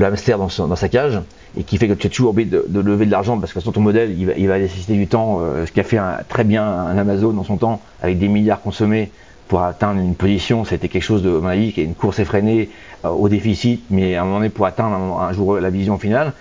hamster 0.00 0.38
dans, 0.38 0.76
sa 0.76 0.88
cage, 0.88 1.20
et 1.56 1.64
qui 1.64 1.78
fait 1.78 1.88
que 1.88 1.94
tu 1.94 2.06
as 2.06 2.10
toujours 2.10 2.30
envie 2.30 2.46
de, 2.46 2.64
lever 2.72 3.06
de 3.06 3.10
l'argent 3.10 3.38
parce 3.40 3.52
que 3.52 3.58
ton 3.58 3.80
modèle, 3.80 4.14
il 4.16 4.46
va, 4.46 4.58
nécessiter 4.58 4.94
du 4.94 5.08
temps, 5.08 5.40
euh, 5.40 5.66
ce 5.66 5.72
qui 5.72 5.80
a 5.80 5.84
fait 5.84 5.98
très 6.28 6.44
bien 6.44 6.64
un 6.64 6.96
Amazon 6.96 7.32
dans 7.32 7.44
son 7.44 7.56
temps, 7.56 7.80
avec 8.02 8.20
des 8.20 8.28
milliards 8.28 8.60
consommés 8.60 9.10
pour 9.48 9.62
atteindre 9.62 10.00
une 10.00 10.14
position, 10.14 10.64
c'était 10.64 10.88
quelque 10.88 11.02
chose 11.02 11.22
de, 11.22 11.30
magique, 11.30 11.78
une 11.78 11.94
course 11.94 12.18
effrénée 12.18 12.68
euh, 13.04 13.08
au 13.08 13.28
déficit, 13.28 13.82
mais 13.90 14.14
à 14.14 14.22
un 14.22 14.24
moment 14.24 14.36
donné 14.36 14.50
pour 14.50 14.66
atteindre 14.66 14.94
un, 15.20 15.32
jour 15.32 15.58
la 15.58 15.70
vision 15.70 15.98
finale. 15.98 16.32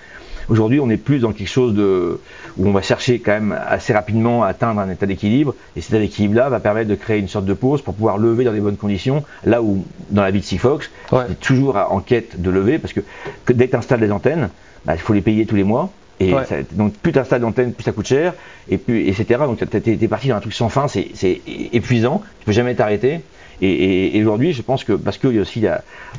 Aujourd'hui, 0.49 0.79
on 0.79 0.89
est 0.89 0.97
plus 0.97 1.19
dans 1.19 1.33
quelque 1.33 1.49
chose 1.49 1.73
de, 1.73 2.21
où 2.57 2.67
on 2.67 2.71
va 2.71 2.81
chercher 2.81 3.19
quand 3.19 3.33
même 3.33 3.57
assez 3.67 3.91
rapidement 3.91 4.43
à 4.43 4.47
atteindre 4.47 4.79
un 4.79 4.89
état 4.89 5.05
d'équilibre, 5.05 5.55
et 5.75 5.81
cet 5.81 5.91
état 5.91 5.99
d'équilibre-là 5.99 6.49
va 6.49 6.59
permettre 6.59 6.89
de 6.89 6.95
créer 6.95 7.19
une 7.19 7.27
sorte 7.27 7.45
de 7.45 7.53
pause 7.53 7.81
pour 7.81 7.93
pouvoir 7.93 8.17
lever 8.17 8.45
dans 8.45 8.53
des 8.53 8.61
bonnes 8.61 8.77
conditions, 8.77 9.23
là 9.43 9.61
où 9.61 9.83
dans 10.09 10.21
la 10.21 10.31
vie 10.31 10.39
de 10.39 10.45
Sigfox, 10.45 10.89
ouais. 11.11 11.25
est 11.31 11.39
toujours 11.39 11.75
en 11.89 11.99
quête 11.99 12.41
de 12.41 12.49
lever, 12.49 12.79
parce 12.79 12.93
que, 12.93 13.01
dès 13.47 13.65
que 13.65 13.71
tu 13.71 13.77
installes 13.77 13.99
des 13.99 14.11
antennes, 14.11 14.49
bah, 14.85 14.93
il 14.95 15.01
faut 15.01 15.13
les 15.13 15.21
payer 15.21 15.45
tous 15.45 15.55
les 15.55 15.65
mois, 15.65 15.91
et 16.19 16.33
donc 16.71 16.93
plus 16.93 17.11
tu 17.11 17.19
installes 17.19 17.41
d'antenne, 17.41 17.73
plus 17.73 17.83
ça 17.83 17.91
coûte 17.91 18.07
cher, 18.07 18.33
et 18.69 18.77
puis 18.77 19.07
etc. 19.07 19.41
Donc 19.41 19.59
tu 19.59 19.91
es, 19.91 20.07
parti 20.07 20.29
dans 20.29 20.35
un 20.35 20.39
truc 20.39 20.53
sans 20.53 20.69
fin, 20.69 20.87
c'est 20.87 21.41
épuisant, 21.73 22.23
tu 22.39 22.45
peux 22.45 22.51
jamais 22.51 22.75
t'arrêter. 22.75 23.21
Et, 23.61 24.21
aujourd'hui, 24.21 24.53
je 24.53 24.61
pense 24.61 24.83
que 24.83 24.93
parce 24.93 25.17
a 25.23 25.27
aussi 25.27 25.65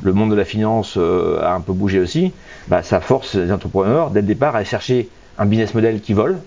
le 0.01 0.13
monde 0.13 0.31
de 0.31 0.35
la 0.35 0.43
finance 0.43 0.95
euh, 0.97 1.41
a 1.41 1.53
un 1.53 1.61
peu 1.61 1.71
bougé 1.71 1.99
aussi, 1.99 2.33
bah, 2.67 2.83
ça 2.83 2.99
force 2.99 3.35
les 3.35 3.51
entrepreneurs 3.51 4.11
dès 4.11 4.21
le 4.21 4.27
départ 4.27 4.55
à 4.55 4.63
chercher 4.65 5.07
un 5.37 5.45
business 5.45 5.73
model 5.73 6.01
qui 6.01 6.13
vole. 6.13 6.37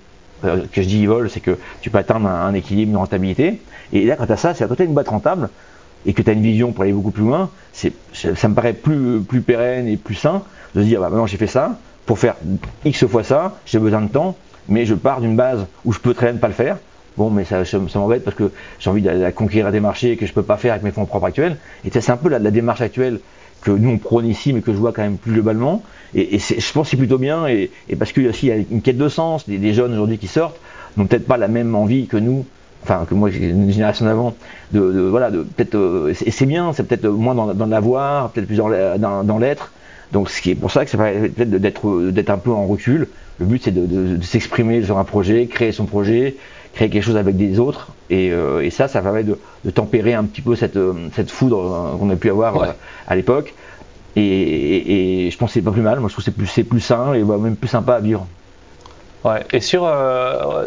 Euh, 0.44 0.64
que 0.72 0.82
je 0.82 0.88
dis 0.88 1.06
vole, 1.06 1.30
c'est 1.30 1.40
que 1.40 1.56
tu 1.80 1.88
peux 1.88 1.98
atteindre 1.98 2.28
un, 2.28 2.52
équilibre, 2.52 2.90
une 2.90 2.96
rentabilité. 2.96 3.60
Et 3.92 4.04
là, 4.04 4.16
quand 4.16 4.26
tu 4.26 4.32
as 4.32 4.36
ça, 4.36 4.54
c'est 4.54 4.64
à 4.64 4.66
côté 4.66 4.84
une 4.84 4.92
boîte 4.92 5.08
rentable 5.08 5.48
et 6.04 6.12
que 6.12 6.20
tu 6.20 6.28
as 6.28 6.32
une 6.32 6.42
vision 6.42 6.72
pour 6.72 6.82
aller 6.82 6.92
beaucoup 6.92 7.12
plus 7.12 7.22
loin, 7.22 7.50
ça 7.72 8.48
me 8.48 8.54
paraît 8.54 8.72
plus, 8.72 9.20
plus 9.20 9.40
pérenne 9.40 9.86
et 9.86 9.96
plus 9.96 10.16
sain 10.16 10.42
de 10.74 10.82
se 10.82 10.86
dire 10.86 11.00
bah, 11.00 11.08
maintenant 11.08 11.26
j'ai 11.26 11.36
fait 11.36 11.46
ça, 11.46 11.78
pour 12.06 12.18
faire 12.18 12.36
X 12.84 13.06
fois 13.06 13.24
ça, 13.24 13.56
j'ai 13.66 13.78
besoin 13.78 14.02
de 14.02 14.08
temps, 14.08 14.36
mais 14.68 14.86
je 14.86 14.94
pars 14.94 15.20
d'une 15.20 15.36
base 15.36 15.66
où 15.84 15.92
je 15.92 15.98
peux 15.98 16.14
très 16.14 16.26
bien 16.26 16.34
ne 16.34 16.38
pas 16.38 16.48
le 16.48 16.54
faire. 16.54 16.78
Bon, 17.16 17.30
mais 17.30 17.44
ça, 17.44 17.64
ça, 17.64 17.78
m'embête 17.94 18.24
parce 18.24 18.36
que 18.36 18.50
j'ai 18.78 18.88
envie 18.88 19.02
de, 19.02 19.30
conquérir 19.30 19.70
des 19.70 19.80
marchés 19.80 20.16
que 20.16 20.24
je 20.24 20.32
peux 20.32 20.42
pas 20.42 20.56
faire 20.56 20.72
avec 20.72 20.82
mes 20.82 20.92
fonds 20.92 21.04
propres 21.04 21.26
actuels. 21.26 21.56
Et 21.84 21.90
c'est 21.92 22.10
un 22.10 22.16
peu 22.16 22.28
la, 22.30 22.38
démarche 22.38 22.80
actuelle 22.80 23.20
que 23.60 23.70
nous 23.70 23.90
on 23.90 23.98
prône 23.98 24.26
ici, 24.26 24.52
mais 24.52 24.60
que 24.60 24.72
je 24.72 24.78
vois 24.78 24.92
quand 24.92 25.02
même 25.02 25.18
plus 25.18 25.32
globalement. 25.32 25.82
Et, 26.14 26.38
je 26.38 26.72
pense 26.72 26.86
que 26.86 26.90
c'est 26.90 26.96
plutôt 26.96 27.18
bien, 27.18 27.46
et, 27.46 27.70
parce 27.98 28.12
qu'il 28.12 28.24
y 28.24 28.50
a 28.50 28.56
une 28.56 28.82
quête 28.82 28.98
de 28.98 29.08
sens, 29.08 29.48
des, 29.48 29.74
jeunes 29.74 29.92
aujourd'hui 29.92 30.18
qui 30.18 30.28
sortent 30.28 30.58
n'ont 30.96 31.06
peut-être 31.06 31.26
pas 31.26 31.36
la 31.38 31.48
même 31.48 31.74
envie 31.74 32.06
que 32.06 32.18
nous, 32.18 32.44
enfin 32.82 33.06
que 33.08 33.14
moi 33.14 33.30
une 33.30 33.70
génération 33.70 34.04
d'avant, 34.04 34.34
de, 34.72 34.80
voilà, 34.80 35.30
de 35.30 35.42
peut-être, 35.42 35.74
euh, 35.74 36.12
c'est 36.14 36.44
bien, 36.46 36.72
c'est 36.72 36.82
peut-être 36.82 37.06
moins 37.08 37.34
dans, 37.34 37.66
l'avoir, 37.66 38.30
peut-être 38.30 38.46
plus 38.46 38.56
dans 38.56 39.38
l'être, 39.38 39.72
donc 40.12 40.28
ce 40.30 40.42
qui 40.42 40.50
est 40.50 40.54
pour 40.54 40.70
ça 40.70 40.84
que 40.84 40.90
ça 40.90 40.98
permet 40.98 41.28
d'être 41.28 42.10
d'être 42.10 42.30
un 42.30 42.38
peu 42.38 42.50
en 42.50 42.66
recul. 42.66 43.08
Le 43.38 43.46
but 43.46 43.62
c'est 43.64 43.72
de, 43.72 44.22
s'exprimer 44.22 44.84
sur 44.84 44.98
un 44.98 45.04
projet, 45.04 45.46
créer 45.46 45.72
son 45.72 45.86
projet, 45.86 46.36
créer 46.74 46.90
quelque 46.90 47.02
chose 47.02 47.16
avec 47.16 47.36
des 47.36 47.58
autres, 47.58 47.88
et, 48.10 48.30
euh, 48.30 48.68
ça, 48.70 48.88
ça 48.88 49.00
permet 49.00 49.24
de, 49.24 49.38
tempérer 49.70 50.14
un 50.14 50.24
petit 50.24 50.42
peu 50.42 50.54
cette, 50.54 50.76
euh, 50.76 51.08
cette 51.14 51.30
foudre 51.30 51.58
euh, 51.58 51.98
qu'on 51.98 52.10
a 52.10 52.16
pu 52.16 52.30
avoir 52.30 52.74
à 53.08 53.16
l'époque. 53.16 53.54
Et, 54.14 55.30
je 55.32 55.38
pense 55.38 55.50
que 55.50 55.54
c'est 55.54 55.62
pas 55.62 55.70
plus 55.70 55.82
mal. 55.82 55.98
Moi, 55.98 56.08
je 56.08 56.14
trouve 56.14 56.24
que 56.24 56.30
c'est 56.30 56.36
plus, 56.36 56.46
c'est 56.46 56.64
plus 56.64 56.80
sain 56.80 57.14
et 57.14 57.24
même 57.24 57.56
plus 57.56 57.68
sympa 57.68 57.94
à 57.94 58.00
vivre. 58.00 58.26
Ouais. 59.24 59.40
Et 59.52 59.60
sur, 59.60 59.90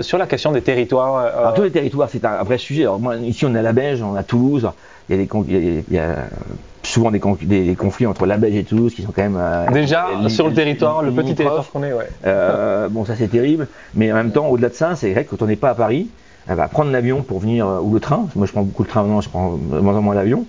sur 0.02 0.18
la 0.18 0.26
question 0.26 0.52
des 0.52 0.62
territoires. 0.62 1.18
Alors, 1.18 1.54
tous 1.54 1.62
les 1.62 1.72
territoires, 1.72 2.10
c'est 2.12 2.26
un, 2.26 2.42
vrai 2.44 2.58
sujet. 2.58 2.84
Alors, 2.84 3.00
moi, 3.00 3.16
ici, 3.18 3.46
on 3.46 3.54
est 3.54 3.60
à 3.60 3.62
la 3.62 3.74
Belge, 3.74 4.02
on 4.02 4.16
à 4.16 4.24
Toulouse. 4.24 4.68
Il 5.08 5.16
y 5.16 5.20
a 5.20 5.24
des, 5.24 5.84
il 5.88 5.94
y 5.94 6.00
a, 6.00 6.26
souvent 6.96 7.12
des, 7.12 7.22
des, 7.42 7.76
conflits 7.76 8.06
entre 8.06 8.26
la 8.26 8.38
Belge 8.38 8.56
et 8.56 8.64
Toulouse 8.64 8.96
qui 8.96 9.02
sont 9.02 9.12
quand 9.12 9.22
même 9.22 9.38
euh, 9.38 9.70
déjà 9.72 10.08
sur 10.30 10.48
le 10.48 10.54
territoire, 10.54 11.04
le 11.04 11.12
petit 11.12 11.36
territoire 11.36 11.70
qu'on 11.70 11.84
est. 11.84 11.92
Ouais. 11.92 12.08
Euh, 12.26 12.88
bon, 12.88 13.04
ça 13.04 13.16
c'est 13.18 13.28
terrible, 13.28 13.68
mais 13.96 14.12
en 14.14 14.16
même 14.16 14.32
temps, 14.32 14.48
au-delà 14.48 14.70
de 14.70 14.76
ça, 14.76 14.96
c'est 14.96 15.12
vrai 15.12 15.26
que 15.26 15.32
quand 15.32 15.44
on 15.44 15.48
n'est 15.48 15.58
pas 15.58 15.72
à 15.72 15.76
Paris, 15.76 16.08
elle 16.48 16.56
va 16.56 16.70
prendre 16.70 16.92
l'avion 16.92 17.22
pour 17.22 17.40
venir 17.40 17.68
ou 17.84 17.94
le 17.94 18.00
train. 18.00 18.28
Moi, 18.36 18.48
je 18.48 18.54
prends 18.54 18.64
beaucoup 18.64 18.84
le 18.84 18.88
train 18.88 19.02
maintenant, 19.02 19.20
je 19.20 19.28
prends 19.28 19.60
moins 19.82 19.96
en 19.96 20.02
moins 20.02 20.16
l'avion. 20.16 20.46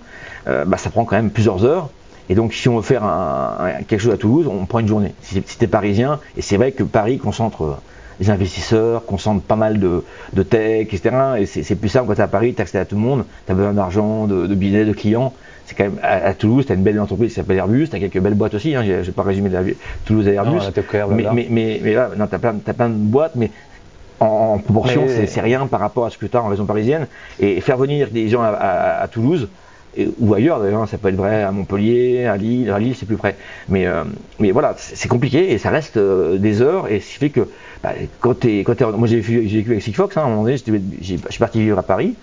Euh, 0.47 0.63
bah, 0.63 0.77
ça 0.77 0.89
prend 0.89 1.03
quand 1.03 1.17
même 1.17 1.31
plusieurs 1.31 1.65
heures. 1.65 1.89
Et 2.29 2.35
donc, 2.35 2.53
si 2.53 2.69
on 2.69 2.77
veut 2.77 2.81
faire 2.81 3.03
un, 3.03 3.83
quelque 3.85 3.99
chose 3.99 4.13
à 4.13 4.17
Toulouse, 4.17 4.47
on 4.47 4.65
prend 4.65 4.79
une 4.79 4.87
journée. 4.87 5.13
Si, 5.21 5.43
si 5.45 5.57
t'es 5.57 5.67
parisien, 5.67 6.19
et 6.37 6.41
c'est 6.41 6.55
vrai 6.55 6.71
que 6.71 6.83
Paris 6.83 7.17
concentre 7.17 7.79
les 8.19 8.29
investisseurs, 8.29 9.05
concentre 9.05 9.41
pas 9.43 9.55
mal 9.57 9.79
de, 9.79 10.03
de 10.33 10.43
tech, 10.43 10.87
etc. 10.93 11.11
Et 11.39 11.45
c'est 11.45 11.75
plus 11.75 11.89
simple 11.89 12.07
quand 12.07 12.15
tu 12.15 12.21
es 12.21 12.23
à 12.23 12.27
Paris, 12.27 12.53
tu 12.53 12.61
accès 12.61 12.79
à 12.79 12.85
tout 12.85 12.95
le 12.95 13.01
monde, 13.01 13.25
tu 13.45 13.51
as 13.51 13.55
besoin 13.55 13.73
d'argent, 13.73 14.27
de, 14.27 14.47
de 14.47 14.55
billets, 14.55 14.85
de 14.85 14.93
clients 14.93 15.33
c'est 15.67 15.75
quand 15.75 15.83
même 15.83 15.99
à, 16.01 16.33
Toulouse, 16.33 16.65
tu 16.65 16.71
as 16.71 16.75
une 16.75 16.81
belle 16.81 16.99
entreprise 16.99 17.29
qui 17.29 17.35
s'appelle 17.35 17.57
Airbus, 17.57 17.89
tu 17.89 17.95
as 17.97 17.99
quelques 17.99 18.19
belles 18.19 18.35
boîtes 18.35 18.53
aussi, 18.53 18.73
hein, 18.73 18.83
j'ai 18.83 19.11
pas 19.11 19.23
résumé 19.23 19.49
la, 19.49 19.61
Toulouse 20.05 20.25
et 20.25 20.33
Airbus. 20.33 20.59
mais, 21.09 21.25
mais, 21.33 21.47
mais, 21.49 21.81
mais, 21.83 21.93
là, 21.93 22.09
tu 22.15 22.35
as, 22.35 22.73
plein 22.73 22.89
de 22.89 22.93
boîtes, 22.93 23.35
mais 23.35 23.51
en, 24.21 24.59
proportion, 24.59 25.03
c'est 25.07 25.41
rien 25.41 25.67
par 25.67 25.81
rapport 25.81 26.05
à 26.05 26.09
ce 26.09 26.17
que 26.17 26.25
tu 26.25 26.37
as 26.37 26.41
en 26.41 26.47
région 26.47 26.65
parisienne. 26.65 27.07
Et 27.41 27.59
faire 27.59 27.75
venir 27.75 28.09
des 28.11 28.29
gens 28.29 28.43
à, 28.43 29.05
Toulouse, 29.11 29.49
ou 30.19 30.33
ailleurs 30.33 30.61
d'ailleurs, 30.61 30.87
ça 30.87 30.97
peut 30.97 31.09
être 31.09 31.15
vrai 31.15 31.43
à 31.43 31.51
Montpellier, 31.51 32.27
à 32.27 32.37
Lille, 32.37 32.71
à 32.71 32.79
Lille 32.79 32.95
c'est 32.95 33.05
plus 33.05 33.17
près. 33.17 33.35
Mais, 33.67 33.87
euh, 33.87 34.03
mais 34.39 34.51
voilà, 34.51 34.73
c'est 34.77 35.09
compliqué 35.09 35.51
et 35.51 35.57
ça 35.57 35.69
reste 35.69 35.97
euh, 35.97 36.37
des 36.37 36.61
heures 36.61 36.87
et 36.87 36.99
ce 36.99 37.13
qui 37.13 37.17
fait 37.17 37.29
que 37.31 37.49
bah, 37.83 37.93
quand 38.19 38.39
tu 38.39 38.59
quand 38.59 38.79
moi 38.95 39.07
j'ai 39.07 39.19
vécu 39.19 39.71
avec 39.71 39.81
Sigfox, 39.81 40.15
hein, 40.15 40.21
à 40.21 40.25
un 40.25 40.29
moment 40.29 40.43
donné, 40.43 40.55
je 40.57 41.03
suis 41.03 41.39
parti 41.39 41.59
vivre 41.61 41.79
à 41.79 41.83
Paris 41.83 42.15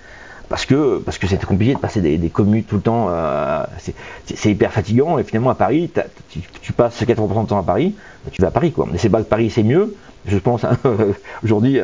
parce 0.49 0.67
que 0.67 0.99
parce 0.99 1.19
que 1.19 1.27
c'était 1.27 1.47
compliqué 1.47 1.75
de 1.75 1.79
passer 1.79 2.01
des, 2.01 2.19
des 2.19 2.29
communes 2.29 2.65
tout 2.65 2.77
le 2.77 2.83
temps. 2.83 3.07
Euh, 3.09 3.65
c'est 4.25 4.51
hyper 4.51 4.73
fatigant 4.73 5.19
et 5.19 5.25
finalement 5.25 5.51
à 5.51 5.55
Paris, 5.55 5.91
tu, 6.29 6.41
tu, 6.61 6.73
passes 6.73 7.01
80% 7.03 7.43
de 7.43 7.49
temps 7.49 7.59
à 7.59 7.63
Paris, 7.63 7.95
tu 8.33 8.43
vas 8.43 8.49
à 8.49 8.51
Paris 8.51 8.73
quoi. 8.73 8.87
Mais 8.91 8.99
c'est 8.99 9.09
pas 9.09 9.19
que 9.23 9.29
Paris 9.29 9.51
c'est 9.51 9.63
mieux. 9.63 9.95
Je 10.27 10.39
pense 10.39 10.65
hein, 10.65 10.79
aujourd'hui 11.45 11.81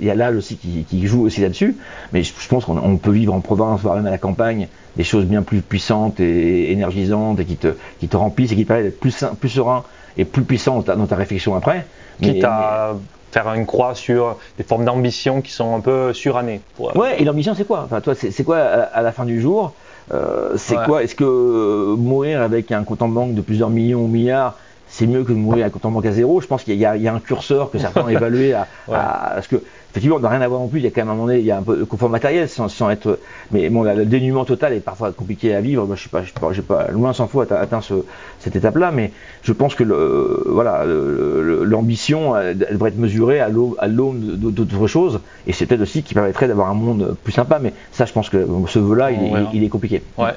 il 0.00 0.06
y 0.06 0.10
a 0.10 0.14
l'âge 0.14 0.36
aussi 0.36 0.56
qui, 0.56 0.84
qui, 0.84 1.06
joue 1.06 1.22
aussi 1.22 1.40
là-dessus. 1.40 1.76
Mais 2.12 2.22
je, 2.22 2.32
pense 2.48 2.64
qu'on 2.64 2.96
peut 2.96 3.12
vivre 3.12 3.34
en 3.34 3.40
province, 3.40 3.80
voire 3.80 3.96
même 3.96 4.06
à 4.06 4.10
la 4.10 4.18
campagne, 4.18 4.68
des 4.96 5.04
choses 5.04 5.24
bien 5.24 5.42
plus 5.42 5.60
puissantes 5.60 6.20
et 6.20 6.72
énergisantes 6.72 7.40
et 7.40 7.44
qui 7.44 7.56
te 7.56 7.68
qui 8.00 8.08
te 8.08 8.16
remplissent 8.16 8.52
et 8.52 8.56
qui 8.56 8.62
te 8.62 8.68
permettent 8.68 8.86
d'être 8.86 9.00
plus 9.00 9.24
plus 9.38 9.48
serein 9.48 9.84
et 10.16 10.24
plus 10.24 10.44
puissant 10.44 10.80
dans 10.80 11.06
ta, 11.06 11.16
réflexion 11.16 11.54
après. 11.54 11.86
Qui 12.22 12.38
t'a 12.38 12.94
faire 13.34 13.52
une 13.52 13.66
croix 13.66 13.94
sur 13.94 14.36
des 14.56 14.62
formes 14.62 14.84
d'ambition 14.84 15.40
qui 15.40 15.50
sont 15.50 15.74
un 15.74 15.80
peu 15.80 16.12
surannées. 16.12 16.60
Ouais, 16.78 17.20
et 17.20 17.24
l'ambition 17.24 17.54
c'est 17.54 17.66
quoi? 17.66 17.82
Enfin, 17.84 18.00
toi, 18.00 18.14
c'est 18.14 18.44
quoi 18.44 18.58
à, 18.58 19.02
la 19.02 19.12
fin 19.12 19.24
du 19.24 19.40
jour? 19.40 19.72
Euh, 20.12 20.52
C'est 20.56 20.76
quoi? 20.84 21.02
Est-ce 21.02 21.16
que 21.16 21.24
euh, 21.24 21.96
mourir 21.96 22.42
avec 22.42 22.70
un 22.70 22.84
compte 22.84 23.02
en 23.02 23.08
banque 23.08 23.34
de 23.34 23.40
plusieurs 23.40 23.70
millions 23.70 24.04
ou 24.04 24.06
milliards, 24.06 24.56
c'est 24.88 25.06
mieux 25.06 25.24
que 25.24 25.32
de 25.32 25.38
mourir 25.38 25.64
avec 25.64 25.72
un 25.72 25.74
compte 25.74 25.86
en 25.86 25.90
banque 25.90 26.06
à 26.06 26.12
zéro? 26.12 26.40
Je 26.40 26.46
pense 26.46 26.62
qu'il 26.62 26.76
y, 26.76 26.86
a 26.86 27.14
un 27.14 27.18
curseur 27.18 27.70
que 27.72 27.78
certains 27.78 28.02
ont 28.02 28.08
évalué 28.18 28.52
à, 28.52 28.68
à, 28.92 29.42
ce 29.42 29.48
que 29.48 29.62
effectivement, 29.94 30.16
on 30.16 30.20
n'a 30.20 30.28
rien 30.28 30.40
à 30.40 30.48
voir 30.48 30.60
non 30.60 30.66
plus. 30.66 30.80
Il 30.80 30.82
y 30.82 30.88
a 30.88 30.90
quand 30.90 31.02
même 31.02 31.10
un 31.10 31.14
moment 31.14 31.26
donné, 31.28 31.38
il 31.38 31.44
y 31.44 31.52
a 31.52 31.56
un 31.56 31.62
peu 31.62 31.76
de 31.76 31.84
confort 31.84 32.10
matériel 32.10 32.48
sans, 32.48 32.68
sans 32.68 32.90
être. 32.90 33.20
Mais 33.52 33.70
bon, 33.70 33.84
le 33.84 34.04
dénuement 34.04 34.44
total 34.44 34.72
est 34.72 34.80
parfois 34.80 35.12
compliqué 35.12 35.54
à 35.54 35.60
vivre. 35.60 35.86
Moi, 35.86 35.94
je 35.94 36.00
suis 36.00 36.10
pas, 36.10 36.24
je 36.24 36.32
pas, 36.60 36.84
pas 36.84 36.90
loin 36.90 37.12
sans 37.12 37.28
fois 37.28 37.46
atteint 37.52 37.80
ce, 37.80 37.94
cette 38.40 38.56
étape-là, 38.56 38.90
mais 38.90 39.12
je 39.42 39.52
pense 39.52 39.76
que 39.76 39.84
le, 39.84 40.42
voilà, 40.46 40.84
l'ambition 40.84 42.32
devrait 42.54 42.90
être 42.90 42.98
mesurée 42.98 43.40
à 43.40 43.48
l'aune 43.48 44.36
d'autres 44.36 44.88
choses, 44.88 45.20
et 45.46 45.52
c'est 45.52 45.66
peut-être 45.66 45.82
aussi 45.82 46.02
qui 46.02 46.14
permettrait 46.14 46.48
d'avoir 46.48 46.68
un 46.68 46.74
monde 46.74 47.16
plus 47.22 47.32
sympa. 47.32 47.60
Mais 47.60 47.72
ça, 47.92 48.04
je 48.04 48.12
pense 48.12 48.28
que 48.28 48.46
ce 48.66 48.78
vœu-là, 48.80 49.12
il, 49.12 49.62
est 49.62 49.68
compliqué. 49.68 50.02
Ouais. 50.18 50.32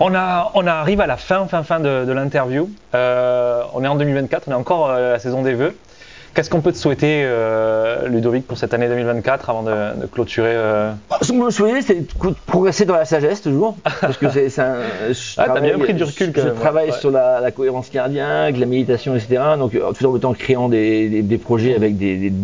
On 0.00 0.12
a, 0.14 0.50
on 0.54 0.66
arrive 0.66 1.00
à 1.00 1.06
la 1.06 1.16
fin, 1.16 1.46
fin, 1.46 1.62
fin 1.62 1.78
de, 1.78 2.04
de 2.04 2.12
l'interview. 2.12 2.68
Euh, 2.94 3.62
on 3.74 3.84
est 3.84 3.88
en 3.88 3.94
2024, 3.94 4.48
on 4.48 4.50
est 4.50 4.54
encore 4.54 4.90
à 4.90 5.00
la 5.00 5.18
saison 5.20 5.42
des 5.42 5.54
vœux. 5.54 5.76
Qu'est-ce 6.34 6.48
qu'on 6.48 6.62
peut 6.62 6.72
te 6.72 6.78
souhaiter, 6.78 7.22
euh, 7.24 8.08
Ludovic, 8.08 8.46
pour 8.46 8.56
cette 8.56 8.72
année 8.72 8.88
2024 8.88 9.50
avant 9.50 9.62
de, 9.62 10.00
de 10.00 10.06
clôturer 10.06 10.52
euh... 10.54 10.92
Bah, 11.10 11.18
ce 11.20 11.28
que 11.28 11.34
je 11.34 11.42
me 11.42 11.50
souhaiter, 11.50 11.82
c'est 11.82 11.94
de 11.94 12.34
progresser 12.46 12.86
dans 12.86 12.94
la 12.94 13.04
sagesse 13.04 13.42
toujours. 13.42 13.76
Parce 14.00 14.16
que 14.16 14.30
c'est 14.30 14.58
un. 14.58 14.76
Ah, 15.36 15.50
t'as 15.52 15.60
bien 15.60 15.78
pris 15.78 15.92
du 15.92 16.04
recul 16.04 16.32
je, 16.34 16.48
travaille 16.48 16.92
sur 16.94 17.10
la, 17.10 17.40
la, 17.40 17.50
cohérence 17.50 17.90
cardiaque, 17.90 18.56
la 18.56 18.64
méditation, 18.64 19.14
etc. 19.14 19.42
Donc, 19.58 19.74
euh, 19.74 19.92
tout 19.92 20.06
en 20.06 20.18
temps 20.18 20.32
créant 20.32 20.70
des, 20.70 21.10
des, 21.10 21.22
des 21.22 21.38
projets 21.38 21.74
avec 21.74 21.96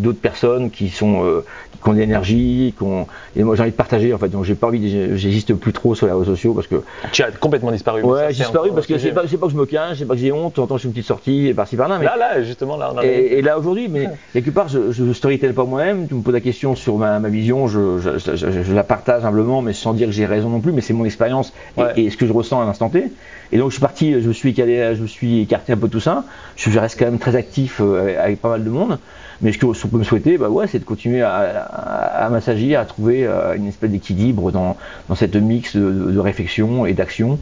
d'autres 0.03 0.21
personnes 0.21 0.71
qui 0.71 0.91
sont 0.91 1.25
euh, 1.25 1.45
qui 1.83 1.89
ont 1.89 1.93
de 1.93 1.99
l'énergie, 1.99 2.75
qui 2.77 2.83
ont... 2.83 3.07
et 3.37 3.45
moi 3.45 3.55
j'ai 3.55 3.63
envie 3.63 3.71
de 3.71 3.77
partager 3.77 4.13
en 4.13 4.19
fait. 4.19 4.29
Donc 4.29 4.45
j'ai 4.45 4.55
pas 4.55 4.67
envie, 4.67 5.17
j'existe 5.17 5.55
plus 5.55 5.73
trop 5.73 5.95
sur 5.95 6.07
les 6.07 6.13
réseaux 6.13 6.25
sociaux 6.25 6.53
parce 6.53 6.67
que. 6.67 6.83
Tu 7.13 7.23
as 7.23 7.31
complètement 7.31 7.71
disparu. 7.71 8.03
Ouais, 8.03 8.27
j'ai 8.31 8.43
disparu 8.45 8.71
parce 8.75 8.87
que 8.87 8.99
c'est 8.99 9.13
pas, 9.13 9.23
pas 9.23 9.47
que 9.47 9.53
je 9.53 9.57
me 9.57 9.67
cache, 9.67 9.99
c'est 9.99 10.05
pas 10.05 10.15
que 10.15 10.21
j'ai 10.21 10.33
honte. 10.33 10.59
En 10.59 10.67
temps, 10.67 10.77
je 10.77 10.83
fais 10.83 10.89
une 10.89 10.95
petite 10.95 11.07
sortie 11.07 11.53
par-ci 11.55 11.77
par-là. 11.77 11.99
Mais... 11.99 12.05
Là, 12.05 12.17
là, 12.17 12.43
justement, 12.43 12.77
là, 12.77 12.91
on 12.93 12.99
a... 12.99 13.07
et, 13.07 13.39
et 13.39 13.43
là 13.43 13.59
aujourd'hui 13.59 13.78
aujourd'hui, 13.87 13.89
mais 13.89 14.09
quelque 14.33 14.51
part, 14.51 14.69
je, 14.69 14.91
je 14.93 15.13
storytell 15.13 15.55
pas 15.55 15.65
moi-même. 15.65 16.09
Tu 16.09 16.15
me 16.15 16.23
poses 16.23 16.35
la 16.35 16.41
question 16.41 16.75
sur 16.75 16.99
ma, 16.99 17.19
ma 17.21 17.29
vision, 17.29 17.67
je, 17.67 17.99
je, 17.99 18.37
je, 18.37 18.63
je 18.63 18.75
la 18.75 18.85
partage 18.85 19.25
humblement, 19.25 19.63
mais 19.63 19.73
sans 19.73 19.93
dire 19.95 20.09
que 20.09 20.13
j'ai 20.13 20.27
raison 20.27 20.51
non 20.51 20.61
plus. 20.61 20.73
Mais 20.73 20.81
c'est 20.81 20.93
mon 20.95 21.05
expérience 21.05 21.53
et- 21.77 21.81
Ouais. 21.81 21.93
et, 22.01 22.11
ce 22.11 22.17
que 22.17 22.27
je 22.27 22.33
ressens 22.33 22.61
à 22.61 22.65
l'instant 22.65 22.89
T. 22.89 23.05
Et 23.53 23.59
donc, 23.59 23.71
je 23.71 23.75
suis 23.75 23.81
parti, 23.81 24.21
je 24.21 24.29
me 24.29 24.33
suis 24.33 24.51
écalé, 24.51 24.95
je 24.95 25.03
me 25.03 25.07
suis 25.07 25.41
écarté 25.41 25.73
un 25.73 25.77
peu 25.77 25.87
de 25.89 25.93
tout 25.93 26.01
ça. 26.01 26.25
Je, 26.57 26.79
reste 26.79 26.99
quand 26.99 27.07
même 27.07 27.19
très 27.19 27.37
actif 27.37 27.81
euh, 27.81 28.01
avec, 28.03 28.17
avec 28.17 28.41
pas 28.41 28.51
mal 28.51 28.65
de 28.65 28.71
monde. 28.71 28.99
Mais 29.41 29.53
ce 29.53 29.59
que- 29.59 29.67
qu'on 29.67 29.89
peut 29.89 29.99
me 29.99 30.05
souhaiter, 30.05 30.37
bah 30.37 30.49
ouais, 30.49 30.67
c'est 30.67 30.81
de 30.81 30.85
continuer 30.85 31.23
à, 31.23 31.33
à, 31.37 32.25
à 32.27 32.29
m'assagir, 32.29 32.81
à 32.81 32.85
trouver 32.85 33.25
euh, 33.25 33.55
une 33.57 33.67
espèce 33.69 33.91
d'équilibre 33.91 34.51
dans, 34.51 34.77
dans 35.09 35.15
cette 35.15 35.37
mix 35.37 35.77
de 35.77 36.19
réflexion 36.19 36.87
et 36.87 36.93
d'action, 36.93 37.39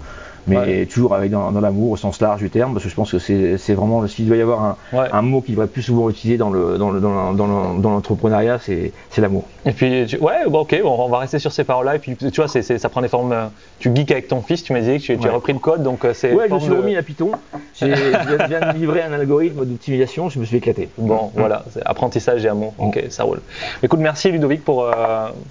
mais 0.46 0.56
Ouais. 0.56 0.86
toujours 0.86 1.14
avec 1.14 1.30
dans, 1.30 1.50
dans 1.52 1.60
l'amour 1.60 1.90
au 1.92 1.96
sens 1.96 2.20
large 2.20 2.40
du 2.40 2.50
terme, 2.50 2.72
parce 2.72 2.84
que 2.84 2.90
je 2.90 2.94
pense 2.94 3.10
que 3.12 3.18
c'est 3.18 3.74
vraiment, 3.74 4.06
s'il 4.06 4.26
doit 4.28 4.36
y 4.36 4.40
avoir 4.42 4.62
un, 4.64 4.76
Ouais. 4.92 5.08
un 5.12 5.22
mot 5.22 5.40
qui 5.40 5.52
devrait 5.52 5.66
plus 5.66 5.82
souvent 5.82 6.08
utiliser 6.10 6.38
dans 6.38 6.50
le 6.50 6.78
dans 6.78 6.90
le- 6.90 7.00
dans 7.00 7.30
le- 7.32 7.36
dans 7.36 7.46
le- 7.46 7.80
dans 7.80 7.90
l'entrepreneuriat, 7.90 8.58
c'est 8.58 8.92
c'est 9.10 9.20
l'amour. 9.20 9.44
Et 9.64 9.72
puis, 9.72 10.06
tu- 10.06 10.18
ouais, 10.18 10.44
bon, 10.48 10.60
ok, 10.60 10.80
bon, 10.82 10.96
on 10.98 11.08
va 11.08 11.18
rester 11.18 11.38
sur 11.38 11.52
ces 11.52 11.64
paroles-là. 11.64 11.96
Et 11.96 11.98
puis, 11.98 12.16
tu 12.16 12.28
vois, 12.36 12.48
c'est, 12.48 12.62
c'est- 12.62 12.78
ça 12.78 12.88
prend 12.88 13.00
des 13.02 13.08
formes. 13.08 13.32
euh, 13.32 13.46
Tu 13.78 13.90
geeks 13.94 14.10
avec 14.10 14.28
ton 14.28 14.40
fils, 14.40 14.62
tu 14.62 14.72
me 14.72 14.80
disais 14.80 14.98
que 14.98 15.02
tu, 15.02 15.18
tu 15.18 15.28
as 15.28 15.32
repris 15.32 15.52
le 15.52 15.58
code, 15.58 15.82
donc 15.82 16.04
euh, 16.04 16.12
c'est. 16.14 16.32
Ouais, 16.32 16.46
je 16.48 16.54
me 16.54 16.58
suis 16.60 16.70
de- 16.70 16.76
remis 16.76 16.96
à 16.96 17.02
Python. 17.02 17.30
J'ai- 17.74 17.86
viens, 18.48 18.60
de 18.72 18.78
livrer 18.78 19.02
un 19.02 19.12
algorithme 19.12 19.64
d'optimisation, 19.64 20.28
je 20.28 20.38
me 20.38 20.44
suis 20.44 20.56
éclaté. 20.56 20.88
Bon, 20.98 21.30
voilà, 21.34 21.64
c'est 21.70 21.82
apprentissage 21.84 22.44
et 22.44 22.48
amour. 22.48 22.74
Ok, 22.78 23.02
ça 23.10 23.24
roule. 23.24 23.40
Écoute, 23.82 24.00
merci 24.00 24.30
Ludovic 24.30 24.64
pour, 24.64 24.84
euh, 24.84 24.92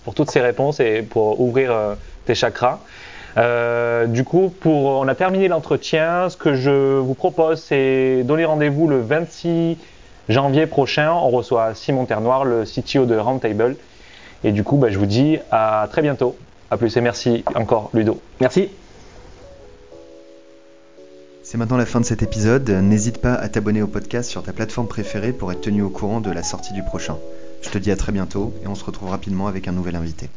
pour 0.04 0.14
toutes 0.16 0.32
ces 0.32 0.42
réponses 0.42 0.80
et 0.80 1.02
pour 1.02 1.40
ouvrir 1.40 1.72
euh, 1.72 1.96
tes 2.26 2.34
chakras. 2.36 2.80
Euh, 3.38 4.06
du 4.08 4.24
coup, 4.24 4.54
pour, 4.60 4.86
on 4.86 5.08
a 5.08 5.16
terminé 5.16 5.48
l'entretien. 5.48 6.30
Ce 6.30 6.38
que 6.38 6.56
je 6.56 6.98
vous 6.98 7.14
propose, 7.14 7.62
c'est 7.62 8.24
donner 8.24 8.46
rendez-vous 8.46 8.88
le 8.88 9.02
26 9.02 9.78
janvier 10.30 10.68
prochain. 10.68 11.12
On 11.12 11.30
reçoit 11.30 11.76
Simon 11.76 12.06
Ternoir, 12.06 12.46
le 12.46 12.64
CTO 12.64 13.06
de 13.06 13.16
Roundtable. 13.18 13.76
Et 14.44 14.52
du 14.52 14.64
coup, 14.64 14.78
bah, 14.78 14.90
je 14.90 14.98
vous 14.98 15.06
dis 15.06 15.40
à 15.52 15.88
très 15.92 16.02
bientôt. 16.02 16.36
À 16.72 16.78
plus 16.78 16.96
et 16.98 17.02
merci 17.02 17.44
encore, 17.56 17.90
Ludo. 17.94 18.20
Merci. 18.40 18.70
C'est 21.44 21.60
maintenant 21.60 21.78
la 21.78 21.86
fin 21.86 22.00
de 22.00 22.06
cet 22.06 22.24
épisode. 22.24 22.68
N'hésite 22.70 23.22
pas 23.22 23.34
à 23.36 23.50
t'abonner 23.50 23.84
au 23.84 23.88
podcast 23.88 24.30
sur 24.30 24.42
ta 24.42 24.52
plateforme 24.52 24.88
préférée 24.88 25.32
pour 25.32 25.52
être 25.52 25.62
tenu 25.62 25.84
au 25.84 25.90
courant 25.90 26.22
de 26.22 26.32
la 26.32 26.42
sortie 26.42 26.74
du 26.74 26.82
prochain. 26.82 27.18
Je 27.62 27.70
te 27.70 27.78
dis 27.78 27.92
à 27.92 27.96
très 27.96 28.12
bientôt 28.12 28.54
et 28.64 28.68
on 28.68 28.76
se 28.76 28.84
retrouve 28.84 29.10
rapidement 29.10 29.48
avec 29.48 29.68
un 29.68 29.72
nouvel 29.72 29.96
invité. 29.96 30.30